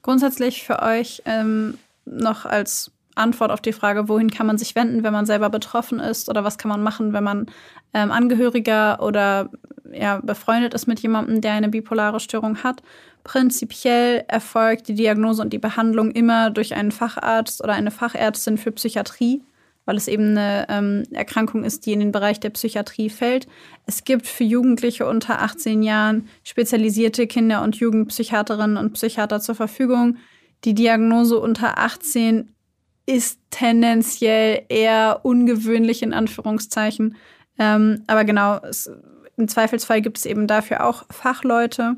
grundsätzlich 0.00 0.62
für 0.62 0.82
euch 0.82 1.22
ähm, 1.26 1.76
noch 2.06 2.46
als 2.46 2.92
Antwort 3.16 3.50
auf 3.50 3.60
die 3.60 3.72
Frage, 3.72 4.08
wohin 4.08 4.30
kann 4.30 4.46
man 4.46 4.58
sich 4.58 4.74
wenden, 4.74 5.02
wenn 5.02 5.12
man 5.12 5.26
selber 5.26 5.50
betroffen 5.50 6.00
ist 6.00 6.28
oder 6.28 6.44
was 6.44 6.58
kann 6.58 6.68
man 6.68 6.82
machen, 6.82 7.12
wenn 7.12 7.24
man 7.24 7.46
ähm, 7.94 8.10
Angehöriger 8.10 9.02
oder 9.02 9.50
ja, 9.92 10.20
befreundet 10.22 10.74
ist 10.74 10.86
mit 10.86 11.00
jemandem, 11.00 11.40
der 11.40 11.52
eine 11.52 11.68
bipolare 11.68 12.20
Störung 12.20 12.62
hat. 12.62 12.82
Prinzipiell 13.24 14.24
erfolgt 14.28 14.88
die 14.88 14.94
Diagnose 14.94 15.42
und 15.42 15.52
die 15.52 15.58
Behandlung 15.58 16.10
immer 16.10 16.50
durch 16.50 16.74
einen 16.74 16.92
Facharzt 16.92 17.62
oder 17.62 17.72
eine 17.72 17.90
Fachärztin 17.90 18.58
für 18.58 18.72
Psychiatrie, 18.72 19.42
weil 19.84 19.96
es 19.96 20.08
eben 20.08 20.36
eine 20.36 20.66
ähm, 20.68 21.02
Erkrankung 21.12 21.64
ist, 21.64 21.86
die 21.86 21.92
in 21.92 22.00
den 22.00 22.12
Bereich 22.12 22.40
der 22.40 22.50
Psychiatrie 22.50 23.10
fällt. 23.10 23.46
Es 23.86 24.04
gibt 24.04 24.26
für 24.26 24.44
Jugendliche 24.44 25.06
unter 25.06 25.42
18 25.42 25.82
Jahren 25.82 26.28
spezialisierte 26.44 27.26
Kinder- 27.26 27.62
und 27.62 27.76
Jugendpsychiaterinnen 27.76 28.76
und 28.76 28.92
Psychiater 28.92 29.40
zur 29.40 29.54
Verfügung. 29.54 30.18
Die 30.64 30.74
Diagnose 30.74 31.38
unter 31.38 31.78
18 31.78 32.55
ist 33.06 33.40
tendenziell 33.50 34.64
eher 34.68 35.20
ungewöhnlich 35.22 36.02
in 36.02 36.12
Anführungszeichen. 36.12 37.16
Ähm, 37.58 38.02
aber 38.06 38.24
genau, 38.24 38.58
es, 38.58 38.90
im 39.36 39.48
Zweifelsfall 39.48 40.02
gibt 40.02 40.18
es 40.18 40.26
eben 40.26 40.46
dafür 40.46 40.84
auch 40.84 41.04
Fachleute. 41.10 41.96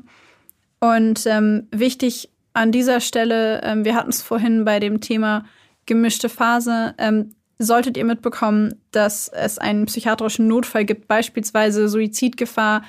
Und 0.79 1.25
ähm, 1.25 1.67
wichtig 1.71 2.29
an 2.53 2.71
dieser 2.71 2.99
Stelle, 2.99 3.61
ähm, 3.63 3.85
wir 3.85 3.95
hatten 3.95 4.09
es 4.09 4.21
vorhin 4.21 4.65
bei 4.65 4.79
dem 4.79 5.01
Thema 5.01 5.45
gemischte 5.85 6.29
Phase, 6.29 6.93
ähm, 6.97 7.35
solltet 7.57 7.97
ihr 7.97 8.05
mitbekommen, 8.05 8.75
dass 8.91 9.27
es 9.27 9.57
einen 9.57 9.85
psychiatrischen 9.85 10.47
Notfall 10.47 10.85
gibt, 10.85 11.07
beispielsweise 11.07 11.89
Suizidgefahr, 11.89 12.83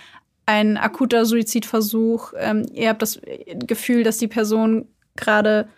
ein 0.46 0.76
akuter 0.76 1.24
Suizidversuch. 1.24 2.32
Ähm, 2.36 2.66
ihr 2.72 2.88
habt 2.88 3.02
das 3.02 3.20
Gefühl, 3.66 4.04
dass 4.04 4.18
die 4.18 4.28
Person 4.28 4.86
gerade 5.16 5.68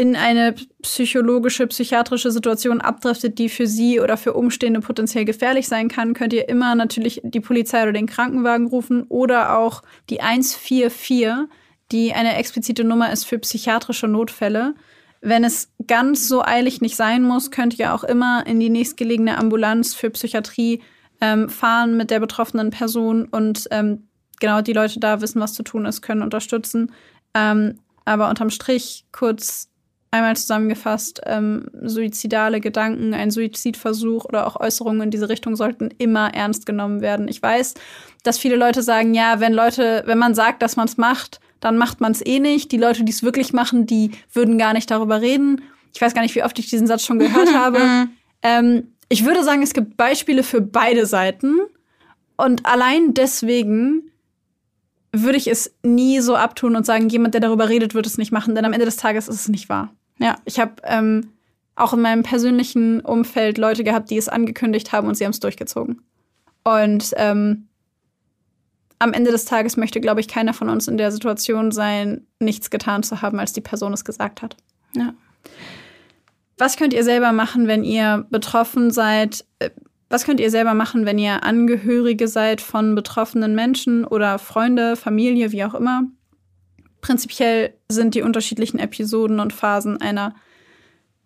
in 0.00 0.16
eine 0.16 0.54
psychologische, 0.80 1.66
psychiatrische 1.66 2.30
Situation 2.30 2.80
abdriftet, 2.80 3.38
die 3.38 3.50
für 3.50 3.66
Sie 3.66 4.00
oder 4.00 4.16
für 4.16 4.32
Umstehende 4.32 4.80
potenziell 4.80 5.26
gefährlich 5.26 5.68
sein 5.68 5.88
kann, 5.88 6.14
könnt 6.14 6.32
ihr 6.32 6.48
immer 6.48 6.74
natürlich 6.74 7.20
die 7.22 7.40
Polizei 7.40 7.82
oder 7.82 7.92
den 7.92 8.06
Krankenwagen 8.06 8.66
rufen 8.66 9.02
oder 9.10 9.58
auch 9.58 9.82
die 10.08 10.22
144, 10.22 11.48
die 11.92 12.14
eine 12.14 12.36
explizite 12.36 12.82
Nummer 12.82 13.12
ist 13.12 13.26
für 13.26 13.38
psychiatrische 13.40 14.08
Notfälle. 14.08 14.74
Wenn 15.20 15.44
es 15.44 15.70
ganz 15.86 16.26
so 16.26 16.42
eilig 16.42 16.80
nicht 16.80 16.96
sein 16.96 17.22
muss, 17.22 17.50
könnt 17.50 17.78
ihr 17.78 17.92
auch 17.92 18.04
immer 18.04 18.46
in 18.46 18.58
die 18.58 18.70
nächstgelegene 18.70 19.36
Ambulanz 19.36 19.92
für 19.92 20.08
Psychiatrie 20.08 20.80
ähm, 21.20 21.50
fahren 21.50 21.98
mit 21.98 22.10
der 22.10 22.20
betroffenen 22.20 22.70
Person 22.70 23.26
und 23.26 23.68
ähm, 23.70 24.08
genau 24.40 24.62
die 24.62 24.72
Leute 24.72 24.98
da 24.98 25.20
wissen, 25.20 25.42
was 25.42 25.52
zu 25.52 25.62
tun 25.62 25.84
ist, 25.84 26.00
können 26.00 26.22
unterstützen. 26.22 26.90
Ähm, 27.34 27.80
aber 28.06 28.30
unterm 28.30 28.48
Strich 28.48 29.04
kurz 29.12 29.69
Einmal 30.12 30.36
zusammengefasst, 30.36 31.20
ähm, 31.26 31.66
suizidale 31.82 32.60
Gedanken, 32.60 33.14
ein 33.14 33.30
Suizidversuch 33.30 34.24
oder 34.24 34.46
auch 34.46 34.58
Äußerungen 34.58 35.02
in 35.02 35.10
diese 35.10 35.28
Richtung 35.28 35.54
sollten 35.54 35.90
immer 35.98 36.34
ernst 36.34 36.66
genommen 36.66 37.00
werden. 37.00 37.28
Ich 37.28 37.40
weiß, 37.40 37.74
dass 38.24 38.36
viele 38.36 38.56
Leute 38.56 38.82
sagen, 38.82 39.14
ja, 39.14 39.38
wenn 39.38 39.52
Leute, 39.52 40.02
wenn 40.06 40.18
man 40.18 40.34
sagt, 40.34 40.62
dass 40.62 40.74
man 40.74 40.88
es 40.88 40.96
macht, 40.96 41.40
dann 41.60 41.78
macht 41.78 42.00
man 42.00 42.10
es 42.10 42.24
eh 42.26 42.40
nicht. 42.40 42.72
Die 42.72 42.76
Leute, 42.76 43.04
die 43.04 43.12
es 43.12 43.22
wirklich 43.22 43.52
machen, 43.52 43.86
die 43.86 44.10
würden 44.32 44.58
gar 44.58 44.72
nicht 44.72 44.90
darüber 44.90 45.20
reden. 45.20 45.62
Ich 45.94 46.00
weiß 46.00 46.12
gar 46.12 46.22
nicht, 46.22 46.34
wie 46.34 46.42
oft 46.42 46.58
ich 46.58 46.68
diesen 46.68 46.88
Satz 46.88 47.04
schon 47.04 47.20
gehört 47.20 47.54
habe. 47.54 48.08
ähm, 48.42 48.88
ich 49.08 49.24
würde 49.24 49.44
sagen, 49.44 49.62
es 49.62 49.74
gibt 49.74 49.96
Beispiele 49.96 50.42
für 50.42 50.60
beide 50.60 51.06
Seiten. 51.06 51.56
Und 52.36 52.66
allein 52.66 53.14
deswegen 53.14 54.10
würde 55.12 55.38
ich 55.38 55.48
es 55.48 55.74
nie 55.82 56.20
so 56.20 56.36
abtun 56.36 56.76
und 56.76 56.86
sagen, 56.86 57.08
jemand, 57.08 57.34
der 57.34 57.40
darüber 57.40 57.68
redet, 57.68 57.94
wird 57.94 58.06
es 58.06 58.18
nicht 58.18 58.32
machen, 58.32 58.54
denn 58.54 58.64
am 58.64 58.72
Ende 58.72 58.86
des 58.86 58.96
Tages 58.96 59.28
ist 59.28 59.40
es 59.40 59.48
nicht 59.48 59.68
wahr. 59.68 59.92
Ja, 60.20 60.36
ich 60.44 60.60
habe 60.60 60.74
ähm, 60.84 61.32
auch 61.76 61.92
in 61.94 62.02
meinem 62.02 62.22
persönlichen 62.22 63.00
Umfeld 63.00 63.58
Leute 63.58 63.84
gehabt, 63.84 64.10
die 64.10 64.18
es 64.18 64.28
angekündigt 64.28 64.92
haben 64.92 65.08
und 65.08 65.16
sie 65.16 65.24
haben 65.24 65.32
es 65.32 65.40
durchgezogen. 65.40 66.02
Und 66.62 67.12
ähm, 67.16 67.68
am 68.98 69.14
Ende 69.14 69.30
des 69.30 69.46
Tages 69.46 69.78
möchte, 69.78 70.00
glaube 70.00 70.20
ich, 70.20 70.28
keiner 70.28 70.52
von 70.52 70.68
uns 70.68 70.86
in 70.86 70.98
der 70.98 71.10
Situation 71.10 71.72
sein, 71.72 72.26
nichts 72.38 72.68
getan 72.68 73.02
zu 73.02 73.22
haben, 73.22 73.40
als 73.40 73.54
die 73.54 73.62
Person 73.62 73.94
es 73.94 74.04
gesagt 74.04 74.42
hat. 74.42 74.56
Ja. 74.94 75.14
Was 76.58 76.76
könnt 76.76 76.92
ihr 76.92 77.04
selber 77.04 77.32
machen, 77.32 77.66
wenn 77.66 77.82
ihr 77.82 78.26
betroffen 78.28 78.90
seid? 78.90 79.46
Äh, 79.58 79.70
was 80.10 80.24
könnt 80.24 80.40
ihr 80.40 80.50
selber 80.50 80.74
machen, 80.74 81.06
wenn 81.06 81.18
ihr 81.18 81.44
Angehörige 81.44 82.28
seid 82.28 82.60
von 82.60 82.94
betroffenen 82.94 83.54
Menschen 83.54 84.04
oder 84.04 84.38
Freunde, 84.38 84.96
Familie, 84.96 85.52
wie 85.52 85.64
auch 85.64 85.74
immer? 85.74 86.02
Prinzipiell 87.00 87.74
sind 87.88 88.14
die 88.14 88.22
unterschiedlichen 88.22 88.78
Episoden 88.78 89.40
und 89.40 89.52
Phasen 89.52 90.00
einer 90.00 90.34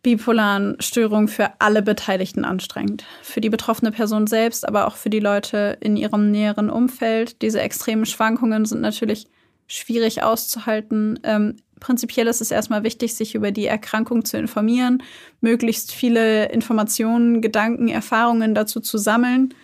bipolaren 0.04 0.76
Störung 0.80 1.28
für 1.28 1.60
alle 1.60 1.82
Beteiligten 1.82 2.44
anstrengend. 2.44 3.04
Für 3.22 3.40
die 3.40 3.48
betroffene 3.48 3.90
Person 3.90 4.26
selbst, 4.26 4.68
aber 4.68 4.86
auch 4.86 4.96
für 4.96 5.10
die 5.10 5.18
Leute 5.18 5.78
in 5.80 5.96
ihrem 5.96 6.30
näheren 6.30 6.70
Umfeld. 6.70 7.40
Diese 7.42 7.60
extremen 7.60 8.04
Schwankungen 8.04 8.66
sind 8.66 8.82
natürlich 8.82 9.26
schwierig 9.66 10.22
auszuhalten. 10.22 11.18
Ähm, 11.22 11.56
prinzipiell 11.80 12.26
ist 12.26 12.42
es 12.42 12.50
erstmal 12.50 12.84
wichtig, 12.84 13.14
sich 13.14 13.34
über 13.34 13.50
die 13.50 13.66
Erkrankung 13.66 14.26
zu 14.26 14.36
informieren, 14.36 15.02
möglichst 15.40 15.90
viele 15.90 16.50
Informationen, 16.50 17.40
Gedanken, 17.40 17.88
Erfahrungen 17.88 18.54
dazu 18.54 18.80
zu 18.80 18.98
sammeln 18.98 19.54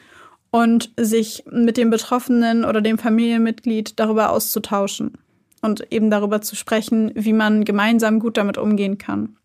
und 0.50 0.90
sich 0.96 1.44
mit 1.50 1.76
dem 1.76 1.90
Betroffenen 1.90 2.64
oder 2.64 2.80
dem 2.80 2.96
Familienmitglied 2.96 4.00
darüber 4.00 4.30
auszutauschen 4.30 5.18
und 5.62 5.92
eben 5.92 6.10
darüber 6.10 6.40
zu 6.40 6.56
sprechen, 6.56 7.12
wie 7.14 7.32
man 7.32 7.64
gemeinsam 7.64 8.18
gut 8.18 8.36
damit 8.36 8.58
umgehen 8.58 8.98
kann. 8.98 9.36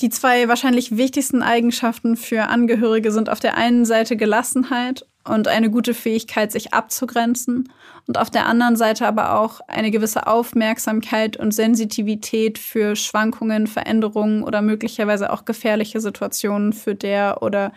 Die 0.00 0.10
zwei 0.10 0.46
wahrscheinlich 0.46 0.96
wichtigsten 0.96 1.42
Eigenschaften 1.42 2.16
für 2.16 2.44
Angehörige 2.44 3.10
sind 3.10 3.28
auf 3.28 3.40
der 3.40 3.56
einen 3.56 3.84
Seite 3.84 4.16
Gelassenheit 4.16 5.04
und 5.24 5.48
eine 5.48 5.70
gute 5.70 5.92
Fähigkeit, 5.92 6.52
sich 6.52 6.72
abzugrenzen 6.72 7.72
und 8.06 8.16
auf 8.16 8.30
der 8.30 8.46
anderen 8.46 8.76
Seite 8.76 9.08
aber 9.08 9.40
auch 9.40 9.60
eine 9.66 9.90
gewisse 9.90 10.28
Aufmerksamkeit 10.28 11.36
und 11.36 11.52
Sensitivität 11.52 12.58
für 12.58 12.94
Schwankungen, 12.94 13.66
Veränderungen 13.66 14.44
oder 14.44 14.62
möglicherweise 14.62 15.32
auch 15.32 15.44
gefährliche 15.44 16.00
Situationen 16.00 16.72
für 16.72 16.94
der 16.94 17.42
oder 17.42 17.72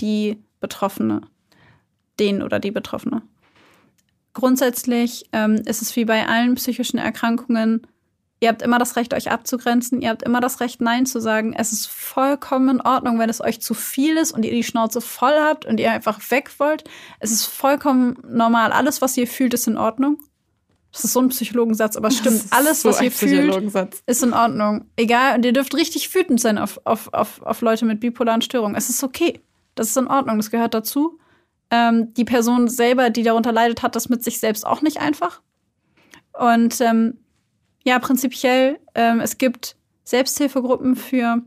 die 0.00 0.42
Betroffene, 0.60 1.20
den 2.18 2.42
oder 2.42 2.58
die 2.58 2.70
Betroffene. 2.70 3.20
Grundsätzlich 4.36 5.24
ähm, 5.32 5.62
ist 5.64 5.80
es 5.80 5.96
wie 5.96 6.04
bei 6.04 6.28
allen 6.28 6.56
psychischen 6.56 6.98
Erkrankungen 6.98 7.86
Ihr 8.38 8.50
habt 8.50 8.60
immer 8.60 8.78
das 8.78 8.96
Recht, 8.96 9.14
euch 9.14 9.30
abzugrenzen. 9.30 10.02
Ihr 10.02 10.10
habt 10.10 10.22
immer 10.22 10.40
das 10.40 10.60
Recht, 10.60 10.82
Nein 10.82 11.06
zu 11.06 11.20
sagen. 11.20 11.54
Es 11.54 11.72
ist 11.72 11.86
vollkommen 11.86 12.68
in 12.68 12.80
Ordnung, 12.82 13.18
wenn 13.18 13.30
es 13.30 13.40
euch 13.40 13.62
zu 13.62 13.72
viel 13.72 14.18
ist 14.18 14.32
und 14.32 14.44
ihr 14.44 14.50
die 14.50 14.62
Schnauze 14.62 15.00
voll 15.00 15.32
habt 15.40 15.64
und 15.64 15.80
ihr 15.80 15.90
einfach 15.90 16.20
weg 16.30 16.50
wollt. 16.58 16.84
Es 17.18 17.32
ist 17.32 17.46
vollkommen 17.46 18.18
normal. 18.28 18.72
Alles, 18.72 19.00
was 19.00 19.16
ihr 19.16 19.26
fühlt, 19.26 19.54
ist 19.54 19.66
in 19.66 19.78
Ordnung. 19.78 20.18
Das 20.92 21.04
ist 21.04 21.14
so 21.14 21.20
ein 21.20 21.28
Psychologensatz, 21.28 21.96
aber 21.96 22.08
es 22.08 22.18
stimmt. 22.18 22.44
Alles, 22.50 22.82
so 22.82 22.90
was 22.90 23.00
ihr 23.00 23.10
fühlt, 23.10 23.54
ist 24.06 24.22
in 24.22 24.34
Ordnung. 24.34 24.84
Egal, 24.96 25.36
und 25.36 25.44
ihr 25.44 25.54
dürft 25.54 25.74
richtig 25.74 26.14
wütend 26.14 26.40
sein 26.40 26.58
auf, 26.58 26.78
auf, 26.84 27.12
auf, 27.14 27.40
auf 27.42 27.62
Leute 27.62 27.86
mit 27.86 28.00
bipolaren 28.00 28.42
Störungen. 28.42 28.76
Es 28.76 28.90
ist 28.90 29.02
okay. 29.02 29.40
Das 29.74 29.88
ist 29.88 29.96
in 29.96 30.08
Ordnung. 30.08 30.36
Das 30.36 30.50
gehört 30.50 30.74
dazu. 30.74 31.18
Ähm, 31.70 32.14
die 32.14 32.24
Person 32.24 32.68
selber, 32.68 33.10
die 33.10 33.22
darunter 33.22 33.52
leidet, 33.52 33.82
hat 33.82 33.96
das 33.96 34.08
mit 34.08 34.22
sich 34.22 34.38
selbst 34.38 34.66
auch 34.66 34.82
nicht 34.82 35.00
einfach. 35.00 35.42
Und 36.32 36.80
ähm, 36.80 37.18
ja, 37.84 37.98
prinzipiell, 37.98 38.78
ähm, 38.94 39.20
es 39.20 39.38
gibt 39.38 39.76
Selbsthilfegruppen 40.04 40.96
für 40.96 41.42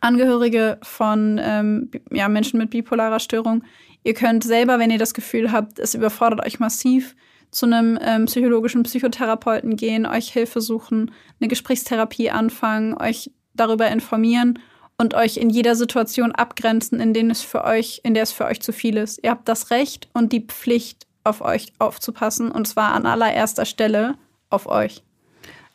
Angehörige 0.00 0.78
von 0.82 1.40
ähm, 1.42 1.90
ja, 2.10 2.28
Menschen 2.28 2.58
mit 2.58 2.70
bipolarer 2.70 3.20
Störung. 3.20 3.64
Ihr 4.04 4.14
könnt 4.14 4.44
selber, 4.44 4.78
wenn 4.78 4.90
ihr 4.90 4.98
das 4.98 5.14
Gefühl 5.14 5.52
habt, 5.52 5.78
es 5.78 5.94
überfordert 5.94 6.44
euch 6.44 6.60
massiv, 6.60 7.16
zu 7.50 7.66
einem 7.66 7.98
ähm, 8.02 8.26
psychologischen 8.26 8.82
Psychotherapeuten 8.82 9.76
gehen, 9.76 10.06
euch 10.06 10.32
Hilfe 10.32 10.60
suchen, 10.60 11.12
eine 11.40 11.48
Gesprächstherapie 11.48 12.30
anfangen, 12.30 12.94
euch 12.94 13.30
darüber 13.54 13.88
informieren 13.88 14.58
und 14.98 15.14
euch 15.14 15.36
in 15.36 15.50
jeder 15.50 15.74
Situation 15.74 16.32
abgrenzen, 16.32 17.00
in 17.00 17.12
denen 17.12 17.30
es 17.30 17.42
für 17.42 17.64
euch, 17.64 18.00
in 18.02 18.14
der 18.14 18.22
es 18.22 18.32
für 18.32 18.46
euch 18.46 18.60
zu 18.60 18.72
viel 18.72 18.96
ist. 18.96 19.20
Ihr 19.22 19.30
habt 19.30 19.48
das 19.48 19.70
Recht 19.70 20.08
und 20.12 20.32
die 20.32 20.40
Pflicht, 20.40 21.06
auf 21.24 21.40
euch 21.40 21.72
aufzupassen, 21.80 22.52
und 22.52 22.68
zwar 22.68 22.92
an 22.92 23.04
allererster 23.04 23.64
Stelle 23.64 24.14
auf 24.48 24.66
euch. 24.66 25.02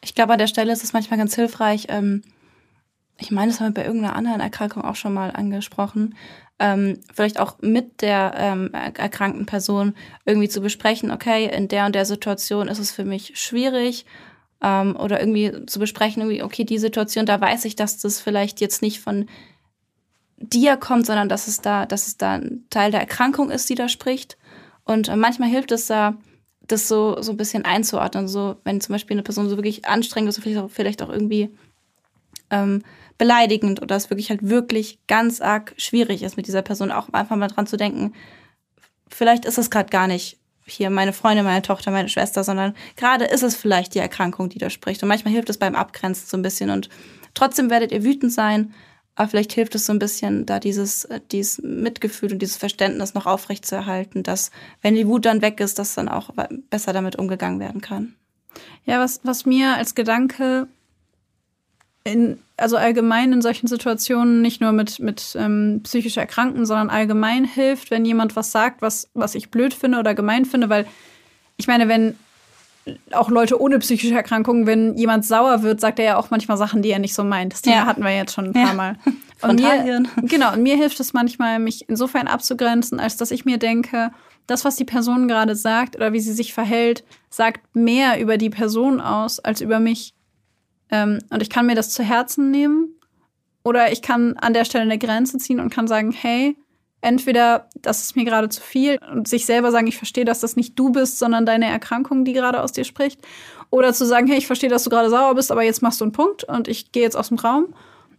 Ich 0.01 0.15
glaube, 0.15 0.33
an 0.33 0.39
der 0.39 0.47
Stelle 0.47 0.71
ist 0.71 0.83
es 0.83 0.93
manchmal 0.93 1.19
ganz 1.19 1.35
hilfreich. 1.35 1.87
Ähm, 1.89 2.23
ich 3.19 3.31
meine, 3.31 3.51
das 3.51 3.59
haben 3.59 3.75
wir 3.75 3.83
bei 3.83 3.85
irgendeiner 3.85 4.15
anderen 4.15 4.39
Erkrankung 4.39 4.83
auch 4.83 4.95
schon 4.95 5.13
mal 5.13 5.29
angesprochen. 5.31 6.15
Ähm, 6.57 6.99
vielleicht 7.13 7.39
auch 7.39 7.57
mit 7.61 8.01
der 8.01 8.33
ähm, 8.37 8.73
erkrankten 8.73 9.45
Person 9.45 9.93
irgendwie 10.25 10.49
zu 10.49 10.61
besprechen, 10.61 11.11
okay, 11.11 11.45
in 11.45 11.67
der 11.67 11.85
und 11.85 11.95
der 11.95 12.05
Situation 12.05 12.67
ist 12.67 12.79
es 12.79 12.91
für 12.91 13.05
mich 13.05 13.33
schwierig. 13.39 14.05
Ähm, 14.61 14.95
oder 14.95 15.19
irgendwie 15.19 15.65
zu 15.65 15.79
besprechen, 15.79 16.21
irgendwie, 16.21 16.43
okay, 16.43 16.63
die 16.63 16.77
Situation, 16.77 17.25
da 17.25 17.41
weiß 17.41 17.65
ich, 17.65 17.75
dass 17.75 17.97
das 17.97 18.19
vielleicht 18.19 18.61
jetzt 18.61 18.81
nicht 18.81 18.99
von 18.99 19.27
dir 20.37 20.77
kommt, 20.77 21.05
sondern 21.05 21.29
dass 21.29 21.47
es 21.47 21.61
da, 21.61 21.85
dass 21.85 22.07
es 22.07 22.17
da 22.17 22.33
ein 22.33 22.65
Teil 22.69 22.91
der 22.91 22.99
Erkrankung 22.99 23.49
ist, 23.49 23.69
die 23.69 23.75
da 23.75 23.89
spricht. 23.89 24.37
Und 24.83 25.07
äh, 25.07 25.15
manchmal 25.15 25.49
hilft 25.49 25.71
es 25.71 25.87
da, 25.87 26.15
das 26.67 26.87
so, 26.87 27.21
so 27.21 27.31
ein 27.31 27.37
bisschen 27.37 27.65
einzuordnen. 27.65 28.27
So, 28.27 28.55
wenn 28.63 28.81
zum 28.81 28.93
Beispiel 28.93 29.15
eine 29.15 29.23
Person 29.23 29.49
so 29.49 29.57
wirklich 29.57 29.85
anstrengend 29.85 30.29
ist, 30.29 30.39
vielleicht 30.39 30.59
auch, 30.59 30.69
vielleicht 30.69 31.01
auch 31.01 31.09
irgendwie 31.09 31.49
ähm, 32.49 32.83
beleidigend 33.17 33.81
oder 33.81 33.95
es 33.95 34.09
wirklich 34.09 34.29
halt 34.29 34.47
wirklich 34.47 34.99
ganz 35.07 35.41
arg 35.41 35.73
schwierig 35.77 36.23
ist, 36.23 36.37
mit 36.37 36.47
dieser 36.47 36.61
Person 36.61 36.91
auch 36.91 37.09
einfach 37.13 37.35
mal 37.35 37.47
dran 37.47 37.67
zu 37.67 37.77
denken, 37.77 38.13
vielleicht 39.07 39.45
ist 39.45 39.57
es 39.57 39.69
gerade 39.69 39.89
gar 39.89 40.07
nicht 40.07 40.39
hier 40.71 40.89
meine 40.89 41.13
Freundin, 41.13 41.45
meine 41.45 41.61
Tochter, 41.61 41.91
meine 41.91 42.09
Schwester, 42.09 42.43
sondern 42.43 42.75
gerade 42.95 43.25
ist 43.25 43.43
es 43.43 43.55
vielleicht 43.55 43.95
die 43.95 43.99
Erkrankung, 43.99 44.49
die 44.49 44.59
da 44.59 44.69
spricht. 44.69 45.03
Und 45.03 45.09
manchmal 45.09 45.33
hilft 45.33 45.49
es 45.49 45.57
beim 45.57 45.75
Abgrenzen 45.75 46.27
so 46.27 46.37
ein 46.37 46.41
bisschen. 46.41 46.69
Und 46.69 46.89
trotzdem 47.33 47.69
werdet 47.69 47.91
ihr 47.91 48.03
wütend 48.03 48.31
sein, 48.31 48.73
aber 49.15 49.27
vielleicht 49.27 49.53
hilft 49.53 49.75
es 49.75 49.85
so 49.85 49.93
ein 49.93 49.99
bisschen, 49.99 50.45
da 50.45 50.59
dieses, 50.59 51.05
äh, 51.05 51.19
dieses 51.31 51.61
Mitgefühl 51.61 52.31
und 52.31 52.41
dieses 52.41 52.57
Verständnis 52.57 53.13
noch 53.13 53.25
aufrechtzuerhalten, 53.25 54.23
dass, 54.23 54.51
wenn 54.81 54.95
die 54.95 55.07
Wut 55.07 55.25
dann 55.25 55.41
weg 55.41 55.59
ist, 55.59 55.79
dass 55.79 55.95
dann 55.95 56.09
auch 56.09 56.31
besser 56.69 56.93
damit 56.93 57.17
umgegangen 57.17 57.59
werden 57.59 57.81
kann. 57.81 58.15
Ja, 58.85 58.99
was, 58.99 59.21
was 59.23 59.45
mir 59.45 59.75
als 59.75 59.95
Gedanke 59.95 60.67
in, 62.03 62.39
also 62.57 62.77
allgemein 62.77 63.33
in 63.33 63.41
solchen 63.41 63.67
Situationen, 63.67 64.41
nicht 64.41 64.61
nur 64.61 64.71
mit, 64.71 64.99
mit 64.99 65.35
ähm, 65.37 65.81
psychisch 65.83 66.17
Erkrankten, 66.17 66.65
sondern 66.65 66.89
allgemein 66.89 67.45
hilft, 67.45 67.91
wenn 67.91 68.05
jemand 68.05 68.35
was 68.35 68.51
sagt, 68.51 68.81
was, 68.81 69.09
was 69.13 69.35
ich 69.35 69.51
blöd 69.51 69.73
finde 69.73 69.99
oder 69.99 70.15
gemein 70.15 70.45
finde, 70.45 70.69
weil 70.69 70.87
ich 71.57 71.67
meine, 71.67 71.87
wenn 71.87 72.15
auch 73.11 73.29
Leute 73.29 73.61
ohne 73.61 73.77
psychische 73.79 74.15
Erkrankungen, 74.15 74.65
wenn 74.65 74.97
jemand 74.97 75.25
sauer 75.25 75.61
wird, 75.61 75.79
sagt 75.79 75.99
er 75.99 76.05
ja 76.05 76.17
auch 76.17 76.31
manchmal 76.31 76.57
Sachen, 76.57 76.81
die 76.81 76.89
er 76.89 76.99
nicht 76.99 77.13
so 77.13 77.23
meint. 77.23 77.53
Das 77.53 77.61
Thema 77.61 77.75
ja. 77.75 77.85
hatten 77.85 78.03
wir 78.03 78.15
jetzt 78.15 78.33
schon 78.33 78.45
ein 78.45 78.53
paar 78.53 78.67
ja. 78.67 78.73
Mal. 78.73 78.95
Und 79.41 79.59
mir, 79.59 80.03
genau, 80.21 80.53
und 80.53 80.61
mir 80.61 80.75
hilft 80.75 80.99
es 80.99 81.13
manchmal, 81.13 81.57
mich 81.57 81.89
insofern 81.89 82.27
abzugrenzen, 82.27 82.99
als 82.99 83.17
dass 83.17 83.31
ich 83.31 83.43
mir 83.43 83.57
denke, 83.57 84.11
das, 84.45 84.65
was 84.65 84.75
die 84.75 84.85
Person 84.85 85.27
gerade 85.27 85.55
sagt 85.55 85.95
oder 85.95 86.13
wie 86.13 86.19
sie 86.19 86.33
sich 86.33 86.53
verhält, 86.53 87.03
sagt 87.31 87.75
mehr 87.75 88.19
über 88.19 88.37
die 88.37 88.51
Person 88.51 89.01
aus 89.01 89.39
als 89.39 89.59
über 89.61 89.79
mich. 89.79 90.13
Ähm, 90.91 91.19
und 91.29 91.41
ich 91.41 91.49
kann 91.49 91.65
mir 91.65 91.75
das 91.75 91.89
zu 91.89 92.03
Herzen 92.03 92.51
nehmen 92.51 92.95
oder 93.63 93.91
ich 93.91 94.01
kann 94.01 94.37
an 94.37 94.53
der 94.53 94.65
Stelle 94.65 94.83
eine 94.83 94.97
Grenze 94.97 95.37
ziehen 95.37 95.59
und 95.59 95.73
kann 95.73 95.87
sagen, 95.87 96.11
hey, 96.11 96.57
entweder 97.01 97.67
das 97.75 98.01
ist 98.01 98.15
mir 98.15 98.25
gerade 98.25 98.49
zu 98.49 98.61
viel 98.61 98.99
und 99.11 99.27
sich 99.27 99.45
selber 99.45 99.71
sagen, 99.71 99.87
ich 99.87 99.97
verstehe, 99.97 100.25
dass 100.25 100.39
das 100.39 100.55
nicht 100.55 100.77
du 100.77 100.91
bist, 100.91 101.19
sondern 101.19 101.45
deine 101.45 101.65
Erkrankung, 101.65 102.25
die 102.25 102.33
gerade 102.33 102.61
aus 102.61 102.71
dir 102.71 102.83
spricht. 102.83 103.19
Oder 103.69 103.93
zu 103.93 104.05
sagen, 104.05 104.27
hey, 104.27 104.37
ich 104.37 104.47
verstehe, 104.47 104.69
dass 104.69 104.83
du 104.83 104.89
gerade 104.89 105.09
sauer 105.09 105.33
bist, 105.33 105.51
aber 105.51 105.63
jetzt 105.63 105.81
machst 105.81 106.01
du 106.01 106.05
einen 106.05 106.11
Punkt 106.11 106.43
und 106.43 106.67
ich 106.67 106.91
gehe 106.91 107.03
jetzt 107.03 107.15
aus 107.15 107.29
dem 107.29 107.39
Raum. 107.39 107.73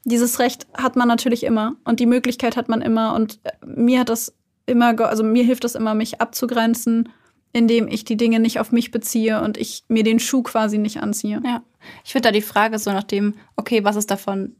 Dieses 0.04 0.38
Recht 0.38 0.66
hat 0.74 0.96
man 0.96 1.06
natürlich 1.06 1.44
immer 1.44 1.76
und 1.84 2.00
die 2.00 2.06
Möglichkeit 2.06 2.56
hat 2.56 2.68
man 2.68 2.82
immer 2.82 3.14
und 3.14 3.38
mir 3.64 4.00
hat 4.00 4.08
das 4.08 4.34
immer, 4.66 4.98
also 5.00 5.22
mir 5.22 5.44
hilft 5.44 5.64
das 5.64 5.74
immer, 5.74 5.94
mich 5.94 6.20
abzugrenzen, 6.20 7.10
indem 7.52 7.88
ich 7.88 8.04
die 8.04 8.16
Dinge 8.16 8.40
nicht 8.40 8.58
auf 8.58 8.72
mich 8.72 8.90
beziehe 8.90 9.42
und 9.42 9.58
ich 9.58 9.84
mir 9.88 10.04
den 10.04 10.18
Schuh 10.18 10.42
quasi 10.42 10.78
nicht 10.78 11.02
anziehe. 11.02 11.40
Ja, 11.44 11.62
ich 12.04 12.12
finde 12.12 12.28
da 12.28 12.32
die 12.32 12.42
Frage 12.42 12.78
so 12.78 12.90
nach 12.92 13.04
dem, 13.04 13.34
okay, 13.56 13.84
was 13.84 13.96
ist 13.96 14.10
davon 14.10 14.56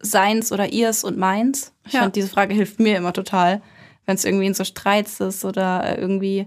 seins 0.00 0.52
oder 0.52 0.72
ihrs 0.72 1.04
und 1.04 1.18
meins? 1.18 1.72
Ich 1.86 1.92
ja. 1.92 2.00
fand, 2.00 2.16
diese 2.16 2.28
Frage 2.28 2.54
hilft 2.54 2.80
mir 2.80 2.96
immer 2.96 3.12
total, 3.12 3.62
wenn 4.06 4.14
es 4.14 4.24
irgendwie 4.24 4.46
in 4.46 4.54
so 4.54 4.64
Streits 4.64 5.20
ist 5.20 5.44
oder 5.44 5.98
irgendwie 5.98 6.46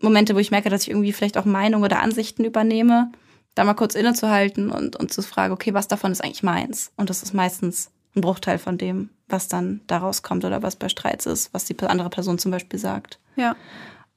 Momente, 0.00 0.34
wo 0.34 0.38
ich 0.38 0.50
merke, 0.50 0.70
dass 0.70 0.82
ich 0.82 0.90
irgendwie 0.90 1.12
vielleicht 1.12 1.38
auch 1.38 1.44
Meinungen 1.44 1.84
oder 1.84 2.00
Ansichten 2.00 2.44
übernehme, 2.44 3.12
da 3.54 3.64
mal 3.64 3.74
kurz 3.74 3.94
innezuhalten 3.94 4.70
und, 4.70 4.96
und 4.96 5.12
zu 5.12 5.22
fragen, 5.22 5.52
okay, 5.52 5.74
was 5.74 5.88
davon 5.88 6.10
ist 6.10 6.24
eigentlich 6.24 6.42
meins? 6.42 6.90
Und 6.96 7.10
das 7.10 7.22
ist 7.22 7.34
meistens 7.34 7.90
ein 8.16 8.22
Bruchteil 8.22 8.58
von 8.58 8.78
dem, 8.78 9.10
was 9.28 9.48
dann 9.48 9.80
daraus 9.86 10.22
kommt 10.22 10.44
oder 10.44 10.62
was 10.62 10.76
bei 10.76 10.88
Streits 10.88 11.26
ist, 11.26 11.54
was 11.54 11.64
die 11.64 11.78
andere 11.80 12.10
Person 12.10 12.38
zum 12.38 12.50
Beispiel 12.50 12.78
sagt. 12.78 13.18
Ja. 13.36 13.56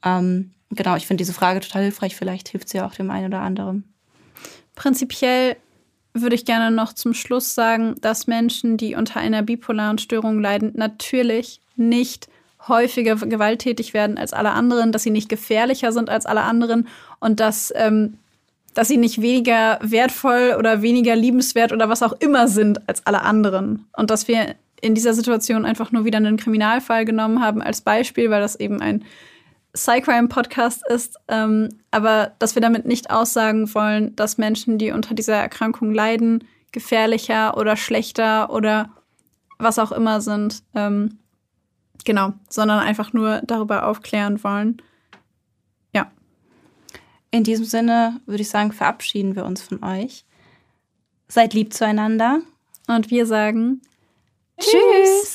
Ähm, 0.06 0.52
genau, 0.70 0.96
ich 0.96 1.06
finde 1.06 1.22
diese 1.22 1.34
Frage 1.34 1.60
total 1.60 1.82
hilfreich. 1.82 2.14
Vielleicht 2.14 2.48
hilft 2.48 2.68
sie 2.68 2.80
auch 2.80 2.94
dem 2.94 3.10
einen 3.10 3.26
oder 3.26 3.40
anderen. 3.40 3.84
Prinzipiell 4.76 5.56
würde 6.14 6.36
ich 6.36 6.44
gerne 6.44 6.74
noch 6.74 6.92
zum 6.92 7.12
Schluss 7.12 7.54
sagen, 7.54 7.96
dass 8.00 8.26
Menschen, 8.26 8.76
die 8.76 8.94
unter 8.94 9.20
einer 9.20 9.42
bipolaren 9.42 9.98
Störung 9.98 10.40
leiden, 10.40 10.72
natürlich 10.74 11.60
nicht 11.74 12.28
häufiger 12.68 13.16
gewalttätig 13.16 13.94
werden 13.94 14.16
als 14.16 14.32
alle 14.32 14.52
anderen, 14.52 14.92
dass 14.92 15.02
sie 15.02 15.10
nicht 15.10 15.28
gefährlicher 15.28 15.92
sind 15.92 16.08
als 16.08 16.24
alle 16.26 16.42
anderen 16.42 16.88
und 17.20 17.38
dass, 17.38 17.72
ähm, 17.76 18.18
dass 18.74 18.88
sie 18.88 18.96
nicht 18.96 19.20
weniger 19.20 19.78
wertvoll 19.82 20.56
oder 20.58 20.82
weniger 20.82 21.16
liebenswert 21.16 21.72
oder 21.72 21.88
was 21.88 22.02
auch 22.02 22.14
immer 22.14 22.48
sind 22.48 22.88
als 22.88 23.06
alle 23.06 23.22
anderen. 23.22 23.86
Und 23.96 24.10
dass 24.10 24.26
wir 24.26 24.54
in 24.80 24.94
dieser 24.94 25.14
Situation 25.14 25.64
einfach 25.64 25.92
nur 25.92 26.04
wieder 26.04 26.18
einen 26.18 26.36
Kriminalfall 26.36 27.04
genommen 27.04 27.42
haben 27.42 27.62
als 27.62 27.80
Beispiel, 27.80 28.30
weil 28.30 28.40
das 28.40 28.56
eben 28.56 28.80
ein 28.80 29.04
Psycrime-Podcast 29.76 30.82
ist, 30.88 31.16
ähm, 31.28 31.68
aber 31.90 32.32
dass 32.38 32.54
wir 32.54 32.62
damit 32.62 32.86
nicht 32.86 33.10
aussagen 33.10 33.72
wollen, 33.74 34.16
dass 34.16 34.38
Menschen, 34.38 34.78
die 34.78 34.90
unter 34.90 35.14
dieser 35.14 35.36
Erkrankung 35.36 35.92
leiden, 35.92 36.44
gefährlicher 36.72 37.56
oder 37.56 37.76
schlechter 37.76 38.50
oder 38.50 38.90
was 39.58 39.78
auch 39.78 39.92
immer 39.92 40.20
sind. 40.20 40.62
Ähm, 40.74 41.18
genau, 42.04 42.32
sondern 42.48 42.80
einfach 42.80 43.12
nur 43.12 43.42
darüber 43.44 43.86
aufklären 43.86 44.42
wollen. 44.42 44.82
Ja. 45.92 46.10
In 47.30 47.44
diesem 47.44 47.66
Sinne 47.66 48.20
würde 48.26 48.42
ich 48.42 48.48
sagen, 48.48 48.72
verabschieden 48.72 49.36
wir 49.36 49.44
uns 49.44 49.62
von 49.62 49.84
euch. 49.84 50.24
Seid 51.28 51.54
lieb 51.54 51.72
zueinander. 51.72 52.40
Und 52.88 53.10
wir 53.10 53.26
sagen 53.26 53.82
Tschüss. 54.58 55.34